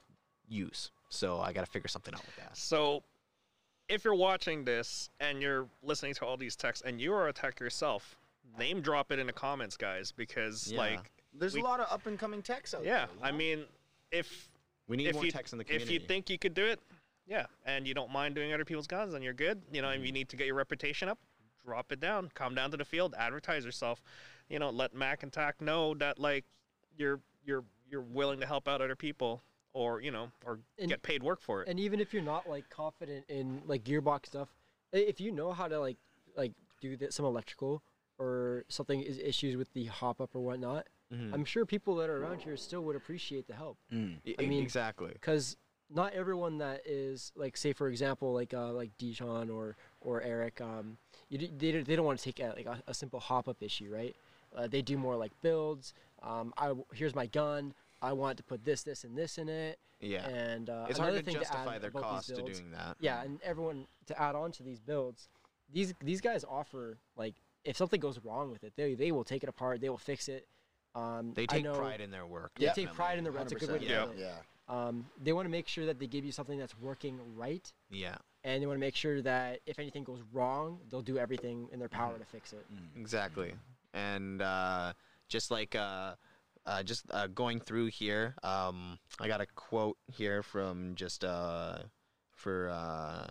use. 0.47 0.91
So 1.09 1.41
I 1.41 1.53
got 1.55 1.65
to 1.65 1.71
figure 1.71 1.89
something 1.89 2.13
out 2.15 2.25
with 2.27 2.37
that. 2.37 2.55
So, 2.57 3.03
if 3.89 4.05
you're 4.05 4.15
watching 4.15 4.65
this 4.67 5.09
and 5.19 5.41
you're 5.41 5.67
listening 5.83 6.13
to 6.15 6.27
all 6.27 6.37
these 6.37 6.57
texts 6.57 6.85
and 6.87 7.01
you 7.01 7.15
are 7.15 7.29
a 7.29 7.33
tech 7.33 7.59
yourself, 7.59 8.19
name 8.59 8.83
drop 8.83 9.11
it 9.11 9.19
in 9.19 9.27
the 9.27 9.33
comments, 9.33 9.79
guys, 9.79 10.13
because 10.13 10.71
Yeah. 10.71 10.79
like, 10.79 11.11
There's 11.33 11.55
we- 11.55 11.61
a 11.63 11.65
lot 11.65 11.81
of 11.81 11.91
up 11.91 12.05
and 12.07 12.19
coming 12.19 12.43
techs 12.43 12.75
out 12.75 12.85
yeah, 12.85 13.07
there. 13.07 13.15
you 13.17 13.23
I 13.23 13.33
mean, 13.33 13.65
if 14.11 14.51
We 14.89 14.99
need 14.99 15.07
if 15.07 15.15
more 15.15 15.25
you 15.25 15.31
techs 15.33 15.53
in 15.53 15.59
the 15.59 15.65
community, 15.65 15.95
if 15.97 16.03
you 16.03 16.07
think 16.07 16.29
you 16.29 16.39
could 16.39 16.53
do 16.53 16.67
it, 16.67 16.81
yeah, 17.27 17.47
and 17.65 17.87
you 17.89 17.95
don't 17.95 18.11
mind 18.13 18.35
doing 18.35 18.53
other 18.53 18.65
people's 18.67 18.87
guns, 18.87 19.15
then 19.15 19.23
you're 19.23 19.33
good. 19.33 19.63
You 19.73 19.81
know, 19.81 19.89
if 19.89 19.97
Mm-hmm. 19.97 20.05
you 20.05 20.13
need 20.13 20.29
to 20.29 20.37
get 20.37 20.47
your 20.47 20.57
reputation 20.57 21.09
up, 21.09 21.19
drop 21.69 21.93
it 21.93 22.01
down, 22.01 22.31
come 22.35 22.55
down 22.55 22.71
to 22.71 22.77
the 22.79 22.85
field, 22.85 23.15
advertise 23.19 23.65
yourself. 23.65 24.03
You 24.49 24.59
know, 24.59 24.71
let 24.71 24.95
Mac 24.95 25.23
and 25.23 25.31
Tack 25.33 25.61
know 25.61 25.95
that 25.95 26.19
like 26.19 26.45
you're 26.97 27.21
you're 27.45 27.65
you're 27.91 28.01
willing 28.03 28.41
to 28.41 28.47
help 28.47 28.67
out 28.67 28.81
other 28.81 28.97
people, 28.97 29.43
or 29.75 30.01
you 30.01 30.11
know, 30.11 30.31
or 30.47 30.61
And- 30.79 30.89
get 30.89 31.03
paid 31.03 31.23
work 31.23 31.41
for 31.43 31.63
it. 31.63 31.69
And 31.69 31.79
even 31.79 32.01
if 32.01 32.13
you're 32.15 32.23
not 32.23 32.49
like 32.49 32.69
confident 32.71 33.27
in 33.29 33.63
like 33.67 33.85
gearbox 33.85 34.27
stuff, 34.27 34.49
if 34.93 35.21
you 35.21 35.31
know 35.31 35.53
how 35.53 35.69
to 35.69 35.79
like 35.79 35.99
like 36.37 36.53
do 36.81 36.97
th- 36.97 37.13
some 37.13 37.27
electrical 37.27 37.83
or 38.19 38.65
something 38.69 39.03
is 39.03 39.19
issues 39.19 39.57
with 39.57 39.73
the 39.75 39.85
hop 39.87 40.21
up 40.21 40.35
or 40.35 40.41
whatnot, 40.41 40.87
Mhm. 41.13 41.33
I'm 41.35 41.45
sure 41.45 41.65
people 41.67 41.95
that 41.97 42.09
are 42.11 42.23
around 42.23 42.41
here 42.41 42.57
still 42.57 42.83
would 42.85 42.97
appreciate 42.97 43.47
the 43.47 43.55
help. 43.55 43.79
Mm. 43.93 44.21
I 44.39 44.47
mean, 44.47 44.63
exactly. 44.63 45.11
because 45.13 45.57
not 45.91 46.13
everyone 46.13 46.59
that 46.59 46.83
is 46.87 47.33
like 47.35 47.57
say 47.57 47.73
for 47.73 47.89
example 47.89 48.33
like 48.35 48.53
uh, 48.55 48.73
like 48.73 48.91
Dijon 48.99 49.49
or 49.51 49.77
or 50.01 50.21
Eric 50.23 50.61
um 50.61 50.99
you 51.29 51.39
they, 51.59 51.73
don't- 51.73 51.87
they 51.87 51.97
don't 51.97 52.07
want 52.07 52.19
to 52.19 52.25
take 52.25 52.41
a, 52.41 52.53
like 52.57 52.67
a, 52.67 52.83
a 52.87 52.95
simple 52.95 53.21
hop 53.21 53.49
up 53.49 53.63
issue 53.63 53.91
right 53.93 54.15
uh, 54.57 54.67
they 54.67 54.83
do 54.83 54.97
more 54.97 55.17
like 55.17 55.33
builds 55.43 55.95
um 56.23 56.53
I 56.57 56.69
w- 56.69 56.85
here's 56.95 57.15
my 57.15 57.27
gun 57.27 57.75
I 58.01 58.13
want 58.13 58.37
to 58.39 58.43
put 58.43 58.65
this 58.65 58.83
this 58.83 59.05
and 59.05 59.17
this 59.17 59.39
in 59.39 59.49
it 59.49 59.79
Yeah. 60.01 60.27
and 60.29 60.71
uh, 60.71 60.87
it's 60.89 60.99
another 60.99 61.13
hard 61.15 61.25
to 61.25 61.31
thing 61.31 61.41
justify 61.41 61.77
add 61.77 61.83
their 61.83 61.91
cost 61.91 62.29
these 62.29 62.37
to 62.39 62.43
doing 62.45 62.71
that. 62.73 62.97
yeah 63.01 63.23
and 63.23 63.41
everyone 63.43 63.87
to 64.07 64.21
add 64.21 64.35
on 64.35 64.53
to 64.53 64.63
these 64.63 64.81
builds 64.81 65.29
these 65.73 65.93
these 66.03 66.21
guys 66.21 66.45
offer 66.49 66.99
like 67.17 67.35
if 67.65 67.77
something 67.77 68.01
goes 68.01 68.19
wrong 68.25 68.51
with 68.51 68.65
it 68.65 68.73
they 68.77 68.95
they 68.95 69.13
will 69.13 69.25
take 69.25 69.43
it 69.43 69.49
apart 69.49 69.81
they 69.81 69.89
will 69.91 69.99
fix 69.99 70.29
it 70.29 70.47
um 70.95 71.33
They 71.35 71.47
take 71.47 71.65
know- 71.65 71.75
pride 71.79 72.01
in 72.01 72.11
their 72.11 72.27
work. 72.27 72.53
they 72.59 72.69
take 72.75 72.93
pride 72.95 73.19
in 73.19 73.25
their 73.25 73.33
that's 73.35 73.53
a 73.53 73.57
good 73.57 73.71
way 73.71 73.79
to 73.81 73.85
100%, 73.85 73.89
Yeah. 73.91 74.05
put 74.07 74.15
it. 74.17 74.21
Yeah. 74.21 74.37
Um, 74.71 75.07
they 75.23 75.33
want 75.33 75.47
to 75.47 75.51
make 75.51 75.67
sure 75.67 75.87
that 75.87 75.99
they 75.99 76.07
give 76.07 76.25
you 76.27 76.33
something 76.33 76.59
that's 76.59 76.79
working 76.79 77.19
right, 77.37 77.73
Yeah, 77.91 78.17
and 78.45 78.63
they 78.63 78.67
want 78.67 78.77
to 78.77 78.81
make 78.81 78.97
sure 78.97 79.21
that 79.23 79.61
if 79.67 79.79
anything 79.79 80.05
goes 80.05 80.21
wrong, 80.33 80.79
they'll 80.91 81.03
do 81.03 81.19
everything 81.19 81.69
in 81.73 81.79
their 81.79 81.89
power 81.89 82.13
Mm-hmm. 82.13 82.19
to 82.19 82.25
fix 82.25 82.53
it. 82.53 82.67
exactly. 82.97 83.55
And 83.95 84.41
uh, 84.43 84.93
just 85.29 85.51
like 85.51 85.75
uh, 85.75 86.15
uh, 86.67 86.83
just 86.83 87.05
uh, 87.11 87.27
going 87.29 87.61
through 87.61 87.87
here, 87.87 88.35
um, 88.43 88.99
I 89.21 89.29
got 89.29 89.41
a 89.41 89.47
quote 89.47 89.97
here 90.07 90.43
from 90.43 90.95
just 90.95 91.25
uh, 91.25 91.79
for 92.33 92.71
uh, 92.71 93.29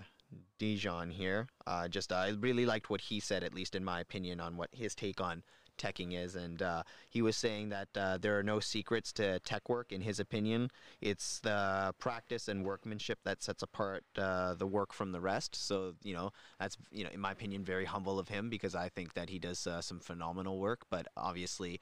Dijon 0.60 1.10
here. 1.12 1.48
Uh, 1.66 1.88
just 1.88 2.12
I 2.12 2.30
really 2.30 2.66
liked 2.66 2.90
what 2.90 3.02
he 3.02 3.20
said, 3.20 3.44
at 3.44 3.54
least 3.54 3.76
in 3.76 3.84
my 3.84 4.00
opinion, 4.00 4.40
on 4.40 4.58
what 4.58 4.70
his 4.74 4.96
take 4.96 5.22
on 5.22 5.44
teching 5.78 6.18
is, 6.18 6.36
and 6.36 6.62
uh, 6.62 6.84
he 7.10 7.22
was 7.22 7.36
saying 7.38 7.70
that 7.70 7.88
uh, 7.96 8.18
there 8.18 8.38
are 8.38 8.44
no 8.44 8.60
secrets 8.60 9.12
to 9.14 9.40
tech 9.40 9.70
work. 9.70 9.92
In 9.92 10.02
his 10.02 10.20
opinion, 10.20 10.70
it's 11.02 11.40
the 11.40 11.94
practice 12.00 12.48
and 12.48 12.66
workmanship 12.66 13.20
that 13.24 13.42
sets 13.42 13.64
apart 13.64 14.04
uh, 14.18 14.54
the 14.56 14.68
work 14.68 14.94
from 14.94 15.12
the 15.12 15.22
rest. 15.22 15.56
So 15.56 15.94
you 16.04 16.14
know 16.14 16.32
that's 16.60 16.78
you 16.92 17.04
know 17.04 17.10
in 17.12 17.20
my 17.20 17.32
opinion 17.32 17.64
very 17.64 17.86
humble 17.86 18.20
of 18.20 18.30
him 18.30 18.50
because 18.50 18.76
I 18.76 18.90
think 18.90 19.14
that 19.14 19.30
he 19.30 19.40
does 19.40 19.66
uh, 19.68 19.82
some 19.82 20.00
phenomenal 20.00 20.60
work. 20.60 20.82
But 20.90 21.08
obviously, 21.16 21.80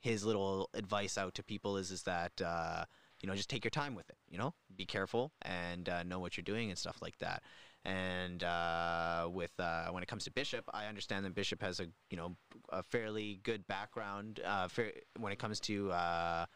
his 0.00 0.24
little 0.24 0.70
advice 0.74 1.16
out 1.18 1.34
to 1.34 1.42
people 1.42 1.76
is 1.76 1.90
is 1.90 2.02
that. 2.04 2.40
Uh, 2.40 2.84
you 3.22 3.26
know, 3.26 3.34
just 3.34 3.48
take 3.48 3.64
your 3.64 3.70
time 3.70 3.94
with 3.94 4.08
it. 4.10 4.16
You 4.28 4.38
know, 4.38 4.54
be 4.76 4.84
careful 4.84 5.32
and 5.42 5.88
uh, 5.88 6.02
know 6.02 6.18
what 6.18 6.36
you're 6.36 6.44
doing 6.44 6.68
and 6.68 6.78
stuff 6.78 6.98
like 7.00 7.18
that. 7.18 7.42
And 7.86 8.42
uh, 8.42 9.28
with 9.32 9.52
uh, 9.60 9.90
when 9.92 10.02
it 10.02 10.06
comes 10.06 10.24
to 10.24 10.32
Bishop, 10.32 10.68
I 10.74 10.86
understand 10.86 11.24
that 11.24 11.36
Bishop 11.36 11.62
has 11.62 11.78
a 11.78 11.86
you 12.10 12.16
know 12.16 12.36
a 12.70 12.82
fairly 12.82 13.38
good 13.44 13.64
background 13.68 14.40
uh, 14.44 14.66
fair, 14.66 14.92
when 15.20 15.32
it 15.32 15.38
comes 15.38 15.60
to 15.60 15.92
uh, 15.92 16.46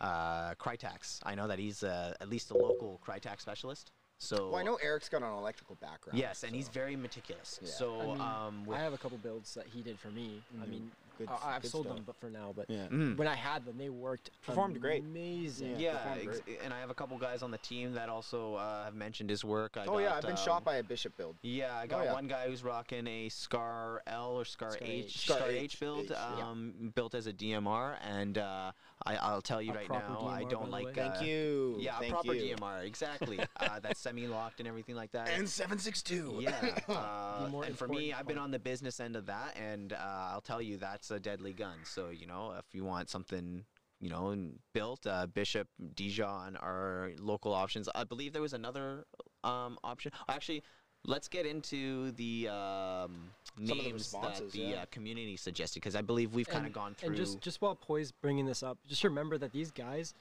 uh, 0.00 0.54
Krytacs. 0.54 1.20
I 1.22 1.34
know 1.34 1.46
that 1.48 1.58
he's 1.58 1.82
uh, 1.82 2.14
at 2.18 2.30
least 2.30 2.50
a 2.50 2.56
local 2.56 2.98
Krytacs 3.06 3.42
specialist. 3.42 3.92
So 4.16 4.50
Well, 4.50 4.60
I 4.60 4.62
know 4.62 4.76
Eric's 4.76 5.10
got 5.10 5.22
an 5.22 5.32
electrical 5.32 5.76
background. 5.76 6.18
Yes, 6.18 6.44
and 6.44 6.54
he's 6.54 6.68
very 6.68 6.96
meticulous. 6.96 7.58
Yeah. 7.62 7.70
So 7.70 8.00
I 8.00 8.06
mean, 8.06 8.20
um, 8.20 8.64
with 8.64 8.78
I 8.78 8.82
have 8.82 8.94
a 8.94 8.98
couple 8.98 9.18
builds 9.18 9.52
that 9.54 9.66
he 9.66 9.82
did 9.82 9.98
for 9.98 10.08
me. 10.08 10.44
I 10.60 10.64
Mhm. 10.64 10.68
mean, 10.70 10.92
Good- 11.26 11.28
I, 11.44 11.56
I've 11.56 11.62
good 11.62 11.70
sold 11.70 11.84
stuff. 11.86 11.96
them, 11.96 12.04
but 12.06 12.16
for 12.16 12.30
now. 12.30 12.52
But 12.54 12.66
Yeah. 12.68 12.86
mm. 12.88 13.16
when 13.16 13.28
I 13.28 13.34
had 13.34 13.64
them, 13.64 13.76
they 13.78 13.88
worked 13.90 14.30
Performed 14.46 14.80
great. 14.80 15.02
Amazing. 15.04 15.72
Yeah, 15.78 15.92
Yeah, 15.92 15.98
performed 15.98 16.28
ex- 16.48 16.64
and 16.64 16.72
I 16.74 16.80
have 16.80 16.90
a 16.90 16.94
couple 16.94 17.16
guys 17.18 17.42
on 17.42 17.50
the 17.50 17.58
team 17.58 17.92
that 17.94 18.08
also 18.08 18.54
uh, 18.54 18.84
have 18.84 18.94
mentioned 18.94 19.30
his 19.30 19.44
work. 19.44 19.76
I 19.76 19.86
Oh 19.86 19.98
yeah, 19.98 20.14
I've 20.14 20.22
been 20.22 20.32
um, 20.32 20.36
shot 20.36 20.64
by 20.64 20.76
a 20.76 20.82
bishop 20.82 21.16
build. 21.16 21.36
Yeah, 21.42 21.74
I 21.76 21.86
got 21.86 22.04
yeah. 22.04 22.12
one 22.12 22.26
guy 22.26 22.48
who's 22.48 22.64
rocking 22.64 23.06
a 23.06 23.28
Scar 23.28 24.02
L 24.06 24.32
or 24.38 24.44
Scar, 24.44 24.70
Scar 24.72 24.86
H, 24.88 25.04
H. 25.06 25.24
Scar, 25.26 25.36
Scar 25.38 25.50
H, 25.50 25.62
H, 25.74 25.80
build, 25.80 26.04
H, 26.06 26.10
yeah. 26.10 26.46
um, 26.48 26.92
built 26.94 27.14
as 27.14 27.26
a 27.26 27.32
DMR, 27.32 27.96
and 28.08 28.38
uh, 28.38 28.72
I, 29.06 29.16
I'll 29.16 29.40
tell 29.42 29.62
you 29.62 29.72
A 29.72 29.76
right 29.76 29.86
proper 29.86 30.12
now, 30.12 30.26
I 30.26 30.44
don't 30.44 30.70
like. 30.70 30.84
way. 30.84 30.92
Uh, 30.92 31.10
Thank 31.10 31.26
you. 31.26 31.76
Yeah, 31.78 31.98
Thank 31.98 32.12
a 32.12 32.14
proper 32.14 32.34
you. 32.34 32.56
DMR, 32.56 32.84
exactly. 32.84 33.40
uh, 33.56 33.80
that's 33.80 34.00
semi-locked 34.00 34.60
and 34.60 34.68
everything 34.68 34.94
like 34.94 35.12
that. 35.12 35.30
And 35.30 35.48
seven 35.48 35.78
six 35.78 36.02
two. 36.02 36.36
yeah, 36.40 36.78
uh, 36.88 37.48
more 37.50 37.64
and 37.64 37.76
for 37.76 37.88
me, 37.88 38.10
important 38.10 38.20
I've 38.20 38.26
been 38.26 38.38
on 38.38 38.50
the 38.50 38.58
business 38.58 39.00
end 39.00 39.16
of 39.16 39.26
that, 39.26 39.56
and 39.56 39.92
uh, 39.92 39.96
I'll 40.32 40.42
tell 40.42 40.60
you 40.60 40.76
that's 40.76 41.10
a 41.10 41.18
deadly 41.18 41.52
gun. 41.52 41.78
So 41.84 42.10
you 42.10 42.26
know, 42.26 42.54
if 42.58 42.66
you 42.72 42.84
want 42.84 43.08
something, 43.08 43.64
you 44.00 44.10
know, 44.10 44.36
built, 44.74 45.06
uh, 45.06 45.26
Bishop, 45.26 45.68
Dijon 45.94 46.56
are 46.56 47.12
local 47.18 47.54
options. 47.54 47.88
I 47.94 48.04
believe 48.04 48.32
there 48.32 48.42
was 48.42 48.52
another 48.52 49.04
um, 49.44 49.78
option. 49.82 50.12
Actually, 50.28 50.62
let's 51.04 51.28
get 51.28 51.46
into 51.46 52.12
the 52.12 52.48
um, 52.48 53.30
Some 53.56 53.78
of 53.78 53.84
the 53.84 53.90
names 53.90 54.12
that 54.12 54.50
the 54.52 54.58
yeah. 54.58 54.76
uh, 54.76 54.84
community 54.90 55.36
suggested 55.36 55.80
because 55.80 55.94
I 55.94 56.02
believe 56.02 56.34
we've 56.34 56.48
kind 56.48 56.66
of 56.66 56.72
gone 56.72 56.94
through. 56.94 57.08
And 57.08 57.16
just 57.16 57.40
just 57.40 57.60
while 57.60 57.74
Poise 57.74 58.12
bringing 58.12 58.46
this 58.46 58.62
up, 58.62 58.78
just 58.86 59.04
remember 59.04 59.38
that 59.38 59.52
these 59.52 59.70
guys, 59.70 60.14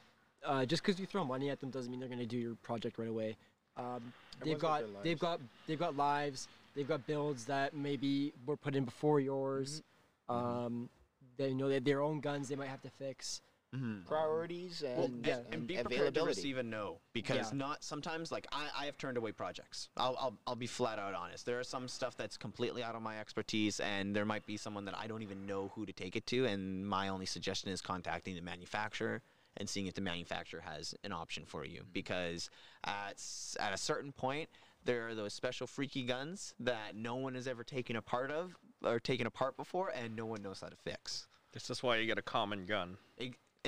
uh, 0.46 0.66
just 0.66 0.84
because 0.84 1.00
you 1.00 1.06
throw 1.06 1.24
money 1.24 1.50
at 1.50 1.60
them 1.60 1.70
doesn't 1.70 1.90
mean 1.90 2.00
they're 2.00 2.10
going 2.10 2.20
to 2.20 2.26
do 2.26 2.38
your 2.38 2.56
project 2.56 2.98
right 2.98 3.10
away. 3.10 3.38
Um, 3.78 4.14
they've 4.44 4.60
got 4.60 4.82
got 4.82 5.04
they've 5.04 5.22
lives. 5.22 5.22
got 5.22 5.40
they've 5.68 5.80
got 5.80 5.96
lives. 5.96 6.48
They've 6.76 6.88
got 6.88 7.06
builds 7.08 7.46
that 7.46 7.74
maybe 7.74 8.34
were 8.46 8.58
put 8.58 8.76
in 8.76 8.86
before 8.86 9.20
yours. 9.20 9.82
Mm-hmm. 10.30 10.66
Um, 10.66 10.90
they 11.38 11.50
you 11.50 11.56
know 11.56 11.68
they 11.68 11.76
have 11.76 11.86
their 11.86 12.02
own 12.02 12.20
guns 12.20 12.50
they 12.50 12.56
might 12.56 12.70
have 12.70 12.82
to 12.82 12.90
fix. 12.90 13.42
Mhm. 13.76 14.06
Priorities 14.08 14.82
and, 14.82 14.98
Well, 14.98 15.06
and, 15.06 15.26
yeah, 15.26 15.42
and 15.52 15.68
be 15.68 15.76
prepared 15.76 15.90
to 15.90 15.96
availability. 15.98 16.30
receive 16.30 16.58
a 16.58 16.64
no 16.64 17.02
because 17.14 17.52
Yeah. 17.52 17.58
not 17.58 17.84
sometimes 17.84 18.32
like 18.32 18.48
I, 18.52 18.68
I 18.76 18.86
have 18.86 18.98
turned 18.98 19.16
away 19.16 19.32
projects 19.32 19.90
I'll, 19.96 20.18
I'll 20.20 20.38
i'll 20.48 20.56
be 20.56 20.66
flat 20.66 20.98
out 20.98 21.14
honest 21.14 21.46
there 21.46 21.60
are 21.60 21.64
some 21.64 21.88
stuff 21.88 22.18
that's 22.18 22.36
completely 22.36 22.82
out 22.82 22.96
of 22.96 23.04
my 23.04 23.20
expertise 23.20 23.80
and 23.80 24.16
there 24.16 24.26
might 24.26 24.46
be 24.48 24.58
someone 24.58 24.86
that 24.86 24.98
i 24.98 25.06
don't 25.06 25.22
even 25.22 25.46
know 25.46 25.68
who 25.76 25.86
to 25.86 25.94
take 25.94 26.16
it 26.16 26.26
to 26.28 26.46
and 26.46 26.88
my 26.88 27.10
only 27.10 27.28
suggestion 27.28 27.70
is 27.70 27.80
contacting 27.80 28.34
the 28.36 28.42
manufacturer 28.42 29.22
and 29.58 29.70
seeing 29.70 29.86
if 29.86 29.94
the 29.94 30.02
manufacturer 30.02 30.62
has 30.62 30.96
an 31.04 31.12
option 31.12 31.46
for 31.46 31.64
you 31.64 31.84
because 31.94 32.50
at, 32.86 33.22
at 33.60 33.72
a 33.74 33.78
certain 33.78 34.12
point 34.12 34.50
there 34.84 35.08
are 35.08 35.14
those 35.14 35.34
special 35.34 35.68
freaky 35.68 36.04
guns 36.04 36.56
that 36.60 36.96
no 36.96 37.16
one 37.16 37.36
has 37.36 37.48
ever 37.48 37.64
taken 37.64 37.96
a 37.96 38.02
part 38.02 38.32
of 38.32 38.56
or 38.84 39.00
taken 39.00 39.28
apart 39.28 39.56
before 39.58 39.90
and 39.94 40.16
no 40.16 40.26
one 40.26 40.42
knows 40.42 40.62
how 40.62 40.68
to 40.70 40.76
fix 40.76 41.28
This 41.52 41.70
is 41.70 41.84
why 41.84 41.98
you 41.98 42.06
get 42.08 42.18
a 42.18 42.24
common 42.24 42.66
gun. 42.66 42.98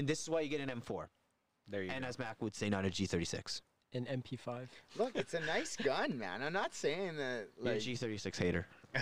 Ig- 0.01 0.03
and 0.03 0.07
this 0.07 0.21
is 0.21 0.29
why 0.29 0.41
you 0.41 0.49
get 0.49 0.61
an 0.61 0.69
m4 0.81 1.07
There 1.67 1.81
you 1.81 1.89
go. 1.89 1.95
and 1.95 2.03
go. 2.03 2.09
as 2.09 2.19
mac 2.19 2.41
would 2.41 2.55
say 2.55 2.69
not 2.69 2.85
a 2.85 2.89
g36 2.89 3.61
An 3.93 4.05
MP5. 4.05 4.67
Look, 4.97 5.15
it's 5.15 5.33
a 5.33 5.39
nice 5.41 5.75
gun, 5.75 6.17
man. 6.17 6.41
I'm 6.41 6.53
not 6.53 6.73
saying 6.73 7.17
that 7.17 7.47
You're 7.61 7.73
a 7.73 7.75
like 7.75 7.81
G36 7.83 8.35
hater. 8.37 8.65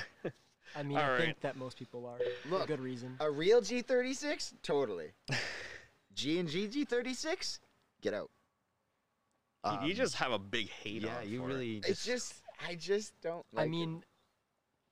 I 0.75 0.83
mean, 0.83 0.97
All 0.97 1.03
I 1.03 1.09
right. 1.11 1.21
think 1.21 1.39
that 1.41 1.57
most 1.57 1.77
people 1.77 2.05
are 2.07 2.17
for 2.43 2.49
Look, 2.49 2.67
good 2.67 2.79
reason. 2.79 3.15
a 3.19 3.29
real 3.29 3.61
G36. 3.61 4.53
Totally. 4.63 5.11
G 6.15 6.39
and 6.39 6.49
G 6.49 6.67
G36. 6.67 7.59
Get 8.01 8.13
out. 8.15 8.29
You- 9.65 9.71
you 9.87 9.91
Um, 9.91 9.93
just 9.93 10.15
have 10.15 10.31
a 10.31 10.39
big 10.39 10.69
hate 10.69 11.03
yeah, 11.03 11.17
on 11.17 11.29
you 11.29 11.39
for 11.39 11.45
it. 11.49 11.53
really. 11.53 11.81
It's 11.85 12.03
just 12.05 12.33
I 12.67 12.75
just 12.75 13.13
don't. 13.21 13.45
I 13.55 13.57
Like 13.61 13.67
it. 13.67 13.69
mean, 13.69 14.03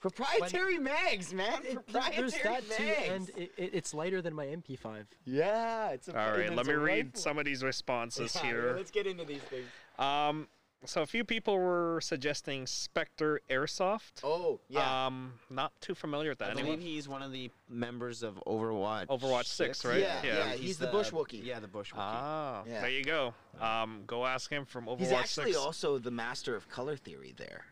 proprietary 0.09 0.77
mags, 0.77 1.33
man. 1.33 1.61
it, 1.63 1.73
proprietary 1.87 2.15
there's 2.29 2.43
that 2.43 2.69
too, 2.71 2.83
and 2.83 3.29
it, 3.37 3.51
it, 3.57 3.69
it's 3.73 3.93
lighter 3.93 4.21
than 4.21 4.33
my 4.33 4.45
MP5. 4.45 5.05
yeah, 5.25 5.89
it's 5.89 6.07
a. 6.07 6.19
All 6.19 6.37
right, 6.37 6.53
let 6.53 6.65
me 6.65 6.73
read 6.73 7.05
rifle. 7.07 7.19
some 7.21 7.37
of 7.37 7.45
these 7.45 7.63
responses 7.63 8.35
Yeah, 8.35 8.41
here. 8.43 8.73
Let's 8.75 8.91
get 8.91 9.07
into 9.07 9.25
these 9.25 9.41
things. 9.41 9.65
Um, 9.99 10.47
so 10.85 11.01
a 11.01 11.07
few 11.07 11.23
people 11.23 11.57
were 11.57 11.99
suggesting 12.03 12.67
Spectre 12.67 13.41
Airsoft. 13.49 14.21
Oh 14.23 14.59
yeah. 14.69 15.07
Um, 15.07 15.33
not 15.49 15.71
too 15.81 15.95
familiar 15.95 16.29
with 16.29 16.37
that. 16.37 16.49
I 16.49 16.51
Anyone? 16.51 16.77
believe 16.77 16.81
he's 16.87 17.07
one 17.09 17.23
of 17.23 17.31
the 17.31 17.49
members 17.67 18.21
of 18.21 18.35
Overwatch. 18.45 19.07
Overwatch 19.07 19.45
6, 19.45 19.83
right? 19.85 19.99
Yeah, 19.99 20.21
Yeah. 20.23 20.37
yeah, 20.37 20.53
he's, 20.53 20.77
the, 20.77 20.85
bush 20.87 21.09
Wookie. 21.09 21.43
Yeah, 21.43 21.59
the 21.59 21.67
bush 21.67 21.91
Wookiee. 21.93 21.97
Ah, 21.97 22.63
Yeah. 22.67 22.81
there 22.81 22.91
you 22.91 23.03
go. 23.03 23.33
Um, 23.59 24.03
go 24.05 24.23
ask 24.25 24.51
him 24.51 24.65
from 24.65 24.85
Overwatch 24.85 24.99
He's 24.99 25.11
actually 25.11 25.53
6. 25.53 25.57
also 25.65 25.97
the 25.97 26.11
master 26.11 26.55
of 26.55 26.69
color 26.69 26.95
theory 26.95 27.33
there. 27.35 27.65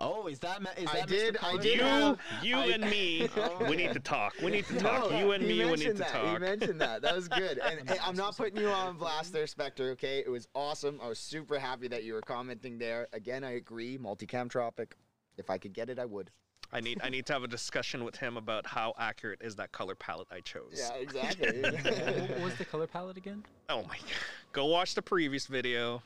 Oh, 0.00 0.26
is 0.26 0.38
that 0.40 0.62
ma- 0.62 0.70
is 0.76 0.88
I 0.88 1.00
that 1.00 1.08
did- 1.08 1.34
Mr. 1.36 1.44
I 1.44 1.56
did 1.58 1.76
you, 1.78 1.82
have- 1.82 2.18
you 2.42 2.56
I- 2.56 2.66
and 2.66 2.84
me, 2.84 3.28
Oh, 3.36 3.66
we 3.68 3.76
need 3.76 3.92
to 3.92 4.00
talk. 4.00 4.34
We 4.42 4.50
need 4.50 4.66
to 4.66 4.78
talk. 4.78 5.10
you 5.12 5.32
and 5.32 5.42
me, 5.46 5.48
we 5.48 5.54
need 5.58 5.66
mentioned 5.66 5.96
to 5.98 6.02
that. 6.04 6.12
talk. 6.12 6.32
He 6.32 6.38
mentioned 6.38 6.80
that. 6.80 7.02
That 7.02 7.14
was 7.16 7.28
good. 7.28 7.58
And 7.58 7.88
hey, 7.88 7.98
I'm 8.04 8.16
not 8.16 8.36
putting 8.36 8.56
you 8.60 8.68
on 8.68 8.96
blast 8.96 9.32
there, 9.32 9.46
Spectre. 9.46 9.90
Okay, 9.90 10.18
it 10.20 10.30
was 10.30 10.48
awesome. 10.54 10.98
I 11.02 11.08
was 11.08 11.18
super 11.18 11.58
happy 11.58 11.88
that 11.88 12.04
you 12.04 12.14
were 12.14 12.22
commenting 12.22 12.78
there. 12.78 13.08
Again, 13.12 13.44
I 13.44 13.52
agree. 13.52 13.98
Multicam 13.98 14.48
tropic. 14.50 14.96
If 15.36 15.50
I 15.50 15.58
could 15.58 15.72
get 15.72 15.88
it, 15.90 15.98
I 15.98 16.04
would. 16.04 16.30
I 16.72 16.80
need 16.80 17.00
I 17.02 17.08
need 17.08 17.26
to 17.26 17.32
have 17.32 17.42
a 17.42 17.48
discussion 17.48 18.04
with 18.04 18.14
him 18.16 18.36
about 18.36 18.64
how 18.64 18.94
accurate 18.96 19.40
is 19.42 19.56
that 19.56 19.72
color 19.72 19.96
palette 19.96 20.28
I 20.30 20.38
chose. 20.40 20.74
Yeah, 20.76 20.94
exactly. 21.00 21.62
what 21.62 22.30
what 22.30 22.40
was 22.40 22.54
the 22.56 22.64
color 22.64 22.86
palette 22.86 23.16
again? 23.16 23.44
Oh 23.68 23.82
my 23.82 23.96
god. 23.96 24.06
Go 24.52 24.66
watch 24.66 24.94
the 24.94 25.02
previous 25.02 25.46
video. 25.46 26.00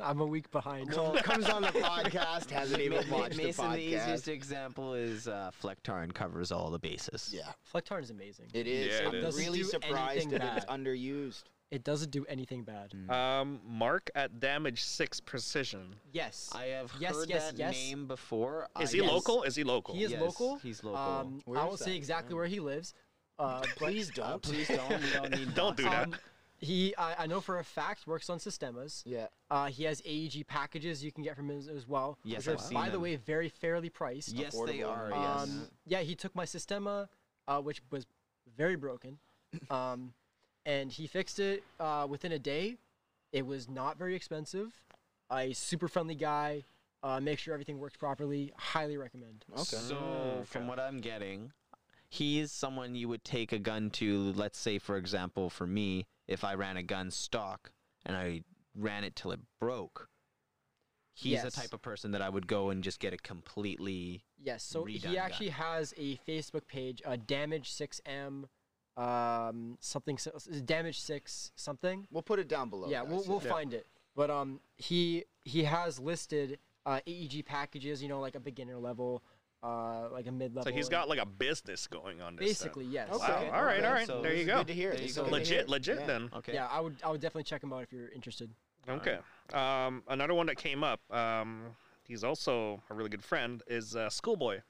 I'm 0.00 0.20
a 0.20 0.26
week 0.26 0.50
behind. 0.50 0.92
well, 0.94 1.12
comes 1.16 1.46
on 1.48 1.62
the 1.62 1.68
podcast, 1.68 2.50
hasn't 2.50 2.80
even 2.80 3.08
Ma- 3.10 3.18
watched 3.18 3.36
the 3.36 3.44
Mason, 3.44 3.72
the 3.72 3.78
easiest 3.80 4.28
example 4.28 4.94
is 4.94 5.26
uh, 5.28 5.50
Flectar 5.62 6.02
and 6.02 6.14
covers 6.14 6.52
all 6.52 6.70
the 6.70 6.78
bases. 6.78 7.30
Yeah, 7.34 7.42
Flecktarn 7.72 8.02
is 8.02 8.10
amazing. 8.10 8.46
it 8.54 8.66
is. 8.66 8.86
Yeah, 9.00 9.08
it 9.08 9.08
I'm 9.08 9.14
is. 9.16 9.36
Really 9.36 9.58
do 9.58 9.64
surprised 9.64 10.20
anything 10.32 10.38
that 10.38 10.56
it's 10.58 10.66
underused. 10.66 11.42
It 11.70 11.84
doesn't 11.84 12.10
do 12.10 12.24
anything 12.30 12.62
bad. 12.62 12.92
Mm. 12.92 13.10
Um, 13.10 13.60
Mark 13.68 14.08
at 14.14 14.40
Damage 14.40 14.82
Six 14.82 15.20
Precision. 15.20 15.96
Yes. 16.12 16.48
I 16.54 16.64
have 16.66 16.90
Yes, 16.98 17.14
heard 17.14 17.28
yes, 17.28 17.50
that 17.50 17.58
yes. 17.58 17.72
name 17.74 18.06
before. 18.06 18.68
Is 18.80 18.88
I- 18.90 18.92
he 18.96 19.02
yes. 19.02 19.10
local? 19.12 19.42
Is 19.42 19.54
he 19.56 19.64
local? 19.64 19.94
He 19.94 20.04
is 20.04 20.12
Yes, 20.12 20.20
local. 20.22 20.56
he's 20.62 20.82
local. 20.82 20.98
Um, 20.98 21.40
I 21.48 21.64
won't 21.66 21.78
say 21.78 21.90
that? 21.90 21.96
exactly 21.96 22.34
where 22.34 22.46
he 22.46 22.58
lives. 22.60 22.94
Uh, 23.38 23.60
Please 23.76 24.10
Uh, 24.18 24.30
don't. 24.30 24.42
please 24.42 24.66
don't. 24.66 24.88
We 25.02 25.10
don't 25.12 25.30
need. 25.30 25.54
Don't 25.54 25.76
do 25.76 25.82
that. 25.84 26.04
um, 26.08 26.14
he, 26.58 26.94
I, 26.96 27.24
I 27.24 27.26
know 27.26 27.40
for 27.40 27.58
a 27.58 27.64
fact, 27.64 28.06
works 28.06 28.28
on 28.28 28.38
Systemas. 28.38 29.02
Yeah. 29.06 29.26
Uh, 29.50 29.66
he 29.66 29.84
has 29.84 30.02
AEG 30.04 30.46
packages 30.46 31.04
you 31.04 31.12
can 31.12 31.22
get 31.22 31.36
from 31.36 31.50
him 31.50 31.58
as, 31.58 31.68
as 31.68 31.88
well. 31.88 32.18
Yes, 32.24 32.46
which 32.46 32.48
I've 32.48 32.60
are, 32.60 32.62
seen 32.64 32.74
by 32.74 32.86
the 32.86 32.92
them. 32.92 33.02
way, 33.02 33.16
very 33.16 33.48
fairly 33.48 33.88
priced. 33.88 34.32
Yes, 34.32 34.52
they 34.52 34.78
affordable 34.78 34.88
are. 34.88 35.12
and 35.12 35.22
Yes. 35.22 35.42
Um, 35.42 35.68
yeah, 35.86 36.00
he 36.00 36.14
took 36.14 36.34
my 36.34 36.44
Systema, 36.44 37.08
uh, 37.46 37.60
which 37.60 37.80
was 37.90 38.06
very 38.56 38.76
broken, 38.76 39.18
um, 39.70 40.12
and 40.66 40.90
he 40.90 41.06
fixed 41.06 41.38
it 41.38 41.62
uh, 41.78 42.06
within 42.08 42.32
a 42.32 42.38
day. 42.38 42.76
It 43.32 43.46
was 43.46 43.68
not 43.68 43.96
very 43.96 44.14
expensive. 44.16 44.72
A 45.30 45.52
super 45.52 45.88
friendly 45.88 46.14
guy. 46.14 46.64
Uh, 47.00 47.20
make 47.20 47.38
sure 47.38 47.54
everything 47.54 47.78
works 47.78 47.96
properly. 47.96 48.52
Highly 48.56 48.96
recommend. 48.96 49.44
Okay. 49.52 49.62
So, 49.62 50.42
from 50.44 50.66
what 50.66 50.80
I'm 50.80 50.98
getting, 50.98 51.52
he 52.08 52.40
is 52.40 52.50
someone 52.50 52.96
you 52.96 53.06
would 53.08 53.22
take 53.22 53.52
a 53.52 53.58
gun 53.58 53.90
to. 53.90 54.32
Let's 54.32 54.58
say, 54.58 54.78
for 54.78 54.96
example, 54.96 55.48
for 55.48 55.66
me, 55.66 56.06
if 56.28 56.44
I 56.44 56.54
ran 56.54 56.76
a 56.76 56.82
gun 56.82 57.10
stock 57.10 57.72
and 58.06 58.16
I 58.16 58.42
ran 58.74 59.02
it 59.04 59.16
till 59.16 59.32
it 59.32 59.40
broke, 59.58 60.08
he's 61.14 61.32
Yes. 61.32 61.44
the 61.44 61.50
type 61.50 61.72
of 61.72 61.82
person 61.82 62.12
that 62.12 62.22
I 62.22 62.28
would 62.28 62.46
go 62.46 62.70
and 62.70 62.84
just 62.84 63.00
get 63.00 63.12
it 63.12 63.22
completely. 63.22 64.24
Yes, 64.38 64.62
so 64.62 64.84
redone 64.84 64.90
he 64.90 64.98
gun. 65.00 65.16
actually 65.16 65.48
has 65.48 65.92
a 65.96 66.16
Facebook 66.18 66.66
page, 66.68 67.02
uh, 67.04 67.16
Damage 67.16 67.70
Six 67.70 68.00
M, 68.06 68.46
um, 68.96 69.76
something, 69.80 70.16
s- 70.16 70.26
s- 70.28 70.44
Damage 70.64 71.00
Six 71.00 71.50
something. 71.56 72.06
We'll 72.10 72.22
put 72.22 72.38
it 72.38 72.48
down 72.48 72.68
below. 72.70 72.88
yeah, 72.88 73.02
we'll, 73.02 73.24
we'll 73.24 73.42
Yeah. 73.42 73.48
find 73.50 73.74
it. 73.74 73.86
But 74.14 74.30
um, 74.30 74.60
he 74.76 75.24
he 75.44 75.64
has 75.64 75.98
listed 75.98 76.58
uh, 76.84 77.00
AEG 77.06 77.42
packages. 77.44 78.02
You 78.02 78.08
know, 78.08 78.20
like 78.20 78.34
a 78.34 78.40
beginner 78.40 78.76
level, 78.78 79.22
uh, 79.62 80.08
like 80.12 80.26
a 80.26 80.32
mid 80.32 80.54
level. 80.54 80.70
So 80.70 80.76
he's 80.76 80.88
got 80.88 81.08
like 81.08 81.18
a 81.18 81.26
business 81.26 81.86
going 81.86 82.20
on 82.20 82.36
this. 82.36 82.40
then. 82.40 82.48
basically 82.48 82.84
yes. 82.86 83.08
Okay. 83.10 83.48
Wow. 83.48 83.50
All 83.54 83.64
right. 83.64 83.78
okay. 83.78 83.86
All 83.86 83.92
right. 83.92 84.06
So 84.06 84.22
there 84.22 84.34
you 84.34 84.44
go. 84.44 84.58
Good 84.58 84.68
to 84.68 84.74
hear. 84.74 84.90
There 84.90 85.00
This 85.00 85.16
you 85.16 85.22
is 85.22 85.28
go. 85.28 85.30
good 85.30 85.44
to 85.44 85.50
hear. 85.50 85.58
Legit. 85.58 85.68
Legit 85.68 85.98
Yeah. 86.00 86.06
then. 86.06 86.30
Okay. 86.36 86.54
Yeah, 86.54 86.66
I 86.66 86.80
would 86.80 86.96
I 87.04 87.10
would 87.10 87.20
definitely 87.20 87.44
check 87.44 87.62
him 87.62 87.72
out 87.72 87.82
if 87.82 87.92
you're 87.92 88.08
interested. 88.10 88.50
Okay. 88.88 89.18
Um, 89.52 90.02
another 90.08 90.34
one 90.34 90.46
that 90.46 90.56
came 90.56 90.82
up. 90.82 91.00
Um, 91.12 91.76
he's 92.04 92.24
also 92.24 92.82
a 92.90 92.94
really 92.94 93.10
good 93.10 93.24
friend. 93.24 93.62
Is 93.66 93.94
uh, 93.96 94.08
Schoolboy. 94.10 94.60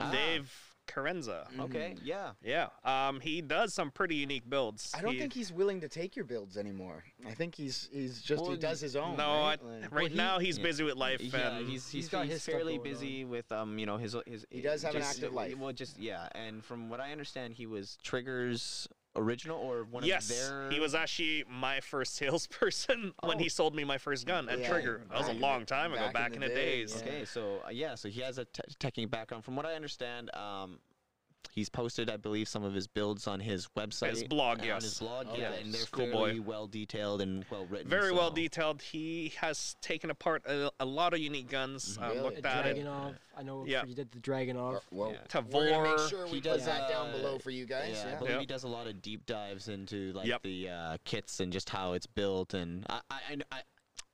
Ah. 0.00 0.10
They've 0.10 0.52
Carenza. 0.86 1.46
Okay, 1.60 1.94
yeah. 2.02 2.30
Yeah. 2.42 2.68
Um, 2.84 3.20
he 3.20 3.40
does 3.42 3.74
some 3.74 3.90
pretty 3.90 4.16
unique 4.16 4.48
builds. 4.48 4.92
I 4.96 5.02
don't 5.02 5.12
He- 5.12 5.18
think 5.18 5.32
he's 5.32 5.52
willing 5.52 5.80
to 5.80 5.88
take 5.88 6.16
your 6.16 6.24
builds 6.24 6.56
anymore. 6.56 7.04
I 7.26 7.32
think 7.34 7.54
he's 7.54 7.88
he's 7.92 8.22
just 8.22 8.42
Well, 8.42 8.52
he 8.52 8.56
does 8.56 8.80
his 8.80 8.96
own. 8.96 9.16
No, 9.16 9.24
right? 9.40 9.58
I, 9.62 9.66
Like- 9.80 9.92
right 9.94 10.10
he- 10.10 10.16
now 10.16 10.38
he's 10.38 10.58
yeah. 10.58 10.64
busy 10.64 10.84
with 10.84 10.96
life. 10.96 11.20
Yeah, 11.20 11.56
and 11.56 11.68
he's 11.68 11.84
he's, 11.84 11.92
he's 12.04 12.08
got 12.08 12.24
he's 12.24 12.34
his 12.34 12.44
fairly 12.46 12.78
going 12.78 12.78
on. 12.78 12.84
busy 13.00 13.24
with 13.24 13.50
um 13.52 13.78
you 13.78 13.86
know 13.86 13.96
his 13.96 14.16
his. 14.26 14.46
He 14.50 14.60
does 14.60 14.82
have 14.82 14.94
an 14.94 15.02
active 15.02 15.32
life. 15.32 15.56
Well, 15.58 15.72
just 15.72 15.98
yeah, 15.98 16.28
and 16.34 16.64
from 16.64 16.88
what 16.88 17.00
I 17.00 17.12
understand, 17.12 17.54
he 17.54 17.66
was 17.66 17.98
Trigger's 18.02 18.88
original 19.16 19.58
or 19.58 19.84
one 19.84 20.04
yes, 20.04 20.30
of 20.30 20.36
their. 20.36 20.70
he 20.70 20.78
was 20.80 20.94
actually 20.94 21.44
my 21.48 21.80
first 21.80 22.14
salesperson 22.16 23.12
when 23.24 23.36
Oh. 23.36 23.40
he 23.40 23.48
sold 23.48 23.74
me 23.74 23.84
my 23.84 23.98
first 23.98 24.26
gun 24.26 24.48
at 24.48 24.58
Yeah, 24.60 24.68
Trigger. 24.68 25.02
That 25.10 25.18
was 25.18 25.26
a 25.26 25.30
back 25.30 25.36
in 25.36 25.40
long 25.42 25.60
the- 25.60 25.66
time 25.66 25.92
ago, 25.92 26.00
back 26.00 26.06
in 26.08 26.12
back 26.12 26.28
the 26.30 26.34
in 26.36 26.40
the 26.42 26.48
day, 26.48 26.54
days. 26.54 26.94
yeah. 27.04 27.12
Okay, 27.12 27.24
so 27.24 27.60
uh, 27.66 27.70
yeah, 27.70 27.94
so 27.94 28.08
he 28.08 28.20
has 28.20 28.38
a 28.38 28.44
te- 28.44 28.62
techie 28.78 29.10
background. 29.10 29.44
From 29.44 29.56
what 29.56 29.66
I 29.66 29.74
understand, 29.74 30.30
um, 30.34 30.78
he's 31.52 31.68
posted, 31.68 32.10
I 32.10 32.16
believe, 32.16 32.48
some 32.48 32.62
of 32.64 32.74
his 32.74 32.86
builds 32.86 33.26
on 33.26 33.40
his 33.40 33.68
website. 33.76 34.10
His 34.10 34.24
blog, 34.24 34.60
On 34.60 34.64
yes. 34.66 34.82
his 34.82 34.98
blog, 34.98 35.26
Okay. 35.28 35.40
yeah, 35.42 35.52
and 35.52 35.72
they're 35.72 35.80
Schoolboy. 35.82 36.24
fairly 36.26 36.40
well 36.40 36.66
detailed 36.66 37.20
and 37.22 37.44
well 37.50 37.66
written. 37.66 37.88
Very 37.88 38.12
well 38.12 38.30
detailed. 38.30 38.82
He 38.82 39.32
has 39.40 39.76
taken 39.80 40.10
apart 40.10 40.44
a, 40.46 40.70
a 40.80 40.84
lot 40.84 41.14
of 41.14 41.20
unique 41.20 41.48
guns. 41.48 41.98
Uh, 42.00 42.06
Really? 42.08 42.20
looked 42.20 42.44
A 42.44 42.48
at 42.48 42.66
it. 42.66 42.76
Dragunov. 42.84 43.14
I 43.36 43.42
know 43.42 43.64
Yeah. 43.66 43.84
you 43.84 43.94
did 43.94 44.10
the 44.12 44.18
Dragunov. 44.18 44.76
Uh, 44.76 44.80
well, 44.90 45.12
Yeah. 45.12 45.40
we're 45.50 45.70
gonna 45.70 45.82
make 45.82 45.96
Tavor. 45.98 46.10
sure 46.10 46.24
we 46.24 46.30
He 46.30 46.36
put 46.40 46.44
does, 46.44 46.64
that 46.66 46.88
down 46.88 47.08
uh, 47.10 47.12
below 47.16 47.38
for 47.38 47.50
you 47.50 47.66
guys. 47.66 48.02
Yeah, 48.04 48.12
I 48.14 48.18
believe 48.18 48.30
Yep. 48.32 48.40
he 48.40 48.46
does 48.46 48.64
a 48.64 48.68
lot 48.68 48.86
of 48.86 49.02
deep 49.02 49.26
dives 49.26 49.68
into 49.68 50.12
like 50.12 50.26
Yep. 50.26 50.42
the 50.42 50.68
uh, 50.70 50.98
kits 51.04 51.40
and 51.40 51.52
just 51.52 51.70
how 51.70 51.92
it's 51.94 52.06
built. 52.06 52.54
And 52.54 52.84
I, 52.88 53.00
I, 53.10 53.16
I, 53.30 53.36
I, 53.52 53.62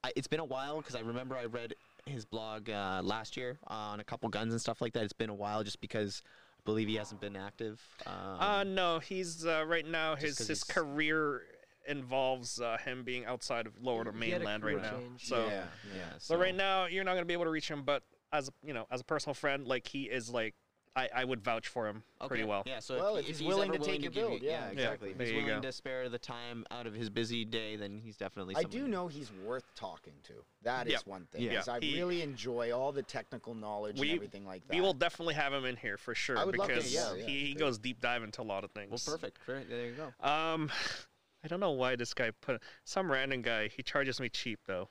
I 0.04 0.12
it's 0.16 0.26
been 0.28 0.40
a 0.40 0.44
while 0.44 0.78
because 0.78 0.94
I 0.96 1.00
remember 1.00 1.36
I 1.36 1.44
read 1.44 1.74
his 2.06 2.24
blog 2.24 2.68
uh, 2.68 3.00
last 3.04 3.36
year 3.36 3.58
on 3.68 4.00
a 4.00 4.04
couple 4.04 4.28
guns 4.28 4.52
and 4.52 4.60
stuff 4.60 4.80
like 4.80 4.92
that. 4.94 5.04
It's 5.04 5.12
been 5.12 5.30
a 5.30 5.34
while 5.34 5.62
just 5.62 5.80
because 5.80 6.20
I 6.26 6.41
believe 6.64 6.88
he 6.88 6.96
hasn't 6.96 7.20
been 7.20 7.36
active. 7.36 7.80
Um, 8.06 8.14
Uh, 8.40 8.64
no, 8.64 8.98
he's 8.98 9.44
uh, 9.46 9.64
right 9.66 9.86
now. 9.86 10.14
his 10.16 10.38
his 10.38 10.46
he's- 10.48 10.64
career 10.64 11.42
involves 11.88 12.60
uh, 12.60 12.78
him 12.84 13.02
being 13.02 13.24
outside 13.26 13.66
of 13.66 13.72
lower 13.82 14.04
to 14.04 14.12
He 14.12 14.18
mainland 14.18 14.64
right 14.64 14.80
now. 14.80 14.98
change. 14.98 15.26
So, 15.28 15.46
Yeah. 15.46 15.64
yeah. 15.96 16.04
so 16.18 16.36
right 16.36 16.54
now 16.54 16.86
you're 16.86 17.02
not 17.04 17.14
gonna 17.14 17.26
be 17.26 17.32
able 17.32 17.44
to 17.44 17.50
reach 17.50 17.68
him. 17.68 17.82
But 17.82 18.04
as 18.32 18.50
you 18.64 18.72
know, 18.72 18.86
as 18.90 19.00
a 19.00 19.04
personal 19.04 19.34
friend, 19.34 19.66
like 19.66 19.88
he 19.88 20.04
is 20.04 20.30
like, 20.30 20.54
I, 20.94 21.08
I 21.14 21.24
would 21.24 21.40
vouch 21.42 21.68
for 21.68 21.86
him 21.88 22.02
pretty 22.26 22.44
well. 22.44 22.64
Yeah, 22.66 22.80
so 22.80 22.98
Well, 22.98 23.16
if, 23.16 23.22
if 23.22 23.26
he's 23.28 23.38
he's 23.38 23.48
willing 23.48 23.70
ever 23.70 23.78
to 23.78 23.78
take 23.78 23.86
willing 23.86 24.02
your 24.02 24.10
give 24.12 24.22
you- 24.22 24.28
build, 24.28 24.42
yeah. 24.42 24.50
yeah, 24.50 24.64
Yeah, 24.66 24.70
exactly. 24.72 25.10
If 25.12 25.20
he's 25.20 25.30
you 25.30 25.36
willing 25.36 25.48
go. 25.54 25.60
to 25.62 25.72
spare 25.72 26.08
the 26.10 26.18
time 26.18 26.66
out 26.70 26.86
of 26.86 26.92
his 26.94 27.08
busy 27.08 27.46
day, 27.46 27.76
then 27.76 27.98
he's 27.98 28.16
definitely. 28.18 28.56
I 28.56 28.64
do 28.64 28.86
know 28.86 29.08
he's 29.08 29.30
worth 29.46 29.64
talking 29.74 30.12
to. 30.24 30.34
That 30.64 30.86
is 30.88 30.92
Yeah. 30.92 30.98
one 31.06 31.24
thing. 31.32 31.40
Yeah. 31.42 31.54
'cause 31.56 31.68
I 31.68 31.80
He- 31.80 31.94
really 31.98 32.20
enjoy 32.20 32.72
all 32.72 32.92
the 32.92 33.02
technical 33.02 33.54
knowledge 33.54 33.98
We- 33.98 34.10
and 34.10 34.16
everything 34.16 34.44
like 34.44 34.66
that. 34.68 34.74
We 34.74 34.82
will 34.82 34.92
definitely 34.92 35.34
have 35.34 35.52
him 35.54 35.64
in 35.64 35.76
here 35.76 35.96
for 35.96 36.14
sure 36.14 36.36
I 36.36 36.44
would 36.44 36.58
love 36.58 36.68
to, 36.68 36.74
because 36.74 36.92
yeah, 36.92 37.14
yeah, 37.14 37.24
he, 37.24 37.46
he 37.46 37.54
goes 37.54 37.78
deep 37.78 38.00
dive 38.02 38.22
into 38.22 38.42
a 38.42 38.44
lot 38.44 38.62
of 38.62 38.70
things. 38.72 38.90
Well, 39.06 39.16
perfect. 39.16 39.38
Great. 39.46 39.70
There 39.70 39.86
you 39.86 39.92
go. 39.92 40.12
Um, 40.28 40.70
I 41.44 41.48
don't 41.48 41.58
know 41.60 41.72
why 41.72 41.96
this 41.96 42.12
guy 42.14 42.30
put 42.30 42.62
some 42.84 43.10
random 43.10 43.40
guy. 43.42 43.68
He 43.68 43.82
charges 43.82 44.20
me 44.20 44.28
cheap 44.28 44.60
though. 44.66 44.90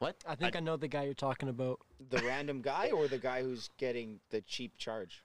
What? 0.00 0.16
I 0.26 0.34
think 0.34 0.56
I, 0.56 0.60
know 0.60 0.78
the 0.78 0.88
guy 0.88 1.04
you're 1.04 1.14
talking 1.14 1.50
about. 1.50 1.78
the 2.08 2.22
random 2.22 2.62
guy 2.62 2.90
or 2.90 3.06
the 3.06 3.18
guy 3.18 3.42
who's 3.42 3.68
getting 3.76 4.18
the 4.30 4.40
cheap 4.40 4.76
charge. 4.78 5.22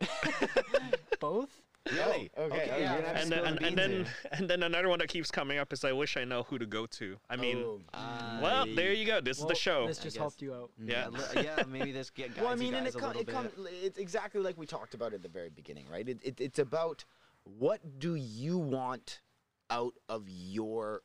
Both? 1.20 1.60
Really? 1.92 2.30
Oh, 2.34 2.44
okay. 2.44 2.62
Okay, 2.62 2.70
oh, 2.72 2.78
yeah. 2.78 2.94
you're 2.94 3.02
gonna 3.02 3.06
have 3.06 3.16
to 3.16 3.22
And 3.22 3.30
then 3.32 3.44
and, 3.46 3.62
and 3.66 3.76
then 3.76 4.06
and 4.32 4.48
then 4.48 4.62
another 4.62 4.88
one 4.88 4.98
that 5.00 5.08
keeps 5.08 5.30
coming 5.30 5.58
up 5.58 5.70
is 5.74 5.84
I 5.84 5.92
wish 5.92 6.16
I 6.16 6.24
know 6.24 6.44
who 6.44 6.58
to 6.58 6.64
go 6.64 6.86
to. 6.86 7.18
I 7.28 7.36
mean, 7.36 7.58
Oh. 7.58 7.80
well, 8.40 8.64
I- 8.66 8.74
there 8.74 8.94
you 8.94 9.04
go. 9.04 9.20
This 9.20 9.38
is 9.40 9.44
the 9.44 9.54
show. 9.54 9.86
This 9.86 9.98
just 9.98 10.16
helped 10.16 10.40
you 10.40 10.54
out. 10.54 10.70
Mm. 10.82 10.88
Yeah. 10.90 11.08
li- 11.08 11.44
yeah, 11.44 11.62
maybe 11.68 11.92
this 11.92 12.08
guy 12.08 12.30
well, 12.38 12.48
I 12.48 12.54
mean, 12.54 12.72
and 12.72 12.86
it, 12.86 12.94
com- 12.94 13.10
it 13.10 13.26
bit. 13.26 13.34
comes. 13.34 13.50
It's 13.82 13.98
exactly 13.98 14.40
like 14.40 14.56
we 14.56 14.64
talked 14.64 14.94
about 14.94 15.12
at 15.12 15.22
the 15.22 15.28
very 15.28 15.50
beginning, 15.50 15.84
right? 15.92 16.08
It, 16.08 16.18
it, 16.22 16.40
it's 16.40 16.58
about 16.58 17.04
what 17.44 17.98
do 17.98 18.14
you 18.14 18.56
want 18.56 19.20
out 19.68 19.92
of 20.08 20.24
your. 20.26 21.02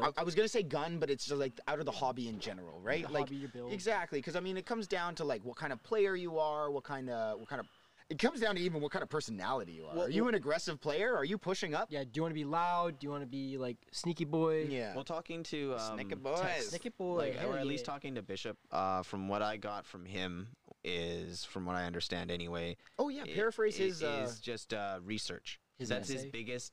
I, 0.00 0.10
I 0.18 0.22
was 0.22 0.34
gonna 0.34 0.48
say 0.48 0.62
gun, 0.62 0.98
but 0.98 1.10
it's 1.10 1.24
just 1.26 1.38
like 1.38 1.52
out 1.68 1.78
of 1.78 1.86
the 1.86 1.92
hobby 1.92 2.28
in 2.28 2.38
general, 2.38 2.80
right? 2.80 3.06
The 3.06 3.12
like 3.12 3.24
hobby 3.24 3.36
you 3.36 3.48
build. 3.48 3.72
exactly, 3.72 4.18
because 4.18 4.36
I 4.36 4.40
mean, 4.40 4.56
it 4.56 4.66
comes 4.66 4.86
down 4.86 5.14
to 5.16 5.24
like 5.24 5.44
what 5.44 5.56
kind 5.56 5.72
of 5.72 5.82
player 5.82 6.14
you 6.14 6.38
are, 6.38 6.70
what 6.70 6.84
kind 6.84 7.10
of 7.10 7.38
what 7.40 7.48
kind 7.48 7.60
of. 7.60 7.66
It 8.10 8.18
comes 8.18 8.38
down 8.38 8.54
to 8.56 8.60
even 8.60 8.82
what 8.82 8.92
kind 8.92 9.02
of 9.02 9.08
personality 9.08 9.72
you 9.72 9.86
are. 9.86 9.96
Well, 9.96 10.06
are 10.06 10.10
you 10.10 10.28
an 10.28 10.34
aggressive 10.34 10.78
player? 10.78 11.16
Are 11.16 11.24
you 11.24 11.38
pushing 11.38 11.74
up? 11.74 11.88
Yeah, 11.90 12.04
do 12.04 12.10
you 12.14 12.22
want 12.22 12.32
to 12.32 12.38
be 12.38 12.44
loud? 12.44 12.98
Do 12.98 13.06
you 13.06 13.10
want 13.10 13.22
to 13.22 13.26
be 13.26 13.56
like 13.56 13.78
sneaky 13.92 14.26
boy? 14.26 14.64
Yeah. 14.64 14.94
Well, 14.94 15.04
talking 15.04 15.42
to 15.44 15.74
um, 15.78 15.98
Snicket 15.98 16.10
to- 16.10 16.16
boys. 16.16 16.68
Sneaky 16.68 16.90
boy. 16.90 17.16
like, 17.16 17.36
hell 17.36 17.54
or 17.54 17.58
at 17.58 17.66
least 17.66 17.86
talking 17.86 18.14
to 18.16 18.22
Bishop, 18.22 18.58
uh, 18.70 19.02
from 19.04 19.26
what 19.28 19.40
I 19.40 19.56
got 19.56 19.86
from 19.86 20.04
him 20.04 20.48
is, 20.84 21.46
from 21.46 21.64
what 21.64 21.76
I 21.76 21.84
understand 21.86 22.30
anyway, 22.30 22.76
oh 22.98 23.08
yeah, 23.08 23.24
it- 23.24 23.34
paraphrase 23.34 23.80
it 23.80 23.84
his. 23.84 24.02
Uh, 24.02 24.26
is 24.28 24.38
just 24.38 24.74
uh, 24.74 24.98
research. 25.02 25.58
His 25.78 25.88
That's 25.88 26.08
his 26.08 26.26
biggest 26.26 26.72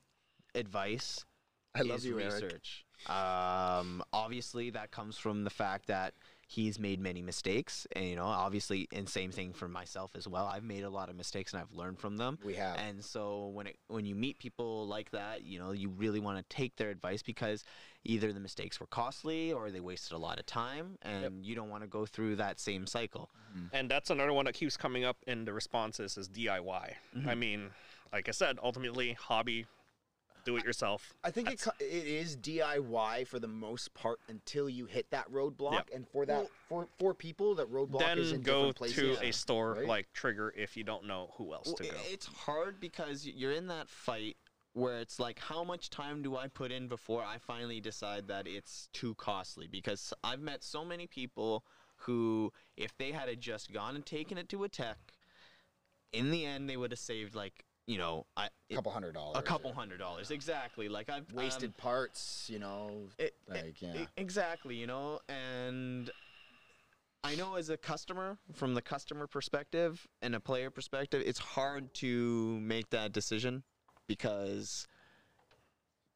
advice. 0.53 1.25
I 1.73 1.83
love 1.83 1.99
is 1.99 2.05
you, 2.05 2.19
Eric. 2.19 2.43
Research. 3.07 3.15
Um, 3.15 4.03
obviously, 4.13 4.69
that 4.71 4.91
comes 4.91 5.17
from 5.17 5.43
the 5.43 5.49
fact 5.49 5.87
that 5.87 6.13
he's 6.47 6.77
made 6.77 6.99
many 6.99 7.21
mistakes, 7.21 7.87
and 7.93 8.05
you 8.05 8.15
know, 8.15 8.25
obviously, 8.25 8.87
and 8.91 9.07
same 9.07 9.31
thing 9.31 9.53
for 9.53 9.67
myself 9.67 10.11
as 10.15 10.27
well. 10.27 10.47
I've 10.47 10.63
made 10.63 10.83
a 10.83 10.89
lot 10.89 11.09
of 11.09 11.15
mistakes, 11.15 11.53
and 11.53 11.61
I've 11.61 11.71
learned 11.75 11.99
from 11.99 12.17
them. 12.17 12.37
we 12.43 12.55
have. 12.55 12.77
And 12.77 13.03
so 13.03 13.47
when 13.47 13.67
it 13.67 13.77
when 13.87 14.05
you 14.05 14.15
meet 14.15 14.37
people 14.37 14.85
like 14.87 15.11
that, 15.11 15.43
you 15.43 15.59
know, 15.59 15.71
you 15.71 15.89
really 15.89 16.19
want 16.19 16.37
to 16.37 16.55
take 16.55 16.75
their 16.75 16.89
advice 16.89 17.23
because 17.23 17.63
either 18.03 18.33
the 18.33 18.39
mistakes 18.39 18.79
were 18.79 18.87
costly 18.87 19.53
or 19.53 19.71
they 19.71 19.79
wasted 19.79 20.13
a 20.13 20.17
lot 20.17 20.39
of 20.39 20.45
time, 20.45 20.97
and 21.01 21.45
you 21.45 21.55
don't 21.55 21.69
want 21.69 21.83
to 21.83 21.87
go 21.87 22.05
through 22.05 22.35
that 22.35 22.59
same 22.59 22.85
cycle. 22.85 23.29
And 23.73 23.89
that's 23.91 24.09
another 24.09 24.33
one 24.33 24.45
that 24.45 24.53
keeps 24.53 24.77
coming 24.77 25.03
up 25.03 25.17
in 25.27 25.45
the 25.45 25.53
responses 25.53 26.17
is 26.17 26.29
DIY. 26.29 26.93
I 27.27 27.35
mean, 27.35 27.69
like 28.13 28.27
I 28.27 28.31
said, 28.31 28.59
ultimately 28.63 29.13
hobby, 29.13 29.65
do 30.43 30.57
it 30.57 30.63
yourself. 30.63 31.13
I 31.23 31.31
think 31.31 31.49
it, 31.51 31.65
it 31.79 31.85
is 32.07 32.35
DIY 32.37 33.27
for 33.27 33.39
the 33.39 33.47
most 33.47 33.93
part 33.93 34.19
until 34.27 34.69
you 34.69 34.85
hit 34.85 35.09
that 35.11 35.31
roadblock, 35.31 35.73
Yep. 35.73 35.89
and 35.93 36.07
for 36.07 36.25
that 36.25 36.47
for 36.67 36.87
for 36.99 37.13
people 37.13 37.55
that 37.55 37.71
roadblock 37.71 38.17
is 38.17 38.29
Then 38.31 38.39
in 38.39 38.41
go 38.43 38.53
different 38.71 38.75
places. 38.77 39.17
to 39.19 39.25
a 39.25 39.31
store 39.31 39.73
right? 39.73 39.87
like 39.87 40.13
Trigger 40.13 40.53
if 40.57 40.75
you 40.77 40.83
don't 40.83 41.05
know 41.05 41.31
who 41.37 41.53
else 41.53 41.67
Well, 41.67 41.75
to 41.75 41.87
i- 41.87 41.91
go. 41.91 41.97
It's 42.09 42.25
hard 42.25 42.79
because 42.79 43.25
you're 43.25 43.51
in 43.53 43.67
that 43.67 43.87
fight 43.89 44.37
where 44.73 44.99
it's 44.99 45.19
like, 45.19 45.37
how 45.37 45.63
much 45.65 45.89
time 45.89 46.21
do 46.21 46.37
I 46.37 46.47
put 46.47 46.71
in 46.71 46.87
before 46.87 47.23
I 47.23 47.37
finally 47.39 47.81
decide 47.81 48.29
that 48.29 48.47
it's 48.47 48.87
too 48.93 49.15
costly? 49.15 49.67
Because 49.67 50.13
I've 50.23 50.39
met 50.39 50.63
so 50.63 50.85
many 50.85 51.07
people 51.07 51.65
who, 52.05 52.53
if 52.77 52.97
they 52.97 53.11
had 53.11 53.29
just 53.41 53.73
gone 53.73 53.95
and 53.95 54.05
taken 54.05 54.37
it 54.37 54.47
to 54.49 54.63
a 54.63 54.69
tech, 54.69 54.97
in 56.13 56.31
the 56.31 56.45
end 56.45 56.69
they 56.69 56.77
would 56.77 56.91
have 56.91 56.99
saved 56.99 57.35
like 57.35 57.65
you 57.91 57.97
know 57.97 58.25
I, 58.37 58.47
a 58.69 58.75
couple 58.75 58.91
hundred 58.93 59.13
dollars, 59.13 59.37
a 59.37 59.41
couple 59.41 59.73
hundred 59.73 59.99
dollars 59.99 60.31
exactly. 60.31 60.87
Like 60.87 61.09
I've 61.09 61.29
um, 61.29 61.35
wasted 61.35 61.75
parts, 61.75 62.47
you 62.47 62.57
know. 62.57 63.09
it- 63.19 63.35
like 63.49 63.81
yeah, 63.81 64.03
E- 64.03 64.07
Exactly, 64.15 64.75
you 64.75 64.87
know, 64.87 65.19
and 65.27 66.09
I 67.23 67.35
know 67.35 67.55
as 67.55 67.69
a 67.69 67.75
customer, 67.75 68.37
from 68.53 68.73
the 68.75 68.81
customer 68.81 69.27
perspective 69.27 70.07
and 70.21 70.33
a 70.35 70.39
player 70.39 70.69
perspective, 70.69 71.21
it's 71.25 71.37
hard 71.39 71.93
to 71.95 72.59
make 72.61 72.89
that 72.91 73.11
decision 73.11 73.63
because 74.07 74.87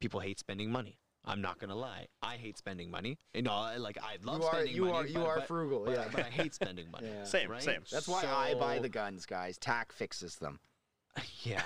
people 0.00 0.20
hate 0.20 0.38
spending 0.38 0.70
money. 0.72 0.98
I'm 1.26 1.42
not 1.42 1.58
gonna 1.58 1.74
lie, 1.76 2.06
I 2.22 2.36
hate 2.36 2.56
spending 2.56 2.90
money. 2.90 3.18
You 3.34 3.42
know, 3.42 3.74
like 3.78 3.98
I 4.02 4.16
love 4.24 4.38
you 4.40 4.44
are 4.46 4.52
spending 4.52 4.74
you 4.76 4.84
money. 4.86 4.94
are 4.94 5.06
you 5.06 5.14
but- 5.18 5.26
are 5.26 5.40
frugal. 5.42 5.82
but, 5.84 5.94
yeah, 5.94 6.04
but 6.10 6.24
I 6.24 6.30
hate 6.30 6.54
spending 6.54 6.90
money. 6.90 7.08
Yeah. 7.12 7.24
Same, 7.24 7.50
right? 7.50 7.62
same. 7.62 7.82
That's 7.92 8.08
why 8.08 8.24
I 8.24 8.54
buy 8.54 8.78
the 8.78 8.88
guns, 8.88 9.26
guys. 9.26 9.58
Tack 9.58 9.92
fixes 9.92 10.36
them. 10.36 10.58
Yeah. 11.42 11.62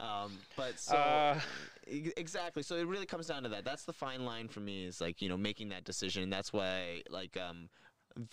um, 0.00 0.42
but 0.56 0.78
so 0.78 0.96
Uh, 0.96 1.40
exactly. 1.86 2.62
So 2.62 2.76
it 2.76 2.86
really 2.86 3.06
comes 3.06 3.26
down 3.26 3.42
to 3.44 3.48
that. 3.50 3.64
That's 3.64 3.84
the 3.84 3.92
fine 3.92 4.24
line 4.24 4.48
for 4.48 4.60
me. 4.60 4.84
Is 4.84 5.00
like 5.00 5.22
you 5.22 5.28
know 5.28 5.36
making 5.36 5.68
that 5.70 5.84
decision. 5.84 6.30
That's 6.30 6.52
why 6.52 7.02
like 7.10 7.36
um. 7.36 7.68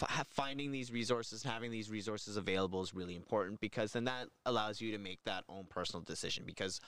f- 0.02 0.28
Finding 0.30 0.72
these 0.72 0.92
resources, 0.92 1.44
and 1.44 1.52
having 1.54 1.72
these 1.72 1.90
resources 1.90 2.38
available 2.38 2.82
is 2.82 2.94
really 2.94 3.16
important 3.16 3.60
because 3.60 3.92
then 3.94 4.06
that 4.06 4.28
allows 4.46 4.82
you 4.82 4.92
to 4.92 4.98
make 4.98 5.20
that 5.26 5.44
own 5.50 5.66
personal 5.70 6.04
decision. 6.04 6.44
Because 6.46 6.80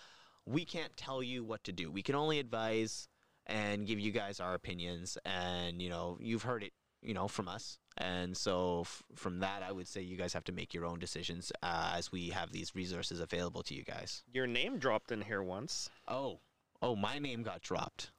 we 0.46 0.66
can't 0.66 0.96
tell 0.98 1.22
you 1.24 1.44
what 1.44 1.64
to 1.66 1.72
do. 1.72 1.92
We 1.92 2.02
can 2.02 2.16
only 2.16 2.40
advise 2.40 3.08
and 3.48 3.86
give 3.88 4.00
you 4.00 4.12
guys 4.12 4.40
our 4.40 4.54
opinions. 4.56 5.18
And 5.26 5.82
you 5.82 5.90
know, 5.90 6.18
you've 6.22 6.44
heard 6.44 6.64
it, 6.64 6.74
you 7.02 7.14
know, 7.14 7.28
from 7.28 7.48
us. 7.48 7.78
And 7.98 8.36
so 8.36 8.82
f- 8.82 9.04
from 9.16 9.40
that, 9.40 9.62
I 9.64 9.72
would 9.72 9.88
say 9.88 10.02
you 10.02 10.16
guys 10.18 10.34
have 10.34 10.44
to 10.46 10.52
make 10.52 10.74
your 10.74 10.86
own 10.86 11.00
decisions 11.00 11.52
uh, 11.64 11.94
as 11.96 12.12
we 12.12 12.30
have 12.30 12.52
these 12.52 12.74
resources 12.76 13.20
available 13.20 13.62
to 13.64 13.74
you 13.76 13.84
guys. 13.84 14.24
Your 14.32 14.48
name 14.48 14.78
dropped 14.80 15.12
in 15.12 15.22
here 15.22 15.44
once. 15.44 15.90
Oh, 16.08 16.40
oh, 16.82 16.96
my 16.96 17.20
name 17.20 17.44
got 17.44 17.62
dropped. 17.62 18.12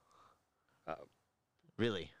Uh, 0.87 0.95
really? 1.77 2.11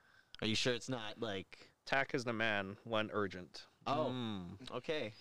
Are 0.41 0.47
you 0.47 0.55
sure 0.55 0.73
it's 0.73 0.89
not 0.89 1.19
like? 1.19 1.69
Tack 1.85 2.13
is 2.13 2.23
the 2.23 2.33
man 2.33 2.77
when 2.83 3.09
urgent. 3.13 3.63
Oh, 3.87 4.07
Mm. 4.11 4.71
okay. 4.77 5.13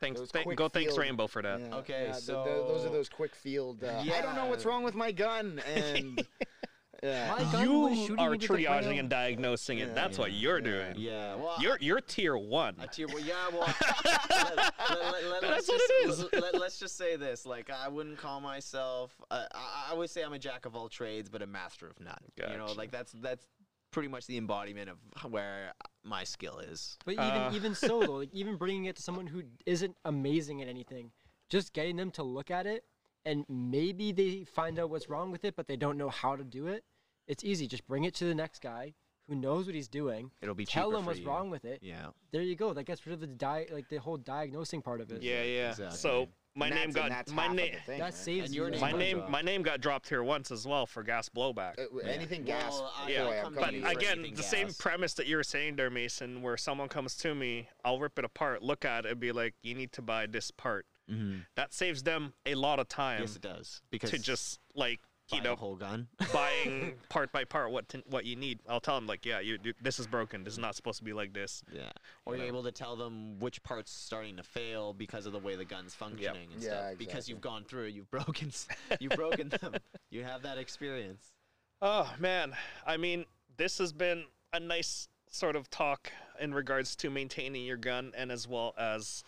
Thanks, 0.00 0.20
Those 0.20 0.30
thank- 0.30 0.44
quick 0.44 0.56
go 0.58 0.68
thanks 0.68 0.96
Rainbow 0.96 1.26
for 1.26 1.42
that. 1.42 1.60
Yeah, 1.60 1.74
Okay, 1.76 2.04
yeah, 2.06 2.12
th- 2.12 2.24
th- 2.26 2.44
those 2.44 2.84
are 2.84 2.90
those 2.90 3.08
quick 3.08 3.34
field. 3.34 3.82
Uh, 3.82 3.98
I 3.98 4.20
don't 4.20 4.36
know 4.36 4.46
what's 4.46 4.64
wrong 4.64 4.84
with 4.84 4.94
my 4.94 5.10
gun, 5.10 5.60
and 5.66 6.24
Yeah. 7.02 7.30
My 7.38 7.52
gun 7.52 7.82
was 7.82 8.08
You 8.08 8.16
are 8.18 8.34
triaging 8.36 8.98
and 8.98 9.08
diagnosing 9.08 9.78
it. 9.78 9.88
Yeah. 9.88 9.94
That's 9.94 10.18
what 10.18 10.32
you're 10.32 10.60
doing. 10.60 10.94
Yeah, 10.96 11.36
well, 11.36 11.56
You're 11.60 11.78
you're 11.80 12.00
tier 12.00 12.36
one. 12.36 12.76
I 12.80 12.86
tier 12.86 13.06
well, 13.06 13.20
yeah, 13.20 13.34
well, 13.52 13.60
let, 14.04 15.24
let, 15.24 15.40
That's 15.42 15.68
us 15.68 15.68
what 15.68 15.78
just, 15.78 15.90
it 15.92 16.08
is. 16.08 16.42
Let, 16.42 16.54
us 16.56 16.78
just 16.78 16.96
say 16.96 17.16
this: 17.16 17.46
like, 17.46 17.70
I 17.70 17.88
wouldn't 17.88 18.18
call 18.18 18.40
myself. 18.40 19.14
Uh, 19.30 19.44
I, 19.54 19.92
I 19.92 19.94
would 19.94 20.10
say 20.10 20.22
I'm 20.22 20.32
a 20.32 20.38
jack 20.38 20.66
of 20.66 20.74
all 20.74 20.88
trades, 20.88 21.28
but 21.28 21.40
a 21.42 21.46
master 21.46 21.86
of 21.86 22.00
none. 22.00 22.18
You 22.50 22.56
know, 22.56 22.72
like 22.76 22.90
that's 22.90 23.12
that's 23.12 23.46
pretty 23.90 24.08
much 24.08 24.26
the 24.26 24.36
embodiment 24.36 24.90
of 24.90 24.98
where 25.30 25.72
my 26.04 26.24
skill 26.24 26.58
is. 26.58 26.98
But 27.04 27.12
even 27.12 27.24
Uh. 27.24 27.50
even 27.54 27.74
so 27.74 28.00
though, 28.00 28.12
like 28.16 28.34
even 28.34 28.56
bringing 28.56 28.86
it 28.86 28.96
to 28.96 29.02
someone 29.02 29.26
who 29.26 29.42
isn't 29.66 29.96
amazing 30.04 30.62
at 30.62 30.68
anything, 30.68 31.12
just 31.48 31.72
getting 31.72 31.96
them 31.96 32.10
to 32.12 32.22
look 32.22 32.50
at 32.50 32.66
it 32.66 32.84
and 33.28 33.44
maybe 33.48 34.12
they 34.12 34.44
find 34.44 34.78
out 34.78 34.90
what's 34.90 35.08
wrong 35.08 35.30
with 35.30 35.44
it, 35.44 35.54
but 35.56 35.66
they 35.68 35.76
don't 35.76 35.96
know 35.98 36.08
how 36.08 36.34
to 36.36 36.44
do 36.44 36.66
it. 36.66 36.84
It's 37.26 37.44
easy. 37.44 37.66
Just 37.66 37.86
bring 37.86 38.04
it 38.04 38.14
to 38.16 38.24
the 38.24 38.34
next 38.34 38.60
guy 38.62 38.94
who 39.28 39.34
knows 39.34 39.66
what 39.66 39.74
he's 39.74 39.88
doing. 39.88 40.30
It'll 40.40 40.54
be 40.54 40.64
Tell 40.64 40.86
cheaper 40.88 40.96
him 40.98 41.04
for 41.04 41.08
what's 41.08 41.20
you. 41.20 41.26
wrong 41.28 41.50
with 41.50 41.64
it. 41.66 41.80
Yeah. 41.82 42.06
There 42.32 42.40
you 42.42 42.56
go. 42.56 42.72
That 42.72 42.84
gets 42.84 43.06
rid 43.06 43.12
of 43.12 43.20
the 43.20 43.26
di- 43.26 43.66
like 43.70 43.88
the 43.90 43.98
whole 43.98 44.16
diagnosing 44.16 44.80
part 44.80 45.02
of 45.02 45.10
it. 45.12 45.22
Yeah, 45.22 45.42
yeah. 45.42 45.70
Exactly. 45.72 45.98
So 45.98 46.28
my 46.54 46.66
And 46.68 46.74
name 46.74 46.90
got 46.92 47.30
my 47.30 47.46
name. 47.48 47.74
the 47.74 47.80
thing, 47.80 47.98
That 47.98 48.04
right? 48.06 48.14
saves 48.14 48.46
And 48.46 48.54
your 48.54 48.66
you. 48.66 48.70
name 48.72 48.80
My 48.80 48.92
name, 48.92 49.16
dropped. 49.18 49.30
my 49.30 49.42
name 49.42 49.62
got 49.62 49.80
dropped 49.82 50.08
here 50.08 50.22
once 50.22 50.50
as 50.50 50.66
well 50.66 50.86
for 50.86 51.02
gas 51.02 51.28
blowback. 51.28 51.78
Uh, 51.78 51.84
w- 51.92 52.08
Anything 52.08 52.44
gas. 52.44 52.72
Well, 52.72 52.90
I- 52.96 53.10
Yeah, 53.10 53.24
boy, 53.24 53.30
I'll 53.32 53.38
I'm 53.38 53.44
come 53.44 53.54
to 53.54 53.60
But 53.60 53.72
you 53.74 53.78
you 53.80 53.84
for 53.84 53.92
for 53.92 53.98
again, 53.98 54.18
anything 54.20 54.34
the 54.36 54.42
same 54.42 54.68
premise 54.72 55.12
that 55.14 55.26
you 55.26 55.36
were 55.36 55.44
saying 55.44 55.76
there, 55.76 55.90
Mason, 55.90 56.40
where 56.40 56.56
someone 56.56 56.88
comes 56.88 57.14
to 57.18 57.34
me, 57.34 57.68
I'll 57.84 58.00
rip 58.00 58.18
it 58.18 58.24
apart, 58.24 58.62
look 58.62 58.86
at 58.86 59.04
it, 59.04 59.10
and 59.12 59.20
be 59.20 59.32
like, 59.32 59.54
"You 59.62 59.74
need 59.74 59.92
to 59.92 60.02
buy 60.02 60.24
this 60.24 60.50
part." 60.50 60.86
Mhm. 61.10 61.46
That 61.54 61.72
saves 61.72 62.02
them 62.02 62.34
a 62.44 62.54
lot 62.54 62.78
of 62.78 62.88
time 62.88 63.20
Yes, 63.22 63.36
it 63.36 63.42
does. 63.42 63.80
Because 63.90 64.10
to 64.10 64.18
just 64.18 64.60
like 64.74 65.00
buy 65.30 65.36
you 65.36 65.42
the 65.42 65.48
know 65.50 65.56
whole 65.56 65.76
gun. 65.76 66.08
buying 66.32 66.94
part 67.08 67.32
by 67.32 67.44
part 67.44 67.70
what 67.70 67.88
to, 67.90 67.98
what 68.08 68.24
you 68.24 68.36
need. 68.36 68.60
I'll 68.68 68.80
tell 68.80 68.94
them 68.94 69.06
like, 69.06 69.24
"Yeah, 69.26 69.40
you, 69.40 69.58
you 69.62 69.74
this 69.80 69.98
is 69.98 70.06
broken. 70.06 70.44
This 70.44 70.54
is 70.54 70.58
not 70.58 70.74
supposed 70.74 70.98
to 70.98 71.04
be 71.04 71.12
like 71.12 71.32
this." 71.32 71.62
Yeah. 71.72 71.90
Or 72.24 72.36
you're 72.36 72.46
able 72.46 72.62
to 72.64 72.72
tell 72.72 72.96
them 72.96 73.38
which 73.38 73.62
part's 73.62 73.90
starting 73.92 74.36
to 74.36 74.42
fail 74.42 74.92
because 74.92 75.26
of 75.26 75.32
the 75.32 75.38
way 75.38 75.56
the 75.56 75.64
gun's 75.64 75.94
functioning 75.94 76.52
and 76.52 76.62
Yeah, 76.62 76.68
stuff. 76.88 76.98
Because 76.98 77.28
you've 77.28 77.40
gone 77.40 77.64
through 77.64 77.86
you've 77.86 78.10
broken, 78.10 78.52
you've 79.00 79.16
broken 79.16 79.48
them. 79.48 79.74
You 80.10 80.24
have 80.24 80.42
that 80.42 80.58
experience. 80.58 81.32
Oh 81.80 82.12
man, 82.18 82.54
I 82.86 82.96
mean, 82.96 83.24
this 83.56 83.78
has 83.78 83.92
been 83.92 84.24
a 84.52 84.60
nice 84.60 85.08
sort 85.30 85.56
of 85.56 85.68
talk 85.70 86.10
in 86.40 86.54
regards 86.54 86.96
to 86.96 87.10
maintaining 87.10 87.64
your 87.64 87.76
gun 87.76 88.12
and 88.16 88.32
as 88.32 88.48
well 88.48 88.74
as 88.78 89.22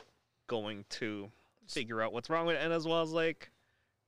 going 0.46 0.84
to 0.88 1.30
figure 1.70 2.02
out 2.02 2.12
what's 2.12 2.28
wrong 2.30 2.46
with 2.46 2.56
it 2.56 2.62
and 2.62 2.72
as 2.72 2.86
well 2.86 3.02
as 3.02 3.10
like, 3.10 3.50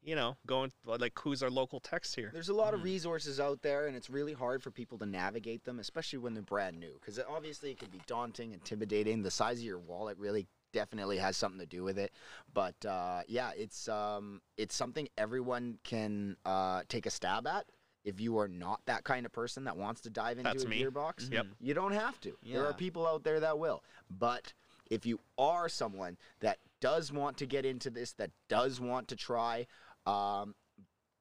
you 0.02 0.16
know, 0.16 0.36
going 0.46 0.72
like 0.84 1.18
who's 1.18 1.42
our 1.42 1.50
local 1.50 1.78
text 1.80 2.16
here. 2.16 2.30
There's 2.32 2.48
a 2.48 2.54
lot 2.54 2.74
of 2.74 2.82
resources 2.82 3.38
out 3.38 3.62
there, 3.62 3.86
and 3.86 3.96
it's 3.96 4.10
really 4.10 4.32
hard 4.32 4.62
for 4.62 4.70
people 4.72 4.98
to 4.98 5.06
navigate 5.06 5.64
them, 5.64 5.78
especially 5.78 6.18
when 6.18 6.34
they're 6.34 6.42
brand 6.42 6.78
new. 6.80 6.94
Because 7.00 7.20
obviously, 7.30 7.70
it 7.70 7.78
can 7.78 7.88
be 7.90 8.00
daunting, 8.06 8.52
intimidating. 8.52 9.22
The 9.22 9.30
size 9.30 9.58
of 9.58 9.64
your 9.64 9.78
wallet 9.78 10.18
really 10.18 10.48
definitely 10.72 11.18
has 11.18 11.36
something 11.36 11.60
to 11.60 11.66
do 11.66 11.84
with 11.84 11.98
it. 11.98 12.12
But 12.52 12.84
uh, 12.84 13.20
yeah, 13.28 13.50
it's 13.56 13.88
um, 13.88 14.40
it's 14.56 14.74
something 14.74 15.08
everyone 15.16 15.78
can 15.84 16.36
uh, 16.44 16.82
take 16.88 17.06
a 17.06 17.10
stab 17.10 17.46
at. 17.46 17.66
If 18.04 18.20
you 18.20 18.38
are 18.38 18.48
not 18.48 18.80
that 18.86 19.04
kind 19.04 19.24
of 19.24 19.30
person 19.30 19.62
that 19.64 19.76
wants 19.76 20.00
to 20.00 20.10
dive 20.10 20.38
into 20.38 20.50
That's 20.50 20.64
a 20.64 20.68
me. 20.68 20.82
gearbox, 20.82 21.30
Yep. 21.32 21.46
you 21.60 21.74
don't 21.74 21.92
have 21.92 22.20
to. 22.22 22.32
There 22.44 22.66
are 22.66 22.72
people 22.72 23.06
out 23.06 23.22
there 23.22 23.38
that 23.38 23.60
will. 23.60 23.84
But 24.10 24.52
if 24.90 25.06
you 25.06 25.20
are 25.38 25.68
someone 25.68 26.16
that 26.40 26.58
does 26.82 27.10
want 27.10 27.38
to 27.38 27.46
get 27.46 27.64
into 27.64 27.88
this, 27.88 28.12
that 28.14 28.32
does 28.48 28.80
want 28.80 29.08
to 29.08 29.16
try, 29.16 29.66
um, 30.04 30.54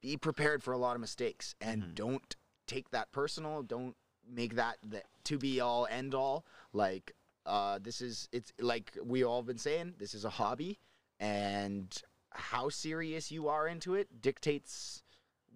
be 0.02 0.18
prepared 0.18 0.64
for 0.64 0.74
a 0.74 0.78
lot 0.78 0.96
of 0.96 1.02
mistakes 1.02 1.56
and 1.62 1.84
Mhm. 1.84 1.96
don't 1.96 2.36
take 2.68 2.90
that 2.90 3.12
personal. 3.12 3.62
Don't 3.64 3.96
make 4.26 4.56
that 4.56 4.78
the 4.82 5.04
to 5.26 5.38
be 5.38 5.60
all 5.62 5.86
end 5.88 6.14
all. 6.16 6.46
Like 6.74 7.16
uh, 7.46 7.80
this 7.80 8.02
is 8.02 8.28
it's 8.32 8.52
like 8.60 8.98
we 9.04 9.24
all 9.24 9.44
been 9.44 9.58
saying. 9.58 9.96
This 9.98 10.14
is 10.14 10.26
a 10.26 10.30
hobby, 10.30 10.80
and 11.20 12.02
how 12.32 12.70
serious 12.70 13.32
you 13.32 13.48
are 13.48 13.68
into 13.68 13.96
it 13.96 14.22
dictates 14.22 15.04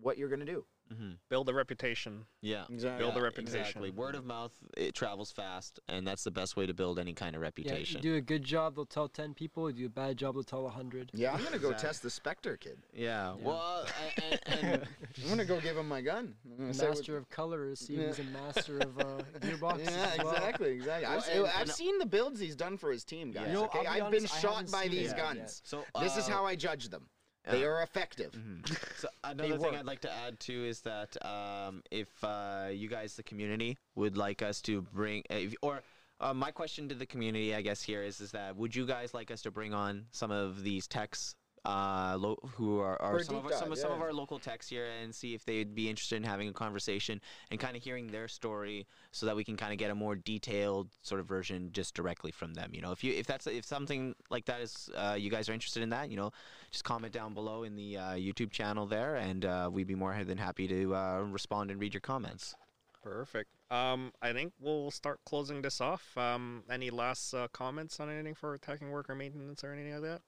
what 0.02 0.18
you're 0.18 0.30
gonna 0.30 0.46
do. 0.46 0.66
Mm-hmm. 0.94 1.12
Build 1.30 1.50
a 1.50 1.54
reputation. 1.54 2.26
Yeah. 2.42 2.66
Exactly. 2.70 3.04
Build 3.04 3.18
a 3.18 3.22
reputation. 3.22 3.60
Exactly. 3.60 3.90
Word 3.90 4.14
of 4.16 4.24
mouth, 4.26 4.52
it 4.78 4.94
travels 4.94 5.32
fast, 5.32 5.80
and 5.88 6.06
that's 6.06 6.24
the 6.24 6.32
best 6.32 6.56
way 6.56 6.66
to 6.68 6.74
build 6.74 7.00
any 7.00 7.14
kind 7.14 7.36
of 7.36 7.42
Yeah, 7.42 7.46
reputation. 7.48 7.98
you 7.98 8.02
do 8.12 8.16
a 8.18 8.22
good 8.22 8.44
job, 8.44 8.76
they'll 8.76 8.86
tell 8.86 9.08
ten 9.08 9.34
people. 9.34 9.70
You 9.70 9.76
do 9.76 9.86
a 9.88 9.90
bad 9.90 10.18
job, 10.18 10.36
they'll 10.36 10.44
tell 10.44 10.66
a 10.68 10.70
hundred. 10.70 11.10
Yeah, 11.14 11.34
I'm 11.34 11.44
gonna 11.44 11.58
go 11.58 11.70
Exactly. 11.70 11.88
test 11.88 12.04
the 12.04 12.10
Spectre 12.12 12.56
kid. 12.58 12.78
Yeah. 12.94 13.34
Well, 13.42 13.86
and, 14.32 14.40
and, 14.64 14.84
I'm 15.24 15.30
gonna 15.30 15.46
go 15.46 15.60
give 15.60 15.76
him 15.76 15.88
my 15.88 16.02
gun. 16.02 16.36
I'm 16.52 16.58
gonna 16.58 16.74
say 16.74 16.88
what- 16.88 16.98
Master 16.98 17.18
of 17.18 17.30
colors, 17.30 17.80
see 17.80 17.96
Yeah. 17.96 18.08
he's 18.08 18.20
a 18.20 18.24
master 18.26 18.78
of 18.80 19.00
uh, 19.00 19.04
gearboxes. 19.40 19.86
Yeah, 19.90 20.24
well. 20.24 20.34
exactly, 20.34 20.72
exactly. 20.72 21.06
I've, 21.08 21.24
seen, 21.24 21.38
and- 21.38 21.48
I've 21.48 21.62
and- 21.62 21.70
seen 21.72 21.98
the 22.00 22.06
builds 22.06 22.40
he's 22.40 22.56
done 22.56 22.78
for 22.78 22.92
his 22.92 23.04
team, 23.04 23.32
guys. 23.32 23.48
You 23.48 23.54
know, 23.54 23.66
okay, 23.66 23.80
I'll 23.80 23.84
be 23.84 24.02
I've 24.02 24.12
been 24.12 24.20
honest, 24.22 24.36
I 24.36 24.40
shot 24.40 24.72
by 24.72 24.88
these 24.88 25.14
guns. 25.14 25.38
yet. 25.40 25.62
so 25.64 25.84
This 26.00 26.16
is 26.18 26.28
uh, 26.30 26.32
how 26.34 26.46
I 26.46 26.56
judge 26.56 26.90
them. 26.90 27.08
They 27.52 27.64
are 27.64 27.82
effective. 27.82 28.32
Mhm. 28.32 28.66
So 28.98 29.10
another 29.24 29.58
thing. 29.58 29.76
I'd 29.76 29.86
like 29.86 30.02
to 30.02 30.12
add 30.12 30.40
too 30.40 30.64
is 30.66 30.82
that 30.82 31.16
um, 31.26 31.84
if 31.92 32.24
uh, 32.24 32.70
you 32.72 32.88
guys, 32.88 33.16
the 33.16 33.24
community, 33.24 33.78
would 33.96 34.18
like 34.18 34.42
us 34.42 34.62
to 34.62 34.82
bring, 34.82 35.24
uh, 35.30 35.36
if, 35.36 35.56
or 35.62 35.84
uh, 36.20 36.34
my 36.34 36.52
question 36.52 36.88
to 36.90 36.96
the 36.96 37.06
community, 37.06 37.54
I 37.54 37.62
guess 37.62 37.82
here 37.84 38.02
is, 38.04 38.22
is 38.22 38.32
that 38.32 38.56
would 38.56 38.76
you 38.76 38.86
guys 38.86 39.14
like 39.14 39.32
us 39.32 39.42
to 39.44 39.52
bring 39.52 39.74
on 39.74 40.06
some 40.12 40.32
of 40.32 40.64
these 40.64 40.88
techs? 40.88 41.36
Uh, 41.66 42.16
lo- 42.20 42.40
who 42.56 42.80
are, 42.80 43.02
are 43.02 43.22
some, 43.24 43.36
of 43.36 43.46
our, 43.46 43.52
some, 43.52 43.62
dive, 43.62 43.72
of, 43.72 43.78
some 43.78 43.92
of 43.92 44.02
our 44.02 44.14
local 44.14 44.40
techs 44.40 44.68
here 44.68 44.88
and 45.02 45.14
see 45.14 45.34
if 45.34 45.46
they'd 45.46 45.74
be 45.74 45.90
interested 45.90 46.16
in 46.16 46.24
having 46.24 46.48
a 46.48 46.54
conversation 46.54 47.20
and 47.52 47.60
kind 47.60 47.76
of 47.76 47.84
hearing 47.84 48.08
their 48.08 48.28
story 48.28 48.86
so 49.12 49.26
that 49.26 49.36
we 49.36 49.44
can 49.44 49.58
kind 49.58 49.72
of 49.72 49.78
get 49.78 49.92
a 49.92 49.96
more 49.96 50.16
detailed 50.16 50.90
sort 51.02 51.20
of 51.20 51.28
version 51.28 51.70
just 51.72 51.94
directly 51.94 52.32
from 52.32 52.54
them 52.54 52.70
you 52.74 52.82
know 52.82 52.92
if 52.92 53.04
you 53.04 53.14
if 53.14 53.26
that's 53.26 53.48
if 53.48 53.66
something 53.66 54.14
like 54.30 54.46
that 54.46 54.62
is 54.62 54.90
uh, 54.96 55.16
you 55.18 55.30
guys 55.30 55.50
are 55.50 55.54
interested 55.54 55.82
in 55.82 55.90
that 55.90 56.10
you 56.10 56.18
know 56.18 56.32
just 56.76 56.84
comment 56.84 57.14
down 57.14 57.34
below 57.34 57.64
in 57.64 57.76
the 57.76 57.98
uh, 57.98 58.02
YouTube 58.16 58.52
channel 58.52 58.86
there, 58.86 59.16
and 59.16 59.46
uh, 59.46 59.70
we'd 59.72 59.88
be 59.88 59.96
more 59.96 60.14
than 60.26 60.38
happy 60.38 60.68
to 60.68 60.94
uh, 60.94 61.22
respond 61.22 61.72
and 61.72 61.80
read 61.80 61.94
your 61.94 62.02
comments. 62.02 62.56
Perfect. 63.02 63.50
Um, 63.72 64.12
I 64.22 64.34
think 64.34 64.52
we'll 64.60 64.92
start 64.92 65.20
closing 65.26 65.62
this 65.62 65.80
off. 65.80 66.18
Um, 66.18 66.64
any 66.70 66.90
last 66.90 67.34
uh, 67.34 67.48
comments 67.54 68.00
on 68.00 68.10
anything 68.10 68.36
for 68.36 68.54
attacking 68.54 68.90
worker 68.90 69.16
maintenance 69.16 69.64
or 69.64 69.72
anything 69.72 69.94
like 69.94 70.02
that? 70.02 70.22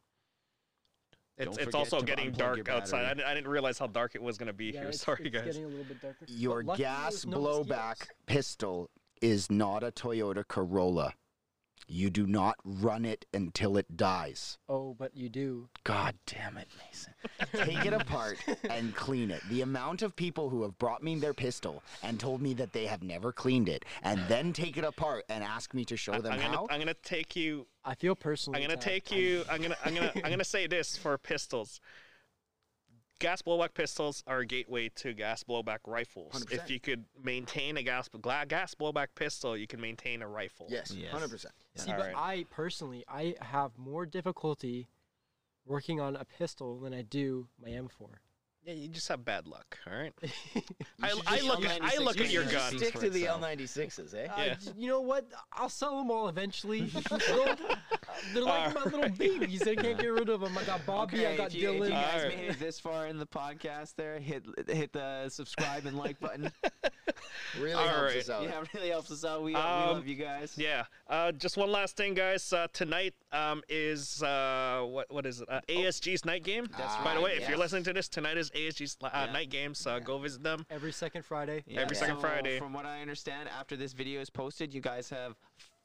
It's, 1.38 1.58
it's 1.58 1.76
also 1.76 2.02
getting 2.02 2.32
dark 2.32 2.68
outside. 2.68 3.06
I 3.06 3.10
didn't, 3.14 3.28
I 3.28 3.34
didn't 3.36 3.50
realize 3.50 3.78
how 3.78 3.88
dark 3.88 4.16
it 4.16 4.22
was 4.22 4.38
going 4.38 4.48
to 4.48 4.54
be 4.54 4.66
Yeah, 4.66 4.80
here. 4.82 4.90
it's, 4.90 5.02
Sorry, 5.02 5.22
it's 5.26 5.36
guys. 5.36 5.46
getting 5.46 5.66
a 5.66 5.68
little 5.68 5.84
bit 5.86 6.02
darker. 6.02 6.26
Your 6.28 6.64
gas 6.64 7.12
there's 7.12 7.26
no 7.28 7.38
blowback 7.40 7.90
mosquitoes. 8.00 8.18
pistol 8.26 8.90
is 9.22 9.52
not 9.52 9.84
a 9.84 9.92
Toyota 9.92 10.48
Corolla. 10.48 11.14
You 11.90 12.10
do 12.10 12.28
not 12.28 12.58
run 12.66 13.06
it 13.06 13.26
until 13.34 13.78
it 13.78 13.96
dies. 13.96 14.58
Oh, 14.68 14.94
but 14.94 15.16
you 15.16 15.30
do. 15.30 15.70
God 15.86 16.16
damn 16.26 16.58
it, 16.58 16.68
Mason. 16.86 17.14
Take 17.66 17.86
it 17.86 17.94
apart 17.94 18.38
and 18.70 18.94
clean 18.94 19.32
it. 19.32 19.42
The 19.50 19.62
amount 19.62 20.02
of 20.02 20.14
people 20.14 20.50
who 20.50 20.64
have 20.64 20.78
brought 20.78 21.02
me 21.02 21.16
their 21.16 21.34
pistol 21.34 21.82
and 22.04 22.20
told 22.20 22.42
me 22.42 22.54
that 22.56 22.74
they 22.74 22.88
have 22.88 23.04
never 23.04 23.32
cleaned 23.32 23.70
it 23.70 23.86
and 24.04 24.20
then 24.28 24.52
take 24.52 24.76
it 24.76 24.84
apart 24.84 25.24
and 25.30 25.44
ask 25.46 25.74
me 25.74 25.86
to 25.86 25.96
show 25.96 26.14
I- 26.14 26.20
them 26.20 26.34
I'm 26.34 26.40
gonna, 26.42 26.58
how. 26.58 26.68
I'm 26.70 26.80
gonna 26.80 26.94
take 26.94 27.38
you 27.38 27.68
I 27.86 27.96
feel 27.96 28.16
personally. 28.16 28.62
I'm 28.62 28.68
gonna 28.68 28.82
take 28.82 29.10
you. 29.12 29.46
I'm 29.50 29.62
gonna. 29.62 29.78
I'm 29.86 29.96
gonna. 29.96 30.12
I'm 30.26 30.30
gonna 30.30 30.44
say 30.44 30.68
this 30.68 30.98
for 30.98 31.18
pistols. 31.18 31.80
Gas 33.20 33.42
blowback 33.42 33.74
pistols 33.74 34.24
are 34.28 34.40
a 34.40 34.46
gateway 34.46 34.90
to 34.90 35.14
gas 35.14 35.44
blowback 35.44 35.80
rifles. 35.88 36.46
If 36.52 36.66
100%. 36.66 36.70
you 36.70 36.80
could 36.80 37.06
maintain 37.24 37.78
a 37.78 37.82
gas 37.82 38.10
gas 38.48 38.76
blowback 38.76 39.08
pistol, 39.16 39.58
you 39.58 39.66
can 39.66 39.82
maintain 39.82 40.22
a 40.22 40.28
rifle. 40.28 40.68
yes, 40.70 40.92
Yes. 40.92 41.14
100%. 41.16 41.46
See, 41.78 41.92
All 41.92 41.98
but 41.98 42.14
right. 42.14 42.16
I 42.16 42.46
personally, 42.50 43.04
I 43.08 43.36
have 43.42 43.78
more 43.78 44.06
difficulty 44.06 44.88
working 45.66 46.00
on 46.00 46.16
a 46.16 46.26
pistol 46.26 46.80
than 46.80 46.94
I 46.94 47.02
do 47.02 47.48
my 47.62 47.70
M4. 47.70 48.20
Yeah, 48.68 48.74
you 48.74 48.90
just 48.90 49.08
have 49.08 49.24
bad 49.24 49.48
luck. 49.48 49.78
All 49.90 49.98
right. 49.98 50.14
I, 51.02 51.10
should 51.10 51.22
I 51.26 51.40
look 51.40 51.62
use 51.62 51.72
at 51.72 51.82
I 51.82 51.92
L96 51.96 52.00
look 52.04 52.20
at 52.20 52.30
your 52.32 52.42
and 52.44 52.52
gun. 52.52 52.72
speaks 52.78 52.92
for 53.00 53.06
itself. 53.06 53.42
L96s, 53.42 54.14
eh? 54.14 54.26
Uh, 54.28 54.44
Yeah. 54.44 54.56
you 54.78 54.90
know 54.90 55.00
what? 55.00 55.26
I'll 55.54 55.70
sell 55.70 55.98
them 55.98 56.12
all 56.12 56.28
eventually. 56.28 56.82
they're, 56.82 57.56
they're 58.34 58.44
like 58.44 58.76
my 58.76 58.84
little 58.84 59.08
babies. 59.10 59.62
I 59.66 59.76
can't 59.76 59.98
get 59.98 60.08
rid 60.08 60.28
of 60.28 60.42
them. 60.42 60.58
I 60.58 60.64
got 60.66 60.86
Bobby. 60.86 61.26
I 61.26 61.38
got 61.38 61.48
if 61.48 61.56
you, 61.56 61.70
if 61.70 61.76
you 61.78 61.82
Dylan. 61.84 61.90
guys 61.92 62.22
Alright. 62.24 62.38
made 62.38 62.50
it 62.50 62.60
this 62.60 62.78
far 62.78 63.08
in 63.08 63.18
the 63.18 63.26
podcast, 63.26 63.96
there 63.96 64.20
hit 64.20 64.44
hit 64.68 64.92
the 64.92 65.30
subscribe 65.30 65.86
and 65.86 65.98
like 65.98 66.20
button. 66.20 66.52
Really 67.58 67.74
All 67.74 67.88
helps 67.88 68.02
right. 68.02 68.18
us 68.18 68.30
out. 68.30 68.44
yeah, 68.44 68.62
it 68.62 68.74
really 68.74 68.90
helps 68.90 69.12
us 69.12 69.24
out. 69.24 69.44
We, 69.44 69.56
uh, 69.56 69.60
Um, 69.60 69.88
we 69.90 69.94
love 69.96 70.08
you 70.08 70.16
guys. 70.16 70.54
Yeah. 70.58 70.84
Uh, 71.10 71.32
just 71.32 71.56
one 71.56 71.72
last 71.72 71.96
thing, 71.96 72.14
guys. 72.14 72.52
Uh, 72.52 72.68
tonight 72.74 73.14
um, 73.32 73.64
is 73.70 74.22
uh, 74.22 74.84
what 74.86 75.10
what 75.12 75.26
is 75.26 75.40
it? 75.40 75.50
Uh, 75.50 75.62
ASG's 75.70 76.26
night 76.26 76.44
game. 76.44 76.68
That's 76.78 76.96
By 76.98 77.14
the 77.14 77.20
right, 77.20 77.24
way, 77.24 77.32
if 77.38 77.48
you're 77.48 77.58
listening 77.58 77.84
to 77.86 77.94
this, 77.94 78.10
tonight 78.10 78.38
is 78.38 78.52
ASG's 78.58 78.98
uh, 79.02 79.10
Yeah. 79.14 79.32
night 79.32 79.50
games, 79.50 79.78
So 79.80 80.00
go 80.00 80.18
visit 80.18 80.44
them. 80.44 80.66
Every 80.70 80.92
second 80.92 81.24
Friday. 81.24 81.64
Every 81.70 81.96
second 81.96 82.16
so 82.16 82.22
Friday. 82.22 82.60
From 82.60 82.74
what 82.74 82.86
I 82.86 83.02
understand, 83.02 83.50
after 83.50 83.76
this 83.76 83.94
video 83.94 84.22
is 84.22 84.30
posted, 84.30 84.74
you 84.74 84.82
guys 84.82 85.10
have 85.10 85.36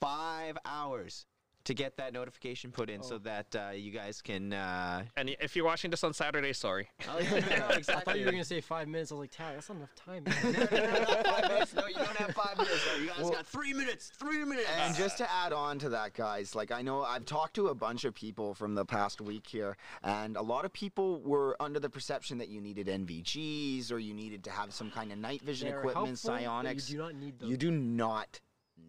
five 0.00 0.56
hours 0.64 1.26
to 1.64 1.74
get 1.74 1.96
that 1.96 2.12
notification 2.12 2.70
put 2.72 2.90
in 2.90 3.02
so 3.02 3.16
Oh. 3.16 3.18
that 3.18 3.54
uh, 3.56 3.70
you 3.72 3.90
guys 3.92 4.20
can. 4.22 4.52
Uh, 4.52 5.04
And 5.16 5.30
if 5.40 5.54
you're 5.54 5.64
watching 5.64 5.90
this 5.90 6.02
on 6.04 6.12
Saturday, 6.12 6.52
sorry. 6.52 6.88
oh, 7.08 7.18
yeah, 7.18 7.30
no, 7.30 7.66
I 7.76 7.80
thought 8.00 8.18
you 8.18 8.26
were 8.26 8.32
gonna 8.32 8.44
say 8.44 8.60
five 8.60 8.88
minutes. 8.88 9.12
I 9.12 9.14
was 9.14 9.20
like, 9.20 9.30
Tack, 9.30 9.54
that's 9.54 9.68
not 9.68 9.76
enough 9.78 9.94
time. 9.94 10.24
no, 10.44 10.50
no, 10.50 10.58
no, 10.58 11.04
no, 11.04 11.22
five 11.22 11.48
minutes. 11.48 11.74
No, 11.74 11.86
you 11.86 11.94
don't 11.94 12.16
have 12.16 12.34
five 12.34 12.56
minutes. 12.56 12.80
No, 12.92 13.00
you 13.02 13.08
guys 13.08 13.18
Well- 13.20 13.30
got 13.30 13.46
three 13.46 13.72
minutes. 13.72 14.10
Three 14.18 14.44
minutes. 14.44 14.68
And 14.78 14.94
just 14.96 15.18
to 15.18 15.30
add 15.32 15.52
on 15.52 15.78
to 15.80 15.88
that, 15.90 16.14
guys, 16.14 16.54
like 16.54 16.70
I 16.72 16.82
know 16.82 17.02
I've 17.02 17.24
talked 17.26 17.54
to 17.54 17.68
a 17.68 17.74
bunch 17.74 18.04
of 18.04 18.14
people 18.14 18.54
from 18.54 18.74
the 18.74 18.84
past 18.84 19.20
week 19.20 19.46
here, 19.46 19.76
and 20.02 20.36
a 20.36 20.42
lot 20.42 20.64
of 20.64 20.72
people 20.72 21.20
were 21.22 21.56
under 21.60 21.78
the 21.80 21.90
perception 21.90 22.38
that 22.38 22.48
you 22.48 22.60
needed 22.60 22.88
NVGs 22.88 23.90
or 23.92 23.98
you 23.98 24.14
needed 24.14 24.44
to 24.44 24.50
have 24.50 24.72
some 24.72 24.90
kind 24.90 25.12
of 25.12 25.18
night 25.18 25.42
vision 25.42 25.68
They're 25.68 25.78
equipment, 25.78 26.18
helpful, 26.20 26.38
psionics. 26.38 26.90
You 26.90 26.96
do 26.96 27.02
not 27.02 27.14
need 27.14 27.38
them. 27.38 27.50
You 27.50 27.56
do 27.56 27.70
not 27.70 28.40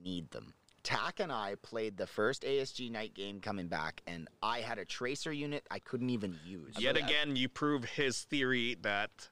need 0.04 0.32
them. 0.32 0.54
Tack 0.84 1.22
and 1.22 1.31
I 1.31 1.55
played 1.61 1.95
the 1.97 2.07
first 2.07 2.43
ASG 2.43 2.91
night 2.91 3.14
game 3.14 3.39
coming 3.39 3.68
back, 3.68 4.01
and 4.05 4.27
I 4.41 4.60
had 4.60 4.80
a 4.80 4.85
tracer 4.85 5.31
unit 5.31 5.65
I 5.72 5.80
couldn't 5.80 6.10
even 6.10 6.38
use. 6.45 6.76
Yet 6.77 6.97
again, 6.97 7.35
you 7.38 7.47
prove 7.47 7.85
his 7.85 8.22
theory 8.23 8.76
that 8.81 9.30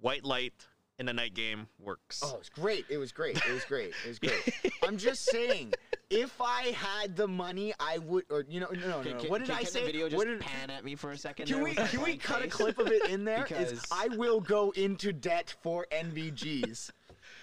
white 0.00 0.24
light 0.24 0.66
in 0.98 1.08
a 1.08 1.12
night 1.12 1.34
game 1.34 1.68
works. 1.78 2.20
Oh, 2.24 2.34
it 2.34 2.38
was 2.40 2.48
great. 2.48 2.86
It 2.88 2.96
was 2.98 3.12
great. 3.12 3.36
It 3.36 3.52
was 3.52 3.64
great. 3.64 3.92
It 4.04 4.08
was 4.08 4.18
great. 4.18 4.72
I'm 4.82 4.96
just 4.96 5.24
saying, 5.30 5.74
if 6.10 6.34
I 6.40 6.62
had 6.74 7.14
the 7.14 7.28
money, 7.28 7.72
I 7.78 7.98
would, 7.98 8.24
or 8.30 8.44
you 8.48 8.58
know, 8.58 8.68
no, 8.72 9.02
no, 9.02 9.02
no. 9.02 9.18
can- 9.20 9.30
What 9.30 9.38
did 9.38 9.48
can- 9.48 9.56
I 9.56 9.62
can 9.62 9.70
say? 9.70 9.80
The 9.80 9.86
video 9.86 10.08
just 10.08 10.16
what 10.16 10.26
did, 10.26 10.40
pan 10.40 10.70
at 10.70 10.84
me 10.84 10.96
for 10.96 11.12
a 11.12 11.16
second. 11.18 11.46
can 11.46 11.62
we 11.62 11.74
can 11.74 12.00
we 12.00 12.16
blank 12.16 12.22
cut 12.22 12.42
a 12.44 12.48
clip 12.48 12.78
of 12.80 12.88
it 12.88 13.08
in 13.08 13.24
there? 13.24 13.44
Is 13.50 13.70
Because- 13.70 13.86
I 13.92 14.08
will 14.16 14.40
go 14.40 14.70
into 14.72 15.12
debt 15.12 15.54
for 15.62 15.86
NVGs, 15.92 16.90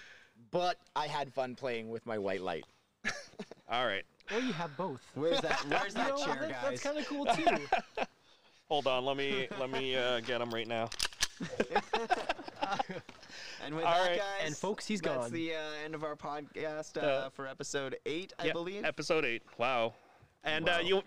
but 0.50 0.76
I 0.94 1.06
had 1.06 1.32
fun 1.32 1.54
playing 1.54 1.88
with 1.88 2.04
my 2.04 2.18
white 2.18 2.42
light. 2.42 2.64
All 3.70 3.86
right. 3.86 4.04
Or 4.32 4.38
you 4.40 4.52
have 4.54 4.76
both. 4.76 5.00
Where's 5.14 5.40
that? 5.40 5.64
Where's 5.68 5.94
that 5.94 6.08
know, 6.10 6.24
chair, 6.24 6.36
that- 6.40 6.50
guys? 6.50 6.62
That's 6.62 6.82
kind 6.82 6.98
of 6.98 7.06
cool 7.06 7.26
too. 7.34 8.04
Hold 8.68 8.86
on. 8.86 9.04
Let 9.04 9.16
me 9.16 9.48
let 9.60 9.70
me 9.70 9.96
uh, 9.96 10.20
get 10.20 10.40
him 10.40 10.50
right 10.50 10.66
now. 10.68 10.88
And 13.64 13.74
with 13.74 13.84
All 13.84 13.92
that, 13.94 14.08
right. 14.08 14.18
guys, 14.18 14.26
And 14.44 14.56
folks, 14.56 14.86
he's 14.86 15.00
that's 15.00 15.16
gone. 15.16 15.32
the 15.32 15.54
uh, 15.54 15.58
end 15.84 15.94
of 15.94 16.04
our 16.04 16.16
podcast 16.16 16.96
uh, 17.02 17.06
Uh, 17.06 17.30
for 17.30 17.46
episode 17.46 17.96
eight, 18.06 18.32
I 18.38 18.44
Yep, 18.46 18.52
believe. 18.54 18.84
Episode 18.84 19.24
eight. 19.24 19.42
Wow. 19.58 19.94
And 20.44 20.66
Wow. 20.66 20.76
Uh, 20.76 20.80
you, 20.80 21.02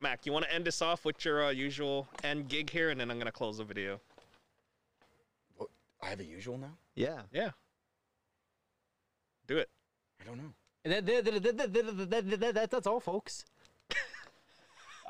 Mac, 0.00 0.24
you 0.26 0.32
want 0.32 0.44
to 0.46 0.52
end 0.54 0.66
us 0.68 0.80
off 0.82 1.04
with 1.04 1.22
your 1.24 1.44
uh, 1.44 1.50
usual 1.50 2.08
end 2.24 2.48
gig 2.48 2.70
here, 2.70 2.90
and 2.90 3.00
then 3.00 3.10
I'm 3.10 3.18
gonna 3.18 3.30
close 3.32 3.58
the 3.58 3.64
video. 3.64 4.00
I 6.02 6.06
have 6.10 6.20
a 6.20 6.24
usual 6.24 6.58
now. 6.58 6.76
yeah. 6.94 7.22
Yeah. 7.32 7.50
Do 9.46 9.56
it. 9.58 9.68
I 10.20 10.24
don't 10.24 10.36
know. 10.38 10.52
That's 10.86 12.86
all, 12.86 13.00
folks. 13.00 13.44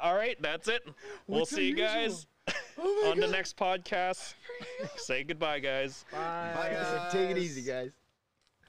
all 0.02 0.14
right, 0.14 0.40
that's 0.40 0.68
it. 0.68 0.86
We'll 1.26 1.46
see 1.46 1.66
you 1.66 1.74
guys 1.74 2.26
oh 2.78 3.10
on 3.10 3.18
God. 3.18 3.28
the 3.28 3.32
next 3.32 3.56
podcast. 3.56 4.34
Say 4.96 5.24
goodbye, 5.24 5.60
guys. 5.60 6.04
Bye. 6.12 6.52
Bye 6.54 6.70
guys. 6.72 7.12
Take 7.12 7.30
it 7.30 7.38
easy, 7.38 7.62
guys. 7.62 7.92